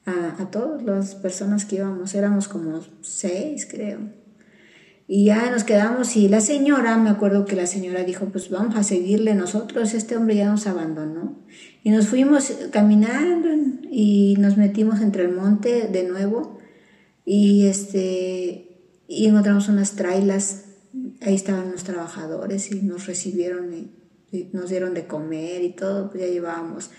a, 0.05 0.41
a 0.41 0.49
todas 0.49 0.81
las 0.83 1.15
personas 1.15 1.65
que 1.65 1.75
íbamos, 1.75 2.15
éramos 2.15 2.47
como 2.47 2.81
seis, 3.01 3.67
creo. 3.69 3.99
Y 5.09 5.25
ya 5.25 5.49
nos 5.49 5.63
quedamos 5.63 6.17
y 6.17 6.27
la 6.27 6.41
señora, 6.41 6.97
me 6.97 7.09
acuerdo 7.09 7.45
que 7.45 7.55
la 7.55 7.65
señora 7.65 8.03
dijo, 8.03 8.25
pues 8.25 8.49
vamos 8.49 8.75
a 8.75 8.83
seguirle 8.83 9.35
nosotros, 9.35 9.93
este 9.93 10.17
hombre 10.17 10.35
ya 10.35 10.51
nos 10.51 10.67
abandonó. 10.67 11.39
Y 11.81 11.91
nos 11.91 12.07
fuimos 12.07 12.51
caminando 12.71 13.47
y 13.89 14.35
nos 14.37 14.57
metimos 14.57 14.99
entre 14.99 15.23
el 15.23 15.31
monte 15.31 15.87
de 15.87 16.03
nuevo 16.03 16.59
y, 17.23 17.67
este, 17.67 18.81
y 19.07 19.27
encontramos 19.27 19.69
unas 19.69 19.95
trailas, 19.95 20.65
ahí 21.21 21.35
estaban 21.35 21.71
los 21.71 21.85
trabajadores 21.85 22.69
y 22.73 22.81
nos 22.81 23.07
recibieron 23.07 23.73
y, 23.73 23.93
nos 24.51 24.69
dieron 24.69 24.93
de 24.93 25.07
comer 25.07 25.63
y 25.63 25.71
todo, 25.71 26.09
pues 26.09 26.21
ya 26.21 26.29
llevábamos 26.29 26.91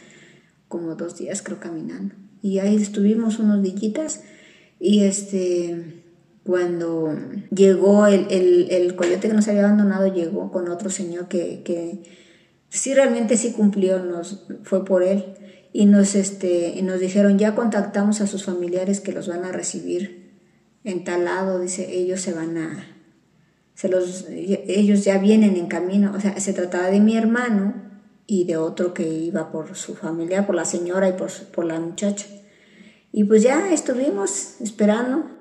como 0.67 0.95
dos 0.95 1.19
días 1.19 1.43
creo 1.43 1.61
caminando. 1.61 2.15
Y 2.41 2.59
ahí 2.59 2.77
estuvimos 2.77 3.39
unos 3.39 3.63
dillitas 3.63 4.23
y 4.81 5.05
este 5.05 5.98
cuando 6.49 7.15
llegó 7.55 8.07
el, 8.07 8.27
el, 8.31 8.69
el, 8.71 8.97
coyote 8.97 9.29
que 9.29 9.35
nos 9.35 9.47
había 9.49 9.67
abandonado, 9.67 10.07
llegó 10.07 10.51
con 10.51 10.71
otro 10.71 10.89
señor 10.89 11.29
que, 11.29 11.61
que 11.63 12.05
sí 12.71 12.95
realmente 12.95 13.37
sí 13.37 13.53
cumplió, 13.53 14.03
nos, 14.03 14.47
fue 14.63 14.83
por 14.83 15.03
él. 15.03 15.27
Y 15.75 15.85
nos, 15.85 16.15
este, 16.15 16.71
y 16.71 16.81
nos 16.81 17.01
dijeron, 17.01 17.39
ya 17.39 17.55
contactamos 17.55 18.23
a 18.23 18.27
sus 18.27 18.45
familiares 18.45 19.01
que 19.01 19.13
los 19.13 19.29
van 19.29 19.45
a 19.45 19.53
recibir 19.53 20.39
en 20.85 21.05
tal 21.05 21.27
lado, 21.27 21.61
dice, 21.61 21.93
ellos 21.93 22.23
se 22.23 22.33
van 22.33 22.57
a, 22.57 22.97
se 23.75 23.91
los, 23.91 24.25
ellos 24.31 25.05
ya 25.05 25.19
vienen 25.19 25.55
en 25.55 25.67
camino, 25.67 26.15
o 26.17 26.21
sea, 26.21 26.41
se 26.41 26.55
trataba 26.55 26.87
de 26.87 27.01
mi 27.01 27.15
hermano 27.15 27.75
y 28.27 28.45
de 28.45 28.57
otro 28.57 28.95
que 28.95 29.07
iba 29.07 29.53
por 29.53 29.77
su 29.77 29.95
familia, 29.95 30.47
por 30.47 30.55
la 30.55 30.65
señora 30.65 31.11
y 31.11 31.13
por, 31.13 31.31
por 31.53 31.67
la 31.67 31.79
muchacha. 31.79 32.25
Y 33.13 33.25
pues 33.25 33.43
ya 33.43 33.71
estuvimos 33.71 34.63
esperando 34.63 35.38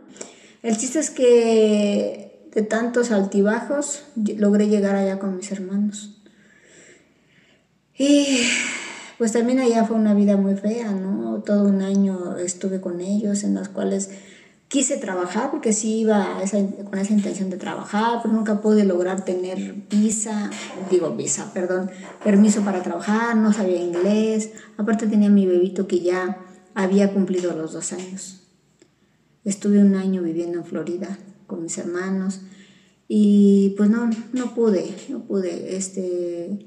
el 0.68 0.76
chiste 0.76 1.00
es 1.00 1.12
que 1.12 2.50
de 2.54 2.62
tantos 2.62 3.12
altibajos 3.12 4.04
logré 4.16 4.68
llegar 4.68 4.98
allá 4.98 5.18
con 5.18 5.38
mis 5.38 5.50
hermanos. 5.54 6.22
Y 7.98 8.42
pues 9.18 9.32
también 9.32 9.60
allá 9.60 9.86
fue 9.86 9.96
una 9.96 10.14
vida 10.14 10.36
muy 10.36 10.56
fea, 10.56 10.92
¿no? 10.92 11.42
Todo 11.46 11.70
un 11.70 11.82
año 11.82 12.36
estuve 12.36 12.82
con 12.82 13.00
ellos 13.00 13.46
en 13.46 13.56
las 13.56 13.70
cuales 13.70 14.10
quise 14.68 14.98
trabajar 14.98 15.52
porque 15.52 15.72
sí 15.72 16.00
iba 16.00 16.42
con 16.90 17.00
esa 17.00 17.14
intención 17.14 17.50
de 17.50 17.56
trabajar, 17.56 18.20
pero 18.22 18.34
nunca 18.34 18.60
pude 18.60 18.84
lograr 18.84 19.24
tener 19.24 19.74
visa, 19.90 20.52
digo 20.92 21.12
visa, 21.12 21.54
perdón, 21.54 21.90
permiso 22.26 22.60
para 22.64 22.84
trabajar, 22.84 23.38
no 23.38 23.54
sabía 23.54 23.78
inglés, 23.78 24.52
aparte 24.76 25.08
tenía 25.08 25.30
mi 25.30 25.46
bebito 25.46 25.88
que 25.88 26.02
ya 26.02 26.40
había 26.76 27.14
cumplido 27.14 27.56
los 27.56 27.72
dos 27.72 27.94
años. 27.94 28.37
Estuve 29.48 29.80
un 29.80 29.96
año 29.96 30.22
viviendo 30.24 30.58
en 30.58 30.66
Florida 30.66 31.18
con 31.46 31.64
mis 31.64 31.78
hermanos 31.78 32.42
y 33.08 33.76
pues 33.78 33.90
no, 33.90 34.10
no 34.34 34.54
pude, 34.54 34.84
no 35.08 35.24
pude. 35.24 35.78
Este, 35.78 36.66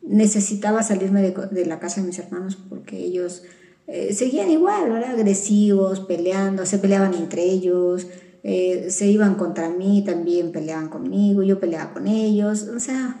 necesitaba 0.00 0.82
salirme 0.82 1.20
de, 1.20 1.66
la 1.66 1.78
casa 1.78 2.00
de 2.00 2.06
mis 2.06 2.18
hermanos 2.18 2.56
porque 2.70 2.96
ellos 2.96 3.42
eh, 3.86 4.14
seguían 4.14 4.50
igual, 4.50 4.90
¿verdad? 4.90 5.10
agresivos, 5.10 6.00
peleando, 6.00 6.64
se 6.64 6.78
peleaban 6.78 7.12
entre 7.12 7.42
ellos, 7.42 8.06
eh, 8.44 8.86
se 8.88 9.08
iban 9.08 9.34
contra 9.34 9.68
mí, 9.68 10.02
también 10.02 10.52
peleaban 10.52 10.88
conmigo, 10.88 11.42
yo 11.42 11.60
peleaba 11.60 11.92
con 11.92 12.06
ellos, 12.06 12.62
o 12.62 12.80
sea, 12.80 13.20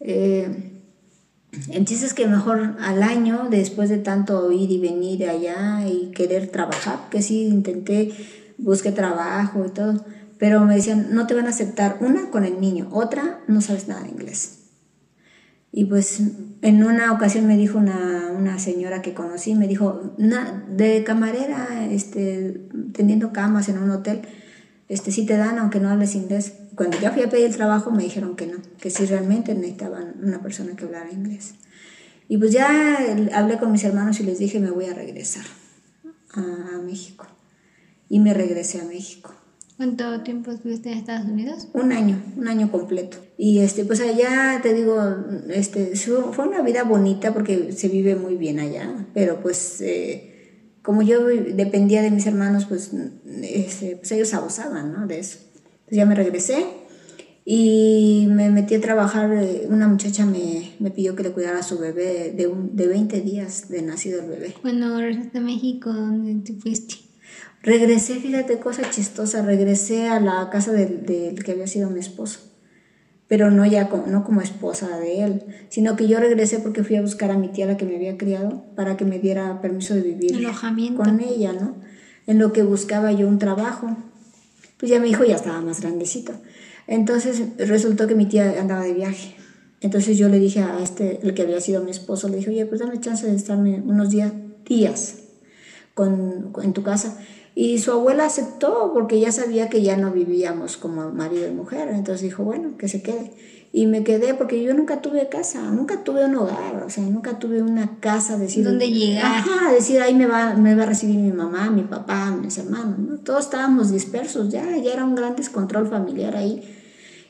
eh, 0.00 0.69
entonces 1.68 2.14
que 2.14 2.26
mejor 2.26 2.76
al 2.80 3.02
año, 3.02 3.48
después 3.50 3.88
de 3.88 3.98
tanto 3.98 4.52
ir 4.52 4.70
y 4.70 4.78
venir 4.78 5.28
allá 5.28 5.86
y 5.86 6.12
querer 6.12 6.48
trabajar, 6.48 7.08
que 7.10 7.22
sí 7.22 7.46
intenté, 7.46 8.12
busqué 8.58 8.92
trabajo 8.92 9.64
y 9.66 9.70
todo, 9.70 10.04
pero 10.38 10.64
me 10.64 10.76
decían, 10.76 11.08
no 11.10 11.26
te 11.26 11.34
van 11.34 11.46
a 11.46 11.50
aceptar 11.50 11.98
una 12.00 12.30
con 12.30 12.44
el 12.44 12.60
niño, 12.60 12.88
otra 12.92 13.40
no 13.48 13.60
sabes 13.60 13.88
nada 13.88 14.02
de 14.02 14.10
inglés. 14.10 14.60
Y 15.72 15.84
pues 15.84 16.20
en 16.62 16.84
una 16.84 17.12
ocasión 17.12 17.46
me 17.46 17.56
dijo 17.56 17.78
una, 17.78 18.32
una 18.36 18.58
señora 18.58 19.02
que 19.02 19.14
conocí, 19.14 19.54
me 19.54 19.68
dijo, 19.68 20.14
de 20.16 21.04
camarera, 21.04 21.86
este, 21.90 22.68
teniendo 22.92 23.32
camas 23.32 23.68
en 23.68 23.78
un 23.78 23.90
hotel, 23.90 24.22
este, 24.88 25.12
sí 25.12 25.24
te 25.24 25.36
dan 25.36 25.58
aunque 25.58 25.78
no 25.78 25.88
hables 25.88 26.16
inglés. 26.16 26.54
Cuando 26.80 26.98
yo 26.98 27.12
fui 27.12 27.22
a 27.22 27.28
pedir 27.28 27.44
el 27.44 27.54
trabajo 27.54 27.90
me 27.90 28.02
dijeron 28.02 28.36
que 28.36 28.46
no, 28.46 28.56
que 28.80 28.88
sí 28.88 29.04
realmente 29.04 29.54
necesitaban 29.54 30.14
una 30.22 30.40
persona 30.40 30.74
que 30.74 30.86
hablara 30.86 31.12
inglés. 31.12 31.52
Y 32.26 32.38
pues 32.38 32.52
ya 32.52 32.96
hablé 33.34 33.58
con 33.58 33.70
mis 33.70 33.84
hermanos 33.84 34.18
y 34.20 34.22
les 34.22 34.38
dije 34.38 34.60
me 34.60 34.70
voy 34.70 34.86
a 34.86 34.94
regresar 34.94 35.44
a, 36.32 36.40
a 36.40 36.78
México. 36.78 37.26
Y 38.08 38.20
me 38.20 38.32
regresé 38.32 38.80
a 38.80 38.84
México. 38.84 39.34
¿Cuánto 39.76 40.22
tiempo 40.22 40.52
estuviste 40.52 40.90
en 40.90 40.96
Estados 40.96 41.28
Unidos? 41.28 41.68
Un 41.74 41.92
año, 41.92 42.18
un 42.38 42.48
año 42.48 42.72
completo. 42.72 43.18
Y 43.36 43.58
este, 43.58 43.84
pues 43.84 44.00
allá 44.00 44.60
te 44.62 44.72
digo, 44.72 44.96
este, 45.50 45.94
fue 45.96 46.48
una 46.48 46.62
vida 46.62 46.84
bonita 46.84 47.34
porque 47.34 47.72
se 47.72 47.88
vive 47.88 48.16
muy 48.16 48.36
bien 48.36 48.58
allá, 48.58 49.06
pero 49.12 49.42
pues 49.42 49.82
eh, 49.82 50.70
como 50.80 51.02
yo 51.02 51.26
dependía 51.26 52.00
de 52.00 52.10
mis 52.10 52.26
hermanos, 52.26 52.64
pues, 52.64 52.92
este, 53.42 53.96
pues 53.96 54.12
ellos 54.12 54.32
abusaban 54.32 54.94
¿no? 54.94 55.06
de 55.06 55.18
eso. 55.18 55.49
Entonces 55.90 55.98
ya 55.98 56.06
me 56.06 56.14
regresé 56.14 56.66
y 57.44 58.28
me 58.30 58.48
metí 58.50 58.76
a 58.76 58.80
trabajar. 58.80 59.32
Eh, 59.32 59.66
una 59.68 59.88
muchacha 59.88 60.24
me, 60.24 60.74
me 60.78 60.90
pidió 60.90 61.16
que 61.16 61.24
le 61.24 61.32
cuidara 61.32 61.58
a 61.58 61.62
su 61.64 61.78
bebé 61.78 62.32
de, 62.32 62.46
un, 62.46 62.76
de 62.76 62.86
20 62.86 63.20
días 63.22 63.68
de 63.68 63.82
nacido 63.82 64.20
el 64.20 64.28
bebé. 64.28 64.54
Cuando 64.62 64.96
regresaste 64.96 65.38
a 65.38 65.40
México, 65.40 65.92
¿dónde 65.92 66.44
te 66.44 66.58
fuiste? 66.60 66.94
Regresé, 67.62 68.20
fíjate, 68.20 68.58
cosa 68.60 68.88
chistosa, 68.88 69.42
regresé 69.42 70.08
a 70.08 70.20
la 70.20 70.48
casa 70.50 70.72
del, 70.72 71.04
del 71.04 71.42
que 71.42 71.52
había 71.52 71.66
sido 71.66 71.90
mi 71.90 71.98
esposo 71.98 72.50
pero 73.30 73.52
no 73.52 73.64
ya 73.64 73.88
como, 73.88 74.08
no 74.08 74.24
como 74.24 74.40
esposa 74.40 74.98
de 74.98 75.22
él, 75.22 75.44
sino 75.68 75.94
que 75.94 76.08
yo 76.08 76.18
regresé 76.18 76.58
porque 76.58 76.82
fui 76.82 76.96
a 76.96 77.00
buscar 77.00 77.30
a 77.30 77.38
mi 77.38 77.46
tía 77.46 77.64
la 77.64 77.76
que 77.76 77.84
me 77.84 77.94
había 77.94 78.18
criado 78.18 78.64
para 78.74 78.96
que 78.96 79.04
me 79.04 79.20
diera 79.20 79.60
permiso 79.60 79.94
de 79.94 80.00
vivir 80.00 80.32
con 80.96 81.20
ella, 81.20 81.52
¿no? 81.52 81.76
En 82.26 82.40
lo 82.40 82.52
que 82.52 82.64
buscaba 82.64 83.12
yo 83.12 83.28
un 83.28 83.38
trabajo. 83.38 83.96
Pues 84.80 84.90
ya 84.90 84.98
mi 84.98 85.10
hijo 85.10 85.24
ya 85.24 85.36
estaba 85.36 85.60
más 85.60 85.80
grandecito. 85.80 86.32
Entonces 86.86 87.42
resultó 87.58 88.06
que 88.06 88.14
mi 88.14 88.26
tía 88.26 88.60
andaba 88.60 88.82
de 88.82 88.94
viaje. 88.94 89.36
Entonces 89.80 90.18
yo 90.18 90.28
le 90.28 90.38
dije 90.38 90.60
a 90.60 90.80
este, 90.82 91.20
el 91.22 91.34
que 91.34 91.42
había 91.42 91.60
sido 91.60 91.84
mi 91.84 91.90
esposo, 91.90 92.28
le 92.28 92.38
dije, 92.38 92.50
oye, 92.50 92.66
pues 92.66 92.80
dame 92.80 92.98
chance 92.98 93.26
de 93.26 93.36
estarme 93.36 93.80
unos 93.80 94.10
días, 94.10 94.32
días 94.66 95.18
con, 95.94 96.52
en 96.62 96.72
tu 96.72 96.82
casa. 96.82 97.18
Y 97.54 97.78
su 97.78 97.92
abuela 97.92 98.26
aceptó 98.26 98.92
porque 98.94 99.20
ya 99.20 99.32
sabía 99.32 99.68
que 99.68 99.82
ya 99.82 99.96
no 99.96 100.12
vivíamos 100.12 100.76
como 100.76 101.10
marido 101.10 101.46
y 101.46 101.52
mujer. 101.52 101.88
Entonces 101.88 102.22
dijo, 102.22 102.42
bueno, 102.42 102.76
que 102.78 102.88
se 102.88 103.02
quede. 103.02 103.32
Y 103.72 103.86
me 103.86 104.02
quedé 104.02 104.34
porque 104.34 104.62
yo 104.62 104.74
nunca 104.74 105.00
tuve 105.00 105.28
casa, 105.28 105.62
nunca 105.70 106.02
tuve 106.02 106.24
un 106.24 106.34
hogar, 106.34 106.82
o 106.84 106.90
sea, 106.90 107.04
nunca 107.04 107.38
tuve 107.38 107.62
una 107.62 108.00
casa, 108.00 108.36
decir... 108.36 108.64
¿Dónde 108.64 108.90
llegar? 108.90 109.24
Ajá, 109.24 109.72
decir, 109.72 110.00
ahí 110.00 110.12
me 110.12 110.26
va, 110.26 110.54
me 110.54 110.74
va 110.74 110.82
a 110.82 110.86
recibir 110.86 111.16
mi 111.16 111.30
mamá, 111.30 111.70
mi 111.70 111.82
papá, 111.82 112.32
mis 112.32 112.58
hermanos, 112.58 112.98
¿no? 112.98 113.18
Todos 113.18 113.44
estábamos 113.44 113.92
dispersos, 113.92 114.50
ya, 114.50 114.76
ya 114.76 114.92
era 114.92 115.04
un 115.04 115.14
gran 115.14 115.36
descontrol 115.36 115.86
familiar 115.86 116.34
ahí. 116.34 116.62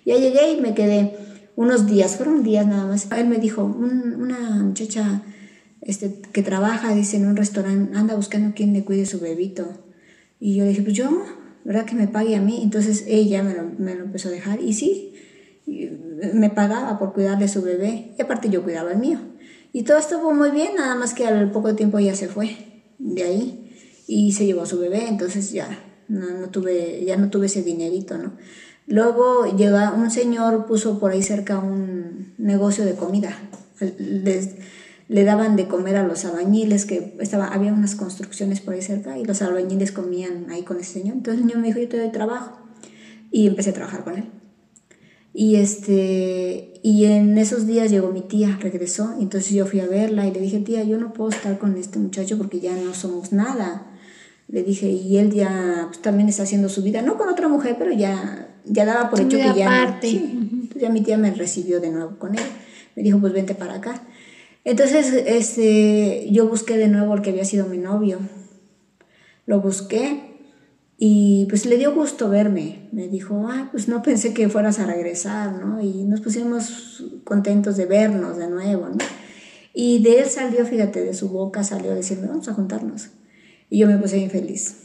Ya 0.06 0.16
llegué 0.16 0.54
y 0.54 0.60
me 0.62 0.72
quedé 0.74 1.14
unos 1.56 1.86
días, 1.86 2.16
fueron 2.16 2.42
días 2.42 2.66
nada 2.66 2.86
más. 2.86 3.06
Él 3.12 3.28
me 3.28 3.36
dijo, 3.36 3.62
una 3.64 4.62
muchacha 4.62 5.20
este, 5.82 6.22
que 6.32 6.42
trabaja, 6.42 6.94
dice, 6.94 7.18
en 7.18 7.26
un 7.26 7.36
restaurante, 7.36 7.96
anda 7.96 8.14
buscando 8.14 8.54
quien 8.54 8.72
le 8.72 8.82
cuide 8.82 9.04
su 9.04 9.20
bebito. 9.20 9.68
Y 10.38 10.56
yo 10.56 10.64
le 10.64 10.70
dije, 10.70 10.82
pues 10.82 10.94
yo, 10.94 11.22
¿verdad 11.64 11.84
que 11.84 11.94
me 11.94 12.08
pague 12.08 12.34
a 12.36 12.40
mí? 12.40 12.60
Entonces 12.62 13.04
ella 13.06 13.42
me 13.42 13.54
lo, 13.54 13.64
me 13.78 13.94
lo 13.94 14.04
empezó 14.04 14.28
a 14.28 14.32
dejar 14.32 14.62
y 14.62 14.72
sí, 14.72 15.09
me 16.34 16.50
pagaba 16.50 16.98
por 16.98 17.12
cuidar 17.12 17.38
de 17.38 17.48
su 17.48 17.62
bebé 17.62 18.12
y 18.18 18.22
aparte 18.22 18.50
yo 18.50 18.62
cuidaba 18.62 18.92
el 18.92 18.98
mío. 18.98 19.18
Y 19.72 19.84
todo 19.84 19.98
estuvo 19.98 20.32
muy 20.32 20.50
bien, 20.50 20.74
nada 20.76 20.94
más 20.94 21.14
que 21.14 21.26
al 21.26 21.50
poco 21.52 21.74
tiempo 21.74 21.98
ella 21.98 22.14
se 22.14 22.28
fue 22.28 22.56
de 22.98 23.22
ahí 23.22 23.76
y 24.06 24.32
se 24.32 24.44
llevó 24.46 24.62
a 24.62 24.66
su 24.66 24.78
bebé, 24.78 25.06
entonces 25.08 25.52
ya 25.52 25.68
no, 26.08 26.30
no 26.30 26.50
tuve, 26.50 27.04
ya 27.04 27.16
no 27.16 27.30
tuve 27.30 27.46
ese 27.46 27.62
dinerito, 27.62 28.18
¿no? 28.18 28.32
Luego 28.86 29.46
llega 29.56 29.92
un 29.92 30.10
señor, 30.10 30.66
puso 30.66 30.98
por 30.98 31.12
ahí 31.12 31.22
cerca 31.22 31.60
un 31.60 32.34
negocio 32.38 32.84
de 32.84 32.96
comida. 32.96 33.38
Les, 33.98 34.56
le 35.06 35.24
daban 35.24 35.54
de 35.54 35.68
comer 35.68 35.96
a 35.96 36.06
los 36.06 36.24
albañiles, 36.24 36.86
que 36.86 37.16
estaba, 37.20 37.48
había 37.48 37.72
unas 37.72 37.94
construcciones 37.94 38.60
por 38.60 38.74
ahí 38.74 38.82
cerca 38.82 39.16
y 39.16 39.24
los 39.24 39.42
albañiles 39.42 39.92
comían 39.92 40.46
ahí 40.50 40.62
con 40.62 40.80
ese 40.80 40.94
señor. 40.94 41.16
Entonces 41.18 41.42
el 41.42 41.48
señor 41.48 41.60
me 41.60 41.68
dijo, 41.68 41.78
yo 41.78 41.88
te 41.88 41.98
doy 41.98 42.10
trabajo. 42.10 42.58
Y 43.30 43.46
empecé 43.46 43.70
a 43.70 43.74
trabajar 43.74 44.02
con 44.02 44.16
él. 44.16 44.24
Y, 45.32 45.56
este, 45.56 46.80
y 46.82 47.04
en 47.04 47.38
esos 47.38 47.66
días 47.66 47.90
llegó 47.90 48.10
mi 48.10 48.22
tía, 48.22 48.58
regresó, 48.60 49.14
entonces 49.20 49.52
yo 49.52 49.66
fui 49.66 49.80
a 49.80 49.86
verla 49.86 50.26
y 50.26 50.32
le 50.32 50.40
dije, 50.40 50.58
tía, 50.58 50.82
yo 50.82 50.98
no 50.98 51.12
puedo 51.12 51.30
estar 51.30 51.58
con 51.58 51.76
este 51.76 51.98
muchacho 51.98 52.36
porque 52.36 52.60
ya 52.60 52.74
no 52.74 52.94
somos 52.94 53.32
nada. 53.32 53.86
Le 54.48 54.64
dije, 54.64 54.88
y 54.88 55.18
él 55.18 55.32
ya 55.32 55.86
pues, 55.88 56.02
también 56.02 56.28
está 56.28 56.42
haciendo 56.42 56.68
su 56.68 56.82
vida, 56.82 57.02
no 57.02 57.16
con 57.16 57.28
otra 57.28 57.48
mujer, 57.48 57.76
pero 57.78 57.92
ya, 57.92 58.48
ya 58.64 58.84
daba 58.84 59.08
por 59.10 59.20
hecho 59.20 59.36
que 59.36 59.54
ya... 59.56 60.00
Entonces 60.02 60.82
ya 60.82 60.90
mi 60.90 61.02
tía 61.02 61.18
me 61.18 61.30
recibió 61.32 61.80
de 61.80 61.90
nuevo 61.90 62.18
con 62.18 62.34
él. 62.34 62.44
Me 62.96 63.02
dijo, 63.02 63.18
pues 63.20 63.32
vente 63.32 63.54
para 63.54 63.74
acá. 63.74 64.02
Entonces, 64.64 65.12
este, 65.26 66.28
yo 66.30 66.48
busqué 66.48 66.76
de 66.76 66.88
nuevo 66.88 67.14
el 67.14 67.22
que 67.22 67.30
había 67.30 67.44
sido 67.44 67.66
mi 67.66 67.78
novio 67.78 68.18
lo 69.50 69.60
busqué 69.60 70.29
y 71.02 71.46
pues 71.46 71.64
le 71.64 71.78
dio 71.78 71.94
gusto 71.94 72.28
verme. 72.28 72.90
Me 72.92 73.08
dijo, 73.08 73.46
ah, 73.48 73.70
pues 73.72 73.88
no 73.88 74.02
pensé 74.02 74.34
que 74.34 74.50
fueras 74.50 74.78
a 74.80 74.86
regresar, 74.86 75.50
¿no? 75.58 75.80
Y 75.80 76.04
nos 76.04 76.20
pusimos 76.20 77.02
contentos 77.24 77.78
de 77.78 77.86
vernos 77.86 78.36
de 78.36 78.48
nuevo, 78.48 78.86
¿no? 78.86 78.98
Y 79.72 80.02
de 80.02 80.20
él 80.20 80.28
salió, 80.28 80.66
fíjate, 80.66 81.02
de 81.02 81.14
su 81.14 81.30
boca 81.30 81.64
salió 81.64 81.92
a 81.92 81.94
decirme, 81.94 82.26
vamos 82.26 82.48
a 82.48 82.52
juntarnos. 82.52 83.08
Y 83.70 83.78
yo 83.78 83.86
me 83.86 83.96
puse 83.96 84.16
bien 84.16 84.28
feliz. 84.28 84.76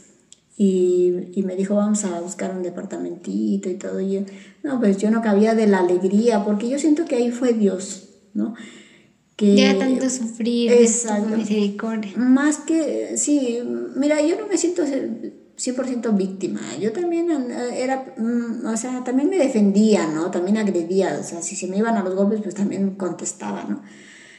Y, 0.56 1.12
y, 1.34 1.42
me 1.42 1.54
dijo, 1.54 1.74
vamos 1.74 2.02
a 2.06 2.18
buscar 2.20 2.56
un 2.56 2.62
departamentito 2.62 3.68
y 3.68 3.74
todo. 3.74 4.00
Y 4.00 4.12
yo, 4.12 4.20
no, 4.62 4.80
pues 4.80 4.96
yo 4.96 5.10
no 5.10 5.20
cabía 5.20 5.54
de 5.54 5.66
la 5.66 5.80
alegría, 5.80 6.46
porque 6.46 6.70
yo 6.70 6.78
siento 6.78 7.04
que 7.04 7.16
ahí 7.16 7.30
fue 7.30 7.52
Dios, 7.52 8.08
¿no? 8.32 8.54
Que, 9.36 9.54
ya 9.54 9.78
tanto 9.78 10.08
sufrir, 10.08 10.72
exacto, 10.72 11.36
misericordia. 11.36 12.12
Más 12.16 12.56
que, 12.56 13.18
sí, 13.18 13.58
mira, 13.96 14.22
yo 14.22 14.40
no 14.40 14.46
me 14.46 14.56
siento 14.56 14.82
100% 15.58 16.16
víctima. 16.16 16.60
Yo 16.78 16.92
también 16.92 17.30
eh, 17.30 17.82
era, 17.82 18.14
mm, 18.16 18.66
o 18.66 18.76
sea, 18.76 19.02
también 19.04 19.30
me 19.30 19.38
defendía, 19.38 20.06
¿no? 20.06 20.30
También 20.30 20.58
agredía, 20.58 21.18
o 21.20 21.24
sea, 21.24 21.42
si 21.42 21.56
se 21.56 21.66
me 21.66 21.78
iban 21.78 21.96
a 21.96 22.04
los 22.04 22.14
golpes, 22.14 22.40
pues 22.42 22.54
también 22.54 22.90
contestaba, 22.92 23.64
¿no? 23.64 23.82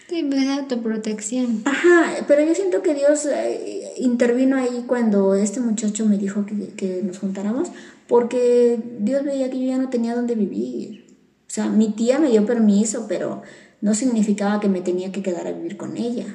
Sí, 0.09 0.26
pues 0.30 0.47
autoprotección. 0.47 1.63
Ajá, 1.65 2.26
pero 2.28 2.45
yo 2.45 2.55
siento 2.55 2.82
que 2.82 2.93
Dios 2.93 3.26
eh, 3.26 3.93
intervino 3.97 4.55
ahí 4.55 4.86
cuando 4.88 5.36
este 5.36 5.59
muchacho 5.59 6.05
me 6.05 6.18
dijo 6.18 6.45
que, 6.45 6.70
que, 6.76 7.01
nos 7.03 7.20
juntáramos, 7.20 7.70
porque 8.07 8.80
Dios 8.99 9.26
veía 9.26 9.49
que 9.49 9.59
yo 9.59 9.65
ya 9.68 9.78
no 9.78 9.89
tenía 9.89 10.15
dónde 10.15 10.36
vivir. 10.36 11.18
O 11.41 11.49
sea, 11.49 11.68
mi 11.68 11.89
tía 11.89 12.20
me 12.20 12.30
dio 12.30 12.45
permiso, 12.45 13.05
pero 13.09 13.41
no 13.82 13.93
significaba 13.95 14.59
que 14.59 14.70
me 14.70 14.82
tenía 14.82 15.11
que 15.11 15.22
quedar 15.22 15.47
a 15.47 15.51
vivir 15.51 15.76
con 15.76 15.97
ella. 15.97 16.26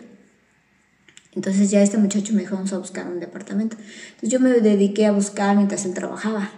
Entonces 1.35 1.71
ya 1.71 1.83
este 1.83 1.99
muchacho 1.99 2.35
me 2.35 2.41
dijo, 2.41 2.57
vamos 2.57 2.73
a 2.73 2.79
buscar 2.79 3.07
un 3.07 3.21
departamento. 3.21 3.77
Entonces 3.77 4.31
yo 4.31 4.41
me 4.41 4.51
dediqué 4.51 5.07
a 5.07 5.13
buscar 5.13 5.57
mientras 5.57 5.85
él 5.87 5.95
trabajaba. 5.95 6.51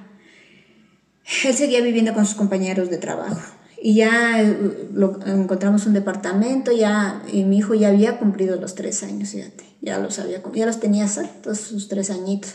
Él 1.45 1.55
seguía 1.55 1.81
viviendo 1.81 2.13
con 2.13 2.27
sus 2.27 2.35
compañeros 2.35 2.91
de 2.91 2.99
trabajo 2.99 3.41
y 3.85 3.97
ya 3.97 4.41
eh, 4.41 4.89
lo, 4.95 5.21
encontramos 5.27 5.85
un 5.85 5.93
departamento, 5.93 6.73
ya, 6.73 7.23
y 7.31 7.45
mi 7.45 7.59
hijo 7.59 7.75
ya 7.75 7.89
había 7.89 8.19
cumplido 8.19 8.57
los 8.57 8.75
tres 8.75 9.03
años, 9.03 9.29
fíjate, 9.29 9.65
ya 9.83 9.99
los, 9.99 10.19
había, 10.19 10.43
ya 10.55 10.65
los 10.65 10.81
tenía 10.81 11.05
exactos 11.05 11.59
sus 11.59 11.89
tres 11.89 12.09
añitos. 12.09 12.55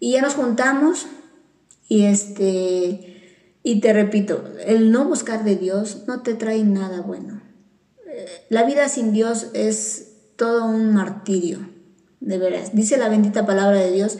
Y 0.00 0.10
ya 0.10 0.22
nos 0.22 0.34
juntamos 0.34 1.06
y 1.88 2.02
este, 2.02 3.46
y 3.62 3.80
te 3.80 3.92
repito, 3.92 4.44
el 4.66 4.90
no 4.90 5.04
buscar 5.04 5.44
de 5.44 5.54
Dios 5.54 6.02
no 6.08 6.22
te 6.22 6.34
trae 6.34 6.64
nada 6.64 7.00
bueno. 7.00 7.40
Eh, 8.08 8.26
la 8.48 8.64
vida 8.64 8.88
sin 8.88 9.12
Dios 9.12 9.50
es 9.54 10.09
todo 10.40 10.64
un 10.64 10.94
martirio, 10.94 11.58
de 12.20 12.38
veras. 12.38 12.74
Dice 12.74 12.96
la 12.96 13.10
bendita 13.10 13.44
palabra 13.44 13.78
de 13.78 13.92
Dios, 13.92 14.16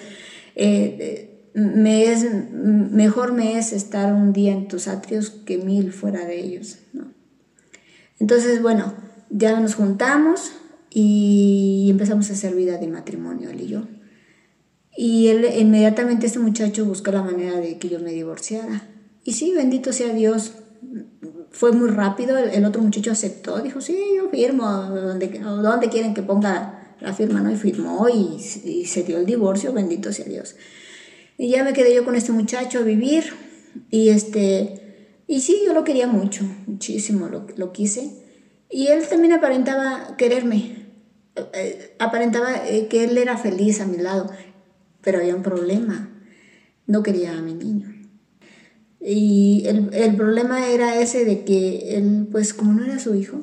eh, 0.54 1.48
me 1.54 2.12
es, 2.12 2.26
mejor 2.52 3.32
me 3.32 3.56
es 3.56 3.72
estar 3.72 4.12
un 4.12 4.34
día 4.34 4.52
en 4.52 4.68
tus 4.68 4.86
atrios 4.86 5.30
que 5.30 5.56
mil 5.56 5.94
fuera 5.94 6.26
de 6.26 6.38
ellos. 6.38 6.76
Entonces, 8.18 8.60
bueno, 8.60 8.92
ya 9.30 9.58
nos 9.58 9.76
juntamos 9.76 10.52
y 10.90 11.88
empezamos 11.88 12.28
a 12.28 12.34
hacer 12.34 12.54
vida 12.54 12.76
de 12.76 12.88
matrimonio, 12.88 13.48
él 13.48 13.62
y 13.62 13.68
yo. 13.68 13.88
Y 14.94 15.28
él, 15.28 15.46
inmediatamente 15.58 16.26
este 16.26 16.38
muchacho 16.38 16.84
buscó 16.84 17.12
la 17.12 17.22
manera 17.22 17.58
de 17.58 17.78
que 17.78 17.88
yo 17.88 17.98
me 17.98 18.12
divorciara. 18.12 18.86
Y 19.24 19.32
sí, 19.32 19.54
bendito 19.54 19.94
sea 19.94 20.12
Dios, 20.12 20.52
fue 21.50 21.72
muy 21.72 21.90
rápido, 21.90 22.38
el, 22.38 22.64
otro 22.64 22.82
muchacho 22.82 23.10
aceptó, 23.10 23.60
dijo, 23.60 23.80
sí, 23.80 23.96
yo 24.16 24.30
firmo, 24.30 24.66
donde, 24.66 25.28
donde 25.38 25.88
quieren 25.88 26.14
que 26.14 26.22
ponga 26.22 26.94
la 27.00 27.12
firma, 27.12 27.40
¿no? 27.40 27.50
Y 27.50 27.56
firmó 27.56 28.08
y, 28.08 28.36
y 28.64 28.86
se 28.86 29.02
dio 29.02 29.18
el 29.18 29.26
divorcio, 29.26 29.72
bendito 29.72 30.12
sea 30.12 30.26
Dios. 30.26 30.56
Y 31.36 31.48
ya 31.48 31.64
me 31.64 31.72
quedé 31.72 31.94
yo 31.94 32.04
con 32.04 32.14
este 32.16 32.32
muchacho 32.32 32.80
a 32.80 32.82
vivir. 32.82 33.24
Y 33.90 34.10
este, 34.10 35.22
y 35.26 35.40
sí, 35.40 35.62
yo 35.64 35.72
lo 35.72 35.84
quería 35.84 36.06
mucho, 36.06 36.44
muchísimo 36.66 37.28
lo, 37.28 37.46
lo 37.56 37.72
quise. 37.72 38.10
Y 38.68 38.88
él 38.88 39.06
también 39.08 39.32
aparentaba 39.32 40.16
quererme. 40.18 40.86
Eh, 41.54 41.96
aparentaba 41.98 42.66
eh, 42.68 42.88
que 42.88 43.04
él 43.04 43.16
era 43.16 43.38
feliz 43.38 43.80
a 43.80 43.86
mi 43.86 43.96
lado. 43.96 44.30
Pero 45.00 45.18
había 45.18 45.34
un 45.34 45.42
problema. 45.42 46.10
No 46.86 47.02
quería 47.02 47.38
a 47.38 47.40
mi 47.40 47.54
niño. 47.54 47.89
Y 49.00 49.64
el, 49.66 49.94
el, 49.94 50.14
problema 50.14 50.68
era 50.68 51.00
ese 51.00 51.24
de 51.24 51.44
que 51.44 51.96
él, 51.96 52.28
pues 52.30 52.52
como 52.52 52.74
no 52.74 52.84
era 52.84 52.98
su 52.98 53.14
hijo, 53.14 53.40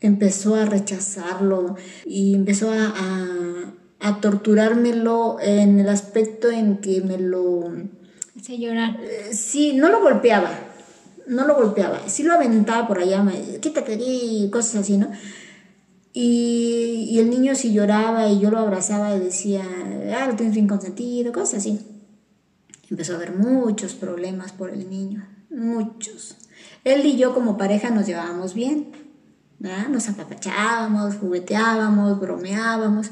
empezó 0.00 0.54
a 0.54 0.64
rechazarlo 0.64 1.76
y 2.06 2.34
empezó 2.34 2.70
a, 2.70 2.94
a 4.00 4.20
torturármelo 4.20 5.38
en 5.40 5.80
el 5.80 5.88
aspecto 5.88 6.50
en 6.50 6.78
que 6.78 7.00
me 7.00 7.18
lo... 7.18 7.72
Hace 8.38 8.58
llorar. 8.58 9.00
Eh, 9.02 9.30
sí, 9.32 9.72
no 9.74 9.88
lo 9.88 10.00
golpeaba, 10.00 10.50
no 11.26 11.44
lo 11.44 11.56
golpeaba, 11.56 12.08
sí 12.08 12.22
lo 12.22 12.34
aventaba 12.34 12.86
por 12.86 13.00
allá, 13.00 13.22
me, 13.24 13.58
quítate 13.58 13.98
y 14.00 14.48
cosas 14.50 14.82
así, 14.82 14.96
¿no? 14.96 15.10
Y, 16.12 17.08
y, 17.10 17.18
el 17.18 17.30
niño 17.30 17.54
sí 17.54 17.72
lloraba 17.72 18.28
y 18.28 18.40
yo 18.40 18.50
lo 18.50 18.58
abrazaba 18.58 19.14
y 19.14 19.20
decía, 19.20 19.62
ah, 20.16 20.26
lo 20.26 20.36
tienes 20.36 20.54
bien 20.54 20.66
consentido, 20.66 21.32
cosas 21.32 21.60
así. 21.60 21.80
Empezó 22.90 23.12
a 23.12 23.16
haber 23.16 23.34
muchos 23.34 23.94
problemas 23.94 24.52
por 24.52 24.70
el 24.70 24.88
niño, 24.88 25.26
muchos. 25.50 26.36
Él 26.84 27.04
y 27.04 27.16
yo 27.16 27.34
como 27.34 27.56
pareja 27.56 27.90
nos 27.90 28.06
llevábamos 28.06 28.54
bien, 28.54 28.92
¿verdad? 29.58 29.88
Nos 29.88 30.08
apapachábamos, 30.08 31.16
jugueteábamos, 31.16 32.18
bromeábamos 32.18 33.10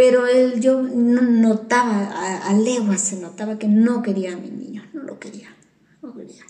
pero 0.00 0.26
él, 0.26 0.62
yo 0.62 0.80
notaba, 0.80 2.04
a, 2.04 2.48
a 2.48 2.54
leguas 2.54 3.02
se 3.02 3.20
notaba 3.20 3.58
que 3.58 3.68
no 3.68 4.02
quería 4.02 4.32
a 4.32 4.36
mi 4.38 4.50
niño, 4.50 4.82
no 4.94 5.02
lo 5.02 5.18
quería, 5.18 5.54
no 6.00 6.14
quería. 6.14 6.42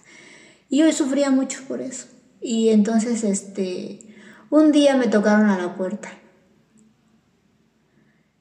Y 0.68 0.78
yo 0.78 0.92
sufría 0.92 1.32
mucho 1.32 1.60
por 1.66 1.80
eso. 1.80 2.06
Y 2.40 2.68
entonces, 2.68 3.24
este, 3.24 4.14
un 4.50 4.70
día 4.70 4.96
me 4.96 5.08
tocaron 5.08 5.50
a 5.50 5.58
la 5.58 5.74
puerta. 5.74 6.12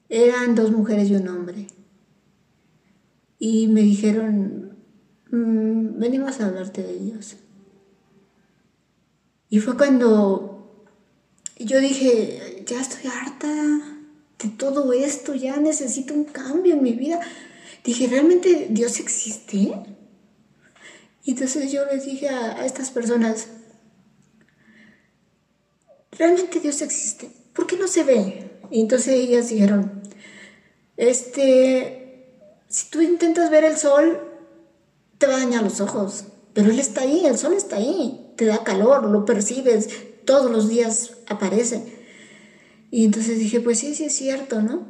Eran 0.08 0.54
dos 0.54 0.70
mujeres 0.70 1.10
y 1.10 1.16
un 1.16 1.26
hombre. 1.26 1.66
Y 3.40 3.66
me 3.66 3.80
dijeron, 3.80 4.76
mm, 5.32 5.98
venimos 5.98 6.40
a 6.40 6.46
hablarte 6.46 6.84
de 6.84 6.96
Dios. 6.96 7.36
Y 9.48 9.58
fue 9.58 9.76
cuando 9.76 10.86
yo 11.58 11.80
dije, 11.80 12.62
ya 12.66 12.80
estoy 12.80 13.10
harta, 13.10 13.50
de 14.42 14.48
todo 14.48 14.92
esto, 14.92 15.34
ya 15.34 15.56
necesito 15.58 16.14
un 16.14 16.24
cambio 16.24 16.74
en 16.74 16.82
mi 16.82 16.92
vida. 16.92 17.20
Dije, 17.84 18.06
¿realmente 18.06 18.68
Dios 18.70 18.98
existe? 19.00 19.72
Y 21.22 21.32
entonces 21.32 21.70
yo 21.70 21.84
les 21.86 22.04
dije 22.04 22.28
a, 22.28 22.64
estas 22.64 22.90
personas, 22.90 23.48
¿realmente 26.12 26.60
Dios 26.60 26.80
existe? 26.80 27.30
¿Por 27.52 27.66
qué 27.66 27.76
no 27.76 27.88
se 27.88 28.04
ve? 28.04 28.50
Y 28.70 28.80
entonces 28.80 29.14
ellas 29.14 29.50
dijeron, 29.50 30.02
este, 30.96 31.99
si 32.70 32.88
tú 32.88 33.02
intentas 33.02 33.50
ver 33.50 33.64
el 33.64 33.76
sol, 33.76 34.20
te 35.18 35.26
va 35.26 35.34
a 35.34 35.38
dañar 35.40 35.62
los 35.62 35.80
ojos, 35.80 36.24
pero 36.54 36.70
Él 36.70 36.78
está 36.78 37.02
ahí, 37.02 37.26
el 37.26 37.36
sol 37.36 37.52
está 37.52 37.76
ahí, 37.76 38.32
te 38.36 38.46
da 38.46 38.62
calor, 38.62 39.04
lo 39.04 39.24
percibes, 39.24 39.90
todos 40.24 40.50
los 40.50 40.68
días 40.68 41.14
aparece. 41.26 41.82
Y 42.92 43.04
entonces 43.04 43.38
dije, 43.38 43.60
pues 43.60 43.80
sí, 43.80 43.94
sí 43.94 44.04
es 44.04 44.14
cierto, 44.14 44.62
¿no? 44.62 44.88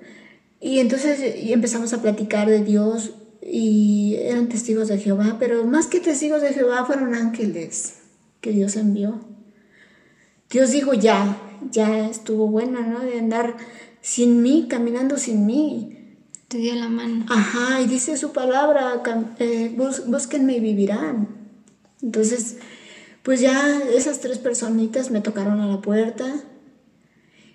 Y 0.61 0.79
entonces 0.79 1.19
empezamos 1.23 1.95
a 1.95 2.03
platicar 2.03 2.49
de 2.49 2.63
Dios 2.63 3.15
y 3.43 4.17
eran 4.19 4.51
testigos 4.51 4.89
de 4.89 4.99
Jehová, 4.99 5.37
pero 5.41 5.65
más 5.65 5.87
que 5.87 6.01
testigos 6.01 6.43
de 6.43 6.53
Jehová 6.53 6.85
fueron 6.85 7.15
ángeles 7.15 7.95
que 8.43 8.53
Dios 8.53 8.77
envió. 8.77 9.21
Dios 10.51 10.71
dijo, 10.71 10.93
ya, 10.93 11.41
ya 11.71 12.09
estuvo 12.09 12.47
buena, 12.47 12.81
¿no? 12.83 13.01
De 13.01 13.19
andar 13.19 13.57
sin 14.03 14.43
mí, 14.43 14.67
caminando 14.69 15.17
sin 15.17 15.47
mí. 15.47 16.00
Te 16.51 16.59
dio 16.59 16.75
la 16.75 16.89
mano. 16.89 17.27
Ajá, 17.29 17.81
y 17.81 17.87
dice 17.87 18.17
su 18.17 18.33
palabra, 18.33 19.01
eh, 19.39 19.73
búsquenme 20.07 20.57
y 20.57 20.61
vivirán. 20.61 21.29
Entonces, 22.03 22.57
pues 23.23 23.41
ya 23.41 23.81
esas 23.95 24.19
tres 24.19 24.39
personitas 24.39 25.13
me 25.13 25.21
tocaron 25.21 25.61
a 25.61 25.69
la 25.69 25.81
puerta 25.81 26.27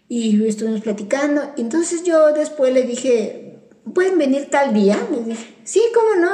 y 0.08 0.42
estuvimos 0.46 0.80
platicando. 0.80 1.42
Entonces 1.58 2.06
yo 2.06 2.32
después 2.32 2.74
le 2.74 2.84
dije, 2.84 3.60
¿pueden 3.94 4.18
venir 4.18 4.48
tal 4.50 4.74
día? 4.74 4.98
Le 5.12 5.26
dije, 5.26 5.56
sí, 5.66 5.82
¿cómo 5.94 6.16
no? 6.16 6.30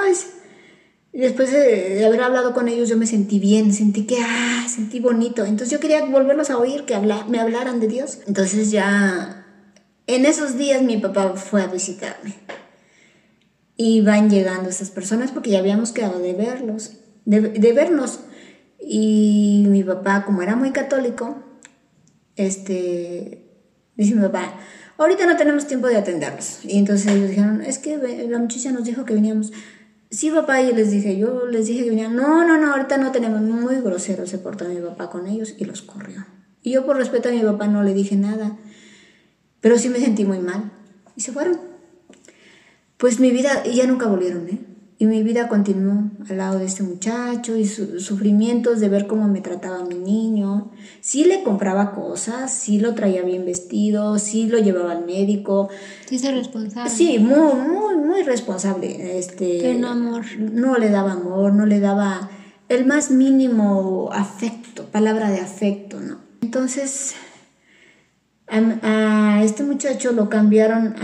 Y 1.13 1.17
después 1.17 1.51
de 1.51 2.05
haber 2.05 2.21
hablado 2.21 2.53
con 2.53 2.67
ellos 2.67 2.87
yo 2.87 2.95
me 2.95 3.07
sentí 3.07 3.39
bien, 3.39 3.73
sentí 3.73 4.05
que, 4.05 4.19
ah, 4.21 4.67
sentí 4.69 4.99
bonito. 4.99 5.45
Entonces 5.45 5.71
yo 5.71 5.79
quería 5.79 6.05
volverlos 6.05 6.51
a 6.51 6.59
oír, 6.59 6.85
que 6.85 6.93
habla, 6.93 7.25
me 7.27 7.39
hablaran 7.39 7.79
de 7.79 7.87
Dios. 7.87 8.19
Entonces 8.27 8.69
ya, 8.69 9.40
en 10.15 10.25
esos 10.25 10.57
días 10.57 10.81
mi 10.81 10.97
papá 10.97 11.33
fue 11.35 11.61
a 11.61 11.67
visitarme. 11.67 12.35
Y 13.75 14.01
van 14.01 14.29
llegando 14.29 14.69
esas 14.69 14.89
personas 14.91 15.31
porque 15.31 15.51
ya 15.51 15.59
habíamos 15.59 15.91
quedado 15.91 16.19
de 16.19 16.33
verlos, 16.33 16.97
de, 17.25 17.41
de 17.41 17.73
vernos. 17.73 18.19
Y 18.79 19.65
mi 19.69 19.83
papá, 19.83 20.23
como 20.25 20.41
era 20.41 20.55
muy 20.55 20.71
católico, 20.71 21.43
este, 22.35 23.51
Dice 23.95 24.15
mi 24.15 24.21
papá, 24.21 24.55
ahorita 24.97 25.25
no 25.25 25.37
tenemos 25.37 25.67
tiempo 25.67 25.87
de 25.87 25.97
atenderlos. 25.97 26.59
Y 26.63 26.79
entonces 26.79 27.11
ellos 27.11 27.29
dijeron, 27.29 27.61
es 27.61 27.77
que 27.77 27.97
la 28.27 28.39
muchacha 28.39 28.71
nos 28.71 28.83
dijo 28.83 29.05
que 29.05 29.13
veníamos. 29.13 29.51
Sí, 30.09 30.29
papá, 30.31 30.61
y 30.61 30.73
les 30.73 30.91
dije, 30.91 31.17
yo 31.17 31.45
les 31.45 31.67
dije 31.67 31.83
que 31.83 31.89
venían. 31.91 32.15
No, 32.15 32.45
no, 32.45 32.57
no, 32.57 32.73
ahorita 32.73 32.97
no 32.97 33.11
tenemos. 33.11 33.41
Muy 33.41 33.75
grosero 33.81 34.25
se 34.25 34.37
portó 34.37 34.65
mi 34.65 34.77
papá 34.77 35.09
con 35.09 35.27
ellos 35.27 35.53
y 35.57 35.65
los 35.65 35.81
corrió. 35.81 36.25
Y 36.63 36.71
yo 36.71 36.85
por 36.85 36.97
respeto 36.97 37.29
a 37.29 37.31
mi 37.31 37.41
papá 37.41 37.67
no 37.67 37.83
le 37.83 37.93
dije 37.93 38.15
nada, 38.15 38.57
pero 39.61 39.77
sí 39.77 39.89
me 39.89 39.99
sentí 39.99 40.25
muy 40.25 40.39
mal. 40.39 40.71
Y 41.15 41.21
se 41.21 41.31
fueron. 41.31 41.59
Pues 42.97 43.19
mi 43.19 43.31
vida, 43.31 43.63
y 43.65 43.75
ya 43.75 43.87
nunca 43.87 44.07
volvieron, 44.07 44.47
¿eh? 44.49 44.59
Y 45.01 45.07
mi 45.07 45.23
vida 45.23 45.47
continuó 45.47 46.11
al 46.29 46.37
lado 46.37 46.59
de 46.59 46.65
este 46.65 46.83
muchacho 46.83 47.57
y 47.57 47.65
sus 47.65 48.03
sufrimientos 48.03 48.79
de 48.79 48.87
ver 48.87 49.07
cómo 49.07 49.27
me 49.27 49.41
trataba 49.41 49.83
mi 49.83 49.95
niño. 49.95 50.69
Sí 50.99 51.23
le 51.23 51.41
compraba 51.41 51.95
cosas, 51.95 52.53
sí 52.53 52.79
lo 52.79 52.93
traía 52.93 53.23
bien 53.23 53.43
vestido, 53.43 54.19
sí 54.19 54.45
lo 54.45 54.59
llevaba 54.59 54.91
al 54.91 55.03
médico. 55.07 55.69
Sí, 56.05 56.17
es 56.17 56.31
responsable. 56.31 56.91
Sí, 56.91 57.17
muy, 57.17 57.55
muy, 57.55 57.95
muy 57.95 58.21
responsable. 58.21 59.17
Este, 59.17 59.57
Pero 59.63 59.79
no 59.79 59.87
amor. 59.87 60.25
No 60.37 60.77
le 60.77 60.91
daba 60.91 61.13
amor, 61.13 61.53
no 61.53 61.65
le 61.65 61.79
daba 61.79 62.29
el 62.69 62.85
más 62.85 63.09
mínimo 63.09 64.11
afecto, 64.13 64.85
palabra 64.85 65.31
de 65.31 65.39
afecto, 65.39 65.99
¿no? 65.99 66.19
Entonces, 66.43 67.15
a, 68.51 69.41
este 69.43 69.63
muchacho 69.63 70.11
lo 70.11 70.29
cambiaron 70.29 70.95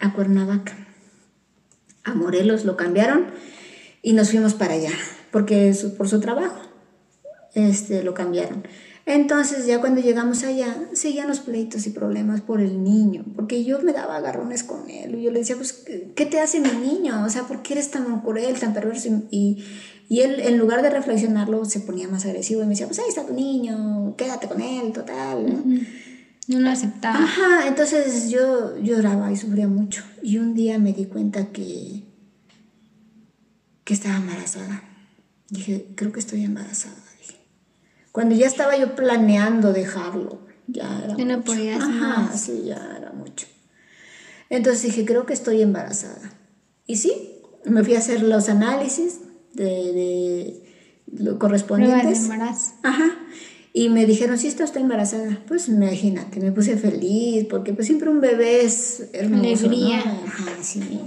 a, 0.00 0.06
a 0.06 0.12
Cuernavaca 0.12 0.84
a 2.04 2.14
Morelos, 2.14 2.64
lo 2.64 2.76
cambiaron 2.76 3.26
y 4.02 4.12
nos 4.12 4.30
fuimos 4.30 4.54
para 4.54 4.74
allá, 4.74 4.92
porque 5.30 5.74
por 5.96 6.08
su 6.08 6.20
trabajo 6.20 6.60
este, 7.54 8.02
lo 8.02 8.14
cambiaron. 8.14 8.66
Entonces 9.06 9.66
ya 9.66 9.80
cuando 9.80 10.00
llegamos 10.00 10.44
allá, 10.44 10.76
seguían 10.94 11.28
los 11.28 11.40
pleitos 11.40 11.86
y 11.86 11.90
problemas 11.90 12.40
por 12.40 12.60
el 12.60 12.82
niño, 12.82 13.24
porque 13.36 13.62
yo 13.64 13.80
me 13.82 13.92
daba 13.92 14.16
agarrones 14.16 14.64
con 14.64 14.88
él. 14.88 15.16
Y 15.16 15.22
yo 15.22 15.30
le 15.30 15.40
decía, 15.40 15.56
pues, 15.56 15.84
¿qué 16.14 16.24
te 16.24 16.40
hace 16.40 16.60
mi 16.60 16.70
niño? 16.70 17.22
O 17.24 17.28
sea, 17.28 17.42
¿por 17.42 17.62
qué 17.62 17.74
eres 17.74 17.90
tan 17.90 18.20
cruel, 18.22 18.58
tan 18.58 18.72
perverso? 18.72 19.10
Y, 19.30 19.62
y 20.08 20.20
él, 20.20 20.40
en 20.40 20.58
lugar 20.58 20.82
de 20.82 20.90
reflexionarlo, 20.90 21.64
se 21.64 21.80
ponía 21.80 22.08
más 22.08 22.24
agresivo 22.26 22.60
y 22.62 22.64
me 22.64 22.70
decía, 22.70 22.86
pues 22.86 22.98
ahí 22.98 23.08
está 23.08 23.26
tu 23.26 23.32
niño, 23.32 24.14
quédate 24.16 24.48
con 24.48 24.60
él, 24.60 24.92
total. 24.92 25.46
¿no? 25.46 25.84
No 26.46 26.60
lo 26.60 26.70
aceptaba. 26.70 27.24
Ajá, 27.24 27.66
entonces 27.66 28.28
yo 28.28 28.76
lloraba 28.78 29.32
y 29.32 29.36
sufría 29.36 29.66
mucho. 29.66 30.02
Y 30.22 30.36
un 30.38 30.54
día 30.54 30.78
me 30.78 30.92
di 30.92 31.06
cuenta 31.06 31.46
que, 31.46 32.02
que 33.84 33.94
estaba 33.94 34.16
embarazada. 34.16 34.82
Dije, 35.48 35.86
creo 35.94 36.12
que 36.12 36.20
estoy 36.20 36.44
embarazada. 36.44 36.96
Dije. 37.20 37.38
Cuando 38.12 38.34
ya 38.34 38.46
estaba 38.46 38.76
yo 38.76 38.94
planeando 38.94 39.72
dejarlo, 39.72 40.40
ya 40.66 41.02
era 41.02 41.16
ya 41.16 41.24
no 41.24 41.42
podías 41.42 41.82
Ajá, 41.82 42.20
más. 42.20 42.40
sí, 42.40 42.64
ya 42.66 42.94
era 42.98 43.12
mucho. 43.12 43.46
Entonces 44.50 44.82
dije, 44.82 45.06
creo 45.06 45.24
que 45.24 45.32
estoy 45.32 45.62
embarazada. 45.62 46.30
Y 46.86 46.96
sí, 46.96 47.40
me 47.64 47.82
fui 47.82 47.94
a 47.94 47.98
hacer 47.98 48.22
los 48.22 48.50
análisis 48.50 49.20
de, 49.54 49.64
de 49.64 50.62
lo 51.16 51.38
correspondientes. 51.38 52.28
De. 52.28 52.34
Ajá. 52.34 53.18
Y 53.76 53.88
me 53.88 54.06
dijeron, 54.06 54.38
sí, 54.38 54.46
está 54.46 54.78
embarazada. 54.78 55.42
Pues 55.48 55.68
imagínate, 55.68 56.38
me 56.38 56.52
puse 56.52 56.76
feliz, 56.76 57.46
porque 57.50 57.72
pues 57.72 57.86
siempre 57.86 58.08
un 58.08 58.20
bebé 58.20 58.64
es 58.64 59.08
hermoso, 59.12 59.66
Alegría. 59.66 60.04
¿no? 60.04 60.26
Ajá, 60.26 60.52
sí. 60.62 61.00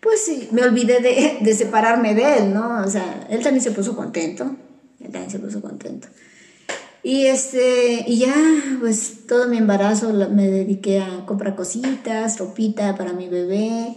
Pues 0.00 0.20
sí, 0.24 0.48
me 0.50 0.62
olvidé 0.62 1.00
de, 1.00 1.38
de, 1.40 1.54
separarme 1.54 2.14
de 2.14 2.38
él, 2.38 2.54
¿no? 2.54 2.82
O 2.84 2.90
sea, 2.90 3.26
él 3.30 3.40
también 3.42 3.62
se 3.62 3.70
puso 3.70 3.96
contento, 3.96 4.56
él 5.00 5.10
también 5.10 5.30
se 5.30 5.38
puso 5.38 5.60
contento. 5.60 6.08
Y, 7.02 7.26
este, 7.26 8.04
y 8.04 8.18
ya, 8.18 8.34
pues 8.80 9.26
todo 9.28 9.46
mi 9.46 9.56
embarazo 9.56 10.12
me 10.28 10.48
dediqué 10.48 11.00
a 11.00 11.24
comprar 11.24 11.54
cositas, 11.54 12.38
ropita 12.38 12.96
para 12.96 13.12
mi 13.12 13.28
bebé, 13.28 13.94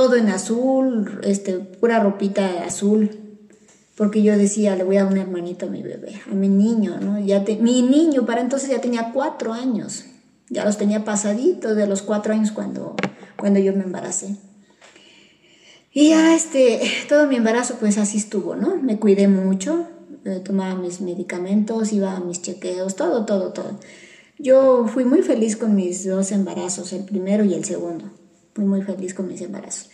todo 0.00 0.16
en 0.16 0.30
azul, 0.30 1.20
este, 1.24 1.58
pura 1.58 2.00
ropita 2.00 2.64
azul, 2.64 3.10
porque 3.98 4.22
yo 4.22 4.34
decía, 4.38 4.74
le 4.74 4.82
voy 4.82 4.96
a 4.96 5.04
dar 5.04 5.12
un 5.12 5.18
hermanito 5.18 5.66
a 5.66 5.68
mi 5.68 5.82
bebé, 5.82 6.22
a 6.26 6.34
mi 6.34 6.48
niño, 6.48 6.98
¿no? 7.02 7.20
Ya 7.20 7.44
te, 7.44 7.56
mi 7.56 7.82
niño 7.82 8.24
para 8.24 8.40
entonces 8.40 8.70
ya 8.70 8.80
tenía 8.80 9.10
cuatro 9.12 9.52
años, 9.52 10.06
ya 10.48 10.64
los 10.64 10.78
tenía 10.78 11.04
pasaditos 11.04 11.76
de 11.76 11.86
los 11.86 12.00
cuatro 12.00 12.32
años 12.32 12.50
cuando, 12.50 12.96
cuando 13.36 13.60
yo 13.60 13.74
me 13.74 13.84
embaracé. 13.84 14.36
Y 15.92 16.08
ya 16.08 16.34
este, 16.34 16.80
todo 17.10 17.26
mi 17.26 17.36
embarazo 17.36 17.76
pues 17.78 17.98
así 17.98 18.16
estuvo, 18.16 18.56
¿no? 18.56 18.76
Me 18.76 18.98
cuidé 18.98 19.28
mucho, 19.28 19.86
eh, 20.24 20.40
tomaba 20.42 20.76
mis 20.76 21.02
medicamentos, 21.02 21.92
iba 21.92 22.16
a 22.16 22.20
mis 22.20 22.40
chequeos, 22.40 22.96
todo, 22.96 23.26
todo, 23.26 23.52
todo. 23.52 23.78
Yo 24.38 24.86
fui 24.88 25.04
muy 25.04 25.20
feliz 25.20 25.58
con 25.58 25.74
mis 25.74 26.08
dos 26.08 26.32
embarazos, 26.32 26.94
el 26.94 27.04
primero 27.04 27.44
y 27.44 27.52
el 27.52 27.66
segundo. 27.66 28.06
Fui 28.54 28.64
muy 28.64 28.82
feliz 28.82 29.14
con 29.14 29.28
mis 29.28 29.40
embarazos. 29.40 29.90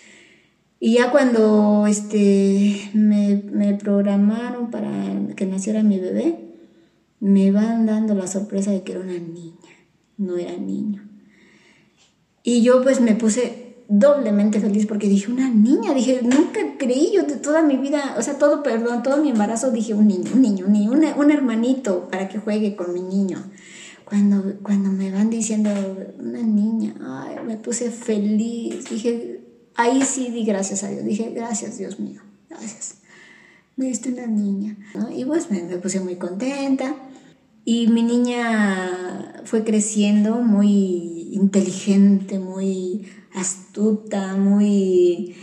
Y 0.78 0.94
ya 0.94 1.10
cuando 1.10 1.86
este, 1.86 2.90
me, 2.92 3.42
me 3.50 3.74
programaron 3.74 4.70
para 4.70 4.90
que 5.34 5.46
naciera 5.46 5.82
mi 5.82 5.98
bebé, 5.98 6.38
me 7.20 7.50
van 7.50 7.86
dando 7.86 8.14
la 8.14 8.26
sorpresa 8.26 8.70
de 8.70 8.82
que 8.82 8.92
era 8.92 9.00
una 9.00 9.18
niña, 9.18 9.54
no 10.18 10.36
era 10.36 10.56
niño. 10.56 11.08
Y 12.42 12.62
yo 12.62 12.82
pues 12.82 13.00
me 13.00 13.14
puse 13.14 13.66
doblemente 13.88 14.60
feliz 14.60 14.86
porque 14.86 15.08
dije, 15.08 15.30
una 15.30 15.48
niña, 15.48 15.94
dije, 15.94 16.20
nunca 16.22 16.60
creí 16.78 17.12
yo 17.14 17.22
de 17.22 17.36
toda 17.36 17.62
mi 17.62 17.76
vida, 17.76 18.14
o 18.18 18.22
sea, 18.22 18.38
todo, 18.38 18.62
perdón, 18.62 19.02
todo 19.02 19.16
mi 19.16 19.30
embarazo 19.30 19.70
dije, 19.70 19.94
un 19.94 20.08
niño, 20.08 20.32
un 20.34 20.42
niño, 20.42 20.66
un 20.66 20.72
niño, 20.72 20.92
un, 20.92 21.04
un 21.04 21.30
hermanito 21.30 22.08
para 22.10 22.28
que 22.28 22.38
juegue 22.38 22.76
con 22.76 22.92
mi 22.92 23.00
niño. 23.00 23.42
Cuando, 24.06 24.60
cuando 24.62 24.90
me 24.90 25.10
van 25.10 25.30
diciendo, 25.30 25.70
una 26.20 26.40
niña, 26.40 26.94
ay, 27.00 27.44
me 27.44 27.56
puse 27.56 27.90
feliz, 27.90 28.88
dije, 28.88 29.40
ahí 29.74 30.00
sí 30.02 30.30
di 30.30 30.44
gracias 30.44 30.84
a 30.84 30.90
Dios, 30.90 31.04
dije, 31.04 31.32
gracias 31.34 31.76
Dios 31.76 31.98
mío, 31.98 32.22
gracias. 32.48 32.98
Me 33.74 33.86
diste 33.86 34.10
una 34.10 34.28
niña. 34.28 34.78
Y 35.14 35.24
pues 35.24 35.50
me, 35.50 35.62
me 35.64 35.76
puse 35.78 36.00
muy 36.00 36.16
contenta. 36.16 36.94
Y 37.64 37.88
mi 37.88 38.04
niña 38.04 39.42
fue 39.44 39.64
creciendo 39.64 40.36
muy 40.36 41.30
inteligente, 41.32 42.38
muy 42.38 43.06
astuta, 43.34 44.36
muy... 44.36 45.34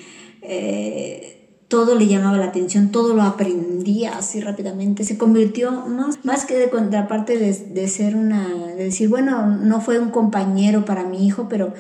Eh, 0.42 1.43
todo 1.74 1.96
le 1.96 2.06
llamaba 2.06 2.38
la 2.38 2.46
atención, 2.46 2.92
todo 2.92 3.16
lo 3.16 3.24
aprendía 3.24 4.16
así 4.20 4.40
rápidamente. 4.40 5.04
Se 5.04 5.18
convirtió 5.18 5.72
más, 5.72 6.20
más 6.24 6.46
que 6.46 6.56
de 6.56 6.70
contraparte 6.70 7.40
de, 7.40 7.52
de 7.52 7.88
ser 7.88 8.16
una... 8.16 8.48
de 8.48 8.84
decir, 8.84 9.10
bueno, 9.10 9.48
no 9.48 9.82
fue 9.82 9.98
un 9.98 10.12
compañero 10.12 10.86
para 10.86 11.04
mi 11.04 11.26
hijo, 11.26 11.48
pero, 11.50 11.74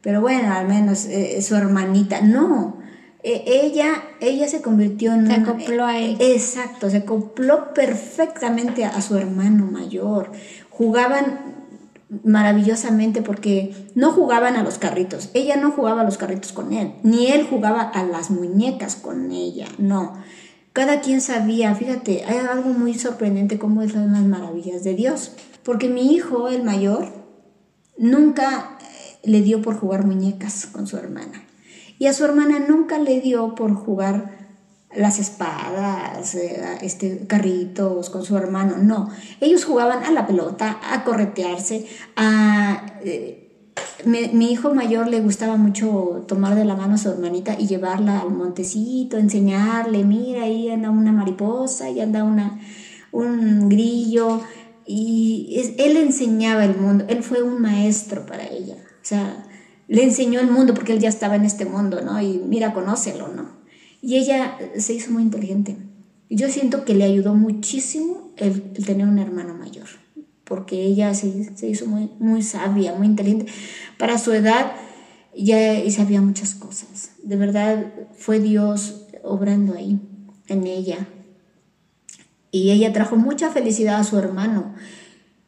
pero 0.00 0.22
bueno, 0.22 0.50
al 0.50 0.66
menos 0.66 1.04
eh, 1.04 1.42
su 1.42 1.56
hermanita. 1.56 2.22
No, 2.22 2.78
eh, 3.22 3.44
ella, 3.46 4.02
ella 4.22 4.48
se 4.48 4.62
convirtió 4.62 5.12
en... 5.12 5.26
Se 5.26 5.34
acopló 5.34 5.84
a 5.84 5.98
él. 5.98 6.16
Exacto, 6.20 6.88
se 6.88 6.96
acopló 6.96 7.74
perfectamente 7.74 8.86
a 8.86 9.02
su 9.02 9.14
hermano 9.18 9.66
mayor. 9.66 10.32
Jugaban 10.70 11.53
maravillosamente 12.24 13.22
porque 13.22 13.74
no 13.94 14.12
jugaban 14.12 14.56
a 14.56 14.62
los 14.62 14.78
carritos. 14.78 15.30
Ella 15.34 15.56
no 15.56 15.72
jugaba 15.72 16.02
a 16.02 16.04
los 16.04 16.18
carritos 16.18 16.52
con 16.52 16.72
él, 16.72 16.94
ni 17.02 17.26
él 17.26 17.46
jugaba 17.48 17.82
a 17.82 18.04
las 18.04 18.30
muñecas 18.30 18.96
con 18.96 19.32
ella, 19.32 19.66
no. 19.78 20.14
Cada 20.74 21.00
quien 21.00 21.20
sabía, 21.20 21.74
fíjate, 21.74 22.24
hay 22.24 22.38
algo 22.38 22.70
muy 22.70 22.94
sorprendente 22.94 23.58
como 23.58 23.82
es 23.82 23.94
las 23.94 24.24
maravillas 24.24 24.82
de 24.82 24.94
Dios. 24.94 25.32
Porque 25.62 25.88
mi 25.88 26.12
hijo, 26.12 26.48
el 26.48 26.64
mayor, 26.64 27.12
nunca 27.96 28.76
eh, 28.80 29.18
le 29.22 29.40
dio 29.40 29.62
por 29.62 29.76
jugar 29.78 30.04
muñecas 30.04 30.66
con 30.66 30.88
su 30.88 30.96
hermana. 30.96 31.44
Y 31.98 32.06
a 32.06 32.12
su 32.12 32.24
hermana 32.24 32.58
nunca 32.58 32.98
le 32.98 33.20
dio 33.20 33.54
por 33.54 33.72
jugar 33.74 34.43
las 34.96 35.18
espadas, 35.18 36.34
eh, 36.34 36.62
este, 36.82 37.26
carritos 37.26 38.10
con 38.10 38.24
su 38.24 38.36
hermano, 38.36 38.76
no. 38.78 39.10
Ellos 39.40 39.64
jugaban 39.64 40.04
a 40.04 40.10
la 40.10 40.26
pelota, 40.26 40.80
a 40.90 41.04
corretearse, 41.04 41.86
a... 42.16 42.86
eh, 43.04 43.40
mi, 44.04 44.52
hijo 44.52 44.74
mayor 44.74 45.08
le 45.08 45.20
gustaba 45.20 45.56
mucho 45.56 46.24
tomar 46.28 46.54
de 46.54 46.64
la 46.64 46.76
mano 46.76 46.94
a 46.94 46.98
su 46.98 47.10
hermanita 47.10 47.56
y 47.58 47.66
llevarla 47.66 48.20
al 48.20 48.30
montecito, 48.30 49.16
enseñarle, 49.18 50.04
mira, 50.04 50.42
ahí 50.42 50.70
anda 50.70 50.90
una 50.90 51.12
mariposa, 51.12 51.90
y 51.90 52.00
anda 52.00 52.24
una, 52.24 52.60
un 53.12 53.68
grillo, 53.68 54.40
y 54.86 55.74
él 55.78 55.96
enseñaba 55.96 56.64
el 56.64 56.76
mundo, 56.76 57.04
él 57.08 57.22
fue 57.22 57.42
un 57.42 57.60
maestro 57.60 58.26
para 58.26 58.46
ella, 58.46 58.76
o 58.76 59.04
sea, 59.04 59.46
le 59.88 60.02
enseñó 60.02 60.40
el 60.40 60.50
mundo 60.50 60.74
porque 60.74 60.92
él 60.92 60.98
ya 60.98 61.08
estaba 61.08 61.36
en 61.36 61.44
este 61.44 61.64
mundo, 61.64 62.00
¿no? 62.02 62.20
Y 62.20 62.38
mira, 62.38 62.72
conócelo, 62.72 63.28
¿no? 63.28 63.63
Y 64.04 64.18
ella 64.18 64.58
se 64.76 64.92
hizo 64.92 65.10
muy 65.12 65.22
inteligente. 65.22 65.78
Yo 66.28 66.50
siento 66.50 66.84
que 66.84 66.94
le 66.94 67.04
ayudó 67.04 67.34
muchísimo 67.34 68.32
el, 68.36 68.60
tener 68.60 69.08
un 69.08 69.18
hermano 69.18 69.54
mayor, 69.54 69.86
porque 70.44 70.84
ella 70.84 71.14
se, 71.14 71.56
se 71.56 71.68
hizo 71.70 71.86
muy, 71.86 72.10
muy 72.18 72.42
sabia, 72.42 72.94
muy 72.94 73.06
inteligente. 73.06 73.50
Para 73.96 74.18
su 74.18 74.34
edad 74.34 74.72
ya 75.34 75.90
sabía 75.90 76.20
muchas 76.20 76.54
cosas. 76.54 77.12
De 77.22 77.36
verdad 77.36 77.94
fue 78.14 78.40
Dios 78.40 79.06
obrando 79.22 79.74
ahí, 79.74 79.98
en 80.48 80.66
ella. 80.66 81.08
Y 82.50 82.72
ella 82.72 82.92
trajo 82.92 83.16
mucha 83.16 83.50
felicidad 83.52 84.00
a 84.00 84.04
su 84.04 84.18
hermano, 84.18 84.74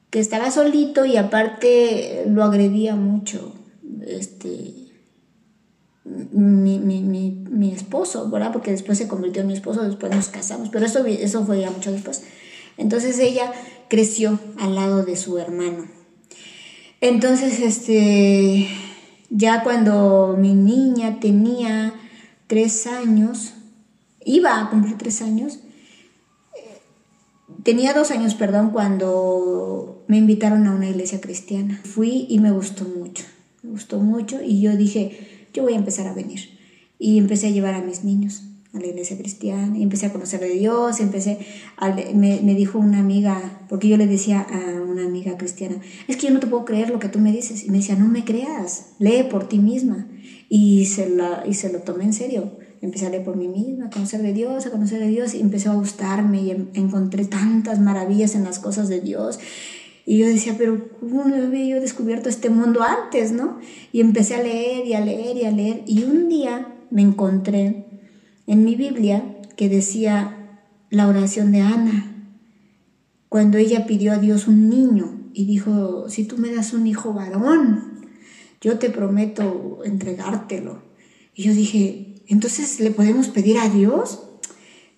que 0.09 0.19
estaba 0.19 0.51
solito 0.51 1.05
y 1.05 1.19
aparte 1.19 2.25
lo 2.27 2.43
agredía 2.43 2.97
mucho. 2.97 3.53
Este, 4.07 4.76
mi, 6.33 6.79
mi, 6.79 7.03
mi, 7.03 7.31
mi, 7.51 7.73
esposo, 7.73 8.31
¿verdad? 8.31 8.53
Porque 8.53 8.71
después 8.71 8.99
se 8.99 9.09
convirtió 9.09 9.43
en 9.43 9.49
mi 9.49 9.55
esposo, 9.55 9.83
después 9.83 10.15
nos 10.15 10.29
casamos, 10.29 10.69
pero 10.69 10.87
eso, 10.87 11.05
eso 11.05 11.45
fue 11.45 11.61
ya 11.61 11.71
mucho 11.71 11.91
después. 11.91 12.23
Entonces 12.77 13.19
ella 13.19 13.53
creció 13.89 14.39
al 14.59 14.75
lado 14.75 15.05
de 15.05 15.17
su 15.17 15.39
hermano. 15.39 15.87
Entonces, 17.01 17.61
este, 17.61 18.69
ya 19.31 19.63
cuando 19.63 20.37
mi 20.39 20.55
niña 20.55 21.19
tenía 21.21 21.95
tres 22.47 22.87
años, 22.87 23.55
iba 24.25 24.61
a 24.61 24.71
cumplir 24.71 24.97
tres 24.97 25.23
años, 25.23 25.59
tenía 27.63 27.93
dos 27.93 28.11
años, 28.11 28.35
perdón, 28.35 28.71
cuando 28.71 30.05
me 30.07 30.19
invitaron 30.19 30.67
a 30.67 30.73
una 30.73 30.89
iglesia 30.89 31.21
cristiana. 31.21 31.81
Fui 31.85 32.27
y 32.29 32.39
me 32.39 32.51
gustó 32.51 32.85
mucho, 32.85 33.25
me 33.63 33.71
gustó 33.71 33.99
mucho 33.99 34.41
y 34.43 34.61
yo 34.61 34.77
dije, 34.77 35.36
yo 35.57 35.63
voy 35.63 35.73
a 35.73 35.77
empezar 35.77 36.07
a 36.07 36.13
venir. 36.13 36.41
Y 36.99 37.19
empecé 37.19 37.49
a 37.49 37.51
llevar 37.51 37.75
a 37.75 37.83
mis 37.83 38.05
niños 38.05 38.43
a 38.75 38.79
la 38.79 38.87
iglesia 38.87 39.17
cristiana 39.17 39.77
y 39.79 39.83
empecé 39.83 40.07
a 40.07 40.13
conocer 40.13 40.43
a 40.45 40.47
Dios, 40.47 41.01
empecé, 41.01 41.39
me, 42.15 42.41
me, 42.43 42.55
dijo 42.55 42.79
una 42.79 42.99
amiga, 42.99 43.65
porque 43.69 43.89
yo 43.89 43.97
le 43.97 44.07
decía 44.07 44.41
a 44.41 44.83
una 44.83 45.05
amiga 45.05 45.37
cristiana, 45.39 45.77
es 46.09 46.17
que 46.17 46.27
yo 46.27 46.35
no 46.35 46.41
te 46.41 46.47
puedo 46.47 46.65
creer 46.65 46.91
lo 46.91 46.99
que 46.99 47.09
tú 47.09 47.19
me 47.19 47.33
dices. 47.33 47.65
Y 47.65 47.71
me 47.71 47.79
decía, 47.79 47.97
no 47.97 48.07
me 48.07 48.25
creas, 48.25 48.93
lee 48.99 49.25
por 49.31 49.49
ti 49.49 49.59
misma. 49.59 50.09
Y 50.49 50.85
se, 50.87 51.09
la, 51.09 51.45
y 51.47 51.55
se 51.55 51.73
lo 51.73 51.81
tomé 51.81 52.05
en 52.05 52.13
serio. 52.13 52.53
Empecé 52.83 53.07
a 53.07 53.11
leer 53.11 53.25
por 53.25 53.37
mí 53.37 53.49
misma, 53.49 53.87
a 53.87 53.91
conocer 53.91 54.23
de 54.23 54.35
Dios, 54.35 54.67
a 54.67 54.71
conocer 54.71 55.01
de 55.01 55.09
Dios, 55.09 55.35
y 55.35 55.41
empezó 55.41 55.71
a 55.71 55.75
gustarme 55.75 56.43
y 56.43 56.51
encontré 56.75 57.25
tantas 57.25 57.81
maravillas 57.81 58.35
en 58.35 58.45
las 58.45 58.59
cosas 58.59 58.89
de 58.89 59.01
Dios. 59.01 59.39
Y 60.07 60.19
yo 60.19 60.27
decía, 60.27 60.55
pero 60.57 60.89
¿cómo 61.01 61.25
no 61.25 61.35
había 61.35 61.67
yo 61.67 61.81
descubierto 61.81 62.29
este 62.29 62.49
mundo 62.49 62.83
antes, 62.83 63.33
no? 63.33 63.59
Y 63.93 64.01
empecé 64.01 64.37
a 64.37 64.43
leer 64.43 64.87
y 64.87 64.95
a 64.95 65.05
leer 65.05 65.37
y 65.37 65.45
a 65.45 65.51
leer. 65.51 65.83
Y 65.85 66.05
un 66.05 66.29
día 66.29 66.75
me 66.91 67.03
encontré 67.03 67.87
en 68.47 68.65
mi 68.65 68.77
Biblia 68.77 69.37
que 69.57 69.69
decía 69.69 70.61
la 70.91 71.09
oración 71.09 71.51
de 71.51 71.61
Ana, 71.63 72.13
cuando 73.29 73.59
ella 73.59 73.87
pidió 73.87 74.13
a 74.13 74.19
Dios 74.19 74.47
un 74.47 74.71
niño 74.71 75.31
y 75.33 75.45
dijo, 75.45 76.09
si 76.09 76.25
tú 76.25 76.39
me 76.39 76.55
das 76.55 76.73
un 76.73 76.87
hijo 76.87 77.13
varón, 77.13 78.07
yo 78.61 78.79
te 78.79 78.91
prometo 78.91 79.81
entregártelo. 79.85 80.83
Y 81.35 81.43
yo 81.43 81.53
dije, 81.53 82.15
entonces 82.29 82.81
le 82.81 82.93
podemos 82.93 83.29
pedir 83.29 83.59
a 83.59 83.69
Dios. 83.69 84.23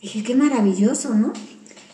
Dije, 0.01 0.23
qué 0.23 0.35
maravilloso, 0.35 1.15
¿no? 1.15 1.33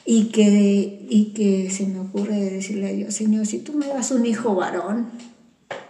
Y 0.07 0.27
que, 0.27 1.07
y 1.09 1.33
que 1.33 1.71
se 1.71 1.87
me 1.87 2.01
ocurre 2.01 2.39
decirle 2.39 2.89
a 2.89 2.93
Dios, 2.93 3.15
Señor, 3.15 3.47
si 3.47 3.61
tú 3.61 3.73
me 3.73 3.87
das 3.87 4.11
un 4.11 4.27
hijo 4.27 4.55
varón, 4.55 5.09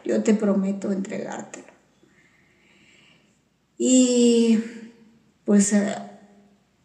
yo 0.04 0.22
te 0.22 0.34
prometo 0.34 0.92
entregártelo. 0.92 1.66
Y 3.76 4.60
pues 5.44 5.72
eh, 5.72 5.94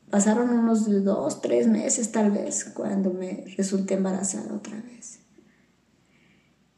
pasaron 0.10 0.50
unos 0.50 1.04
dos, 1.04 1.42
tres 1.42 1.68
meses 1.68 2.12
tal 2.12 2.32
vez 2.32 2.66
cuando 2.74 3.12
me 3.12 3.46
resulté 3.58 3.96
embarazada 3.96 4.54
otra 4.54 4.76
vez. 4.82 5.20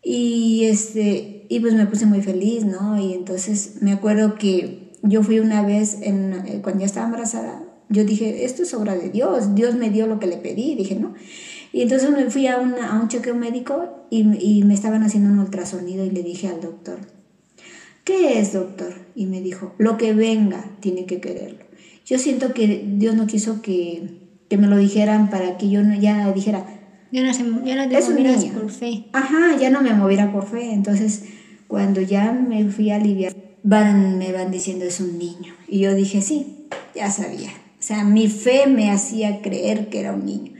Y, 0.03 0.65
este, 0.65 1.45
y 1.48 1.60
pues 1.60 1.73
me 1.73 1.86
puse 1.86 2.06
muy 2.06 2.22
feliz, 2.22 2.65
¿no? 2.65 2.99
Y 2.99 3.14
entonces 3.14 3.82
me 3.82 3.94
acuerdo 3.94 4.36
que 4.36 4.94
yo 5.03 5.23
fui 5.23 5.40
una 5.40 5.65
vez, 5.65 5.98
eh, 6.02 6.60
cuando 6.64 6.82
ya 6.82 6.86
estaba 6.86 7.06
embarazada, 7.06 7.64
yo 7.91 8.03
dije, 8.05 8.45
esto 8.45 8.63
es 8.63 8.73
obra 8.73 8.95
de 8.95 9.09
Dios, 9.09 9.53
Dios 9.53 9.76
me 9.76 9.89
dio 9.89 10.07
lo 10.07 10.19
que 10.19 10.27
le 10.27 10.38
pedí, 10.38 10.76
dije, 10.76 10.95
¿no? 10.95 11.13
Y 11.73 11.81
entonces 11.84 12.09
me 12.09 12.30
fui 12.30 12.47
a, 12.47 12.55
a 12.55 13.01
un 13.01 13.07
chequeo 13.07 13.35
médico 13.35 14.07
y, 14.09 14.22
y 14.39 14.63
me 14.63 14.73
estaban 14.73 15.03
haciendo 15.03 15.30
un 15.30 15.39
ultrasonido 15.39 16.03
y 16.03 16.09
le 16.09 16.23
dije 16.23 16.47
al 16.47 16.61
doctor, 16.61 16.99
¿qué 18.03 18.39
es, 18.39 18.53
doctor? 18.53 18.93
Y 19.15 19.26
me 19.26 19.41
dijo, 19.41 19.73
lo 19.77 19.97
que 19.97 20.13
venga, 20.13 20.65
tiene 20.80 21.05
que 21.05 21.22
quererlo. 21.22 21.65
Yo 22.05 22.18
siento 22.18 22.53
que 22.53 22.85
Dios 22.97 23.15
no 23.15 23.27
quiso 23.27 23.61
que, 23.61 24.19
que 24.49 24.57
me 24.57 24.68
lo 24.68 24.77
dijeran 24.77 25.30
para 25.30 25.57
que 25.57 25.69
yo 25.69 25.84
no, 25.84 25.95
ya 25.95 26.31
dijera, 26.34 26.65
ya 27.11 27.23
no, 27.23 27.34
se, 27.34 27.43
ya 27.65 27.76
no 27.76 27.89
te 27.89 28.09
movieras 28.09 28.45
por 28.45 28.69
fe. 28.69 29.05
Ajá, 29.13 29.57
ya 29.59 29.69
no 29.69 29.81
me 29.81 29.93
moviera 29.93 30.31
por 30.31 30.47
fe. 30.47 30.73
Entonces, 30.73 31.26
cuando 31.68 32.01
ya 32.01 32.31
me 32.31 32.69
fui 32.69 32.89
a 32.89 32.95
aliviar, 32.95 33.35
van, 33.63 34.18
me 34.18 34.31
van 34.31 34.51
diciendo 34.51 34.85
es 34.85 34.99
un 34.99 35.18
niño. 35.18 35.53
Y 35.68 35.80
yo 35.80 35.93
dije, 35.93 36.22
sí, 36.22 36.68
ya 36.95 37.09
sabía. 37.11 37.49
O 37.81 37.83
sea, 37.83 38.03
mi 38.03 38.27
fe 38.27 38.67
me 38.67 38.91
hacía 38.91 39.41
creer 39.41 39.89
que 39.89 39.99
era 39.99 40.13
un 40.13 40.23
niño. 40.23 40.53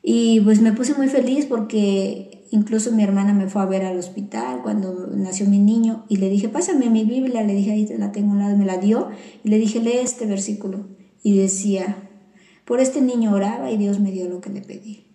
Y 0.00 0.40
pues 0.42 0.60
me 0.60 0.72
puse 0.72 0.94
muy 0.94 1.08
feliz 1.08 1.46
porque 1.46 2.46
incluso 2.52 2.92
mi 2.92 3.02
hermana 3.02 3.34
me 3.34 3.48
fue 3.48 3.62
a 3.62 3.66
ver 3.66 3.84
al 3.84 3.98
hospital 3.98 4.60
cuando 4.62 5.08
nació 5.12 5.46
mi 5.46 5.58
niño 5.58 6.06
y 6.08 6.18
le 6.18 6.30
dije, 6.30 6.48
pásame 6.48 6.88
mi 6.88 7.04
Biblia, 7.04 7.42
le 7.42 7.54
dije, 7.54 7.72
ahí 7.72 7.86
la 7.98 8.12
tengo 8.12 8.30
un 8.30 8.38
lado, 8.38 8.56
me 8.56 8.64
la 8.64 8.78
dio 8.78 9.08
y 9.42 9.48
le 9.48 9.58
dije, 9.58 9.80
lee 9.80 9.98
este 10.00 10.24
versículo. 10.26 10.86
Y 11.24 11.36
decía, 11.36 12.08
por 12.64 12.78
este 12.78 13.00
niño 13.00 13.34
oraba 13.34 13.72
y 13.72 13.76
Dios 13.76 13.98
me 13.98 14.12
dio 14.12 14.28
lo 14.28 14.40
que 14.40 14.50
le 14.50 14.60
pedí. 14.60 15.06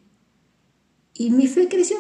Y 1.14 1.32
mi 1.32 1.48
fe 1.48 1.70
creció, 1.70 1.96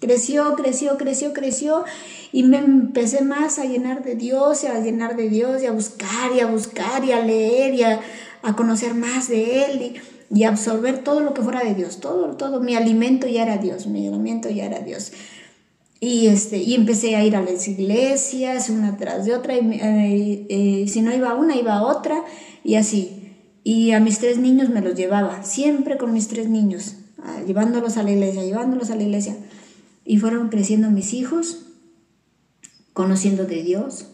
creció, 0.00 0.56
creció, 0.56 0.98
creció, 0.98 1.32
creció 1.32 1.84
y 2.32 2.42
me 2.42 2.58
empecé 2.58 3.22
más 3.22 3.60
a 3.60 3.64
llenar 3.64 4.02
de 4.02 4.16
Dios 4.16 4.64
y 4.64 4.66
a 4.66 4.80
llenar 4.80 5.14
de 5.14 5.28
Dios 5.28 5.62
y 5.62 5.66
a 5.66 5.72
buscar 5.72 6.32
y 6.36 6.40
a 6.40 6.46
buscar 6.46 7.04
y 7.04 7.12
a 7.12 7.24
leer 7.24 7.74
y 7.74 7.84
a, 7.84 8.00
conocer 8.52 8.94
más 8.94 9.28
de 9.28 9.64
Él 9.64 9.82
y, 10.30 10.38
y, 10.38 10.44
absorber 10.44 11.02
todo 11.02 11.20
lo 11.20 11.32
que 11.34 11.42
fuera 11.42 11.64
de 11.64 11.74
Dios, 11.74 12.00
todo, 12.00 12.36
todo, 12.36 12.60
mi 12.60 12.74
alimento 12.74 13.26
ya 13.26 13.42
era 13.42 13.56
Dios, 13.56 13.86
mi 13.86 14.06
alimento 14.06 14.50
ya 14.50 14.66
era 14.66 14.80
Dios. 14.80 15.12
Y, 16.00 16.26
este, 16.26 16.58
y 16.58 16.74
empecé 16.74 17.16
a 17.16 17.24
ir 17.24 17.34
a 17.34 17.42
las 17.42 17.66
iglesias, 17.66 18.68
una 18.68 18.96
tras 18.96 19.24
de 19.24 19.34
otra, 19.34 19.56
y 19.56 19.72
eh, 19.72 20.46
eh, 20.50 20.88
si 20.88 21.00
no 21.00 21.14
iba 21.14 21.30
a 21.30 21.34
una, 21.34 21.56
iba 21.56 21.74
a 21.74 21.82
otra, 21.82 22.22
y 22.62 22.74
así. 22.74 23.32
Y 23.64 23.92
a 23.92 24.00
mis 24.00 24.18
tres 24.18 24.38
niños 24.38 24.68
me 24.68 24.82
los 24.82 24.94
llevaba, 24.94 25.42
siempre 25.42 25.96
con 25.96 26.12
mis 26.12 26.28
tres 26.28 26.48
niños 26.48 26.96
llevándolos 27.46 27.96
a 27.96 28.02
la 28.02 28.10
iglesia, 28.10 28.42
llevándolos 28.42 28.90
a 28.90 28.96
la 28.96 29.02
iglesia. 29.02 29.36
Y 30.04 30.18
fueron 30.18 30.48
creciendo 30.48 30.90
mis 30.90 31.14
hijos, 31.14 31.66
conociendo 32.92 33.46
de 33.46 33.62
Dios. 33.62 34.06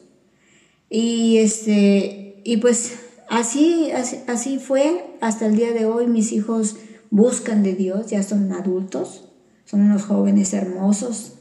Y, 0.88 1.38
este, 1.38 2.40
y 2.44 2.58
pues 2.58 2.99
así, 3.30 3.90
así, 4.26 4.58
fue 4.58 5.16
hasta 5.20 5.46
el 5.46 5.56
día 5.56 5.72
de 5.72 5.86
hoy. 5.86 6.06
Mis 6.06 6.32
hijos 6.32 6.76
buscan 7.10 7.62
de 7.62 7.74
Dios, 7.74 8.08
ya 8.08 8.22
son 8.22 8.52
adultos, 8.52 9.28
son 9.64 9.80
unos 9.82 10.02
jóvenes 10.02 10.52
hermosos 10.52 11.34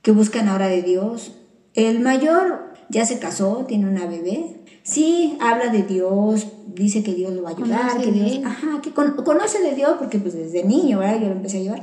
que 0.00 0.12
buscan 0.12 0.48
ahora 0.48 0.68
de 0.68 0.82
Dios. 0.82 1.32
El 1.74 2.00
mayor 2.00 2.72
ya 2.88 3.04
se 3.04 3.18
casó, 3.18 3.66
tiene 3.68 3.88
una 3.88 4.06
bebé. 4.06 4.62
Sí, 4.82 5.36
habla 5.40 5.72
de 5.72 5.82
Dios, 5.82 6.46
dice 6.68 7.02
que 7.02 7.14
Dios 7.14 7.32
lo 7.32 7.42
va 7.42 7.50
a 7.50 7.52
ayudar, 7.52 8.00
que 8.00 8.12
Dios, 8.12 8.40
ajá, 8.44 8.80
que 8.80 8.92
conoce 8.92 9.60
de 9.60 9.74
Dios 9.74 9.96
porque 9.98 10.20
pues 10.20 10.34
desde 10.34 10.64
niño, 10.64 11.00
¿verdad? 11.00 11.20
Yo 11.20 11.26
lo 11.26 11.32
empecé 11.32 11.58
a 11.58 11.62
llevar. 11.62 11.82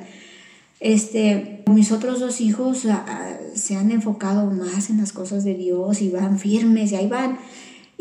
Este, 0.79 1.63
mis 1.67 1.91
otros 1.91 2.19
dos 2.19 2.41
hijos 2.41 2.85
ah, 2.85 3.05
ah, 3.07 3.37
se 3.55 3.75
han 3.75 3.91
enfocado 3.91 4.49
más 4.51 4.89
en 4.89 4.97
las 4.97 5.13
cosas 5.13 5.43
de 5.43 5.53
Dios 5.53 6.01
y 6.01 6.09
van 6.09 6.39
firmes 6.39 6.91
y 6.91 6.95
ahí 6.95 7.07
van. 7.07 7.39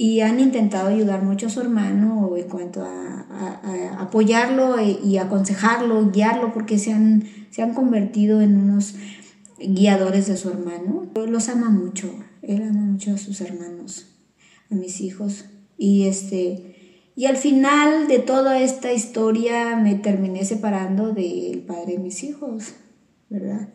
Y 0.03 0.21
han 0.21 0.41
intentado 0.41 0.89
ayudar 0.89 1.23
mucho 1.23 1.47
a 1.47 1.49
su 1.49 1.61
hermano 1.61 2.37
en 2.37 2.49
cuanto 2.49 2.83
a, 2.83 4.01
apoyarlo 4.01 4.77
e, 4.77 4.99
y 5.01 5.19
aconsejarlo, 5.19 6.11
guiarlo, 6.11 6.53
porque 6.53 6.77
se 6.81 6.93
han, 6.93 7.23
se 7.51 7.63
han 7.63 7.73
convertido 7.73 8.41
en 8.41 8.57
unos 8.57 8.97
guiadores 9.61 10.27
de 10.27 10.37
su 10.37 10.51
hermano. 10.51 11.07
Los 11.29 11.49
ama 11.49 11.71
mucho, 11.71 12.13
él 12.43 12.65
ama 12.69 12.81
mucho 12.81 13.15
a 13.15 13.17
sus 13.17 13.41
hermanos, 13.43 14.07
a 14.73 14.75
mis 14.75 15.01
hijos. 15.01 15.45
Y 15.79 16.09
este, 16.09 17.05
y 17.15 17.27
al 17.27 17.37
final 17.37 18.09
de 18.09 18.19
toda 18.19 18.61
esta 18.61 18.93
historia 18.93 19.77
me 19.77 19.95
terminé 19.95 20.45
separando 20.45 21.13
del 21.13 21.61
padre 21.61 21.93
de 21.93 21.99
mis 22.01 22.25
hijos, 22.25 22.75
¿verdad? 23.31 23.69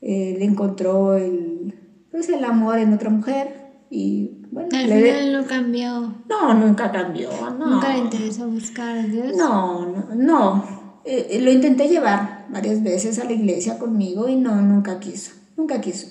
Él 0.00 0.42
encontró 0.42 1.14
el, 1.14 1.76
pues 2.10 2.28
el 2.28 2.42
amor 2.42 2.80
en 2.80 2.92
otra 2.92 3.10
mujer 3.10 3.70
y 3.88 4.40
bueno. 4.54 4.68
Al 4.72 4.86
final 4.86 5.32
no 5.32 5.46
cambió. 5.46 6.14
No, 6.28 6.54
nunca 6.54 6.92
cambió, 6.92 7.30
no. 7.58 7.66
¿Nunca 7.66 7.92
le 7.92 7.98
interesó 7.98 8.48
buscar 8.48 8.98
a 8.98 9.02
Dios? 9.02 9.36
No, 9.36 9.84
no, 9.86 10.14
no. 10.14 11.00
Eh, 11.04 11.40
lo 11.42 11.50
intenté 11.50 11.88
llevar 11.88 12.46
varias 12.50 12.82
veces 12.82 13.18
a 13.18 13.24
la 13.24 13.32
iglesia 13.32 13.78
conmigo 13.78 14.28
y 14.28 14.36
no, 14.36 14.54
nunca 14.62 15.00
quiso, 15.00 15.32
nunca 15.56 15.80
quiso. 15.80 16.06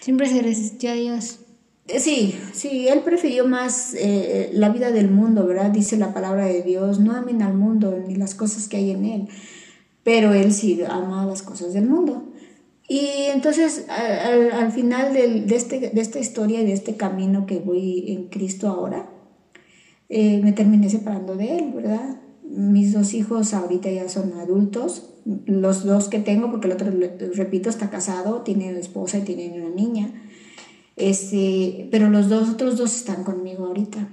Siempre 0.00 0.28
se 0.28 0.42
resistió 0.42 0.90
a 0.90 0.94
Dios. 0.94 1.38
Sí, 1.86 2.38
sí, 2.52 2.88
él 2.88 3.00
prefirió 3.00 3.46
más 3.46 3.94
eh, 3.94 4.50
la 4.52 4.68
vida 4.70 4.90
del 4.90 5.10
mundo, 5.10 5.46
¿verdad? 5.46 5.70
Dice 5.70 5.96
la 5.96 6.12
palabra 6.12 6.46
de 6.46 6.62
Dios, 6.62 6.98
no 6.98 7.14
amen 7.14 7.42
al 7.42 7.54
mundo 7.54 7.96
ni 8.06 8.16
las 8.16 8.34
cosas 8.34 8.68
que 8.68 8.76
hay 8.76 8.90
en 8.90 9.04
él, 9.04 9.28
pero 10.02 10.34
él 10.34 10.52
sí 10.52 10.80
ama 10.86 11.24
las 11.24 11.42
cosas 11.42 11.72
del 11.72 11.86
mundo. 11.86 12.24
Y 12.88 13.06
entonces 13.34 13.86
al, 13.88 14.72
final 14.72 15.12
de, 15.12 15.44
este, 15.54 15.78
de, 15.90 16.00
esta 16.00 16.18
historia 16.18 16.62
y 16.62 16.66
de 16.66 16.72
este 16.72 16.96
camino 16.96 17.44
que 17.44 17.58
voy 17.58 18.12
en 18.12 18.28
Cristo 18.28 18.68
ahora, 18.68 19.10
eh, 20.08 20.40
me 20.42 20.52
terminé 20.52 20.88
separando 20.88 21.36
de 21.36 21.58
él, 21.58 21.72
¿verdad? 21.74 22.20
Mis 22.42 22.94
dos 22.94 23.12
hijos 23.12 23.52
ahorita 23.52 23.90
ya 23.90 24.08
son 24.08 24.32
adultos, 24.32 25.10
los 25.44 25.84
dos 25.84 26.08
que 26.08 26.18
tengo, 26.18 26.50
porque 26.50 26.68
el 26.68 26.72
otro, 26.72 26.90
repito, 27.34 27.68
está 27.68 27.90
casado, 27.90 28.40
tiene 28.40 28.70
esposa 28.78 29.18
y 29.18 29.22
tiene 29.22 29.60
una 29.60 29.74
niña. 29.74 30.10
Este, 30.96 31.88
pero 31.90 32.08
los 32.08 32.30
dos 32.30 32.48
otros 32.48 32.78
dos 32.78 32.96
están 32.96 33.22
conmigo 33.22 33.66
ahorita. 33.66 34.08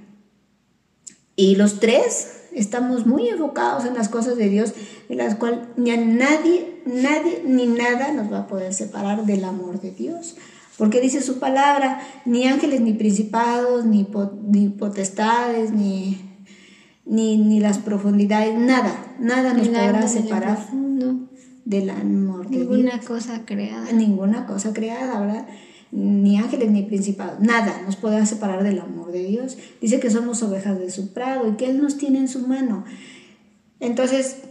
Y 1.34 1.56
los 1.56 1.80
tres 1.80 2.48
estamos 2.52 3.06
muy 3.06 3.28
enfocados 3.28 3.84
en 3.84 3.94
las 3.94 4.08
cosas 4.08 4.36
de 4.36 4.48
Dios, 4.48 4.74
de 5.08 5.14
las 5.14 5.34
cuales 5.34 5.60
ya 5.76 5.96
nadie, 5.96 6.75
nadie 6.86 7.42
ni 7.44 7.66
nada 7.66 8.12
nos 8.12 8.32
va 8.32 8.40
a 8.40 8.46
poder 8.46 8.72
separar 8.72 9.24
del 9.26 9.44
amor 9.44 9.80
de 9.80 9.90
Dios. 9.90 10.36
Porque 10.78 11.00
dice 11.00 11.22
su 11.22 11.38
palabra, 11.38 12.00
ni 12.24 12.46
ángeles, 12.46 12.80
ni 12.80 12.92
principados, 12.92 13.86
ni, 13.86 14.06
ni 14.46 14.68
potestades, 14.68 15.72
ni, 15.72 16.20
ni, 17.06 17.38
ni, 17.38 17.60
las 17.60 17.78
profundidades, 17.78 18.58
nada, 18.58 19.14
nada 19.18 19.54
nos 19.54 19.68
podrá 19.68 20.06
separar 20.06 20.58
del 21.64 21.90
amor 21.90 22.48
de 22.48 22.58
Dios. 22.58 22.68
Ninguna 22.68 23.00
cosa 23.00 23.46
creada. 23.46 23.90
Ninguna 23.92 24.46
cosa 24.46 24.72
creada, 24.74 25.18
¿verdad? 25.18 25.46
ni 25.92 26.36
ángeles 26.36 26.70
ni 26.70 26.82
principados, 26.82 27.40
nada 27.40 27.80
nos 27.84 27.96
podrá 27.96 28.26
separar 28.26 28.62
del 28.64 28.80
amor 28.80 29.12
de 29.12 29.24
Dios. 29.24 29.56
Dice 29.80 30.00
que 30.00 30.10
somos 30.10 30.42
ovejas 30.42 30.78
de 30.78 30.90
su 30.90 31.12
prado 31.12 31.48
y 31.48 31.52
que 31.52 31.70
Él 31.70 31.80
nos 31.80 31.96
tiene 31.96 32.18
en 32.18 32.28
su 32.28 32.46
mano. 32.46 32.84
Entonces, 33.80 34.42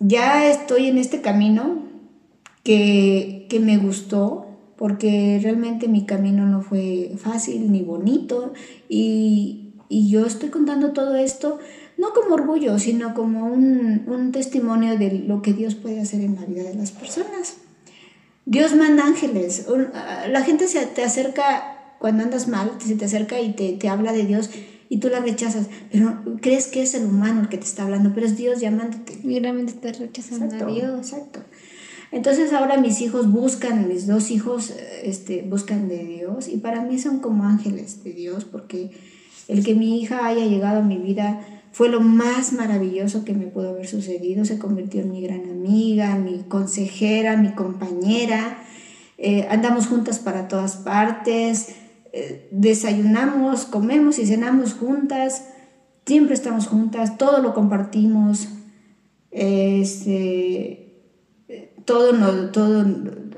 ya 0.00 0.48
estoy 0.50 0.88
en 0.88 0.98
este 0.98 1.20
camino 1.20 1.82
que, 2.62 3.46
que 3.48 3.60
me 3.60 3.76
gustó, 3.78 4.46
porque 4.76 5.38
realmente 5.42 5.88
mi 5.88 6.04
camino 6.04 6.46
no 6.46 6.62
fue 6.62 7.12
fácil 7.16 7.72
ni 7.72 7.82
bonito 7.82 8.52
y, 8.88 9.72
y 9.88 10.10
yo 10.10 10.26
estoy 10.26 10.50
contando 10.50 10.92
todo 10.92 11.16
esto 11.16 11.58
no 11.96 12.12
como 12.12 12.34
orgullo, 12.34 12.78
sino 12.78 13.14
como 13.14 13.46
un, 13.46 14.04
un 14.06 14.32
testimonio 14.32 14.98
de 14.98 15.12
lo 15.12 15.42
que 15.42 15.52
Dios 15.52 15.74
puede 15.74 16.00
hacer 16.00 16.20
en 16.20 16.34
la 16.34 16.44
vida 16.44 16.62
de 16.64 16.74
las 16.74 16.90
personas. 16.90 17.56
Dios 18.44 18.74
manda 18.74 19.04
ángeles. 19.04 19.66
La 20.28 20.42
gente 20.42 20.68
se 20.68 20.84
te 20.86 21.02
acerca 21.02 21.94
cuando 21.98 22.22
andas 22.22 22.48
mal, 22.48 22.72
se 22.78 22.94
te 22.96 23.06
acerca 23.06 23.40
y 23.40 23.52
te, 23.54 23.72
te 23.72 23.88
habla 23.88 24.12
de 24.12 24.26
Dios 24.26 24.50
y 24.88 24.98
tú 24.98 25.08
la 25.08 25.20
rechazas, 25.20 25.66
pero 25.90 26.22
crees 26.40 26.68
que 26.68 26.82
es 26.82 26.94
el 26.94 27.04
humano 27.04 27.42
el 27.42 27.48
que 27.48 27.58
te 27.58 27.64
está 27.64 27.84
hablando, 27.84 28.12
pero 28.14 28.26
es 28.26 28.36
Dios 28.36 28.60
llamándote. 28.60 29.18
Y 29.22 29.38
realmente 29.40 29.72
estás 29.72 29.98
rechazando 29.98 30.54
a 30.54 30.68
Dios. 30.68 31.12
Exacto. 31.12 31.40
Entonces 32.12 32.52
ahora 32.52 32.78
mis 32.78 33.00
hijos 33.00 33.30
buscan, 33.30 33.88
mis 33.88 34.06
dos 34.06 34.30
hijos 34.30 34.72
este, 35.02 35.42
buscan 35.42 35.88
de 35.88 36.04
Dios 36.04 36.48
y 36.48 36.58
para 36.58 36.82
mí 36.82 36.98
son 36.98 37.18
como 37.18 37.44
ángeles 37.44 38.04
de 38.04 38.12
Dios 38.12 38.44
porque 38.44 38.90
el 39.48 39.64
que 39.64 39.74
mi 39.74 40.00
hija 40.00 40.24
haya 40.26 40.44
llegado 40.46 40.80
a 40.80 40.82
mi 40.82 40.98
vida 40.98 41.40
fue 41.72 41.88
lo 41.88 42.00
más 42.00 42.52
maravilloso 42.52 43.24
que 43.24 43.34
me 43.34 43.46
pudo 43.46 43.70
haber 43.70 43.86
sucedido. 43.86 44.44
Se 44.44 44.58
convirtió 44.58 45.02
en 45.02 45.10
mi 45.10 45.20
gran 45.20 45.50
amiga, 45.50 46.16
mi 46.16 46.44
consejera, 46.48 47.36
mi 47.36 47.52
compañera. 47.52 48.58
Eh, 49.18 49.46
andamos 49.50 49.86
juntas 49.86 50.18
para 50.18 50.48
todas 50.48 50.76
partes. 50.76 51.74
Desayunamos, 52.50 53.64
comemos 53.64 54.18
y 54.18 54.26
cenamos 54.26 54.74
juntas. 54.74 55.48
Siempre 56.04 56.34
estamos 56.34 56.66
juntas. 56.66 57.18
Todo 57.18 57.42
lo 57.42 57.54
compartimos. 57.54 58.48
Este, 59.30 60.86
todo, 61.84 62.50
todo 62.50 62.84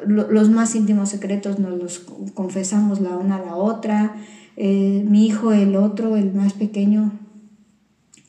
los 0.06 0.48
más 0.48 0.74
íntimos 0.74 1.10
secretos 1.10 1.58
nos 1.58 1.78
los 1.78 1.98
confesamos 2.34 3.00
la 3.00 3.16
una 3.16 3.36
a 3.36 3.44
la 3.44 3.56
otra. 3.56 4.16
Eh, 4.56 5.04
mi 5.06 5.26
hijo, 5.26 5.52
el 5.52 5.76
otro, 5.76 6.16
el 6.16 6.32
más 6.32 6.52
pequeño, 6.54 7.12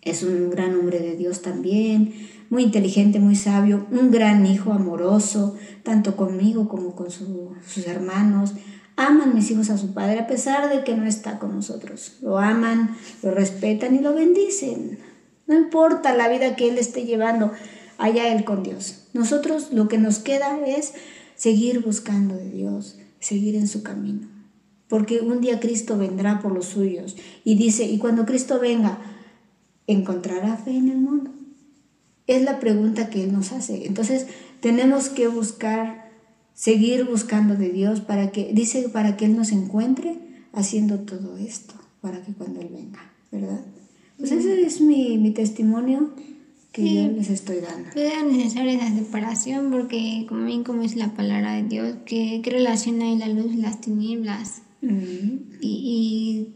es 0.01 0.23
un 0.23 0.49
gran 0.49 0.75
hombre 0.75 0.99
de 0.99 1.15
Dios 1.15 1.41
también, 1.41 2.13
muy 2.49 2.63
inteligente, 2.63 3.19
muy 3.19 3.35
sabio, 3.35 3.87
un 3.91 4.11
gran 4.11 4.45
hijo 4.45 4.71
amoroso, 4.71 5.55
tanto 5.83 6.15
conmigo 6.15 6.69
como 6.69 6.95
con 6.95 7.09
sus 7.09 7.87
hermanos. 7.87 8.53
Aman 8.99 9.33
mis 9.33 9.49
hijos 9.49 9.69
a 9.69 9.77
su 9.77 9.93
padre 9.93 10.19
a 10.19 10.27
pesar 10.27 10.69
de 10.69 10.83
que 10.83 10.93
no 10.93 11.05
está 11.05 11.39
con 11.39 11.55
nosotros. 11.55 12.17
Lo 12.21 12.37
aman, 12.37 12.97
lo 13.23 13.31
respetan 13.31 13.95
y 13.95 13.99
lo 13.99 14.13
bendicen. 14.13 14.99
No 15.47 15.57
importa 15.57 16.13
la 16.13 16.27
vida 16.27 16.57
que 16.57 16.67
él 16.67 16.77
esté 16.77 17.05
llevando, 17.05 17.53
allá 17.97 18.27
él 18.27 18.43
con 18.43 18.61
Dios. 18.61 19.05
Nosotros 19.13 19.71
lo 19.71 19.87
que 19.87 19.97
nos 19.97 20.19
queda 20.19 20.59
es 20.67 20.93
seguir 21.37 21.79
buscando 21.79 22.35
de 22.35 22.49
Dios, 22.49 22.97
seguir 23.21 23.55
en 23.55 23.69
su 23.69 23.83
camino. 23.83 24.27
Porque 24.89 25.21
un 25.21 25.39
día 25.39 25.61
Cristo 25.61 25.97
vendrá 25.97 26.41
por 26.41 26.51
los 26.51 26.65
suyos 26.65 27.15
y 27.45 27.55
dice, 27.55 27.85
y 27.85 27.99
cuando 27.99 28.25
Cristo 28.25 28.59
venga, 28.59 28.97
¿encontrará 29.87 30.57
fe 30.57 30.75
en 30.75 30.89
el 30.89 30.97
mundo? 30.97 31.31
Es 32.27 32.43
la 32.43 32.59
pregunta 32.59 33.09
que 33.09 33.23
Él 33.23 33.31
nos 33.31 33.53
hace. 33.53 33.87
Entonces 33.87 34.27
tenemos 34.59 35.07
que 35.07 35.29
buscar, 35.29 35.98
seguir 36.59 37.05
buscando 37.05 37.55
de 37.55 37.69
Dios 37.69 38.01
para 38.01 38.31
que, 38.31 38.51
dice, 38.53 38.89
para 38.89 39.15
que 39.15 39.23
Él 39.23 39.37
nos 39.37 39.53
encuentre 39.53 40.17
haciendo 40.51 40.99
todo 40.99 41.37
esto, 41.37 41.73
para 42.01 42.21
que 42.21 42.33
cuando 42.33 42.59
Él 42.59 42.67
venga, 42.69 43.13
¿verdad? 43.31 43.61
Pues 44.17 44.33
ese 44.33 44.61
es 44.63 44.81
mi, 44.81 45.17
mi 45.17 45.31
testimonio 45.31 46.09
que 46.73 46.95
yo 46.95 47.11
les 47.13 47.29
estoy 47.29 47.61
dando. 47.61 47.89
Es 47.95 48.25
necesaria 48.25 48.73
esa 48.73 48.93
separación 48.93 49.71
porque, 49.71 50.25
como 50.27 50.43
bien 50.43 50.65
como 50.65 50.81
es 50.81 50.97
la 50.97 51.13
palabra 51.13 51.53
de 51.53 51.63
Dios, 51.63 51.95
¿qué, 52.05 52.41
qué 52.43 52.49
relación 52.49 53.01
hay 53.01 53.17
la 53.17 53.29
luz 53.29 53.53
y 53.53 53.57
las 53.57 53.79
tinieblas? 53.79 54.63
y, 54.81 54.89
y 55.61 56.53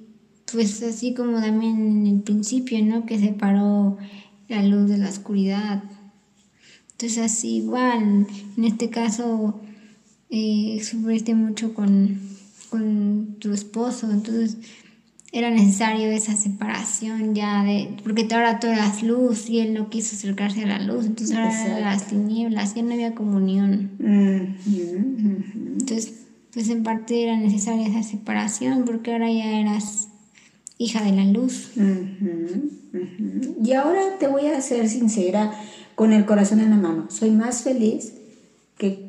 pues 0.52 0.84
así 0.84 1.14
como 1.14 1.40
también 1.40 1.80
en 1.80 2.08
el 2.08 2.22
principio, 2.22 2.84
¿no? 2.84 3.06
Que 3.06 3.20
separó 3.20 3.98
la 4.50 4.64
luz 4.64 4.90
de 4.90 4.98
la 4.98 5.08
oscuridad. 5.08 5.82
Entonces 6.92 7.20
así 7.20 7.56
igual, 7.56 8.28
en 8.58 8.66
este 8.66 8.90
caso 8.90 9.62
eh, 10.36 10.84
sufriste 10.84 11.36
mucho 11.36 11.76
con, 11.76 12.20
con 12.72 13.36
tu 13.38 13.54
esposo, 13.54 14.10
entonces 14.10 14.58
era 15.32 15.52
necesario 15.52 16.10
esa 16.10 16.36
separación 16.36 17.36
ya 17.36 17.64
de, 17.64 17.96
porque 18.04 18.28
ahora 18.32 18.60
tú 18.60 18.66
eras 18.66 19.04
luz 19.04 19.48
y 19.48 19.60
él 19.60 19.76
no 19.76 19.92
quiso 19.92 20.16
acercarse 20.16 20.64
a 20.64 20.66
la 20.68 20.80
luz, 20.80 21.06
entonces 21.06 21.38
ahora 21.38 21.66
eran 21.66 21.82
las 21.82 22.08
tinieblas, 22.08 22.74
ya 22.74 22.82
no 22.82 22.94
había 22.94 23.14
comunión. 23.14 23.92
Entonces, 25.78 26.14
pues 26.52 26.68
en 26.70 26.82
parte 26.82 27.22
era 27.22 27.38
necesaria 27.38 27.86
esa 27.86 28.02
separación 28.02 28.86
porque 28.86 29.12
ahora 29.12 29.32
ya 29.32 29.60
eras 29.60 30.08
hija 30.80 31.04
de 31.04 31.12
la 31.12 31.26
luz. 31.26 31.74
Y 33.64 33.74
ahora 33.74 34.18
te 34.20 34.26
voy 34.28 34.48
a 34.48 34.60
ser 34.62 34.90
sincera 34.90 35.54
con 35.94 36.12
el 36.12 36.26
corazón 36.26 36.60
en 36.60 36.72
la 36.72 36.78
mano. 36.78 37.06
Soy 37.12 37.30
más 37.30 37.62
feliz 37.62 38.14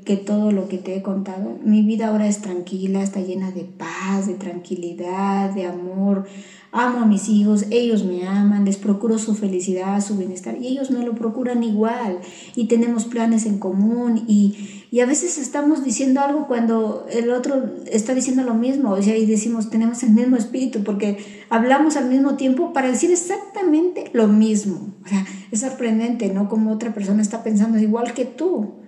que, 0.05 0.16
todo 0.16 0.52
lo 0.52 0.68
que 0.68 0.78
te 0.78 0.96
he 0.96 1.02
contado. 1.02 1.59
Mi 1.64 1.82
vida 1.82 2.09
ahora 2.09 2.28
es 2.28 2.38
tranquila, 2.38 3.02
está 3.02 3.20
llena 3.20 3.51
de 3.51 3.64
paz, 3.64 4.26
de 4.26 4.34
tranquilidad, 4.34 5.51
de 5.51 5.66
amor 5.66 6.26
amo 6.74 7.02
a 7.02 7.06
mis 7.06 7.28
hijos, 7.28 7.66
ellos 7.70 8.05
me 8.05 8.26
aman, 8.26 8.64
les 8.64 8.76
procuro 8.76 9.16
su 9.16 9.36
felicidad, 9.36 10.01
su 10.01 10.16
bienestar 10.16 10.56
y 10.60 10.66
ellos 10.66 10.90
me 10.90 11.05
lo 11.05 11.14
procuran 11.14 11.62
igual 11.62 12.18
y 12.56 12.66
tenemos 12.66 13.05
planes 13.05 13.46
en 13.46 13.60
común 13.60 14.24
y, 14.26 14.82
y 14.90 14.98
a 14.98 15.06
veces 15.06 15.38
estamos 15.38 15.84
diciendo 15.84 16.20
algo 16.20 16.48
cuando 16.48 17.06
el 17.12 17.30
otro 17.30 17.62
está 17.86 18.12
diciendo 18.12 18.42
lo 18.42 18.55
mismo, 18.55 18.90
o 18.90 19.01
sea, 19.01 19.16
y 19.16 19.24
decimos 19.24 19.70
tenemos 19.70 20.02
el 20.02 20.10
mismo 20.10 20.36
espíritu 20.36 20.82
porque 20.82 21.18
hablamos 21.48 21.96
al 21.96 22.09
mismo 22.09 22.34
tiempo 22.34 22.72
para 22.72 22.90
decir 22.90 23.12
exactamente 23.12 24.10
lo 24.12 24.26
mismo. 24.26 24.94
O 25.05 25.09
sea, 25.09 25.24
es 25.52 25.60
sorprendente, 25.60 26.32
¿no? 26.32 26.48
Como 26.48 26.72
otra 26.72 26.92
persona 26.92 27.22
está 27.22 27.44
pensando 27.44 27.78
igual 27.78 28.14
que 28.14 28.24
tú. 28.24 28.84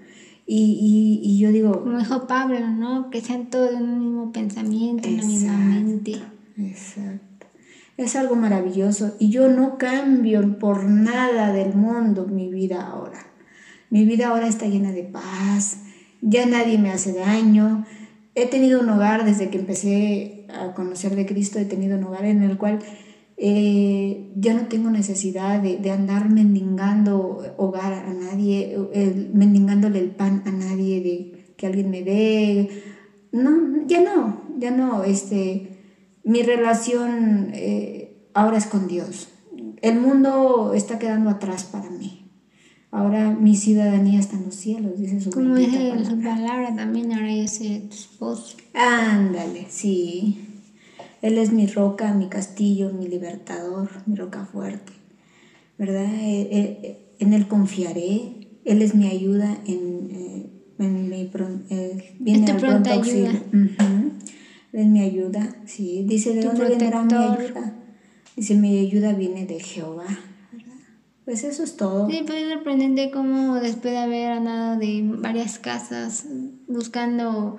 Y, 0.46 1.20
y, 1.22 1.28
y 1.28 1.38
yo 1.38 1.50
digo... 1.50 1.82
Como 1.82 1.98
dijo 1.98 2.26
Pablo, 2.26 2.70
¿no? 2.70 3.10
Que 3.10 3.20
sean 3.20 3.50
todos 3.50 3.72
en 3.72 3.82
un 3.82 3.98
mismo 4.00 4.32
pensamiento, 4.32 5.08
en 5.08 5.16
la 5.16 5.24
misma 5.24 5.56
mente. 5.56 6.22
Exacto. 6.56 7.26
Es 7.96 8.14
algo 8.14 8.36
maravilloso 8.36 9.16
y 9.18 9.30
yo 9.30 9.48
no 9.48 9.78
cambio 9.78 10.58
por 10.58 10.84
nada 10.84 11.52
del 11.52 11.74
mundo 11.74 12.26
mi 12.26 12.50
vida 12.50 12.86
ahora. 12.86 13.26
Mi 13.88 14.04
vida 14.04 14.28
ahora 14.28 14.48
está 14.48 14.66
llena 14.66 14.92
de 14.92 15.04
paz, 15.04 15.78
ya 16.20 16.44
nadie 16.44 16.76
me 16.76 16.90
hace 16.90 17.14
daño. 17.14 17.86
He 18.34 18.46
tenido 18.46 18.80
un 18.80 18.90
hogar 18.90 19.24
desde 19.24 19.48
que 19.48 19.58
empecé 19.58 20.46
a 20.54 20.74
conocer 20.74 21.16
de 21.16 21.24
Cristo, 21.24 21.58
he 21.58 21.64
tenido 21.64 21.96
un 21.96 22.04
hogar 22.04 22.26
en 22.26 22.42
el 22.42 22.58
cual 22.58 22.80
eh, 23.36 24.32
ya 24.36 24.54
no 24.54 24.66
tengo 24.66 24.90
necesidad 24.90 25.60
de, 25.60 25.90
andar 25.90 26.30
mendigando 26.30 27.42
hogar 27.56 27.92
a 27.92 28.14
nadie, 28.14 28.76
mendigándole 29.32 29.98
el 29.98 30.10
pan 30.10 30.42
a 30.46 30.50
nadie, 30.50 31.00
de 31.00 31.54
que 31.56 31.66
alguien 31.66 31.90
me 31.90 32.02
dé. 32.02 32.82
No, 33.32 33.86
ya 33.86 34.00
no, 34.00 34.42
ya 34.58 34.70
no. 34.70 35.04
Este, 35.04 35.76
mi 36.24 36.42
relación 36.42 37.50
eh, 37.54 38.28
ahora 38.34 38.58
es 38.58 38.66
con 38.66 38.88
Dios. 38.88 39.28
El 39.82 40.00
mundo 40.00 40.72
está 40.74 40.98
quedando 40.98 41.30
atrás 41.30 41.64
para 41.64 41.90
mí. 41.90 42.30
Ahora 42.90 43.30
mi 43.30 43.56
ciudadanía 43.56 44.20
está 44.20 44.36
en 44.36 44.46
los 44.46 44.54
cielos, 44.54 44.98
dice 44.98 45.20
su 45.20 45.30
Como 45.30 45.54
dice 45.54 45.92
su 46.04 46.20
palabra 46.20 46.74
también, 46.74 47.12
ahora 47.12 47.30
yo 47.30 47.44
tu 47.44 47.94
esposo. 47.94 48.56
Ándale, 48.72 49.66
sí. 49.68 50.55
Él 51.22 51.38
es 51.38 51.52
mi 51.52 51.66
roca, 51.66 52.12
mi 52.14 52.28
castillo, 52.28 52.92
mi 52.92 53.08
libertador, 53.08 53.88
mi 54.06 54.14
roca 54.14 54.44
fuerte. 54.44 54.92
¿Verdad? 55.78 56.04
Eh, 56.14 56.48
eh, 56.50 57.14
en 57.18 57.32
Él 57.32 57.46
confiaré, 57.48 58.48
Él 58.64 58.82
es 58.82 58.94
mi 58.94 59.08
ayuda 59.08 59.56
en, 59.66 60.08
eh, 60.10 60.50
en 60.78 61.08
mi 61.08 61.30
eh, 61.70 62.16
viene 62.18 62.46
tu 62.46 62.52
al 62.52 62.58
pronto 62.58 62.90
auxilio. 62.90 63.28
ayuda. 63.28 63.50
Es 64.72 64.86
mi 64.86 65.00
ayuda, 65.00 65.56
sí. 65.64 66.04
Dice, 66.06 66.34
¿de 66.34 66.42
Tu 66.42 66.48
dónde 66.48 66.68
vendrá 66.68 67.02
mi 67.02 67.08
protector. 67.08 67.40
ayuda? 67.40 67.74
Dice, 68.36 68.54
mi 68.56 68.78
ayuda 68.78 69.12
viene 69.14 69.46
de 69.46 69.58
Jehová. 69.60 70.04
¿verdad? 70.52 70.72
Pues 71.24 71.44
eso 71.44 71.62
es 71.64 71.76
todo. 71.76 72.10
Sí, 72.10 72.22
pues 72.26 72.42
es 72.42 72.52
sorprendente 72.52 73.10
cómo 73.10 73.54
después 73.54 73.94
de 73.94 73.98
haber 73.98 74.32
andado 74.32 74.78
de 74.78 75.02
varias 75.18 75.58
casas 75.58 76.26
buscando 76.68 77.56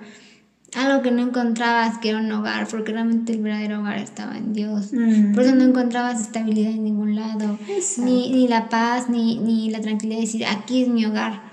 algo 0.74 1.02
que 1.02 1.10
no 1.10 1.22
encontrabas 1.22 1.98
que 1.98 2.10
era 2.10 2.18
un 2.18 2.30
hogar, 2.30 2.68
porque 2.68 2.92
realmente 2.92 3.32
el 3.32 3.40
verdadero 3.40 3.80
hogar 3.80 3.98
estaba 3.98 4.36
en 4.36 4.52
Dios. 4.52 4.92
Mm. 4.92 5.32
Por 5.32 5.44
eso 5.44 5.54
no 5.54 5.64
encontrabas 5.64 6.20
estabilidad 6.20 6.72
en 6.72 6.84
ningún 6.84 7.16
lado, 7.16 7.58
ni, 7.98 8.30
ni 8.30 8.48
la 8.48 8.68
paz, 8.68 9.08
ni, 9.08 9.38
ni 9.38 9.70
la 9.70 9.80
tranquilidad 9.80 10.18
de 10.18 10.26
decir, 10.26 10.46
aquí 10.46 10.82
es 10.82 10.88
mi 10.88 11.04
hogar. 11.06 11.48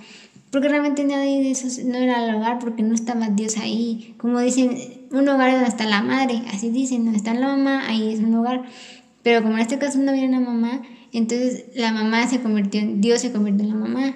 Porque 0.52 0.70
realmente 0.70 1.04
nadie 1.04 1.44
de 1.44 1.52
esos 1.52 1.84
no 1.84 1.98
era 1.98 2.26
el 2.26 2.36
hogar 2.36 2.60
porque 2.60 2.82
no 2.82 2.94
estaba 2.96 3.30
Dios 3.30 3.58
ahí. 3.58 4.16
Como 4.18 4.40
dicen, 4.40 4.78
un 5.12 5.28
hogar 5.28 5.50
es 5.50 5.56
donde 5.56 5.70
está 5.70 5.86
la 5.86 6.02
madre, 6.02 6.42
así 6.54 6.70
dicen, 6.70 7.04
donde 7.04 7.18
está 7.18 7.34
la 7.34 7.48
mamá, 7.48 7.88
ahí 7.88 8.14
es 8.14 8.20
un 8.20 8.34
hogar. 8.36 8.64
Pero 9.24 9.42
como 9.42 9.56
en 9.56 9.62
este 9.62 9.78
caso 9.80 10.00
no 10.00 10.12
había 10.12 10.28
una 10.28 10.40
mamá, 10.40 10.82
entonces 11.12 11.66
la 11.76 11.92
mamá 11.92 12.28
se 12.28 12.42
convirtió 12.42 12.80
en, 12.80 13.02
Dios 13.02 13.22
se 13.22 13.32
convirtió 13.32 13.64
en 13.64 13.70
la 13.70 13.76
mamá. 13.76 14.16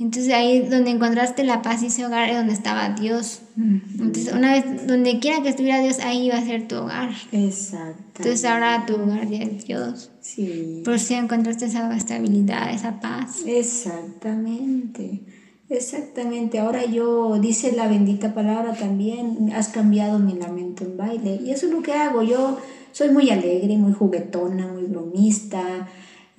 Entonces 0.00 0.32
ahí 0.32 0.60
donde 0.60 0.90
encontraste 0.90 1.44
la 1.44 1.60
paz 1.60 1.82
y 1.82 1.86
ese 1.86 2.06
hogar 2.06 2.30
es 2.30 2.36
donde 2.36 2.54
estaba 2.54 2.88
Dios. 2.88 3.42
Entonces 3.56 4.32
una 4.32 4.52
vez, 4.52 4.86
donde 4.86 5.18
quiera 5.18 5.42
que 5.42 5.50
estuviera 5.50 5.82
Dios, 5.82 5.98
ahí 5.98 6.26
iba 6.26 6.36
a 6.36 6.44
ser 6.44 6.66
tu 6.66 6.76
hogar. 6.76 7.10
Exacto. 7.32 8.00
Entonces 8.16 8.44
ahora 8.46 8.86
tu 8.86 8.94
hogar 8.94 9.28
ya 9.28 9.42
es 9.42 9.66
Dios. 9.66 10.10
Sí. 10.22 10.80
Por 10.86 10.98
si 10.98 11.14
encontraste 11.14 11.66
esa 11.66 11.94
estabilidad, 11.94 12.72
esa 12.72 12.98
paz. 12.98 13.42
Exactamente, 13.46 15.20
exactamente. 15.68 16.58
Ahora 16.60 16.86
yo, 16.86 17.38
dice 17.38 17.72
la 17.72 17.86
bendita 17.86 18.32
palabra 18.32 18.72
también, 18.72 19.52
has 19.54 19.68
cambiado 19.68 20.18
mi 20.18 20.32
lamento 20.32 20.82
en 20.84 20.96
baile. 20.96 21.40
Y 21.44 21.50
eso 21.50 21.66
es 21.66 21.72
lo 21.72 21.82
que 21.82 21.92
hago. 21.92 22.22
Yo 22.22 22.56
soy 22.92 23.10
muy 23.10 23.28
alegre, 23.28 23.76
muy 23.76 23.92
juguetona, 23.92 24.66
muy 24.66 24.84
bromista. 24.84 25.88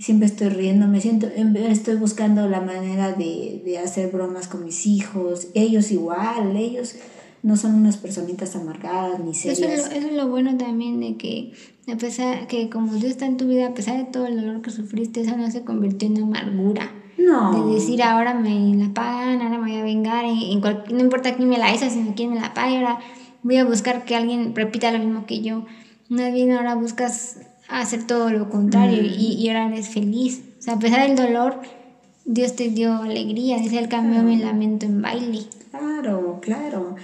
Siempre 0.02 0.26
estoy 0.26 0.50
riendo, 0.50 0.88
me 0.88 1.00
siento, 1.00 1.28
em, 1.36 1.56
estoy 1.56 1.96
buscando 1.96 2.48
la 2.50 2.60
manera 2.62 3.12
de, 3.14 3.62
de 3.64 3.78
hacer 3.78 4.12
bromas 4.12 4.48
con 4.48 4.66
mis 4.66 4.88
hijos. 4.88 5.50
Ellos 5.54 5.92
igual, 5.92 6.56
ellos 6.58 6.96
no 7.44 7.56
son 7.56 7.76
unas 7.76 7.98
personitas 7.98 8.56
amargadas 8.56 9.20
ni 9.20 9.32
Eso 9.32 9.54
serias. 9.56 9.62
es, 9.86 9.90
lo, 9.92 9.96
eso 10.00 10.08
es 10.08 10.14
lo 10.14 10.28
bueno 10.28 10.58
también 10.58 11.00
de 11.00 11.18
que, 11.18 11.54
a 11.92 11.98
pesar 11.98 12.48
que 12.48 12.70
como 12.70 12.94
Dios 12.94 13.06
está 13.12 13.26
en 13.28 13.38
tu 13.38 13.48
vida, 13.48 13.68
a 13.68 13.74
pesar 13.76 13.98
de 13.98 14.06
todo 14.06 14.26
el 14.26 14.38
dolor 14.42 14.62
que 14.64 14.72
sufriste, 14.72 15.22
eso 15.22 15.38
no 15.38 15.50
se 15.52 15.62
convirtió 15.64 16.08
en 16.08 16.24
amargura. 16.24 16.92
No. 17.20 17.68
De 17.68 17.74
decir, 17.76 18.02
ahora 18.02 18.34
me 18.34 18.74
la 18.76 18.92
pagan, 18.94 19.42
ahora 19.42 19.60
me 19.60 19.72
voy 19.72 19.80
a 19.80 19.84
vengar, 19.84 20.26
y, 20.26 20.52
en 20.52 20.62
cual- 20.62 20.84
no 20.92 21.00
importa 21.00 21.36
quién 21.36 21.48
me 21.50 21.60
la 21.60 21.74
hizo, 21.76 21.88
sino 21.90 22.16
quién 22.16 22.34
me 22.34 22.40
la 22.40 22.56
pague, 22.56 22.78
ahora 22.78 23.00
voy 23.44 23.58
a 23.58 23.66
buscar 23.66 24.04
que 24.06 24.16
alguien 24.16 24.56
repita 24.56 24.92
lo 24.92 24.98
mismo 25.00 25.28
que 25.28 25.42
yo. 25.42 25.66
Más 26.10 26.34
bien 26.34 26.52
ahora 26.52 26.74
buscas 26.74 27.38
hacer 27.80 28.06
todo 28.06 28.30
lo 28.32 28.50
contrario 28.50 29.02
y, 29.04 29.34
y 29.34 29.48
ahora 29.50 29.68
eres 29.68 29.88
feliz. 29.90 30.42
O 30.60 30.62
sea, 30.62 30.74
a 30.74 30.80
pesar 30.80 31.08
del 31.08 31.16
dolor, 31.16 31.62
Dios 32.26 32.56
te 32.56 32.70
dio 32.70 32.94
alegría. 32.96 33.58
Dice, 33.58 33.80
Él 33.80 33.88
cambió 33.88 34.22
mi 34.24 34.36
lamento 34.38 34.86
en 34.86 35.02
baile. 35.02 35.40
Claro, 35.72 36.40
claro. 36.42 36.96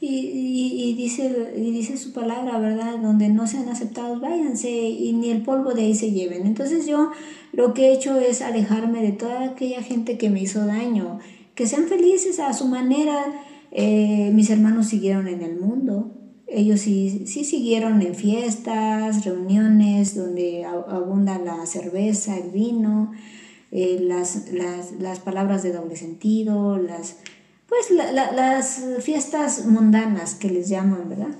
Y, 0.00 0.06
y- 0.06 0.82
y 0.90 0.94
dice, 0.94 1.52
y 1.56 1.70
dice 1.70 1.96
su 1.96 2.12
palabra, 2.12 2.58
¿verdad? 2.58 2.98
Donde 2.98 3.28
no 3.28 3.46
sean 3.46 3.68
aceptados, 3.68 4.20
váyanse 4.20 4.70
y 4.70 5.12
ni 5.12 5.30
el 5.30 5.42
polvo 5.42 5.74
de 5.74 5.82
ahí 5.82 5.94
se 5.94 6.10
lleven. 6.10 6.46
Entonces 6.46 6.86
yo 6.86 7.10
lo 7.52 7.72
que 7.74 7.88
he 7.88 7.92
hecho 7.92 8.18
es 8.18 8.42
alejarme 8.42 9.02
de 9.02 9.12
toda 9.12 9.44
aquella 9.44 9.82
gente 9.82 10.18
que 10.18 10.30
me 10.30 10.40
hizo 10.40 10.64
daño. 10.66 11.18
Que 11.54 11.66
sean 11.66 11.84
felices 11.86 12.40
a 12.40 12.52
su 12.52 12.66
manera. 12.66 13.24
Eh, 13.70 14.30
mis 14.34 14.50
hermanos 14.50 14.88
siguieron 14.88 15.28
en 15.28 15.42
el 15.42 15.56
mundo. 15.56 16.10
Ellos 16.54 16.80
sí, 16.80 17.22
sí 17.26 17.44
siguieron 17.44 18.02
en 18.02 18.14
fiestas, 18.14 19.24
reuniones 19.24 20.14
donde 20.14 20.64
abunda 20.64 21.38
la 21.38 21.64
cerveza, 21.66 22.36
el 22.38 22.50
vino, 22.50 23.12
eh, 23.70 23.98
las, 24.02 24.52
las, 24.52 24.92
las 25.00 25.18
palabras 25.20 25.62
de 25.62 25.72
doble 25.72 25.96
sentido, 25.96 26.76
las, 26.76 27.16
pues 27.68 27.90
la- 27.90 28.12
la- 28.12 28.32
las 28.32 28.82
fiestas 29.00 29.64
mundanas 29.66 30.34
que 30.34 30.50
les 30.50 30.68
llaman, 30.68 31.08
¿verdad? 31.08 31.34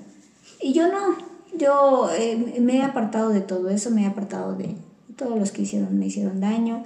Y 0.62 0.72
yo 0.72 0.89
no, 0.90 1.16
yo 1.59 2.09
eh, 2.18 2.59
me 2.60 2.78
he 2.78 2.82
apartado 2.82 3.28
de 3.30 3.43
todo 3.43 3.68
eso, 3.68 3.90
me 3.90 4.05
he 4.05 4.06
apartado 4.06 4.56
de 4.56 4.76
todos 5.16 5.39
los 5.39 5.52
que 5.52 5.62
hicieron, 5.62 5.98
me 5.98 6.06
hicieron 6.06 6.40
daño. 6.40 6.84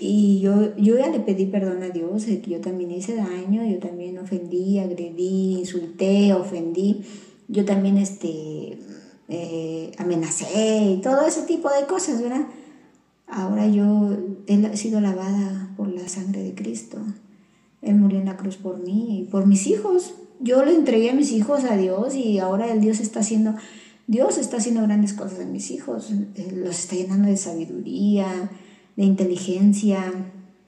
Y 0.00 0.40
yo, 0.40 0.76
yo 0.76 0.96
ya 0.98 1.08
le 1.08 1.18
pedí 1.20 1.46
perdón 1.46 1.82
a 1.82 1.88
Dios, 1.88 2.24
que 2.26 2.40
yo 2.48 2.60
también 2.60 2.92
hice 2.92 3.16
daño, 3.16 3.64
yo 3.66 3.78
también 3.80 4.18
ofendí, 4.18 4.78
agredí, 4.78 5.56
insulté, 5.58 6.32
ofendí, 6.32 7.02
yo 7.50 7.64
también 7.64 7.98
este, 7.98 8.78
eh, 9.28 9.92
amenacé 9.98 10.96
y 10.96 11.00
todo 11.00 11.26
ese 11.26 11.42
tipo 11.42 11.68
de 11.68 11.86
cosas, 11.86 12.22
¿verdad? 12.22 12.46
Ahora 13.26 13.66
yo 13.68 14.16
he 14.46 14.76
sido 14.76 15.00
lavada 15.00 15.72
por 15.76 15.88
la 15.88 16.08
sangre 16.08 16.42
de 16.42 16.54
Cristo. 16.54 16.98
Él 17.82 17.96
murió 17.96 18.18
en 18.18 18.26
la 18.26 18.36
cruz 18.36 18.56
por 18.56 18.78
mí 18.78 19.20
y 19.20 19.24
por 19.24 19.46
mis 19.46 19.66
hijos. 19.66 20.14
Yo 20.40 20.64
le 20.64 20.74
entregué 20.74 21.10
a 21.10 21.14
mis 21.14 21.32
hijos 21.32 21.64
a 21.64 21.76
Dios 21.76 22.14
y 22.14 22.38
ahora 22.38 22.72
el 22.72 22.80
Dios 22.80 23.00
está 23.00 23.20
haciendo, 23.20 23.54
Dios 24.06 24.38
está 24.38 24.58
haciendo 24.58 24.82
grandes 24.82 25.12
cosas 25.12 25.40
en 25.40 25.52
mis 25.52 25.70
hijos. 25.70 26.10
Eh, 26.34 26.52
Los 26.54 26.78
está 26.78 26.96
llenando 26.96 27.28
de 27.28 27.36
sabiduría, 27.36 28.50
de 28.96 29.04
inteligencia, 29.04 30.12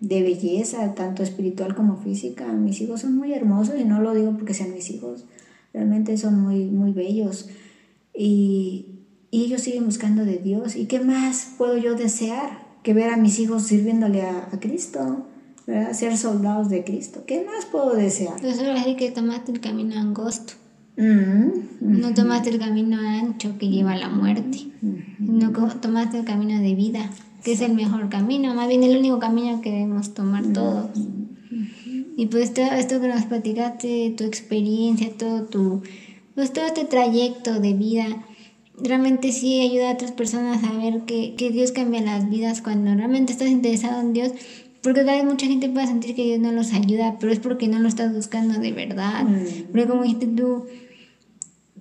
de 0.01 0.23
belleza, 0.23 0.95
tanto 0.95 1.23
espiritual 1.23 1.75
como 1.75 1.97
física. 1.97 2.47
Mis 2.53 2.81
hijos 2.81 3.03
son 3.03 3.17
muy 3.17 3.33
hermosos 3.33 3.75
y 3.81 3.85
no 3.85 4.01
lo 4.01 4.15
digo 4.15 4.33
porque 4.33 4.55
sean 4.55 4.73
mis 4.73 4.91
hijos. 4.91 5.25
Realmente 5.73 6.17
son 6.17 6.41
muy, 6.41 6.67
muy 6.67 6.93
bellos. 6.93 7.49
Y, 8.15 8.87
y 9.31 9.45
ellos 9.45 9.63
siguen 9.63 9.87
buscando 9.87 10.25
de 10.25 10.39
Dios. 10.39 10.77
¿Y 10.77 10.87
qué 10.87 11.01
más 11.01 11.55
puedo 11.59 11.77
yo 11.79 11.95
desear 11.95 12.61
que 12.83 12.95
ver 12.95 13.11
a 13.11 13.17
mis 13.17 13.39
hijos 13.39 13.63
sirviéndole 13.65 14.23
a, 14.23 14.49
a 14.53 14.61
Cristo? 14.61 15.27
¿verdad? 15.67 15.93
Ser 15.93 16.17
soldados 16.17 16.69
de 16.69 16.85
Cristo. 16.85 17.25
¿Qué 17.27 17.45
más 17.45 17.65
puedo 17.67 17.95
desear? 17.95 18.35
Pero 18.41 18.55
solo 18.55 18.75
decir 18.75 18.97
que 18.97 19.11
tomaste 19.11 19.53
el 19.53 19.61
camino 19.61 19.99
angosto. 19.99 20.55
Mm, 20.97 21.49
No 21.81 22.13
tomaste 22.13 22.51
el 22.51 22.59
camino 22.59 22.99
ancho 23.01 23.57
que 23.59 23.69
lleva 23.69 23.93
a 23.93 23.97
la 23.97 24.09
muerte. 24.09 24.59
No 25.19 25.53
tomaste 25.81 26.19
el 26.19 26.25
camino 26.25 26.61
de 26.61 26.75
vida, 26.75 27.09
que 27.45 27.53
es 27.53 27.61
el 27.61 27.75
mejor 27.75 28.09
camino, 28.09 28.55
más 28.55 28.69
bien 28.69 28.83
el 28.83 28.99
único 28.99 29.19
camino 29.19 29.61
que 29.63 29.71
debemos 29.71 30.13
tomar 30.13 30.45
todos. 30.53 30.91
Y 32.17 32.27
pues 32.27 32.53
todo 32.53 32.67
esto 32.73 33.01
que 33.01 33.09
nos 33.09 33.25
platicaste, 33.25 34.15
tu 34.17 34.25
experiencia, 34.25 35.11
todo 35.17 35.45
tu, 35.45 35.83
pues 36.35 36.53
todo 36.53 36.67
este 36.67 36.85
trayecto 36.85 37.59
de 37.61 37.73
vida, 37.73 38.07
realmente 38.77 39.33
sí 39.33 39.61
ayuda 39.61 39.91
a 39.91 39.95
otras 39.95 40.13
personas 40.13 40.63
a 40.65 40.73
ver 40.73 41.03
que, 41.03 41.35
que 41.37 41.51
Dios 41.51 41.73
cambia 41.73 42.01
las 42.03 42.29
vidas 42.29 42.61
cuando 42.63 42.95
realmente 42.95 43.33
estás 43.33 43.49
interesado 43.49 44.01
en 44.01 44.13
Dios. 44.13 44.33
Porque 44.83 45.05
tal 45.05 45.17
vez 45.17 45.25
mucha 45.25 45.47
gente 45.47 45.69
pueda 45.69 45.87
sentir 45.87 46.15
que 46.17 46.25
Dios 46.25 46.41
no 46.41 46.51
los 46.51 46.73
ayuda, 46.73 47.17
pero 47.21 47.33
es 47.33 47.39
porque 47.39 47.69
no 47.69 47.79
lo 47.79 47.87
estás 47.89 48.13
buscando 48.13 48.59
de 48.59 48.73
verdad. 48.73 49.23
Mm. 49.25 49.71
Porque 49.71 49.87
como 49.87 50.03
dijiste 50.03 50.27
tú, 50.27 50.65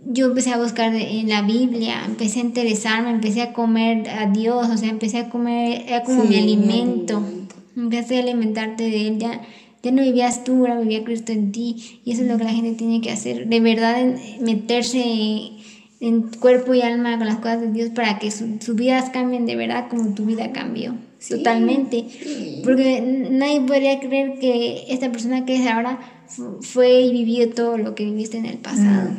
yo 0.05 0.27
empecé 0.27 0.51
a 0.51 0.57
buscar 0.57 0.93
en 0.95 1.27
la 1.29 1.41
Biblia, 1.41 2.03
empecé 2.05 2.39
a 2.39 2.43
interesarme, 2.43 3.09
empecé 3.11 3.41
a 3.41 3.53
comer 3.53 4.07
a 4.09 4.27
Dios, 4.27 4.69
o 4.69 4.77
sea, 4.77 4.89
empecé 4.89 5.17
a 5.17 5.29
comer, 5.29 5.83
era 5.87 6.03
como 6.03 6.21
Sí, 6.23 6.27
mi 6.27 6.35
mi 6.35 6.41
alimento. 6.41 7.17
alimento. 7.17 7.55
Empezaste 7.75 8.17
a 8.17 8.21
alimentarte 8.21 8.83
de 8.83 9.07
Él, 9.07 9.17
ya, 9.19 9.41
ya 9.83 9.91
no 9.91 10.01
vivías 10.01 10.43
tú, 10.43 10.57
ahora 10.65 10.79
vivía 10.79 11.03
Cristo 11.03 11.31
en 11.31 11.51
ti. 11.51 12.01
Y 12.05 12.11
eso 12.11 12.21
es 12.23 12.27
lo 12.27 12.37
que 12.37 12.43
la 12.43 12.51
gente 12.53 12.73
tiene 12.73 13.01
que 13.01 13.11
hacer, 13.11 13.47
de 13.47 13.59
verdad 13.59 14.15
meterse 14.39 15.51
en 15.99 16.21
cuerpo 16.39 16.73
y 16.73 16.81
alma 16.81 17.17
con 17.17 17.27
las 17.27 17.37
cosas 17.37 17.61
de 17.61 17.71
Dios 17.71 17.89
para 17.91 18.17
que 18.17 18.31
su- 18.31 18.57
sus 18.59 18.75
vidas 18.75 19.09
cambien 19.11 19.45
de 19.45 19.55
verdad 19.55 19.87
como 19.89 20.13
tu 20.15 20.25
vida 20.25 20.51
cambió. 20.51 20.95
Sí, 21.19 21.35
Totalmente. 21.35 22.05
sí. 22.09 22.61
Porque 22.63 23.01
nadie 23.29 23.61
podría 23.61 23.99
creer 23.99 24.39
que 24.39 24.85
esta 24.89 25.11
persona 25.11 25.45
que 25.45 25.55
es 25.57 25.67
ahora 25.67 25.99
fu- 26.27 26.57
fue 26.61 27.01
y 27.01 27.11
vivió 27.11 27.49
todo 27.51 27.77
lo 27.77 27.93
que 27.93 28.05
viviste 28.05 28.37
en 28.37 28.47
el 28.47 28.57
pasado. 28.57 29.11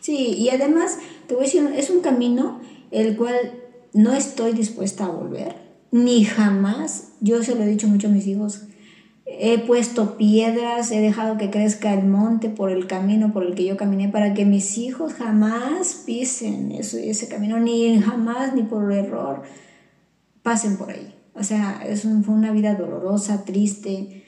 Sí, 0.00 0.34
y 0.38 0.48
además, 0.50 0.98
te 1.26 1.34
voy 1.34 1.44
a 1.44 1.46
decir, 1.46 1.62
es 1.76 1.90
un 1.90 2.00
camino 2.00 2.60
el 2.90 3.16
cual 3.16 3.34
no 3.92 4.12
estoy 4.14 4.52
dispuesta 4.52 5.04
a 5.06 5.08
volver, 5.08 5.56
ni 5.92 6.24
jamás. 6.24 7.12
Yo 7.24 7.42
se 7.42 7.54
lo 7.54 7.62
he 7.62 7.66
dicho 7.66 7.88
mucho 7.88 8.08
a 8.08 8.10
mis 8.10 8.26
hijos. 8.26 8.66
He 9.26 9.58
puesto 9.58 10.18
piedras, 10.18 10.90
he 10.92 11.00
dejado 11.00 11.38
que 11.38 11.48
crezca 11.50 11.94
el 11.94 12.06
monte 12.06 12.50
por 12.50 12.70
el 12.70 12.86
camino 12.86 13.32
por 13.32 13.42
el 13.44 13.54
que 13.54 13.64
yo 13.64 13.78
caminé 13.78 14.10
para 14.10 14.34
que 14.34 14.44
mis 14.44 14.76
hijos 14.76 15.14
jamás 15.14 16.02
pisen 16.04 16.70
eso, 16.72 16.98
ese 16.98 17.26
camino, 17.28 17.58
ni 17.58 17.98
jamás, 17.98 18.54
ni 18.54 18.62
por 18.62 18.92
error, 18.92 19.42
pasen 20.42 20.76
por 20.76 20.90
ahí. 20.90 21.14
O 21.34 21.42
sea, 21.42 21.82
es 21.88 22.04
un- 22.04 22.22
fue 22.22 22.34
una 22.34 22.52
vida 22.52 22.74
dolorosa, 22.74 23.44
triste. 23.44 24.20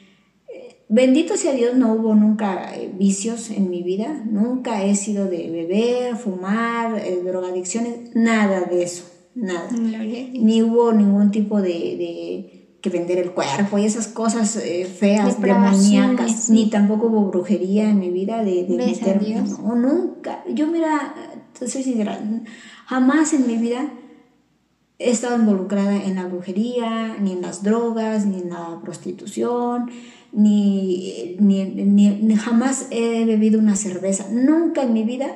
Bendito 0.88 1.36
sea 1.36 1.52
Dios, 1.52 1.76
no 1.76 1.92
hubo 1.94 2.14
nunca 2.14 2.74
eh, 2.76 2.90
vicios 2.96 3.50
en 3.50 3.68
mi 3.70 3.82
vida, 3.82 4.22
nunca 4.24 4.84
he 4.84 4.94
sido 4.94 5.26
de 5.26 5.50
beber, 5.50 6.16
fumar, 6.16 6.96
eh, 7.04 7.20
drogadicciones, 7.24 8.14
nada 8.14 8.60
de 8.62 8.84
eso, 8.84 9.04
nada 9.34 9.68
ni 10.32 10.62
hubo 10.62 10.92
ningún 10.92 11.32
tipo 11.32 11.60
de, 11.60 11.68
de, 11.72 12.55
que 12.80 12.90
vender 12.90 13.18
el 13.18 13.32
cuerpo 13.32 13.78
y 13.78 13.84
esas 13.84 14.06
cosas 14.08 14.56
eh, 14.56 14.84
feas, 14.84 15.26
demoníacas. 15.70 16.50
Ni 16.50 16.70
tampoco 16.70 17.06
hubo 17.06 17.22
brujería 17.26 17.88
en 17.90 17.98
mi 17.98 18.10
vida 18.10 18.42
de, 18.44 18.64
de 18.64 18.76
meterme, 18.86 19.26
Dios. 19.46 19.58
No, 19.60 19.74
nunca. 19.74 20.44
Yo, 20.52 20.66
mira, 20.68 21.14
te 21.58 21.68
soy 21.68 21.82
sincera, 21.82 22.20
jamás 22.86 23.32
en 23.32 23.46
mi 23.46 23.56
vida 23.56 23.90
he 24.98 25.10
estado 25.10 25.36
involucrada 25.36 25.94
en 26.04 26.14
la 26.14 26.26
brujería, 26.26 27.16
ni 27.20 27.32
en 27.32 27.42
las 27.42 27.62
drogas, 27.62 28.24
ni 28.26 28.40
en 28.40 28.50
la 28.50 28.80
prostitución, 28.82 29.90
ni, 30.32 31.36
ni, 31.40 31.64
ni- 31.64 32.10
ni 32.22 32.36
jamás 32.36 32.86
he 32.90 33.24
bebido 33.24 33.58
una 33.58 33.76
cerveza. 33.76 34.26
Nunca 34.32 34.82
en 34.82 34.92
mi 34.92 35.02
vida 35.02 35.26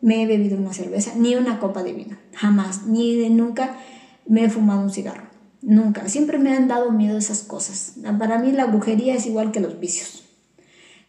me 0.00 0.22
he 0.22 0.26
bebido 0.26 0.56
una 0.58 0.72
cerveza, 0.72 1.12
ni 1.16 1.34
una 1.36 1.58
copa 1.60 1.82
de 1.82 1.92
vino. 1.92 2.16
Jamás, 2.34 2.86
ni 2.86 3.16
de 3.16 3.30
nunca 3.30 3.76
me 4.26 4.44
he 4.44 4.50
fumado 4.50 4.80
un 4.80 4.90
cigarro. 4.90 5.33
Nunca. 5.66 6.08
Siempre 6.08 6.38
me 6.38 6.50
han 6.54 6.68
dado 6.68 6.92
miedo 6.92 7.16
esas 7.16 7.42
cosas. 7.42 7.94
Para 8.18 8.38
mí 8.38 8.52
la 8.52 8.66
brujería 8.66 9.14
es 9.14 9.24
igual 9.26 9.50
que 9.50 9.60
los 9.60 9.80
vicios. 9.80 10.24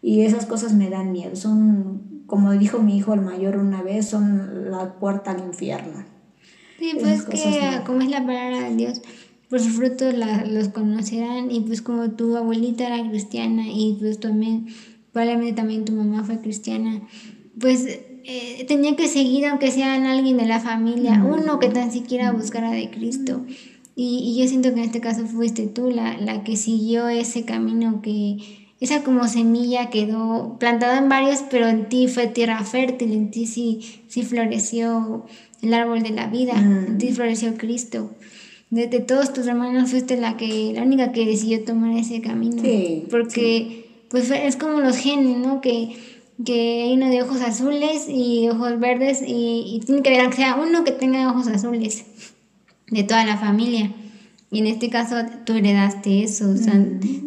Y 0.01 0.21
esas 0.21 0.45
cosas 0.45 0.73
me 0.73 0.89
dan 0.89 1.11
miedo. 1.11 1.35
Son, 1.35 2.23
como 2.25 2.53
dijo 2.53 2.79
mi 2.79 2.95
hijo 2.97 3.13
el 3.13 3.21
mayor 3.21 3.57
una 3.57 3.81
vez, 3.83 4.07
son 4.07 4.71
la 4.71 4.93
puerta 4.97 5.31
al 5.31 5.39
infierno. 5.41 6.05
Sí, 6.79 6.93
pues 6.99 7.23
que 7.23 7.77
no. 7.79 7.83
como 7.83 8.01
es 8.01 8.09
la 8.09 8.25
palabra 8.25 8.69
de 8.69 8.75
Dios, 8.75 9.01
por 9.49 9.59
sus 9.59 9.73
frutos 9.73 10.13
la- 10.13 10.45
los 10.45 10.69
conocerán 10.69 11.51
y 11.51 11.61
pues 11.61 11.81
como 11.81 12.11
tu 12.11 12.35
abuelita 12.35 12.87
era 12.87 13.09
cristiana 13.09 13.63
y 13.67 13.97
pues 13.99 14.19
también, 14.19 14.67
probablemente 15.11 15.53
también 15.53 15.85
tu 15.85 15.93
mamá 15.93 16.23
fue 16.23 16.39
cristiana, 16.39 17.01
pues 17.59 17.85
eh, 17.87 18.65
tenía 18.67 18.95
que 18.95 19.07
seguir 19.07 19.45
aunque 19.45 19.71
sean 19.71 20.05
alguien 20.05 20.37
de 20.37 20.45
la 20.45 20.59
familia, 20.59 21.23
uno 21.23 21.59
que 21.59 21.69
tan 21.69 21.91
siquiera 21.91 22.31
buscara 22.31 22.71
de 22.71 22.89
Cristo. 22.91 23.45
Y, 23.95 24.19
y 24.19 24.41
yo 24.41 24.47
siento 24.47 24.73
que 24.73 24.79
en 24.79 24.85
este 24.85 24.99
caso 24.99 25.25
fuiste 25.25 25.67
tú 25.67 25.89
la, 25.89 26.17
la 26.17 26.43
que 26.43 26.57
siguió 26.57 27.07
ese 27.07 27.45
camino 27.45 28.01
que 28.01 28.37
esa 28.79 29.03
como 29.03 29.27
semilla 29.27 29.89
quedó 29.89 30.57
plantada 30.59 30.97
en 30.97 31.07
varios, 31.07 31.43
pero 31.49 31.67
en 31.67 31.87
ti 31.87 32.07
fue 32.07 32.27
tierra 32.27 32.63
fértil, 32.63 33.13
en 33.13 33.31
ti 33.31 33.47
sí, 33.47 33.79
sí 34.07 34.23
floreció 34.23 35.25
el 35.61 35.73
árbol 35.73 36.03
de 36.03 36.09
la 36.09 36.27
vida, 36.27 36.53
en 36.53 36.97
ti 36.97 37.11
floreció 37.11 37.55
Cristo. 37.57 38.11
De, 38.69 38.87
de 38.87 38.99
todos 38.99 39.31
tus 39.31 39.47
hermanos 39.47 39.91
fuiste 39.91 40.17
la 40.17 40.35
que, 40.35 40.73
la 40.73 40.83
única 40.83 41.13
que 41.13 41.25
decidió 41.25 41.63
tomar 41.63 41.97
ese 41.97 42.19
camino. 42.19 42.61
Sí, 42.61 43.05
Porque 43.09 43.85
pues 44.09 44.29
es 44.29 44.57
como 44.57 44.81
los 44.81 44.97
genes, 44.97 45.37
¿no? 45.37 45.61
Que, 45.61 45.95
que 46.43 46.83
hay 46.83 46.93
uno 46.93 47.09
de 47.09 47.21
ojos 47.21 47.41
azules 47.41 48.07
y 48.09 48.49
ojos 48.49 48.79
verdes 48.79 49.21
y, 49.25 49.63
y 49.67 49.79
tiene 49.85 50.01
que 50.01 50.15
haber, 50.15 50.29
que 50.31 50.35
sea 50.35 50.55
uno 50.55 50.83
que 50.83 50.91
tenga 50.91 51.31
ojos 51.31 51.47
azules 51.47 52.05
de 52.89 53.03
toda 53.03 53.25
la 53.25 53.37
familia. 53.37 53.91
Y 54.51 54.59
en 54.59 54.67
este 54.67 54.89
caso 54.89 55.15
tú 55.45 55.53
heredaste 55.53 56.23
eso, 56.23 56.49
o 56.49 56.55
sea, 56.55 56.79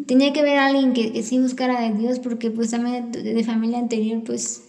tenía 0.06 0.32
que 0.32 0.40
haber 0.40 0.58
alguien 0.58 0.92
que, 0.92 1.12
que 1.12 1.22
sí 1.22 1.38
buscara 1.38 1.80
de 1.80 1.98
Dios, 1.98 2.20
porque 2.20 2.50
pues 2.50 2.70
también 2.70 3.10
de, 3.12 3.22
de 3.22 3.44
familia 3.44 3.78
anterior, 3.78 4.22
pues 4.24 4.62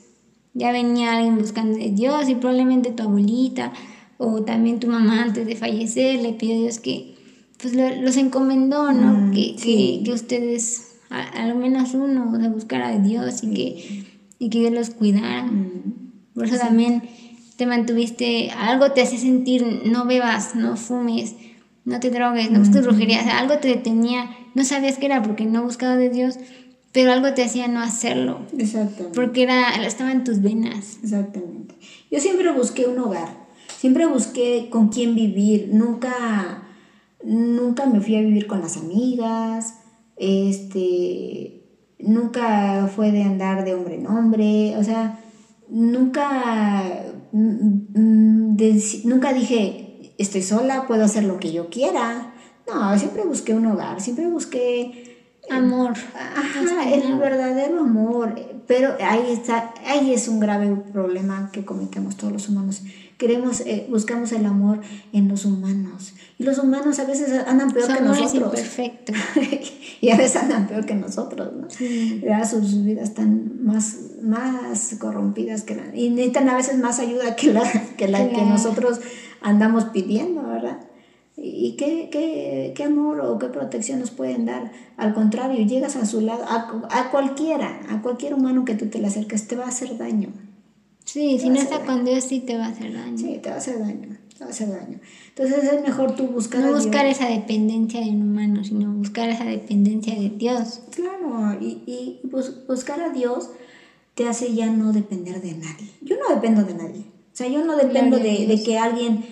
ya 0.53 0.72
venía 0.72 1.16
alguien 1.16 1.38
buscando 1.38 1.78
de 1.78 1.91
Dios 1.91 2.28
y 2.28 2.36
probablemente 2.36 2.91
tu 2.91 3.03
abuelita 3.03 3.72
o 4.18 4.41
también 4.44 4.80
tu 4.80 4.88
mamá 4.88 5.22
antes 5.24 5.45
de 5.45 5.56
fallecer 5.56 6.22
le 6.22 6.34
pidió 6.34 6.56
a 6.56 6.60
Dios 6.60 6.80
que 6.80 7.16
pues 7.61 7.76
lo- 7.76 7.95
los 8.02 8.18
encomendó, 8.18 8.91
¿no? 8.91 9.14
Mm, 9.28 9.32
que, 9.32 9.56
sí. 9.57 9.99
que, 9.99 10.03
que 10.06 10.11
ustedes, 10.14 10.95
a- 11.10 11.44
al 11.44 11.56
menos 11.56 11.94
uno, 11.94 12.30
se 12.41 12.49
buscara 12.49 12.90
de 12.90 13.07
Dios 13.07 13.44
y 13.44 13.53
que, 13.53 14.06
y 14.40 14.49
que 14.49 14.60
Dios 14.60 14.72
los 14.74 14.90
cuidara. 14.90 15.44
Mm. 15.45 15.84
Por 16.34 16.45
eso 16.45 16.57
también 16.57 17.03
te 17.60 17.65
mantuviste, 17.65 18.52
algo 18.52 18.94
te 18.94 19.02
hace 19.02 19.18
sentir, 19.18 19.81
no 19.84 20.06
bebas, 20.06 20.56
no 20.56 20.77
fumes, 20.77 21.36
no 21.84 21.99
te 21.99 22.10
drogues, 22.10 22.49
no 22.49 22.60
busques 22.60 22.86
brujería, 22.86 23.19
o 23.19 23.23
sea, 23.23 23.38
algo 23.38 23.57
te 23.57 23.68
detenía, 23.68 24.30
no 24.56 24.64
sabías 24.64 24.98
qué 24.98 25.07
era 25.07 25.22
porque 25.22 25.44
no 25.44 25.61
buscabas 25.61 25.98
de 25.98 26.10
Dios, 26.10 26.36
pero 26.94 27.11
algo 27.11 27.34
te 27.34 27.44
hacía 27.44 27.68
no 27.68 27.81
hacerlo, 27.81 28.40
Exactamente. 28.57 29.14
porque 29.14 29.44
era, 29.44 29.72
estaba 29.86 30.14
en 30.14 30.23
tus 30.23 30.41
venas. 30.41 30.99
Exactamente. 31.03 31.76
Yo 32.10 32.22
siempre 32.22 32.49
busqué 32.53 32.88
un 32.88 32.98
hogar, 32.98 33.27
siempre 33.77 34.06
busqué 34.06 34.69
con 34.69 34.88
quién 34.88 35.14
vivir, 35.14 35.72
nunca, 35.73 36.64
nunca 37.26 37.86
me 37.88 37.99
fui 37.99 38.15
a 38.15 38.22
vivir 38.22 38.48
con 38.48 38.61
las 38.61 38.77
amigas, 38.77 39.73
este, 40.15 41.61
nunca 41.99 42.90
fue 42.95 43.11
de 43.11 43.23
andar 43.23 43.65
de 43.65 43.73
hombre 43.73 43.95
en 43.95 44.07
hombre, 44.07 44.77
o 44.77 44.84
sea, 44.86 45.19
nunca, 45.69 47.03
nunca 47.31 49.34
dije, 49.34 50.14
estoy 50.18 50.41
sola, 50.41 50.88
puedo 50.88 51.03
hacer 51.03 51.23
lo 51.23 51.39
que 51.39 51.51
yo 51.51 51.69
quiera. 51.69 52.34
No, 52.68 52.97
siempre 52.97 53.23
busqué 53.23 53.53
un 53.53 53.65
hogar, 53.65 54.01
siempre 54.01 54.27
busqué 54.27 55.10
Amor. 55.49 55.93
Ajá, 56.15 56.93
el 56.93 57.18
verdadero 57.18 57.80
amor, 57.80 58.35
pero 58.68 58.95
ahí 59.01 59.31
está, 59.31 59.73
ahí 59.85 60.14
es 60.14 60.27
un 60.27 60.39
grave 60.39 60.76
problema 60.93 61.49
que 61.51 61.65
cometemos 61.65 62.18
todos 62.18 62.31
los 62.31 62.49
humanos. 62.49 62.84
Queremos, 63.18 63.61
eh, 63.61 63.88
buscamos 63.89 64.31
el 64.31 64.45
amor 64.45 64.80
en 65.11 65.27
los 65.27 65.45
humanos 65.45 66.14
y 66.40 66.45
los 66.45 66.57
humanos 66.57 66.98
a 66.99 67.03
veces 67.03 67.32
andan 67.45 67.70
peor 67.72 67.94
que 67.94 67.99
nosotros 67.99 68.34
imperfecto. 68.34 69.11
y 70.02 70.10
a 70.10 70.16
veces 70.16 70.38
andan 70.38 70.68
peor 70.68 70.86
que 70.86 70.95
nosotros, 70.95 71.52
¿no? 71.53 71.68
Ya 72.26 72.45
sus 72.45 72.86
vidas 72.86 73.10
están 73.10 73.61
más, 73.61 73.98
más 74.24 74.95
corrompidas 74.99 75.64
que 75.64 75.76
la, 75.76 75.94
y 75.94 76.10
necesitan 76.10 76.48
a 76.48 76.56
veces 76.56 76.78
más 76.78 76.99
ayuda 76.99 77.36
que 77.36 77.52
la 77.52 77.70
que, 77.98 78.07
la 78.07 78.30
que 78.30 78.41
nosotros 78.44 79.02
andamos 79.41 79.86
pidiendo, 79.86 80.44
¿verdad? 80.44 80.80
¿Y 81.36 81.76
qué, 81.76 82.07
qué, 82.10 82.72
qué 82.74 82.84
amor 82.86 83.20
o 83.20 83.38
qué 83.38 83.48
protección 83.48 83.99
nos 83.99 84.11
pueden 84.11 84.45
dar? 84.45 84.72
Al 84.95 85.14
contrario, 85.14 85.66
llegas 85.66 85.98
a 85.98 86.06
su 86.06 86.22
lado, 86.22 86.45
a, 86.48 86.88
a 86.90 87.11
cualquiera, 87.11 87.82
a 87.90 88.02
cualquier 88.02 88.34
humano 88.34 88.64
que 88.64 88.76
tú 88.76 88.86
te 88.86 88.99
le 88.99 89.07
acerques, 89.07 89.45
te 89.49 89.57
va 89.57 89.66
a 89.66 89.70
hacer 89.70 89.98
daño. 89.98 90.30
Sí, 91.03 91.38
si 91.38 91.49
no 91.49 91.56
está 91.56 91.76
hacer 91.76 91.88
con 91.88 92.06
Dios 92.06 92.24
sí 92.24 92.40
te 92.40 92.57
va 92.57 92.68
a 92.68 92.70
hacer 92.70 92.94
daño. 92.94 93.18
Sí, 93.18 93.40
te 93.44 93.49
va 93.49 93.56
a 93.56 93.57
hacer 93.57 93.80
daño, 93.80 94.18
hacer 94.41 94.70
daño. 94.70 94.99
Entonces 95.30 95.64
es 95.72 95.82
mejor 95.82 96.16
tú 96.16 96.28
buscar 96.28 96.61
No 96.61 96.68
a 96.70 96.72
buscar 96.72 97.06
Dios. 97.06 97.18
esa 97.18 97.30
dependencia 97.30 97.99
de 98.02 98.10
un 98.10 98.22
humano, 98.24 98.64
sino 98.64 98.91
buscar 98.94 99.30
esa 99.30 99.45
dependencia 99.45 100.16
de 100.16 100.30
Dios. 100.30 100.82
Claro, 100.95 101.57
y, 101.61 101.84
y 101.86 102.20
bus- 102.28 102.66
buscar 102.68 102.99
a 103.02 103.10
Dios 103.10 103.49
te 104.16 104.28
hace 104.28 104.53
ya 104.53 104.68
no 104.68 104.91
depender 104.94 105.41
de 105.41 105.53
nadie. 105.53 105.90
Yo 106.02 106.16
no 106.18 106.34
dependo 106.36 106.64
de 106.64 106.74
nadie. 106.74 107.02
O 107.02 107.36
sea, 107.40 107.48
yo 107.48 107.64
no 107.64 107.76
dependo 107.78 108.18
de, 108.18 108.48
de 108.48 108.61
que 108.64 108.78
alguien 108.78 109.24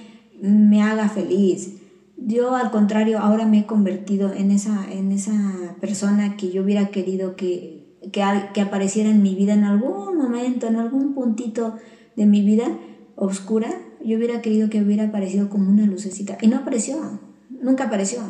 me 0.41 0.81
haga 0.81 1.09
feliz. 1.09 1.73
Yo 2.17 2.55
al 2.55 2.71
contrario, 2.71 3.19
ahora 3.19 3.45
me 3.45 3.59
he 3.59 3.65
convertido 3.65 4.33
en 4.33 4.51
esa, 4.51 4.91
en 4.91 5.11
esa 5.11 5.75
persona 5.81 6.35
que 6.37 6.51
yo 6.51 6.63
hubiera 6.63 6.87
querido 6.89 7.35
que, 7.35 7.97
que, 8.11 8.23
que 8.53 8.61
apareciera 8.61 9.09
en 9.09 9.21
mi 9.21 9.35
vida 9.35 9.53
en 9.53 9.63
algún 9.65 10.17
momento, 10.17 10.67
en 10.67 10.77
algún 10.77 11.13
puntito 11.13 11.75
de 12.15 12.25
mi 12.25 12.41
vida 12.41 12.65
oscura. 13.15 13.69
Yo 14.03 14.17
hubiera 14.17 14.41
querido 14.41 14.69
que 14.69 14.81
hubiera 14.81 15.05
aparecido 15.05 15.49
como 15.49 15.69
una 15.69 15.85
lucecita. 15.85 16.37
Y 16.41 16.47
no 16.47 16.57
apareció, 16.57 17.19
nunca 17.61 17.85
apareció. 17.85 18.21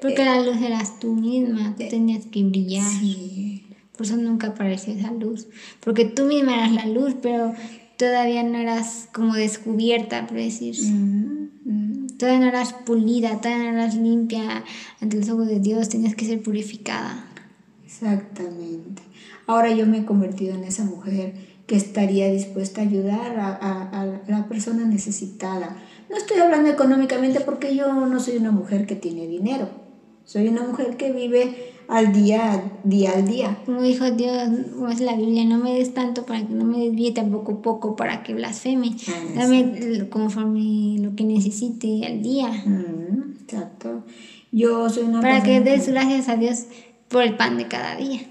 Porque 0.00 0.24
la 0.24 0.40
luz 0.40 0.56
eras 0.62 0.98
tú 0.98 1.14
misma, 1.14 1.74
tú 1.76 1.84
tenías 1.88 2.26
que 2.26 2.42
brillar. 2.42 2.90
Sí. 2.90 3.64
Por 3.96 4.06
eso 4.06 4.16
nunca 4.16 4.48
apareció 4.48 4.94
esa 4.94 5.12
luz. 5.12 5.48
Porque 5.80 6.06
tú 6.06 6.24
misma 6.24 6.54
eras 6.54 6.72
la 6.72 6.86
luz, 6.86 7.14
pero 7.20 7.52
todavía 7.98 8.42
no 8.42 8.56
eras 8.56 9.08
como 9.12 9.34
descubierta, 9.34 10.26
por 10.26 10.38
decirse. 10.38 10.90
Mm, 10.90 11.50
mm. 11.64 12.06
Todavía 12.16 12.40
no 12.40 12.46
eras 12.46 12.72
pulida, 12.72 13.40
todavía 13.42 13.72
no 13.72 13.78
eras 13.78 13.94
limpia 13.94 14.64
ante 15.00 15.18
los 15.18 15.28
ojos 15.28 15.48
de 15.48 15.60
Dios, 15.60 15.90
tenías 15.90 16.14
que 16.14 16.24
ser 16.24 16.42
purificada. 16.42 17.26
Exactamente. 17.84 19.02
Ahora 19.46 19.70
yo 19.74 19.86
me 19.86 19.98
he 19.98 20.04
convertido 20.06 20.54
en 20.54 20.64
esa 20.64 20.84
mujer 20.84 21.34
que 21.70 21.76
estaría 21.76 22.26
dispuesta 22.32 22.80
a 22.80 22.84
ayudar 22.84 23.38
a, 23.38 23.46
a- 23.54 24.00
a 24.02 24.06
la 24.26 24.48
persona 24.48 24.84
necesitada. 24.84 25.76
No 26.10 26.16
estoy 26.16 26.38
hablando 26.40 26.68
económicamente 26.68 27.38
porque 27.42 27.76
yo 27.76 27.92
no 28.06 28.18
soy 28.18 28.38
una 28.38 28.50
mujer 28.50 28.86
que 28.86 28.96
tiene 28.96 29.28
dinero. 29.28 29.68
Soy 30.24 30.48
una 30.48 30.62
mujer 30.64 30.96
que 30.96 31.12
vive 31.12 31.72
al 31.86 32.12
día, 32.12 32.72
día 32.82 33.12
al 33.12 33.24
día. 33.24 33.56
Como 33.66 33.82
dijo 33.82 34.10
Dios, 34.10 34.48
como 34.74 34.88
es 34.88 34.98
la 35.00 35.14
Biblia, 35.14 35.44
no 35.44 35.58
me 35.58 35.72
des 35.78 35.94
tanto 35.94 36.26
para 36.26 36.44
que 36.44 36.52
no 36.52 36.64
me 36.64 36.78
desvíe, 36.78 37.12
tampoco 37.12 37.62
poco 37.62 37.94
para 37.94 38.24
que 38.24 38.34
blasfeme. 38.34 38.96
Ah, 39.08 39.12
Dame 39.36 40.08
conforme 40.10 40.96
lo 40.98 41.14
que 41.14 41.22
necesite 41.22 42.04
al 42.04 42.20
día. 42.20 42.48
Mm, 42.66 43.42
exacto. 43.44 44.02
Yo 44.50 44.90
soy 44.90 45.04
una 45.04 45.20
Para 45.20 45.44
que 45.44 45.60
des 45.60 45.86
gracias 45.88 46.28
a 46.28 46.34
Dios 46.34 46.64
por 47.06 47.22
el 47.22 47.36
pan 47.36 47.56
de 47.58 47.68
cada 47.68 47.94
día. 47.94 48.22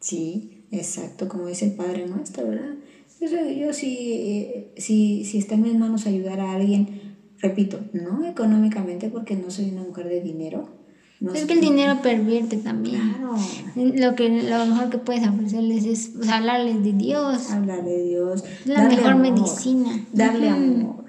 Sí, 0.00 0.59
exacto, 0.70 1.28
como 1.28 1.46
dice 1.46 1.66
el 1.66 1.72
Padre 1.72 2.06
Nuestro, 2.06 2.48
¿verdad? 2.48 2.74
Yo, 3.20 3.26
yo 3.28 3.70
eh, 3.82 4.72
si, 4.76 5.24
si 5.24 5.38
está 5.38 5.54
en 5.54 5.62
mis 5.62 5.74
manos 5.74 6.06
ayudar 6.06 6.40
a 6.40 6.52
alguien, 6.52 7.16
repito, 7.38 7.80
no 7.92 8.26
económicamente 8.26 9.10
porque 9.10 9.36
no 9.36 9.50
soy 9.50 9.70
una 9.70 9.82
mujer 9.82 10.08
de 10.08 10.22
dinero. 10.22 10.80
No 11.20 11.34
es 11.34 11.44
que 11.44 11.52
el 11.52 11.60
dinero 11.60 12.00
pervierte 12.02 12.56
también. 12.56 13.12
Claro, 13.18 13.36
Lo, 13.76 14.14
que, 14.14 14.30
lo 14.42 14.64
mejor 14.64 14.88
que 14.88 14.96
puedes 14.96 15.28
ofrecerles 15.28 15.84
es 15.84 16.12
hablarles 16.30 16.82
de 16.82 16.94
Dios. 16.94 17.50
hablar 17.50 17.84
de 17.84 18.04
Dios. 18.04 18.42
Es 18.60 18.66
la 18.66 18.74
darle 18.76 18.96
mejor 18.96 19.12
amor, 19.12 19.30
medicina. 19.30 20.06
Darle 20.14 20.48
amor. 20.48 21.04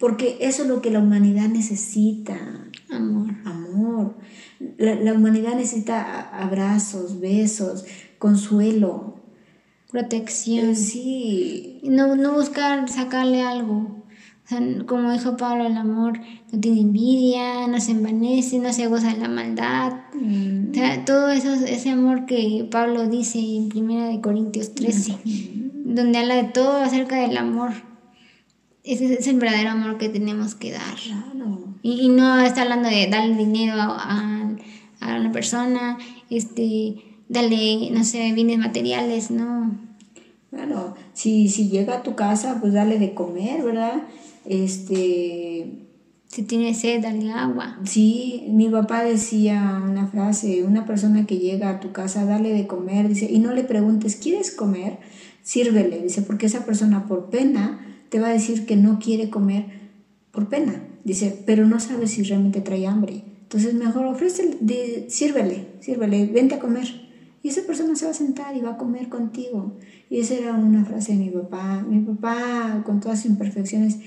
porque 0.00 0.38
eso 0.40 0.62
es 0.62 0.68
lo 0.68 0.82
que 0.82 0.90
la 0.90 0.98
humanidad 0.98 1.48
necesita. 1.48 2.36
Amor. 2.90 3.28
Amor. 3.44 4.16
La, 4.78 4.96
la 4.96 5.12
humanidad 5.12 5.54
necesita 5.54 6.22
abrazos, 6.36 7.20
besos, 7.20 7.84
consuelo. 8.22 9.16
Protección. 9.90 10.76
Sí. 10.76 11.80
No, 11.82 12.14
no 12.14 12.34
buscar 12.34 12.88
sacarle 12.88 13.42
algo. 13.42 14.04
O 14.44 14.48
sea, 14.48 14.60
como 14.86 15.10
dijo 15.10 15.36
Pablo, 15.36 15.66
el 15.66 15.76
amor 15.76 16.20
no 16.52 16.60
tiene 16.60 16.82
envidia, 16.82 17.66
no 17.66 17.80
se 17.80 17.90
envanece, 17.90 18.60
no 18.60 18.72
se 18.72 18.86
goza 18.86 19.12
de 19.12 19.18
la 19.18 19.28
maldad. 19.28 19.94
Mm. 20.14 20.70
O 20.70 20.74
sea, 20.74 21.04
todo 21.04 21.30
eso, 21.30 21.52
ese 21.52 21.90
amor 21.90 22.26
que 22.26 22.66
Pablo 22.70 23.08
dice 23.08 23.40
en 23.40 23.70
1 23.76 24.20
Corintios 24.22 24.72
13, 24.76 25.18
donde 25.84 26.18
habla 26.18 26.36
de 26.36 26.44
todo 26.44 26.76
acerca 26.76 27.16
del 27.16 27.36
amor. 27.36 27.72
Ese 28.84 29.14
es 29.14 29.26
el 29.26 29.38
verdadero 29.40 29.70
amor 29.70 29.98
que 29.98 30.08
tenemos 30.08 30.54
que 30.54 30.70
dar. 30.70 30.94
Claro. 30.94 31.74
Y, 31.82 32.02
y 32.02 32.08
no 32.08 32.38
está 32.38 32.62
hablando 32.62 32.88
de 32.88 33.08
darle 33.08 33.36
dinero 33.36 33.74
a, 33.74 33.96
a, 33.96 34.56
a 35.00 35.16
una 35.16 35.32
persona, 35.32 35.98
este, 36.30 37.11
darle, 37.32 37.90
no 37.90 38.04
sé, 38.04 38.32
bienes 38.32 38.58
materiales, 38.58 39.30
no. 39.30 39.74
Claro, 40.50 40.94
si, 41.14 41.48
si 41.48 41.68
llega 41.70 41.96
a 41.96 42.02
tu 42.02 42.14
casa, 42.14 42.58
pues 42.60 42.72
dale 42.74 42.98
de 42.98 43.14
comer, 43.14 43.62
¿verdad? 43.64 44.02
Este, 44.44 45.66
Si 46.28 46.42
tiene 46.42 46.74
sed, 46.74 47.02
darle 47.02 47.32
agua. 47.32 47.78
sí, 47.84 48.44
mi 48.50 48.68
papá 48.68 49.02
decía 49.02 49.82
una 49.82 50.06
frase, 50.08 50.62
una 50.64 50.84
persona 50.84 51.26
que 51.26 51.38
llega 51.38 51.70
a 51.70 51.80
tu 51.80 51.92
casa, 51.92 52.24
dale 52.26 52.52
de 52.52 52.66
comer, 52.66 53.08
dice, 53.08 53.28
y 53.30 53.38
no 53.38 53.52
le 53.54 53.64
preguntes, 53.64 54.16
¿quieres 54.16 54.50
comer? 54.50 54.98
Sírvele, 55.42 56.02
dice, 56.02 56.22
porque 56.22 56.46
esa 56.46 56.64
persona 56.66 57.08
por 57.08 57.30
pena 57.30 57.80
te 58.10 58.20
va 58.20 58.28
a 58.28 58.32
decir 58.32 58.66
que 58.66 58.76
no 58.76 58.98
quiere 58.98 59.30
comer 59.30 59.64
por 60.32 60.48
pena, 60.48 60.84
dice, 61.04 61.42
pero 61.46 61.66
no 61.66 61.80
sabe 61.80 62.06
si 62.06 62.22
realmente 62.22 62.60
trae 62.60 62.86
hambre. 62.86 63.22
Entonces 63.42 63.74
mejor 63.74 64.04
ofrece, 64.06 64.58
sírvele, 65.08 65.66
sírvele, 65.80 66.26
vente 66.26 66.56
a 66.56 66.58
comer. 66.58 67.11
Y 67.42 67.48
esa 67.48 67.62
persona 67.62 67.96
se 67.96 68.04
va 68.04 68.12
a 68.12 68.14
sentar 68.14 68.56
y 68.56 68.60
va 68.60 68.70
a 68.70 68.76
comer 68.76 69.08
contigo. 69.08 69.76
Y 70.08 70.20
esa 70.20 70.34
era 70.34 70.54
una 70.54 70.84
frase 70.84 71.12
de 71.12 71.18
mi 71.18 71.30
papá. 71.30 71.84
Mi 71.88 72.00
papá, 72.00 72.82
con 72.84 73.00
todas 73.00 73.22
sus 73.22 73.30
imperfecciones, 73.30 73.98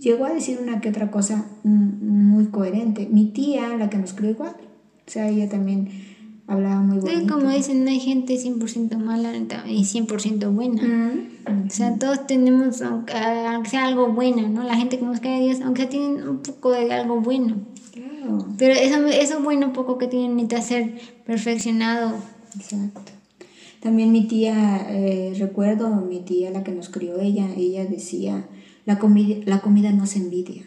llegó 0.00 0.26
a 0.26 0.32
decir 0.32 0.58
una 0.62 0.80
que 0.80 0.90
otra 0.90 1.10
cosa 1.10 1.46
mm, 1.64 2.04
muy 2.04 2.46
coherente. 2.46 3.08
Mi 3.10 3.26
tía, 3.26 3.76
la 3.76 3.88
que 3.90 3.98
nos 3.98 4.12
crió 4.12 4.30
igual, 4.30 4.54
o 5.06 5.10
sea, 5.10 5.28
ella 5.28 5.48
también 5.48 5.88
hablaba 6.46 6.80
muy 6.80 6.98
bonito. 6.98 7.34
como 7.34 7.50
dicen, 7.50 7.84
no 7.84 7.90
hay 7.90 8.00
gente 8.00 8.34
100% 8.34 8.96
mala 8.98 9.34
y 9.66 9.84
100% 9.84 10.52
buena. 10.54 10.82
Mm, 10.82 11.66
O 11.66 11.70
sea, 11.70 11.96
todos 11.98 12.26
tenemos, 12.26 12.82
aunque, 12.82 13.12
sea 13.68 13.86
algo 13.86 14.12
bueno, 14.12 14.48
¿no? 14.48 14.62
La 14.62 14.76
gente 14.76 14.98
que 14.98 15.04
nos 15.04 15.20
cae 15.20 15.36
a 15.36 15.40
Dios, 15.40 15.60
aunque 15.62 15.82
sea 15.82 15.90
tienen 15.90 16.28
un 16.28 16.38
poco 16.42 16.70
de 16.70 16.92
algo 16.92 17.20
bueno. 17.20 17.56
claro, 17.92 18.46
Pero 18.58 18.74
eso, 18.74 19.06
eso 19.06 19.40
bueno 19.40 19.72
poco 19.72 19.98
que 19.98 20.06
tienen 20.06 20.36
necesita 20.36 20.60
ser 20.60 21.00
perfeccionado. 21.24 22.14
Exacto. 22.54 23.12
También 23.80 24.12
mi 24.12 24.28
tía, 24.28 24.86
eh, 24.90 25.34
recuerdo 25.36 25.90
mi 25.96 26.20
tía, 26.20 26.50
la 26.50 26.62
que 26.62 26.70
nos 26.70 26.88
crió 26.88 27.18
ella, 27.20 27.48
ella 27.56 27.84
decía, 27.84 28.46
la 28.84 28.98
comida, 29.00 29.42
la 29.44 29.60
comida 29.60 29.90
no 29.90 30.06
se 30.06 30.18
envidia. 30.18 30.62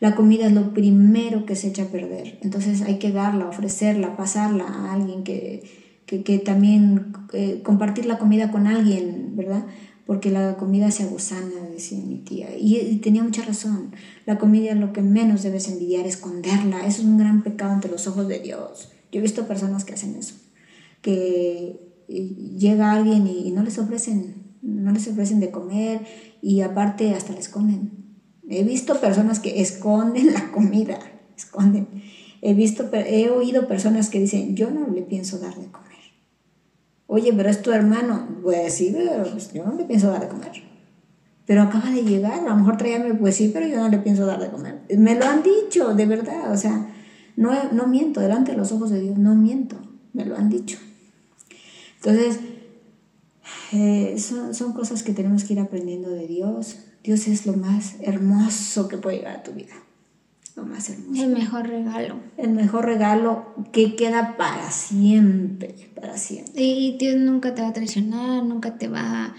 La 0.00 0.16
comida 0.16 0.46
es 0.46 0.52
lo 0.52 0.74
primero 0.74 1.46
que 1.46 1.54
se 1.54 1.68
echa 1.68 1.84
a 1.84 1.88
perder. 1.88 2.38
Entonces 2.42 2.82
hay 2.82 2.98
que 2.98 3.12
darla, 3.12 3.46
ofrecerla, 3.46 4.16
pasarla 4.16 4.64
a 4.64 4.94
alguien 4.94 5.22
que, 5.22 5.62
que, 6.06 6.24
que 6.24 6.38
también 6.38 7.12
eh, 7.34 7.60
compartir 7.62 8.06
la 8.06 8.18
comida 8.18 8.50
con 8.50 8.66
alguien, 8.66 9.36
¿verdad? 9.36 9.66
Porque 10.06 10.30
la 10.30 10.56
comida 10.56 10.90
se 10.90 11.04
aguzana, 11.04 11.68
decía 11.72 12.02
mi 12.04 12.16
tía. 12.16 12.56
Y, 12.58 12.78
y 12.78 12.96
tenía 12.96 13.22
mucha 13.22 13.42
razón. 13.42 13.92
La 14.26 14.38
comida 14.38 14.74
lo 14.74 14.92
que 14.92 15.02
menos 15.02 15.44
debes 15.44 15.68
envidiar, 15.68 16.06
esconderla. 16.06 16.78
Eso 16.80 17.02
es 17.02 17.06
un 17.06 17.18
gran 17.18 17.42
pecado 17.44 17.72
ante 17.72 17.88
los 17.88 18.08
ojos 18.08 18.26
de 18.26 18.40
Dios. 18.40 18.90
Yo 19.12 19.20
he 19.20 19.22
visto 19.22 19.46
personas 19.46 19.84
que 19.84 19.94
hacen 19.94 20.16
eso. 20.16 20.34
Que 21.00 22.04
eh, 22.08 22.34
llega 22.58 22.92
alguien 22.92 23.26
y, 23.26 23.50
no 23.52 23.62
les 23.62 23.78
ofrecen, 23.78 24.56
no 24.62 24.92
les 24.92 25.08
ofrecen 25.08 25.40
de 25.40 25.50
comer 25.50 26.00
y 26.42 26.60
aparte 26.60 27.14
hasta 27.14 27.32
la 27.32 27.40
esconden. 27.40 27.92
He 28.48 28.64
visto 28.64 29.00
personas 29.00 29.38
que 29.38 29.60
esconden 29.60 30.32
la 30.32 30.50
comida, 30.50 30.98
esconden. 31.36 31.88
He 32.42 32.54
visto, 32.54 32.88
he 32.92 33.30
oído 33.30 33.68
personas 33.68 34.08
que 34.08 34.18
dicen, 34.18 34.56
yo 34.56 34.70
no 34.70 34.88
le 34.88 35.02
pienso 35.02 35.38
dar 35.38 35.54
de 35.54 35.66
comer. 35.66 35.90
Oye, 37.06 37.32
pero 37.32 37.50
es 37.50 37.60
tu 37.60 37.70
hermano. 37.70 38.28
Pues 38.42 38.74
sí, 38.74 38.94
pero 38.96 39.24
pues, 39.30 39.52
yo 39.52 39.64
no 39.66 39.74
le 39.74 39.84
pienso 39.84 40.08
dar 40.08 40.20
de 40.20 40.28
comer. 40.28 40.52
Pero 41.44 41.62
acaba 41.62 41.90
de 41.90 42.04
llegar, 42.04 42.34
a 42.46 42.50
lo 42.50 42.56
mejor 42.56 42.74
hambre, 42.74 43.14
pues 43.14 43.34
sí, 43.34 43.50
pero 43.52 43.66
yo 43.66 43.78
no 43.78 43.88
le 43.88 43.98
pienso 43.98 44.24
dar 44.24 44.40
de 44.40 44.48
comer. 44.48 44.82
Me 44.96 45.16
lo 45.16 45.24
han 45.26 45.42
dicho, 45.42 45.94
de 45.94 46.06
verdad, 46.06 46.52
o 46.52 46.56
sea, 46.56 46.94
no, 47.36 47.50
no 47.72 47.88
miento, 47.88 48.20
delante 48.20 48.52
de 48.52 48.58
los 48.58 48.70
ojos 48.70 48.90
de 48.90 49.00
Dios, 49.00 49.18
no 49.18 49.34
miento, 49.34 49.76
me 50.12 50.24
lo 50.24 50.36
han 50.36 50.48
dicho. 50.48 50.78
Entonces, 52.02 52.40
eh, 53.72 54.16
son, 54.18 54.54
son 54.54 54.72
cosas 54.72 55.02
que 55.02 55.12
tenemos 55.12 55.44
que 55.44 55.52
ir 55.52 55.60
aprendiendo 55.60 56.10
de 56.10 56.26
Dios. 56.26 56.78
Dios 57.02 57.28
es 57.28 57.46
lo 57.46 57.54
más 57.54 57.96
hermoso 58.00 58.88
que 58.88 58.96
puede 58.96 59.18
llegar 59.18 59.36
a 59.36 59.42
tu 59.42 59.52
vida. 59.52 59.74
Lo 60.56 60.64
más 60.64 60.88
hermoso. 60.90 61.22
El 61.22 61.30
mejor 61.30 61.68
regalo. 61.68 62.16
El 62.36 62.50
mejor 62.50 62.86
regalo 62.86 63.54
que 63.72 63.96
queda 63.96 64.36
para 64.36 64.70
siempre, 64.70 65.74
para 65.94 66.16
siempre. 66.16 66.62
Y 66.62 66.96
Dios 66.98 67.16
nunca 67.16 67.54
te 67.54 67.62
va 67.62 67.68
a 67.68 67.72
traicionar, 67.72 68.44
nunca 68.44 68.76
te 68.76 68.88
va 68.88 69.34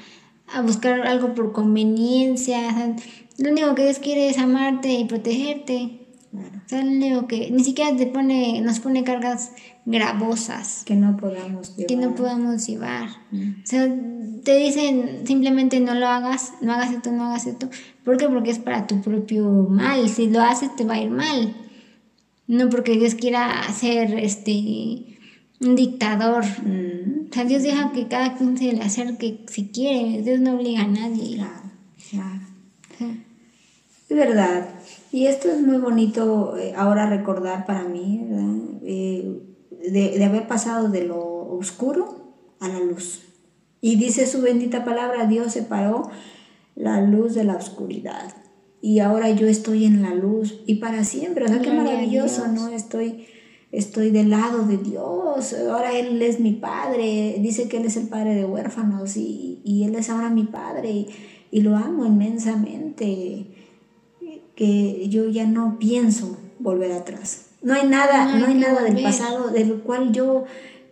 a 0.53 0.61
buscar 0.61 1.01
algo 1.07 1.33
por 1.33 1.51
conveniencia. 1.51 2.59
o 2.69 2.73
sea, 2.73 2.95
lo 3.37 3.51
único 3.51 3.75
que 3.75 3.83
Dios 3.85 3.99
quiere 3.99 4.29
es 4.29 4.37
amarte 4.37 4.93
y 4.93 5.05
protegerte. 5.05 6.07
Claro. 6.31 6.61
O 6.65 6.69
sea, 6.69 6.83
lo 6.83 6.91
único 6.91 7.27
que 7.27 7.51
ni 7.51 7.63
siquiera 7.63 7.95
te 7.95 8.07
pone, 8.07 8.61
nos 8.61 8.79
pone 8.79 9.03
cargas 9.03 9.51
gravosas 9.85 10.83
Que 10.85 10.95
no 10.95 11.17
podamos 11.17 11.75
llevar. 11.75 11.87
que 11.87 11.95
no 11.95 12.15
podamos 12.15 12.67
llevar. 12.67 13.09
Mm. 13.31 13.49
O 13.63 13.65
sea, 13.65 13.95
te 14.43 14.57
dicen 14.57 15.21
simplemente 15.25 15.79
no 15.79 15.95
lo 15.95 16.07
hagas, 16.07 16.53
no 16.61 16.73
hagas 16.73 16.91
esto, 16.91 17.11
no 17.11 17.25
hagas 17.25 17.47
esto. 17.47 17.69
¿Por 18.03 18.17
qué? 18.17 18.27
Porque 18.27 18.51
es 18.51 18.59
para 18.59 18.87
tu 18.87 19.01
propio 19.01 19.45
mal. 19.69 20.07
Si 20.09 20.29
lo 20.29 20.41
haces 20.41 20.75
te 20.75 20.85
va 20.85 20.95
a 20.95 21.01
ir 21.01 21.09
mal. 21.09 21.55
No 22.47 22.69
porque 22.69 22.93
Dios 22.97 23.15
quiera 23.15 23.61
ser 23.73 24.17
este 24.19 25.17
un 25.61 25.75
dictador. 25.75 26.43
Mm, 26.45 27.29
O 27.29 27.33
sea, 27.33 27.45
Dios 27.45 27.63
deja 27.63 27.91
que 27.91 28.07
cada 28.07 28.35
quien 28.35 28.57
se 28.57 28.73
le 28.73 28.81
acerque 28.81 29.39
si 29.47 29.67
quiere. 29.67 30.21
Dios 30.21 30.39
no 30.39 30.55
obliga 30.55 30.81
a 30.81 30.87
nadie. 30.87 31.37
Claro, 31.37 32.41
claro. 32.97 33.13
Es 34.09 34.17
verdad. 34.17 34.69
Y 35.13 35.27
esto 35.27 35.49
es 35.49 35.61
muy 35.61 35.77
bonito 35.77 36.57
eh, 36.57 36.73
ahora 36.75 37.05
recordar 37.09 37.65
para 37.65 37.83
mí, 37.83 38.21
¿verdad? 38.27 38.55
Eh, 38.83 39.41
de, 39.89 40.17
de 40.17 40.23
haber 40.23 40.47
pasado 40.47 40.89
de 40.89 41.03
lo 41.05 41.19
oscuro 41.57 42.33
a 42.59 42.67
la 42.67 42.79
luz. 42.79 43.21
Y 43.81 43.95
dice 43.95 44.27
su 44.27 44.41
bendita 44.41 44.85
palabra, 44.85 45.25
Dios 45.25 45.53
separó 45.53 46.09
la 46.75 47.01
luz 47.01 47.33
de 47.33 47.43
la 47.43 47.55
oscuridad. 47.55 48.33
Y 48.81 48.99
ahora 48.99 49.29
yo 49.29 49.47
estoy 49.47 49.85
en 49.85 50.01
la 50.01 50.13
luz 50.13 50.61
y 50.65 50.75
para 50.75 51.03
siempre. 51.03 51.45
O 51.45 51.47
sea, 51.47 51.61
qué 51.61 51.71
maravilloso. 51.71 52.47
¿no? 52.47 52.69
Estoy, 52.69 53.27
estoy 53.71 54.11
del 54.11 54.29
lado 54.31 54.65
de 54.65 54.77
Dios. 54.77 55.53
Ahora 55.53 55.97
Él 55.97 56.21
es 56.21 56.39
mi 56.39 56.53
padre. 56.53 57.35
Dice 57.39 57.67
que 57.67 57.77
Él 57.77 57.85
es 57.85 57.97
el 57.97 58.07
padre 58.07 58.35
de 58.35 58.45
huérfanos 58.45 59.17
y, 59.17 59.61
y 59.63 59.83
Él 59.83 59.95
es 59.95 60.09
ahora 60.09 60.29
mi 60.29 60.45
padre 60.45 60.91
y, 60.91 61.07
y 61.51 61.61
lo 61.61 61.75
amo 61.75 62.05
inmensamente 62.05 63.47
que 64.55 65.09
yo 65.09 65.27
ya 65.29 65.45
no 65.45 65.77
pienso 65.79 66.37
volver 66.59 66.91
atrás. 66.91 67.50
No 67.61 67.73
hay 67.73 67.87
nada, 67.87 68.25
No 68.25 68.33
hay 68.33 68.39
no 68.39 68.47
hay 68.47 68.53
que 68.53 68.59
nada 68.59 68.83
del 68.83 69.03
pasado 69.03 69.49
del 69.49 69.81
cual 69.81 70.11
yo 70.11 70.45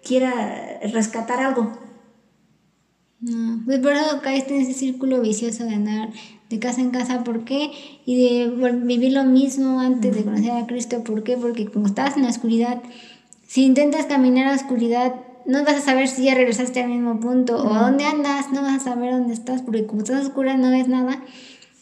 quiera 0.03 0.79
rescatar 0.93 1.41
algo. 1.41 1.71
no. 3.21 3.61
Pues 3.65 3.79
por 3.79 3.93
eso 3.93 4.21
caíste 4.21 4.55
en 4.55 4.61
ese 4.61 4.73
círculo 4.73 5.21
vicioso 5.21 5.65
de 5.65 5.75
andar 5.75 6.09
de 6.49 6.59
casa 6.59 6.81
en 6.81 6.91
casa. 6.91 7.23
¿Por 7.23 7.43
qué? 7.45 7.71
Y 8.05 8.17
de 8.17 8.71
vivir 8.83 9.13
lo 9.13 9.23
mismo 9.23 9.79
antes 9.79 10.15
de 10.15 10.23
conocer 10.23 10.51
a 10.51 10.65
Cristo. 10.65 11.03
¿Por 11.03 11.23
qué? 11.23 11.37
Porque 11.37 11.65
como 11.67 11.85
estás 11.85 12.17
en 12.17 12.23
la 12.23 12.29
oscuridad, 12.29 12.81
si 13.47 13.65
intentas 13.65 14.05
caminar 14.05 14.47
a 14.47 14.49
la 14.51 14.55
oscuridad, 14.55 15.15
no 15.45 15.63
vas 15.63 15.75
a 15.77 15.81
saber 15.81 16.07
si 16.07 16.25
ya 16.25 16.35
regresaste 16.35 16.81
al 16.81 16.89
mismo 16.89 17.19
punto 17.19 17.57
o 17.57 17.73
a 17.73 17.81
dónde 17.81 18.05
andas, 18.05 18.51
no 18.51 18.61
vas 18.61 18.81
a 18.81 18.83
saber 18.91 19.11
dónde 19.11 19.33
estás, 19.33 19.61
porque 19.61 19.85
como 19.85 20.01
estás 20.01 20.25
oscura 20.25 20.57
no 20.57 20.69
ves 20.69 20.87
nada. 20.87 21.23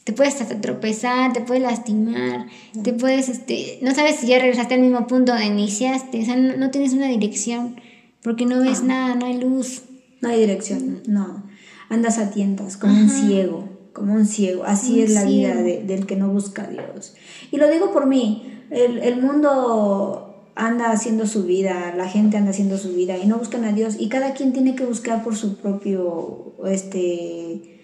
Te 0.07 0.13
puedes 0.13 0.39
hasta 0.39 0.61
tropezar, 0.61 1.33
te 1.33 1.41
puedes 1.41 1.61
lastimar, 1.61 2.45
te 2.81 2.93
puedes, 2.93 3.27
este, 3.27 3.77
no 3.81 3.93
sabes 3.93 4.15
si 4.15 4.27
ya 4.27 4.39
regresaste 4.39 4.75
al 4.75 4.79
mismo 4.79 5.05
punto 5.05 5.33
donde 5.33 5.47
iniciaste, 5.47 6.21
o 6.21 6.25
sea, 6.25 6.37
no, 6.37 6.55
no 6.55 6.71
tienes 6.71 6.93
una 6.93 7.07
dirección, 7.09 7.75
porque 8.23 8.45
no 8.45 8.61
ves 8.61 8.83
nada, 8.83 9.15
no 9.15 9.25
hay 9.25 9.37
luz. 9.37 9.81
No 10.21 10.29
hay 10.29 10.39
dirección, 10.39 11.01
no. 11.07 11.43
Andas 11.89 12.19
a 12.19 12.31
tientas, 12.31 12.77
como 12.77 12.93
un 12.93 13.09
ciego, 13.09 13.67
como 13.93 14.13
un 14.13 14.25
ciego. 14.25 14.63
Así 14.63 14.93
Un 14.99 15.03
es 15.03 15.13
la 15.13 15.25
vida 15.25 15.55
de- 15.55 15.83
del 15.83 16.05
que 16.05 16.15
no 16.15 16.29
busca 16.29 16.63
a 16.63 16.67
Dios. 16.67 17.13
Y 17.51 17.57
lo 17.57 17.69
digo 17.69 17.91
por 17.91 18.07
mí, 18.07 18.61
el, 18.71 18.99
el 18.99 19.21
mundo 19.21 20.51
anda 20.55 20.89
haciendo 20.91 21.27
su 21.27 21.43
vida, 21.43 21.93
la 21.95 22.07
gente 22.07 22.37
anda 22.37 22.49
haciendo 22.51 22.77
su 22.77 22.93
vida 22.93 23.17
y 23.17 23.27
no 23.27 23.37
buscan 23.37 23.63
a 23.65 23.73
Dios. 23.73 23.97
Y 23.99 24.07
cada 24.09 24.33
quien 24.33 24.53
tiene 24.53 24.73
que 24.75 24.85
buscar 24.85 25.23
por 25.23 25.35
su 25.35 25.57
propio, 25.57 26.55
este, 26.65 27.76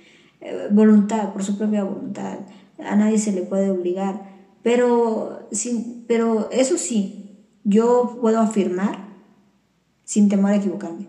voluntad, 0.72 1.34
por 1.34 1.44
su 1.44 1.58
propia 1.58 1.84
voluntad. 1.84 2.40
a 2.80 2.96
nadie 2.96 3.18
se 3.18 3.32
le 3.32 3.42
puede 3.42 3.70
obligar. 3.70 4.34
Pero, 4.62 5.48
sin, 5.52 6.06
pero 6.08 6.50
eso 6.52 6.78
sí, 6.78 7.46
yo 7.64 8.18
puedo 8.22 8.40
afirmar, 8.40 9.10
sin 10.06 10.30
temor 10.30 10.52
a 10.52 10.56
equivocarme, 10.56 11.08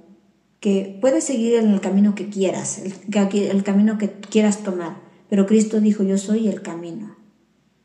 que 0.61 0.99
puedes 1.01 1.25
seguir 1.25 1.55
en 1.55 1.71
el 1.71 1.81
camino 1.81 2.15
que 2.15 2.29
quieras, 2.29 2.79
el, 2.79 2.95
el 3.33 3.63
camino 3.63 3.97
que 3.99 4.11
quieras 4.11 4.65
tomar, 4.65 4.97
pero 5.29 5.47
Cristo 5.47 5.81
dijo, 5.81 6.03
yo 6.03 6.19
soy 6.19 6.49
el 6.49 6.63
camino 6.63 7.17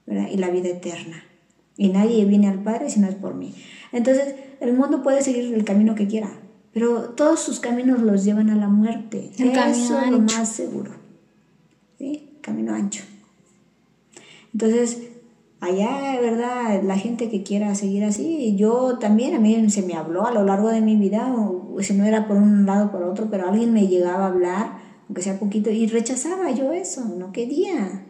y 0.07 0.37
la 0.37 0.49
vida 0.49 0.69
eterna. 0.69 1.23
Y 1.77 1.89
nadie 1.89 2.25
viene 2.25 2.47
al 2.47 2.61
Padre 2.61 2.89
si 2.89 2.99
no 2.99 3.07
es 3.07 3.15
por 3.15 3.35
mí. 3.35 3.55
Entonces, 3.91 4.35
el 4.59 4.73
mundo 4.73 5.01
puede 5.03 5.21
seguir 5.21 5.53
el 5.53 5.63
camino 5.63 5.95
que 5.95 6.07
quiera, 6.07 6.29
pero 6.73 7.11
todos 7.11 7.39
sus 7.39 7.59
caminos 7.59 8.01
los 8.01 8.25
llevan 8.25 8.49
a 8.49 8.55
la 8.55 8.67
muerte. 8.67 9.31
El 9.37 9.49
Eso 9.51 9.99
es 9.99 10.11
lo 10.11 10.19
más 10.19 10.49
seguro. 10.49 10.91
¿Sí? 11.99 12.29
Camino 12.41 12.73
ancho. 12.73 13.03
Entonces, 14.53 15.09
allá, 15.59 16.19
¿verdad? 16.21 16.81
La 16.83 16.97
gente 16.97 17.29
que 17.29 17.43
quiera 17.43 17.75
seguir 17.75 18.05
así, 18.05 18.55
yo 18.55 18.97
también, 18.99 19.35
a 19.35 19.39
mí 19.39 19.69
se 19.69 19.81
me 19.81 19.95
habló 19.95 20.25
a 20.25 20.31
lo 20.31 20.45
largo 20.45 20.69
de 20.69 20.81
mi 20.81 20.95
vida, 20.95 21.35
o, 21.35 21.77
si 21.81 21.93
no 21.93 22.05
era 22.05 22.27
por 22.27 22.37
un 22.37 22.65
lado 22.65 22.87
o 22.87 22.91
por 22.91 23.03
otro, 23.03 23.27
pero 23.29 23.49
alguien 23.49 23.73
me 23.73 23.87
llegaba 23.87 24.25
a 24.25 24.29
hablar, 24.29 24.77
aunque 25.07 25.21
sea 25.21 25.37
poquito, 25.39 25.69
y 25.69 25.87
rechazaba 25.87 26.51
yo 26.51 26.71
eso, 26.71 27.03
no 27.05 27.31
quería. 27.33 28.05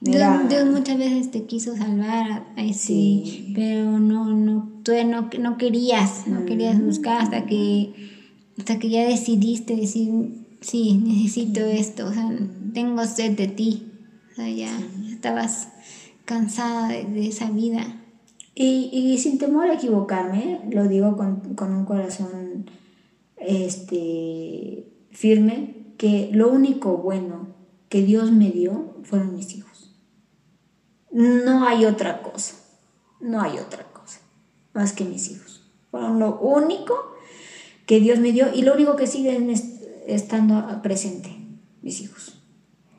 Dios, 0.00 0.66
muchas 0.70 0.96
veces 0.96 1.30
te 1.30 1.44
quiso 1.44 1.76
salvar, 1.76 2.46
sí. 2.72 3.52
pero 3.54 3.98
no, 3.98 4.32
no, 4.32 4.70
tú 4.82 4.92
no, 5.04 5.28
no 5.40 5.58
querías, 5.58 6.26
no 6.26 6.46
querías 6.46 6.80
buscar 6.80 7.20
hasta 7.20 7.44
que, 7.44 7.92
hasta 8.56 8.78
que 8.78 8.88
ya 8.88 9.04
decidiste 9.04 9.76
decir, 9.76 10.39
sí, 10.60 10.94
necesito 10.94 11.60
esto, 11.60 12.06
o 12.06 12.12
sea, 12.12 12.30
tengo 12.72 13.04
sed 13.04 13.36
de 13.36 13.48
ti, 13.48 13.92
o 14.32 14.34
sea, 14.36 14.48
ya, 14.48 14.78
estabas 15.10 15.68
cansada 16.24 16.88
de, 16.88 17.26
esa 17.26 17.50
vida. 17.50 17.96
Y, 18.54 18.90
y, 18.92 19.18
sin 19.18 19.38
temor 19.38 19.70
a 19.70 19.74
equivocarme, 19.74 20.60
lo 20.70 20.86
digo 20.86 21.16
con, 21.16 21.54
con 21.54 21.72
un 21.72 21.84
corazón 21.84 22.70
este, 23.36 24.86
firme, 25.10 25.94
que 25.96 26.30
lo 26.32 26.50
único 26.50 26.98
bueno 26.98 27.54
que 27.88 28.02
Dios 28.02 28.30
me 28.30 28.50
dio 28.50 28.96
fueron 29.02 29.34
mis 29.34 29.54
hijos. 29.54 29.96
No 31.10 31.66
hay 31.66 31.84
otra 31.84 32.22
cosa, 32.22 32.54
no 33.20 33.40
hay 33.40 33.58
otra 33.58 33.84
cosa, 33.92 34.20
más 34.72 34.92
que 34.92 35.04
mis 35.04 35.30
hijos. 35.30 35.68
Fueron 35.90 36.20
lo 36.20 36.38
único 36.38 36.94
que 37.86 37.98
Dios 37.98 38.20
me 38.20 38.32
dio 38.32 38.54
y 38.54 38.62
lo 38.62 38.74
único 38.74 38.94
que 38.94 39.08
siguen 39.08 39.50
estando 40.14 40.82
presente, 40.82 41.30
mis 41.82 42.00
hijos. 42.00 42.36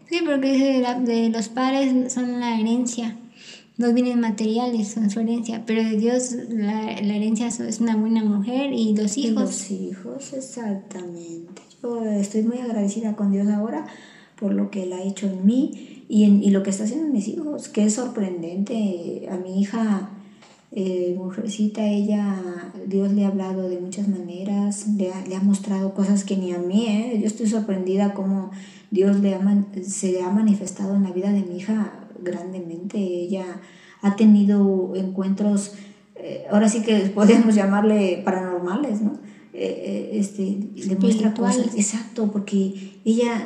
Sí, 0.10 0.20
porque 0.26 0.84
de, 1.06 1.14
de 1.14 1.30
los 1.30 1.50
padres 1.50 2.14
son 2.14 2.40
la 2.40 2.60
herencia, 2.60 3.18
los 3.78 3.94
bienes 3.94 4.18
materiales 4.18 4.90
son 4.90 5.10
su 5.10 5.20
herencia, 5.20 5.64
pero 5.66 5.84
de 5.84 5.98
Dios 5.98 6.36
la, 6.50 6.92
herencia 6.92 7.48
es 7.48 7.80
una 7.80 7.96
buena 7.96 8.24
mujer 8.24 8.72
y 8.74 8.94
dos 8.94 9.18
hijos. 9.18 9.32
Y 9.32 9.34
los 9.34 9.72
hijos, 9.72 10.34
exactamente. 10.34 11.62
Yo 11.82 12.04
estoy 12.06 12.44
muy 12.44 12.60
agradecida 12.60 13.16
con 13.16 13.32
Dios 13.32 13.48
ahora 13.48 13.88
por 14.40 14.54
lo 14.54 14.70
que 14.70 14.84
Él 14.84 14.94
ha 14.94 15.02
hecho 15.02 15.28
en 15.28 15.46
mí 15.46 16.06
y, 16.10 16.26
en, 16.26 16.44
y 16.44 16.52
lo 16.52 16.64
que 16.64 16.70
está 16.70 16.84
haciendo 16.84 17.12
mis 17.12 17.28
hijos, 17.28 17.70
que 17.70 17.86
es 17.86 17.96
sorprendente. 17.96 19.28
A 19.32 19.38
mi 19.38 19.62
hija, 19.62 20.10
eh, 20.73 21.15
mujercita, 21.18 21.85
ella, 21.85 22.72
Dios 22.88 23.11
le 23.11 23.26
ha 23.26 23.27
hablado 23.27 23.68
de 23.68 23.80
muchas 23.80 24.07
maneras, 24.07 24.88
le 24.88 25.11
ha, 25.11 25.26
le 25.27 25.35
ha 25.35 25.41
mostrado 25.41 25.93
cosas 25.93 26.23
que 26.23 26.38
ni 26.38 26.53
a 26.53 26.60
mí, 26.60 26.88
¿eh? 26.88 27.19
yo 27.19 27.27
estoy 27.27 27.48
sorprendida 27.48 28.14
cómo 28.14 28.52
Dios 28.89 29.19
le 29.19 29.35
ha, 29.35 29.65
se 29.84 30.22
ha 30.23 30.30
manifestado 30.30 30.95
en 30.95 31.03
la 31.03 31.11
vida 31.11 31.31
de 31.31 31.41
mi 31.41 31.57
hija 31.57 32.07
grandemente. 32.22 32.98
Ella 32.98 33.43
ha 34.02 34.15
tenido 34.15 34.95
encuentros, 34.95 35.73
eh, 36.15 36.45
ahora 36.49 36.69
sí 36.69 36.81
que 36.84 36.98
podemos 37.15 37.53
llamarle 37.53 38.22
paranormales, 38.23 39.02
¿no? 39.02 39.19
Eh, 39.53 40.11
este, 40.14 40.69
le 40.76 40.95
muestra 40.95 41.34
cosas, 41.34 41.76
exacto, 41.76 42.31
porque 42.31 43.02
ella 43.03 43.45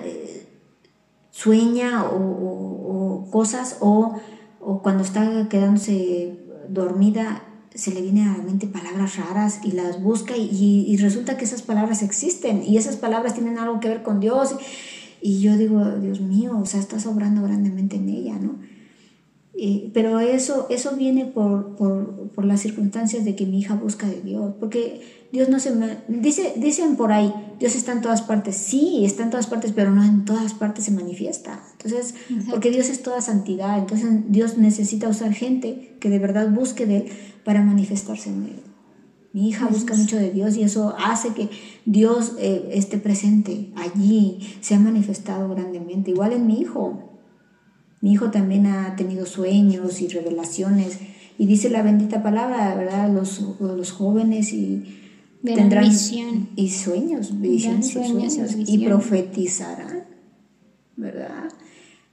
sueña 1.31 2.05
o, 2.05 3.27
cosas 3.31 3.77
o, 3.81 4.15
cuando 4.83 5.03
está 5.03 5.49
quedándose 5.49 6.44
dormida 6.69 7.43
se 7.75 7.93
le 7.93 8.01
viene 8.01 8.23
a 8.23 8.37
la 8.37 8.43
mente 8.43 8.67
palabras 8.67 9.17
raras 9.17 9.59
y 9.63 9.73
las 9.73 10.01
busca 10.01 10.35
y, 10.37 10.95
resulta 10.97 11.37
que 11.37 11.43
esas 11.43 11.61
palabras 11.61 12.01
existen 12.01 12.63
y 12.63 12.77
esas 12.77 12.95
palabras 12.95 13.33
tienen 13.33 13.57
algo 13.57 13.79
que 13.79 13.89
ver 13.89 14.01
con 14.01 14.19
Dios 14.19 14.55
y 15.21 15.41
yo 15.41 15.57
digo, 15.57 15.83
Dios 15.99 16.21
mío, 16.21 16.57
o 16.57 16.65
sea, 16.65 16.79
estás 16.79 17.05
obrando 17.05 17.41
grandemente 17.41 17.97
en 17.97 18.09
ella, 18.09 18.39
¿no? 18.39 18.55
pero 19.93 20.19
eso, 20.19 20.67
eso 20.69 20.97
viene 20.97 21.25
por, 21.25 21.75
por, 21.77 22.29
por, 22.29 22.43
las 22.43 22.59
circunstancias 22.59 23.23
de 23.23 23.35
que 23.37 23.45
mi 23.45 23.59
hija 23.59 23.75
busca 23.75 24.05
de 24.05 24.21
Dios, 24.21 24.53
porque 24.59 25.01
Dios 25.31 25.49
no 25.49 25.59
se 25.59 25.71
me... 25.71 25.97
Dice, 26.07 26.53
dicen 26.57 26.95
por 26.95 27.11
ahí, 27.11 27.33
Dios 27.59 27.75
está 27.75 27.91
en 27.91 28.01
todas 28.01 28.21
partes. 28.21 28.55
Sí, 28.55 29.03
está 29.05 29.23
en 29.23 29.29
todas 29.29 29.47
partes, 29.47 29.71
pero 29.73 29.91
no 29.91 30.03
en 30.03 30.25
todas 30.25 30.53
partes 30.53 30.85
se 30.85 30.91
manifiesta. 30.91 31.61
Entonces, 31.73 32.15
porque 32.49 32.71
Dios 32.71 32.89
es 32.89 33.01
toda 33.03 33.21
santidad, 33.21 33.77
entonces 33.77 34.09
Dios 34.29 34.57
necesita 34.57 35.09
usar 35.09 35.33
gente 35.33 35.97
que 35.99 36.09
de 36.09 36.19
verdad 36.19 36.49
busque 36.49 36.85
de 36.85 36.97
Él 36.97 37.05
para 37.43 37.61
manifestarse 37.61 38.29
en 38.29 38.43
Él. 38.43 38.59
Mi 39.33 39.49
hija 39.49 39.67
busca 39.67 39.93
mucho 39.95 40.15
de 40.15 40.31
Dios 40.31 40.55
y 40.55 40.63
eso 40.63 40.95
hace 40.97 41.33
que 41.33 41.49
Dios 41.85 42.35
eh, 42.39 42.69
esté 42.71 42.97
presente 42.97 43.69
allí, 43.75 44.39
se 44.61 44.75
ha 44.75 44.79
manifestado 44.79 45.49
grandemente. 45.49 46.11
Igual 46.11 46.31
en 46.31 46.47
mi 46.47 46.61
hijo. 46.61 47.19
Mi 47.99 48.13
hijo 48.13 48.31
también 48.31 48.65
ha 48.67 48.95
tenido 48.95 49.25
sueños 49.25 49.99
y 49.99 50.07
revelaciones. 50.07 50.99
Y 51.37 51.47
dice 51.47 51.69
la 51.69 51.83
bendita 51.83 52.23
palabra, 52.23 52.73
¿verdad? 52.75 53.09
Los, 53.09 53.59
los 53.59 53.91
jóvenes 53.91 54.53
y 54.53 55.01
tendrán 55.53 55.85
visión. 55.89 56.49
y 56.55 56.69
sueños, 56.69 57.39
visiones 57.39 57.91
sueños, 57.91 58.37
y, 58.57 58.85
profetizarán, 58.85 60.05
¿verdad? 60.95 61.49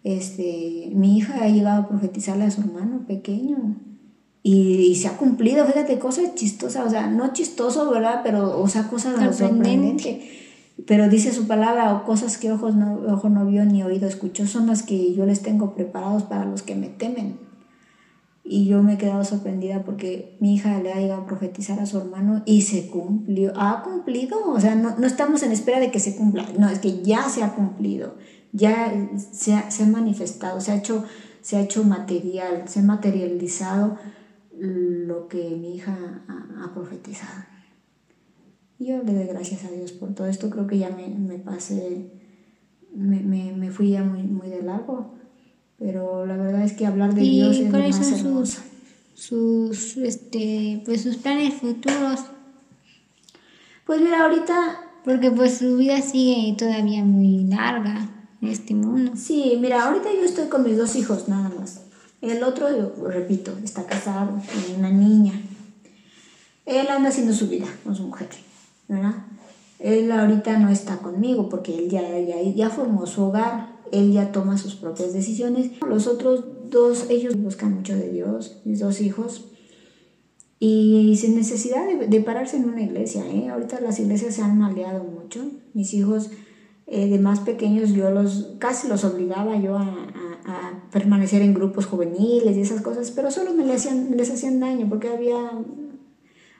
Este, 0.04 0.90
mi 0.92 1.18
hija 1.18 1.42
ha 1.42 1.48
llegado 1.48 1.82
a 1.82 1.88
profetizarle 1.88 2.44
a 2.44 2.50
su 2.50 2.60
hermano 2.60 3.06
pequeño 3.06 3.76
y, 4.42 4.94
se 4.96 5.06
ha 5.06 5.16
cumplido, 5.16 5.64
fíjate, 5.64 5.98
cosas 5.98 6.34
chistosas, 6.34 6.86
o 6.86 6.90
sea, 6.90 7.06
no 7.06 7.32
chistoso, 7.32 7.88
¿verdad? 7.90 8.20
Pero, 8.24 8.60
o 8.60 8.68
sea, 8.68 8.88
cosas 8.88 9.36
sorprendentes. 9.36 10.18
Pero 10.86 11.08
dice 11.08 11.32
su 11.32 11.46
palabra, 11.46 11.94
o 11.94 12.04
cosas 12.04 12.38
que 12.38 12.50
ojos 12.50 12.74
no, 12.74 13.00
ojo 13.12 13.28
no 13.28 13.46
vio 13.46 13.64
ni 13.64 13.84
oído 13.84 14.08
escuchó, 14.08 14.46
son 14.46 14.66
las 14.66 14.82
que 14.82 15.14
yo 15.14 15.26
les 15.26 15.42
tengo 15.42 15.74
preparados 15.74 16.24
para 16.24 16.44
los 16.44 16.62
que 16.62 16.74
me 16.74 16.88
temen. 16.88 17.36
Y 18.44 18.66
yo 18.66 18.82
me 18.82 18.94
he 18.94 18.98
quedado 18.98 19.24
sorprendida 19.24 19.84
porque 19.84 20.36
mi 20.40 20.54
hija 20.54 20.80
le 20.82 20.92
ha 20.92 20.98
llegado 20.98 21.22
a 21.22 21.26
profetizar 21.26 21.78
a 21.78 21.86
su 21.86 21.98
hermano 21.98 22.42
y 22.44 22.62
se 22.62 22.88
cumplió, 22.88 23.52
ha 23.56 23.82
cumplido, 23.82 24.50
o 24.50 24.60
sea, 24.60 24.74
no, 24.74 24.96
no 24.98 25.06
estamos 25.06 25.44
en 25.44 25.52
espera 25.52 25.78
de 25.78 25.92
que 25.92 26.00
se 26.00 26.16
cumpla, 26.16 26.48
no, 26.58 26.68
es 26.68 26.80
que 26.80 27.02
ya 27.02 27.28
se 27.28 27.44
ha 27.44 27.54
cumplido, 27.54 28.16
ya 28.50 28.92
se 29.16 29.54
ha, 29.54 29.70
se 29.70 29.84
ha 29.84 29.86
manifestado, 29.86 30.60
se 30.60 30.72
ha, 30.72 30.76
hecho, 30.76 31.04
se 31.40 31.56
ha 31.56 31.60
hecho 31.60 31.84
material, 31.84 32.64
se 32.66 32.80
ha 32.80 32.82
materializado 32.82 33.96
lo 34.58 35.28
que 35.28 35.50
mi 35.50 35.76
hija 35.76 36.24
ha, 36.26 36.64
ha 36.64 36.74
profetizado. 36.74 37.44
Yo 38.80 39.04
le 39.04 39.14
doy 39.14 39.26
gracias 39.26 39.64
a 39.64 39.70
Dios 39.70 39.92
por 39.92 40.14
todo 40.14 40.26
esto, 40.26 40.50
creo 40.50 40.66
que 40.66 40.78
ya 40.78 40.90
me, 40.90 41.08
me 41.08 41.38
pasé, 41.38 42.10
me, 42.92 43.20
me, 43.20 43.52
me 43.52 43.70
fui 43.70 43.90
ya 43.90 44.02
muy, 44.02 44.24
muy 44.24 44.48
de 44.48 44.62
largo 44.62 45.21
pero 45.82 46.24
la 46.26 46.36
verdad 46.36 46.62
es 46.62 46.72
que 46.74 46.86
hablar 46.86 47.14
de 47.14 47.22
Dios 47.22 47.56
es 47.58 47.70
cuáles 47.70 47.98
más 47.98 48.06
son 48.06 48.46
sus, 48.46 48.58
sus, 49.14 49.96
este, 49.96 50.82
pues 50.84 51.02
sus 51.02 51.16
planes 51.16 51.54
futuros? 51.54 52.20
Pues 53.84 54.00
mira, 54.00 54.24
ahorita... 54.24 54.88
Porque 55.04 55.32
pues 55.32 55.58
su 55.58 55.78
vida 55.78 56.00
sigue 56.00 56.54
todavía 56.56 57.02
muy 57.02 57.42
larga 57.42 58.08
en 58.40 58.48
este 58.48 58.72
mundo. 58.72 59.10
Sí, 59.16 59.58
mira, 59.60 59.84
ahorita 59.84 60.10
yo 60.14 60.24
estoy 60.24 60.46
con 60.46 60.62
mis 60.62 60.78
dos 60.78 60.94
hijos 60.94 61.28
nada 61.28 61.50
más. 61.58 61.80
El 62.20 62.40
otro, 62.44 62.68
yo, 62.70 62.92
repito, 63.08 63.52
está 63.64 63.84
casado, 63.84 64.40
tiene 64.52 64.78
una 64.78 64.90
niña. 64.90 65.32
Él 66.66 66.86
anda 66.88 67.08
haciendo 67.08 67.32
su 67.32 67.48
vida 67.48 67.66
con 67.82 67.96
su 67.96 68.04
mujer, 68.04 68.28
¿verdad? 68.86 69.24
Él 69.80 70.12
ahorita 70.12 70.56
no 70.60 70.68
está 70.68 70.98
conmigo 70.98 71.48
porque 71.48 71.76
él 71.76 71.90
ya, 71.90 72.02
ya, 72.20 72.40
ya 72.40 72.70
formó 72.70 73.04
su 73.06 73.24
hogar, 73.24 73.71
él 73.92 74.12
ya 74.12 74.32
toma 74.32 74.58
sus 74.58 74.74
propias 74.74 75.12
decisiones. 75.12 75.70
Los 75.86 76.06
otros 76.06 76.44
dos, 76.70 77.06
ellos 77.10 77.40
buscan 77.40 77.74
mucho 77.74 77.94
de 77.94 78.10
Dios, 78.10 78.60
mis 78.64 78.80
dos 78.80 79.00
hijos, 79.00 79.44
y 80.58 81.16
sin 81.16 81.36
necesidad 81.36 81.84
de, 81.88 82.20
pararse 82.20 82.56
en 82.56 82.68
una 82.68 82.82
iglesia. 82.82 83.26
¿eh? 83.26 83.48
Ahorita 83.48 83.80
las 83.80 83.98
iglesias 83.98 84.34
se 84.34 84.42
han 84.42 84.58
maleado 84.58 85.02
mucho. 85.02 85.44
Mis 85.74 85.92
hijos 85.92 86.30
eh, 86.86 87.08
de 87.08 87.18
más 87.18 87.40
pequeños, 87.40 87.90
yo 87.90 88.10
los 88.10 88.54
casi 88.58 88.86
los 88.86 89.04
obligaba 89.04 89.56
yo 89.56 89.76
a, 89.76 90.08
permanecer 90.90 91.40
en 91.40 91.54
grupos 91.54 91.86
juveniles 91.86 92.56
y 92.56 92.60
esas 92.60 92.82
cosas, 92.82 93.10
pero 93.12 93.30
solo 93.30 93.54
me 93.54 93.64
les 93.64 93.76
hacían, 93.76 94.16
les 94.16 94.30
hacían 94.30 94.60
daño 94.60 94.86
porque 94.88 95.08
había, 95.08 95.36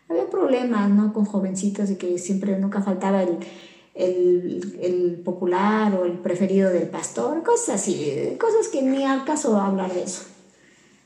había 0.08 0.30
problemas 0.30 0.88
¿no? 0.88 1.12
con 1.12 1.24
jovencitos 1.24 1.90
y 1.90 1.96
que 1.96 2.16
siempre 2.18 2.58
nunca 2.58 2.80
faltaba 2.80 3.22
el 3.22 3.38
el, 3.94 4.78
el, 4.80 5.20
popular 5.22 5.94
o 5.94 6.04
el 6.04 6.12
preferido 6.12 6.70
del 6.70 6.88
pastor, 6.88 7.42
cosas 7.42 7.80
así, 7.80 8.36
cosas 8.40 8.68
que 8.68 8.82
ni 8.82 9.04
al 9.04 9.24
caso 9.24 9.60
hablar 9.60 9.92
de 9.92 10.02
eso. 10.04 10.22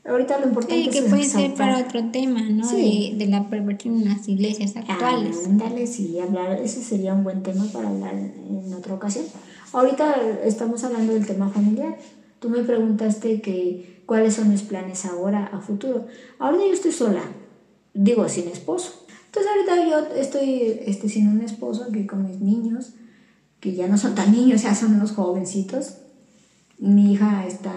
Ahorita 0.05 0.39
lo 0.39 0.47
importante 0.47 0.89
es 0.89 0.95
que 0.95 1.09
puede 1.09 1.25
ser 1.25 1.53
para 1.55 1.79
otro 1.79 2.11
tema, 2.11 2.41
¿no? 2.41 2.65
De, 2.71 3.13
de, 3.17 3.25
la 3.27 3.49
perversión 3.49 4.01
en 4.01 4.07
las 4.07 4.27
iglesias 4.29 4.77
actuales. 4.77 5.43
Ah, 5.45 5.49
dale, 5.51 5.85
sí, 5.85 6.17
hablar, 6.17 6.61
ese 6.63 6.81
sería 6.81 7.13
un 7.13 7.25
buen 7.25 7.43
tema 7.43 7.65
para 7.73 7.89
hablar 7.89 8.13
en 8.13 8.73
otra 8.73 8.93
ocasión. 8.93 9.25
Ahorita 9.73 10.15
estamos 10.45 10.83
hablando 10.85 11.13
del 11.13 11.25
tema 11.27 11.49
familiar. 11.49 11.97
Tú 12.39 12.49
me 12.49 12.63
preguntaste 12.63 13.41
que 13.41 14.01
cuáles 14.05 14.35
son 14.35 14.49
mis 14.49 14.61
planes 14.61 15.05
ahora, 15.05 15.47
a 15.51 15.59
futuro. 15.59 16.05
Ahora 16.39 16.57
yo 16.57 16.71
estoy 16.71 16.93
sola, 16.93 17.23
digo, 17.93 18.29
sin 18.29 18.47
esposo. 18.47 19.06
Entonces 19.37 19.67
ahorita 19.69 19.89
yo 19.89 20.15
estoy 20.15 20.79
este, 20.87 21.09
sin 21.09 21.27
un 21.27 21.41
esposo 21.41 21.85
aquí 21.87 22.07
con 22.07 22.25
mis 22.25 22.39
niños, 22.41 22.93
que 23.59 23.75
ya 23.75 23.87
no 23.87 23.95
son 23.95 24.15
tan 24.15 24.31
niños, 24.31 24.63
ya 24.63 24.73
son 24.73 24.95
unos 24.95 25.11
jovencitos. 25.11 25.97
Mi 26.79 27.13
hija 27.13 27.45
está 27.45 27.75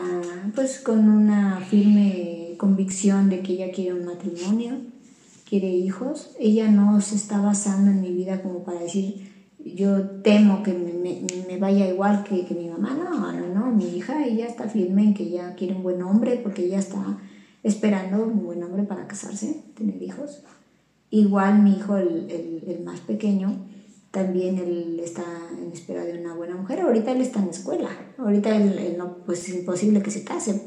pues 0.54 0.80
con 0.80 1.10
una 1.10 1.60
firme 1.60 2.54
convicción 2.56 3.28
de 3.28 3.40
que 3.40 3.52
ella 3.54 3.72
quiere 3.72 3.92
un 3.92 4.06
matrimonio, 4.06 4.78
quiere 5.46 5.68
hijos. 5.68 6.30
Ella 6.38 6.70
no 6.70 6.98
se 7.02 7.16
está 7.16 7.42
basando 7.42 7.90
en 7.90 8.00
mi 8.00 8.12
vida 8.12 8.40
como 8.40 8.64
para 8.64 8.80
decir, 8.80 9.30
yo 9.62 10.00
temo 10.22 10.62
que 10.62 10.72
me, 10.72 11.26
me, 11.46 11.58
vaya 11.58 11.86
igual 11.88 12.24
que, 12.24 12.46
que, 12.46 12.54
mi 12.54 12.70
mamá. 12.70 12.94
No, 12.94 13.32
no, 13.32 13.54
no, 13.54 13.66
mi 13.66 13.98
hija, 13.98 14.24
ella 14.24 14.46
está 14.46 14.66
firme 14.66 15.02
en 15.02 15.12
que 15.12 15.24
ella 15.24 15.54
quiere 15.56 15.74
un 15.74 15.82
buen 15.82 16.00
hombre 16.00 16.40
porque 16.42 16.64
ella 16.64 16.78
está 16.78 17.18
esperando 17.62 18.22
un 18.24 18.46
buen 18.46 18.62
hombre 18.62 18.84
para 18.84 19.06
casarse, 19.06 19.62
tener 19.76 20.02
hijos. 20.02 20.42
Igual 21.10 21.62
mi 21.62 21.76
hijo, 21.76 21.96
el, 21.96 22.30
el, 22.30 22.64
el 22.66 22.84
más 22.84 23.00
pequeño, 23.00 23.66
también 24.10 24.58
él 24.58 25.00
está 25.02 25.24
en 25.56 25.72
espera 25.72 26.04
de 26.04 26.18
una 26.20 26.34
buena 26.34 26.56
mujer. 26.56 26.80
Ahorita 26.80 27.12
él 27.12 27.20
está 27.20 27.40
en 27.40 27.48
escuela. 27.48 27.88
Ahorita 28.18 28.56
él, 28.56 28.96
no, 28.98 29.18
pues 29.24 29.48
es 29.48 29.54
imposible 29.54 30.02
que 30.02 30.10
se 30.10 30.24
case. 30.24 30.62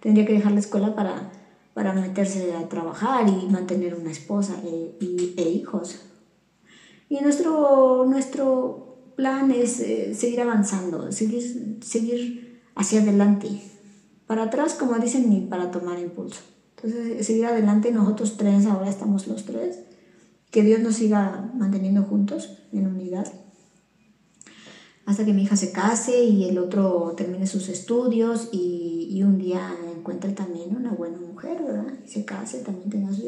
Tendría 0.00 0.26
que 0.26 0.32
dejar 0.32 0.52
la 0.52 0.60
escuela 0.60 0.94
para, 0.94 1.30
para 1.74 1.92
meterse 1.92 2.54
a 2.54 2.68
trabajar 2.68 3.28
y 3.28 3.48
mantener 3.50 3.94
una 3.94 4.10
esposa 4.10 4.54
e, 4.64 4.96
y, 5.00 5.34
e 5.36 5.48
hijos. 5.48 6.00
Y 7.08 7.20
nuestro, 7.20 8.04
nuestro 8.06 9.12
plan 9.16 9.50
es 9.50 9.80
eh, 9.80 10.14
seguir 10.14 10.40
avanzando, 10.40 11.10
seguir, 11.12 11.78
seguir 11.82 12.62
hacia 12.74 13.00
adelante. 13.00 13.48
Para 14.26 14.44
atrás, 14.44 14.74
como 14.74 14.96
dicen, 14.98 15.30
ni 15.30 15.40
para 15.40 15.70
tomar 15.70 15.98
impulso. 15.98 16.40
Entonces, 16.76 17.26
seguir 17.26 17.46
adelante, 17.46 17.90
nosotros 17.92 18.36
tres, 18.36 18.66
ahora 18.66 18.88
estamos 18.90 19.26
los 19.26 19.44
tres, 19.44 19.80
que 20.50 20.62
Dios 20.62 20.80
nos 20.80 20.96
siga 20.96 21.50
manteniendo 21.54 22.02
juntos 22.02 22.58
en 22.72 22.86
unidad 22.86 23.32
hasta 25.08 25.24
que 25.24 25.32
mi 25.32 25.44
hija 25.44 25.56
se 25.56 25.72
case 25.72 26.22
y 26.24 26.50
el 26.50 26.58
otro 26.58 27.14
termine 27.16 27.46
sus 27.46 27.70
estudios 27.70 28.50
y, 28.52 29.08
y 29.10 29.22
un 29.22 29.38
día 29.38 29.74
encuentre 29.96 30.32
también 30.32 30.76
una 30.76 30.92
buena 30.92 31.16
mujer, 31.16 31.62
¿verdad? 31.64 31.94
Y 32.04 32.08
se 32.10 32.26
case, 32.26 32.58
también 32.58 32.90
tenga 32.90 33.10
su 33.14 33.22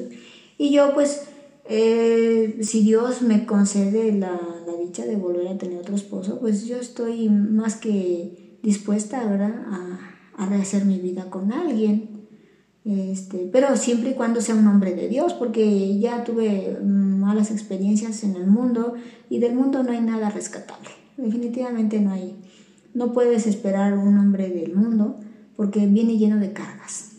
Y 0.59 0.73
yo 0.73 0.93
pues, 0.93 1.23
eh, 1.71 2.59
si 2.61 2.83
Dios 2.83 3.23
me 3.23 3.47
concede 3.47 4.13
la, 4.13 4.39
la, 4.67 4.77
dicha 4.77 5.07
de 5.07 5.17
volver 5.17 5.49
a 5.49 5.57
tener 5.57 5.79
otro 5.79 5.95
esposo, 5.95 6.39
pues 6.39 6.67
yo 6.67 6.77
estoy 6.77 7.31
más 7.31 7.77
que 7.77 8.59
dispuesta, 8.63 9.25
¿verdad? 9.25 9.65
A, 9.67 10.01
a 10.37 10.47
rehacer 10.51 10.85
mi 10.85 10.99
vida 10.99 11.31
con 11.31 11.51
alguien. 11.51 12.10
Este, 12.85 13.49
pero 13.53 13.77
siempre 13.77 14.11
y 14.11 14.15
cuando 14.15 14.41
sea 14.41 14.55
un 14.55 14.67
hombre 14.67 14.95
de 14.95 15.09
Dios, 15.09 15.35
porque 15.35 15.99
ya 15.99 16.25
tuve 16.25 16.79
malas 16.83 17.51
experiencias 17.51 18.25
en 18.25 18.37
el 18.37 18.47
mundo 18.47 18.95
y 19.29 19.39
del 19.39 19.55
mundo 19.55 19.83
no 19.83 19.93
hay 19.93 20.01
nada 20.01 20.31
rescatable. 20.31 20.89
Definitivamente 21.17 22.01
no 22.01 22.13
hay. 22.13 22.37
No 22.95 23.13
puedes 23.13 23.47
esperar 23.47 23.97
un 23.99 24.19
hombre 24.19 24.49
del 24.49 24.75
mundo 24.75 25.21
porque 25.57 25.87
viene 25.87 26.17
lleno 26.17 26.39
de 26.39 26.53
cargas 26.53 27.11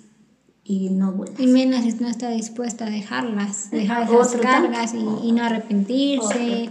y 0.64 0.90
no 0.90 1.12
buenas. 1.12 1.40
Y 1.40 1.48
menos 1.48 2.02
no 2.02 2.08
está 2.08 2.32
dispuesta 2.32 2.88
a 2.88 2.90
dejarlas, 2.90 3.70
dejar 3.70 4.04
esas 4.04 4.34
cargas 4.38 4.94
y, 4.94 5.32
no 5.32 5.44
arrepentirse. 5.44 6.70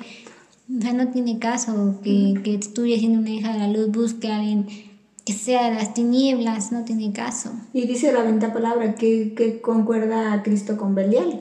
O 0.69 0.81
sea, 0.81 0.93
no 0.93 1.09
tiene 1.09 1.39
caso 1.39 2.01
que, 2.03 2.41
que 2.43 2.59
tú 2.59 2.85
siendo 2.85 3.21
una 3.21 3.31
hija 3.31 3.53
de 3.53 3.59
la 3.59 3.69
luz, 3.69 3.91
busque 3.91 4.29
a 4.29 4.39
alguien 4.39 4.67
que 5.31 5.39
sea 5.39 5.71
las 5.71 5.95
tinieblas, 5.95 6.73
no 6.73 6.85
tiene 6.85 7.13
caso. 7.13 7.53
Y 7.73 7.87
dice 7.87 8.13
la 8.13 8.23
venta 8.23 8.53
palabra 8.53 8.97
que, 8.97 9.35
que 9.35 9.61
concuerda 9.61 10.33
a 10.33 10.43
Cristo 10.43 10.77
con 10.77 10.95
Belial, 10.95 11.41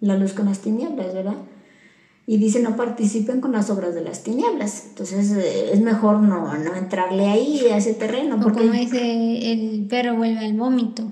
la 0.00 0.16
luz 0.16 0.32
con 0.32 0.46
las 0.46 0.58
tinieblas, 0.58 1.14
¿verdad? 1.14 1.36
Y 2.26 2.38
dice 2.38 2.60
no 2.60 2.76
participen 2.76 3.40
con 3.40 3.52
las 3.52 3.70
obras 3.70 3.94
de 3.94 4.02
las 4.02 4.24
tinieblas. 4.24 4.86
Entonces 4.88 5.30
eh, 5.30 5.70
es 5.72 5.80
mejor 5.80 6.18
no, 6.18 6.58
no 6.58 6.74
entrarle 6.74 7.26
ahí 7.26 7.66
a 7.72 7.76
ese 7.76 7.94
terreno. 7.94 8.40
Porque... 8.40 8.60
como 8.60 8.72
dice, 8.72 9.52
el 9.52 9.86
perro 9.86 10.16
vuelve 10.16 10.44
al 10.44 10.54
vómito. 10.54 11.04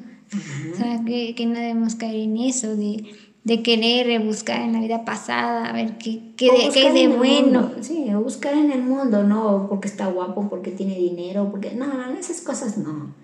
O 0.73 0.77
sea, 0.77 1.05
que, 1.05 1.37
que, 1.37 1.47
no 1.47 1.55
debemos 1.55 1.95
caer 1.95 2.17
en 2.17 2.37
eso 2.37 2.75
de, 2.75 3.05
de 3.47 3.63
querer 3.63 4.09
rebuscar 4.09 4.61
en 4.63 4.73
la 4.73 4.81
vida 4.81 5.05
pasada, 5.05 5.67
a 5.67 5.73
ver 5.73 5.99
qué, 5.99 6.33
qué, 6.37 6.51
de, 6.51 6.69
qué 6.75 6.89
es 6.89 6.95
de 6.95 7.07
bueno. 7.07 7.71
Sí, 7.81 8.11
buscar 8.13 8.55
en 8.55 8.73
el 8.73 8.83
mundo, 8.83 9.23
no 9.23 9.69
porque 9.69 9.87
está 9.87 10.09
guapo, 10.09 10.49
porque 10.51 10.73
tiene 10.73 10.97
dinero, 10.97 11.49
porque... 11.49 11.71
No, 11.71 11.87
no, 11.87 12.19
esas 12.19 12.41
cosas 12.41 12.77
no. 12.77 13.15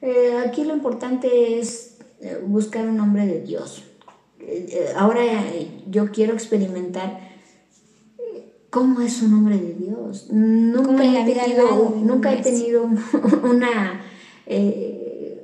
Eh, 0.00 0.36
aquí 0.46 0.62
lo 0.62 0.76
importante 0.76 1.58
es 1.58 1.96
eh, 2.20 2.40
buscar 2.46 2.88
un 2.88 3.00
hombre 3.00 3.26
de 3.26 3.40
Dios. 3.40 3.82
Eh, 4.38 4.92
ahora 4.96 5.22
yo 5.90 6.12
quiero 6.12 6.34
experimentar 6.34 7.18
cómo 8.70 9.00
es 9.00 9.22
un 9.22 9.34
hombre 9.34 9.58
de 9.58 9.74
Dios. 9.74 10.28
Nunca, 10.30 11.04
he 11.04 11.34
tenido, 11.34 11.96
nunca 12.00 12.32
he 12.32 12.40
tenido 12.42 12.84
una, 13.42 14.02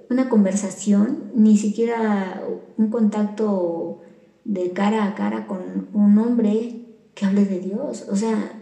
una 0.08 0.28
conversación, 0.28 1.32
ni 1.34 1.56
siquiera 1.56 2.44
un 2.76 2.90
contacto 2.90 4.02
de 4.50 4.72
cara 4.72 5.06
a 5.06 5.14
cara 5.14 5.46
con 5.46 5.88
un 5.92 6.18
hombre 6.18 6.74
que 7.14 7.24
hable 7.24 7.44
de 7.44 7.60
Dios. 7.60 8.06
O 8.10 8.16
sea, 8.16 8.60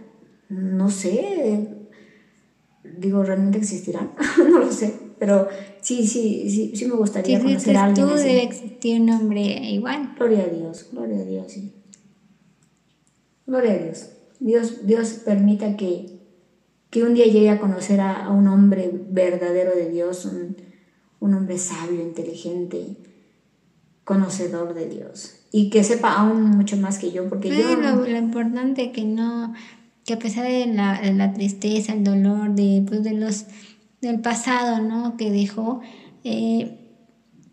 no 0.51 0.90
sé, 0.90 1.66
digo, 2.98 3.23
¿realmente 3.23 3.56
existirán? 3.56 4.12
no 4.39 4.59
lo 4.59 4.70
sé, 4.70 4.94
pero 5.19 5.48
sí, 5.81 6.06
sí, 6.06 6.51
sí, 6.51 6.73
sí 6.77 6.85
me 6.85 6.94
gustaría 6.94 7.40
conocer 7.40 7.77
a 7.78 7.85
alguien 7.85 8.06
tú 8.06 8.15
debe 8.15 8.43
existir 8.43 9.01
un 9.01 9.10
hombre 9.10 9.40
igual. 9.70 10.12
Gloria 10.15 10.44
a 10.44 10.48
Dios, 10.48 10.89
gloria 10.93 11.20
a 11.20 11.24
Dios, 11.24 11.51
sí. 11.51 11.73
Gloria 13.47 13.73
a 13.73 13.78
Dios. 13.78 14.10
Dios, 14.40 14.86
Dios 14.86 15.09
permita 15.24 15.78
que, 15.78 16.19
que 16.90 17.02
un 17.02 17.15
día 17.15 17.24
llegue 17.24 17.48
a 17.48 17.60
conocer 17.60 18.02
a, 18.02 18.28
un 18.28 18.47
hombre 18.47 18.90
verdadero 18.93 19.74
de 19.74 19.89
Dios, 19.89 20.27
un, 20.27 20.55
un 21.19 21.32
hombre 21.32 21.56
sabio, 21.56 22.02
inteligente, 22.02 22.98
conocedor 24.05 24.74
de 24.74 24.86
Dios 24.86 25.38
y 25.50 25.70
que 25.70 25.84
sepa 25.84 26.12
aún 26.12 26.50
mucho 26.50 26.76
más 26.76 26.98
que 26.98 27.10
yo, 27.10 27.28
porque 27.28 27.48
yo... 27.48 27.76
Lo, 27.76 28.06
lo 28.06 28.16
importante 28.16 28.92
que 28.92 29.04
no, 29.04 29.54
que 30.04 30.14
a 30.14 30.18
pesar 30.18 30.44
de 30.44 30.66
la, 30.66 31.00
de 31.00 31.12
la 31.12 31.32
tristeza, 31.32 31.92
el 31.92 32.04
dolor, 32.04 32.54
de, 32.54 32.82
pues 32.86 33.02
de 33.02 33.12
los, 33.12 33.46
del 34.00 34.20
pasado, 34.20 34.80
¿no? 34.80 35.16
Que 35.16 35.30
dejó, 35.30 35.80
eh, 36.24 36.78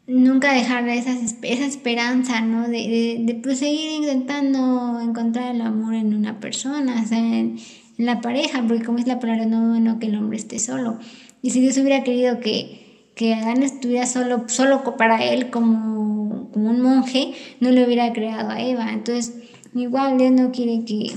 nunca 0.07 0.53
dejar 0.53 0.88
esa, 0.89 1.13
esa 1.41 1.65
esperanza, 1.65 2.41
¿no? 2.41 2.67
De, 2.67 2.77
de, 2.77 3.17
de 3.22 3.35
pues, 3.35 3.59
seguir 3.59 3.91
intentando 3.91 4.99
encontrar 5.01 5.55
el 5.55 5.61
amor 5.61 5.95
en 5.95 6.13
una 6.13 6.39
persona, 6.39 7.01
o 7.03 7.07
sea, 7.07 7.17
en, 7.17 7.57
en 7.97 8.05
la 8.05 8.22
pareja, 8.22 8.63
porque 8.67 8.84
como 8.84 8.99
es 8.99 9.07
la 9.07 9.19
palabra, 9.19 9.45
no 9.45 9.69
bueno 9.69 9.99
que 9.99 10.07
el 10.07 10.17
hombre 10.17 10.38
esté 10.38 10.59
solo. 10.59 10.99
Y 11.41 11.51
si 11.51 11.61
Dios 11.61 11.77
hubiera 11.77 12.03
querido 12.03 12.39
que, 12.39 13.11
que 13.15 13.34
Adán 13.34 13.63
estuviera 13.63 14.05
solo, 14.05 14.45
solo 14.47 14.84
para 14.97 15.23
él 15.23 15.49
como 15.49 16.14
como 16.56 16.69
un 16.69 16.80
monje, 16.80 17.34
no 17.60 17.69
le 17.69 17.86
hubiera 17.86 18.14
creado 18.14 18.49
a 18.49 18.61
Eva. 18.61 18.94
Entonces, 18.94 19.34
igual 19.73 20.18
Dios 20.18 20.32
no 20.32 20.53
quiere 20.53 20.86
que, 20.86 21.11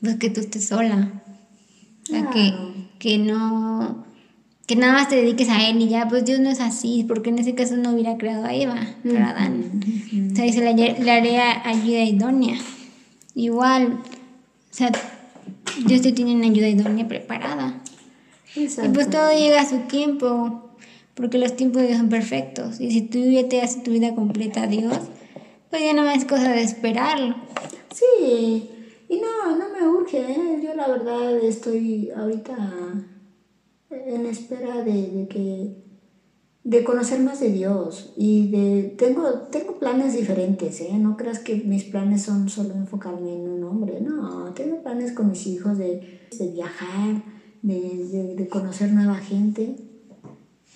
pues, 0.00 0.16
que 0.16 0.30
tú 0.30 0.40
estés 0.40 0.68
sola. 0.68 1.22
que, 2.32 2.54
que 2.98 3.18
no 3.18 4.06
que 4.66 4.76
nada 4.76 4.94
más 4.94 5.08
te 5.08 5.16
dediques 5.16 5.50
a 5.50 5.68
él 5.68 5.80
y 5.82 5.88
ya, 5.88 6.08
pues 6.08 6.24
Dios 6.24 6.40
no 6.40 6.50
es 6.50 6.60
así, 6.60 7.04
porque 7.06 7.28
en 7.28 7.38
ese 7.38 7.54
caso 7.54 7.76
no 7.76 7.92
hubiera 7.92 8.16
creado 8.16 8.44
a 8.44 8.54
Eva 8.54 8.86
para 9.02 9.30
Adán. 9.30 9.82
O 10.32 10.34
sea, 10.34 10.44
dice, 10.44 10.60
le, 10.60 11.10
haría 11.10 11.66
ayuda 11.66 12.04
idónea. 12.04 12.58
Igual, 13.34 14.00
o 14.02 14.74
sea, 14.74 14.92
Dios 15.86 16.02
te 16.02 16.12
tiene 16.12 16.34
una 16.34 16.46
ayuda 16.46 16.68
idónea 16.68 17.06
preparada. 17.06 17.80
Y 18.54 18.68
pues 18.92 19.10
todo 19.10 19.30
llega 19.32 19.60
a 19.60 19.68
su 19.68 19.78
tiempo 19.88 20.67
porque 21.18 21.38
los 21.38 21.56
tiempos 21.56 21.82
de 21.82 21.88
Dios 21.88 21.98
son 21.98 22.08
perfectos. 22.08 22.80
Y 22.80 22.92
si 22.92 23.02
tú 23.02 23.18
ya 23.18 23.48
te 23.48 23.60
haces 23.60 23.82
tu 23.82 23.90
vida 23.90 24.14
completa 24.14 24.62
a 24.62 24.66
Dios, 24.68 24.96
pues 25.68 25.82
ya 25.82 25.92
no 25.92 26.08
es 26.08 26.24
cosa 26.24 26.52
de 26.52 26.62
esperarlo. 26.62 27.34
Sí, 27.92 28.70
y 29.08 29.20
no, 29.20 29.56
no 29.56 29.64
me 29.72 29.86
urge, 29.88 30.20
¿eh? 30.20 30.60
yo 30.62 30.74
la 30.74 30.86
verdad 30.86 31.36
estoy 31.38 32.10
ahorita 32.10 32.56
en 33.90 34.26
espera 34.26 34.84
de, 34.84 35.26
que 35.28 35.74
de 36.62 36.84
conocer 36.84 37.20
más 37.20 37.40
de 37.40 37.50
Dios 37.50 38.12
y 38.16 38.50
de 38.50 38.94
tengo 38.98 39.30
tengo 39.50 39.78
planes 39.78 40.14
diferentes 40.14 40.82
¿eh? 40.82 40.92
no 40.98 41.16
creas 41.16 41.38
que 41.38 41.54
mis 41.56 41.84
planes 41.84 42.22
son 42.22 42.50
solo 42.50 42.74
enfocarme 42.74 43.32
en 43.32 43.48
un 43.48 43.64
hombre 43.64 44.02
no 44.02 44.52
tengo 44.52 44.82
planes 44.82 45.12
con 45.12 45.30
mis 45.30 45.46
hijos 45.46 45.78
de, 45.78 46.28
de 46.38 46.50
viajar 46.52 47.22
de, 47.62 48.34
de, 48.36 48.48
conocer 48.48 48.92
nueva 48.92 49.16
gente 49.16 49.76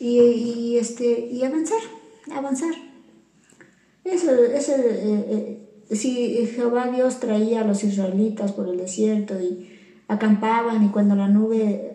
y, 0.02 0.18
y, 0.18 0.78
este 0.78 1.28
y 1.30 1.44
avanzar 1.44 1.80
avanzar 2.32 2.74
eso 4.04 4.32
eso 4.34 4.72
eh, 4.76 5.26
eh, 5.90 5.94
si 5.94 6.46
Jehová 6.46 6.88
Dios 6.88 7.20
traía 7.20 7.60
a 7.60 7.64
los 7.64 7.84
israelitas 7.84 8.52
por 8.52 8.68
el 8.68 8.78
desierto 8.78 9.40
y 9.40 9.68
acampaban 10.08 10.84
y 10.84 10.88
cuando 10.88 11.14
la 11.14 11.28
nube 11.28 11.92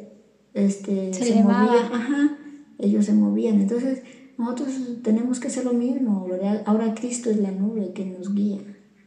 este, 0.54 1.14
se, 1.14 1.44
movía 1.44 1.88
ajá, 1.94 2.38
ellos 2.80 3.06
se 3.06 3.14
movían. 3.14 3.62
Entonces, 3.62 4.02
nosotros 4.38 4.70
tenemos 5.04 5.40
que 5.40 5.48
hacer 5.48 5.66
lo 5.66 5.74
mismo, 5.74 6.28
¿verdad? 6.28 6.64
Ahora 6.66 6.94
Cristo 6.96 7.30
es 7.30 7.38
la 7.38 7.52
nube 7.52 7.94
que 7.94 8.06
nos 8.06 8.34
guía. 8.34 8.60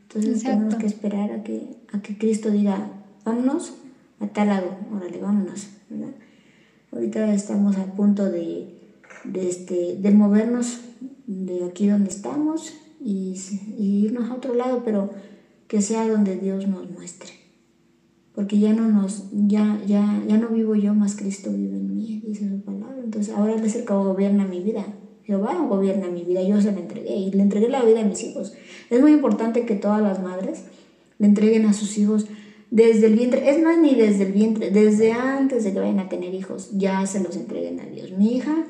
Entonces, 0.03 0.43
tenemos 0.43 0.77
que 0.77 0.87
esperar 0.87 1.33
a 1.33 1.43
que, 1.43 1.77
a 1.93 2.03
que 2.03 2.19
Cristo 2.19 2.51
diga, 2.51 2.93
vámonos 3.25 3.75
a 4.21 4.27
tal 4.29 4.49
lado, 4.49 4.77
órale, 4.95 5.19
vámonos, 5.19 5.69
¿verdad? 5.89 6.15
Ahorita 6.93 7.33
estamos 7.33 7.77
a 7.77 7.85
punto 7.95 8.31
de, 8.31 8.80
de, 9.24 9.49
este, 9.49 9.97
de 9.97 10.11
movernos 10.11 10.81
de 11.27 11.65
aquí 11.65 11.89
donde 11.89 12.11
estamos 12.11 12.73
y, 13.01 13.37
y 13.78 14.07
irnos 14.07 14.31
a 14.31 14.35
otro 14.35 14.55
lado, 14.55 14.82
pero 14.85 15.11
que 15.69 15.82
sea 15.82 16.09
donde 16.09 16.37
Dios 16.37 16.66
nos 16.66 16.91
muestre 16.91 17.41
porque 18.35 18.59
ya 18.59 18.73
no 18.73 18.89
nos, 18.89 19.24
ya, 19.32 19.81
ya, 19.87 20.23
ya 20.27 20.39
no 20.39 20.49
vivo 20.49 20.74
yo, 20.74 20.95
más 20.95 21.16
Cristo 21.16 21.51
vive 21.53 21.77
en 21.77 21.95
mí, 21.95 22.23
dice 22.27 22.49
su 22.49 22.62
palabra. 22.62 22.97
Entonces 23.05 23.35
ahora 23.35 23.55
Él 23.55 23.65
es 23.65 23.74
el 23.77 23.85
que 23.85 23.93
gobierna 23.93 24.47
mi 24.47 24.61
vida. 24.61 24.87
Jehová 25.24 25.55
gobierna 25.69 26.09
mi 26.09 26.24
vida, 26.24 26.43
yo 26.43 26.61
se 26.61 26.73
la 26.73 26.78
entregué 26.78 27.15
y 27.16 27.31
le 27.32 27.43
entregué 27.43 27.69
la 27.69 27.85
vida 27.85 28.01
a 28.01 28.05
mis 28.05 28.23
hijos. 28.24 28.55
Es 28.89 29.01
muy 29.01 29.12
importante 29.12 29.66
que 29.66 29.74
todas 29.74 30.01
las 30.01 30.23
madres 30.23 30.65
le 31.19 31.27
entreguen 31.27 31.66
a 31.66 31.73
sus 31.73 31.99
hijos 31.99 32.28
desde 32.70 33.09
el 33.09 33.16
vientre, 33.16 33.51
es 33.51 33.62
más, 33.62 33.78
ni 33.78 33.95
desde 33.95 34.24
el 34.24 34.32
vientre, 34.32 34.70
desde 34.70 35.12
antes 35.12 35.65
de 35.65 35.73
que 35.73 35.81
vayan 35.81 35.99
a 35.99 36.09
tener 36.09 36.32
hijos, 36.32 36.70
ya 36.73 37.05
se 37.07 37.20
los 37.20 37.37
entreguen 37.37 37.78
a 37.81 37.85
Dios. 37.85 38.12
Mi 38.12 38.37
hija 38.37 38.65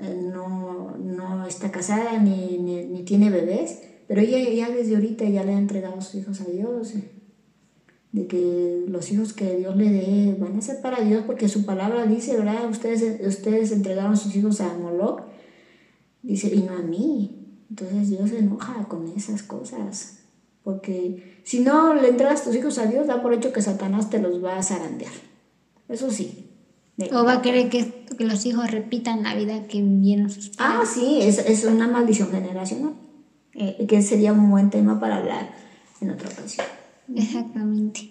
no, 0.00 0.96
no 0.98 1.46
está 1.46 1.70
casada 1.70 2.18
ni, 2.18 2.58
ni, 2.58 2.84
ni, 2.84 3.02
tiene 3.04 3.30
bebés, 3.30 3.80
pero 4.06 4.20
ella 4.20 4.38
ya 4.50 4.70
desde 4.70 4.94
ahorita 4.94 5.24
ya 5.24 5.44
le 5.44 5.54
ha 5.54 5.58
entregado 5.58 6.00
sus 6.00 6.16
hijos 6.16 6.40
a 6.40 6.44
Dios 6.44 6.94
de 8.12 8.26
que 8.26 8.84
los 8.88 9.10
hijos 9.12 9.32
que 9.32 9.56
Dios 9.56 9.76
le 9.76 9.90
dé 9.90 10.36
van 10.38 10.56
a 10.56 10.62
ser 10.62 10.80
para 10.80 11.00
Dios, 11.00 11.24
porque 11.26 11.48
su 11.48 11.66
palabra 11.66 12.06
dice, 12.06 12.36
¿verdad? 12.36 12.68
Ustedes, 12.70 13.26
ustedes 13.26 13.70
entregaron 13.70 14.16
sus 14.16 14.34
hijos 14.34 14.60
a 14.60 14.72
Moloch, 14.74 15.22
dice, 16.22 16.54
y 16.54 16.62
no 16.62 16.74
a 16.74 16.82
mí. 16.82 17.64
Entonces 17.68 18.08
Dios 18.08 18.30
se 18.30 18.38
enoja 18.38 18.88
con 18.88 19.06
esas 19.08 19.42
cosas, 19.42 20.20
porque 20.64 21.40
si 21.44 21.60
no 21.60 21.94
le 21.94 22.08
entregas 22.08 22.44
tus 22.44 22.54
hijos 22.54 22.78
a 22.78 22.86
Dios, 22.86 23.06
da 23.06 23.22
por 23.22 23.34
hecho 23.34 23.52
que 23.52 23.60
Satanás 23.60 24.08
te 24.08 24.18
los 24.18 24.42
va 24.42 24.56
a 24.56 24.62
zarandear. 24.62 25.12
Eso 25.88 26.10
sí. 26.10 26.47
O 27.12 27.24
va 27.24 27.34
a 27.34 27.42
querer 27.42 27.68
que, 27.68 28.04
que, 28.16 28.24
los 28.24 28.44
hijos 28.44 28.70
repitan 28.70 29.22
la 29.22 29.34
vida 29.34 29.68
que 29.68 29.80
vivieron 29.80 30.30
sus 30.30 30.48
padres. 30.48 30.80
Ah, 30.80 30.84
sí, 30.84 31.20
es, 31.22 31.38
es 31.38 31.64
una 31.64 31.86
maldición 31.86 32.30
generacional, 32.32 32.94
eh, 33.54 33.86
que 33.88 34.02
sería 34.02 34.32
un 34.32 34.50
buen 34.50 34.70
tema 34.70 34.98
para 34.98 35.18
hablar 35.18 35.54
en 36.00 36.10
otra 36.10 36.28
ocasión. 36.28 36.66
Exactamente. 37.14 38.10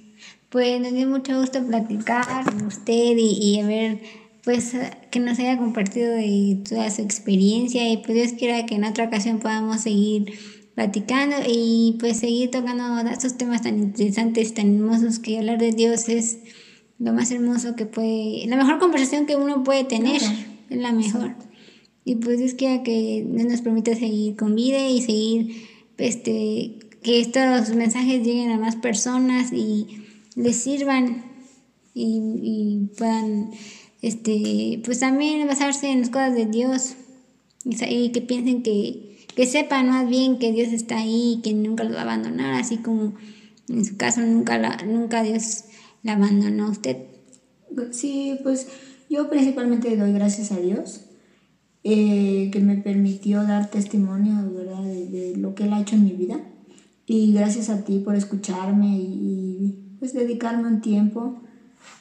Pues 0.50 0.80
nos 0.80 0.94
dio 0.94 1.08
mucho 1.08 1.38
gusto 1.38 1.62
platicar 1.66 2.46
con 2.46 2.66
usted 2.66 3.18
y, 3.18 3.58
y 3.60 3.64
ver, 3.64 4.00
pues, 4.46 4.74
que 5.12 5.20
nos 5.20 5.38
haya 5.40 5.58
compartido 5.58 6.14
de 6.14 6.64
toda 6.68 6.90
su 6.90 7.02
experiencia 7.02 7.92
y 7.92 7.98
pues 7.98 8.14
Dios 8.14 8.32
quiera 8.40 8.66
que 8.66 8.76
en 8.76 8.86
otra 8.86 9.06
ocasión 9.06 9.40
podamos 9.40 9.82
seguir 9.82 10.32
platicando 10.74 11.36
y 11.46 11.98
pues 12.00 12.20
seguir 12.20 12.52
tocando 12.52 13.00
estos 13.10 13.36
temas 13.36 13.64
tan 13.64 13.80
interesantes, 13.80 14.54
tan 14.54 14.76
hermosos 14.76 15.20
que 15.20 15.40
hablar 15.40 15.58
de 15.58 15.72
Dios 15.72 16.08
es 16.08 16.38
lo 17.00 17.14
más 17.14 17.32
hermoso 17.32 17.76
que 17.76 17.86
puede, 17.86 18.46
la 18.48 18.58
mejor 18.58 18.80
conversación 18.80 19.26
que 19.26 19.36
uno 19.36 19.64
puede 19.64 19.84
tener, 19.84 20.22
es 20.70 20.78
la 20.78 20.92
mejor. 20.92 21.36
Y 22.04 22.16
pues 22.16 22.40
Dios 22.40 22.54
quiera 22.54 22.84
que 22.84 23.26
nos 23.28 23.62
permita 23.62 23.94
seguir 23.96 24.36
con 24.36 24.56
vida 24.56 24.88
y 24.88 25.02
seguir 25.02 25.68
este 25.98 26.80
que 27.04 27.20
estos 27.20 27.76
mensajes 27.76 28.26
lleguen 28.26 28.52
a 28.52 28.58
más 28.58 28.76
personas 28.76 29.52
y 29.54 29.88
les 30.36 30.56
sirvan 30.58 31.24
y, 31.94 32.90
puedan 32.98 33.52
este 34.02 34.82
pues 34.86 35.00
también 35.00 35.48
basarse 35.48 35.90
en 35.90 36.02
las 36.02 36.10
cosas 36.10 36.36
de 36.36 36.46
Dios 36.46 36.96
y, 37.66 38.10
que 38.10 38.22
piensen 38.22 38.64
que, 38.64 39.26
que 39.36 39.46
sepan 39.46 39.90
más 39.90 40.08
bien 40.08 40.38
que 40.38 40.52
Dios 40.52 40.70
está 40.70 41.00
ahí 41.00 41.38
y 41.38 41.42
que 41.42 41.54
nunca 41.54 41.84
los 41.84 41.96
va 41.96 42.00
a 42.00 42.04
abandonar 42.04 42.54
así 42.54 42.78
como 42.78 43.16
en 43.68 43.84
su 43.84 43.98
caso 43.98 44.22
nunca 44.22 44.58
la, 44.58 44.78
nunca 44.86 45.24
Dios 45.24 45.66
la 46.08 46.14
abandonó 46.14 46.70
usted 46.72 46.98
sí 47.92 48.40
pues 48.42 48.68
yo 49.10 49.30
principalmente 49.30 49.96
doy 49.96 50.14
gracias 50.14 50.52
a 50.52 50.58
Dios 50.58 51.02
eh, 51.84 52.50
que 52.52 52.60
me 52.60 52.78
permitió 52.78 53.44
dar 53.44 53.70
testimonio 53.70 54.34
¿verdad? 54.52 54.84
de 54.84 55.36
lo 55.38 55.54
que 55.54 55.66
Él 55.66 55.74
ha 55.74 55.82
hecho 55.82 55.96
en 55.96 56.06
mi 56.06 56.14
vida 56.14 56.40
y 57.08 57.32
gracias 57.32 57.70
a 57.70 57.86
ti 57.86 58.00
por 58.00 58.16
escucharme 58.16 58.98
y, 58.98 59.96
pues 59.98 60.14
dedicarme 60.14 60.68
un 60.68 60.82
tiempo 60.82 61.42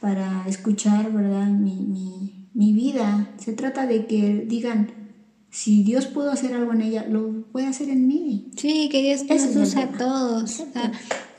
para 0.00 0.46
escuchar, 0.46 1.10
¿verdad? 1.12 1.46
Mi, 1.46 1.76
mi, 1.76 2.50
mi, 2.52 2.72
vida. 2.74 3.30
Se 3.38 3.54
trata 3.54 3.86
de 3.86 4.06
que 4.06 4.44
digan, 4.46 4.88
si 5.56 5.82
Dios 5.82 6.06
pudo 6.06 6.30
hacer 6.30 6.52
algo 6.52 6.72
en 6.72 6.82
ella, 6.82 7.06
lo 7.08 7.44
puede 7.52 7.66
hacer 7.66 7.88
en 7.88 8.06
mí. 8.06 8.50
Sí, 8.56 8.88
que 8.90 9.00
Dios 9.02 9.24
nos 9.24 9.56
usa 9.56 9.84
a 9.84 9.88
todos. 9.88 10.62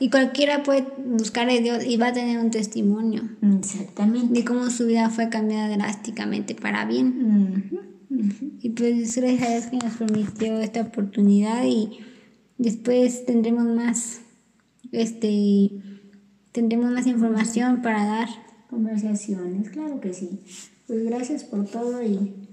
y 0.00 0.10
cualquiera 0.10 0.62
puede 0.62 0.86
buscar 1.06 1.48
a 1.48 1.52
Dios 1.52 1.84
y 1.84 1.96
va 1.96 2.08
a 2.08 2.12
tener 2.12 2.38
un 2.38 2.50
testimonio. 2.50 3.22
Exactamente. 3.58 4.34
De 4.34 4.44
cómo 4.44 4.70
su 4.70 4.86
vida 4.86 5.08
fue 5.10 5.28
cambiada 5.28 5.68
drásticamente 5.76 6.54
para 6.54 6.84
bien. 6.84 7.70
Y 8.60 8.70
pues 8.70 9.16
gracias 9.16 9.42
a 9.42 9.50
Dios 9.52 9.66
que 9.66 9.76
nos 9.76 9.94
permitió 9.94 10.58
esta 10.58 10.80
oportunidad 10.80 11.64
y 11.64 12.00
Después 12.58 13.24
tendremos 13.24 13.64
más, 13.66 14.20
este, 14.90 15.70
tendremos 16.50 16.90
más 16.90 17.06
información 17.06 17.82
para 17.82 18.04
dar. 18.04 18.28
Conversaciones, 18.68 19.70
claro 19.70 20.00
que 20.00 20.12
sí. 20.12 20.40
Pues 20.88 21.04
gracias 21.04 21.44
por 21.44 21.66
todo 21.66 22.02
y 22.02 22.47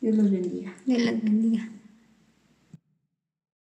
Dios 0.00 0.16
los 0.16 0.30
bendiga. 0.30 1.72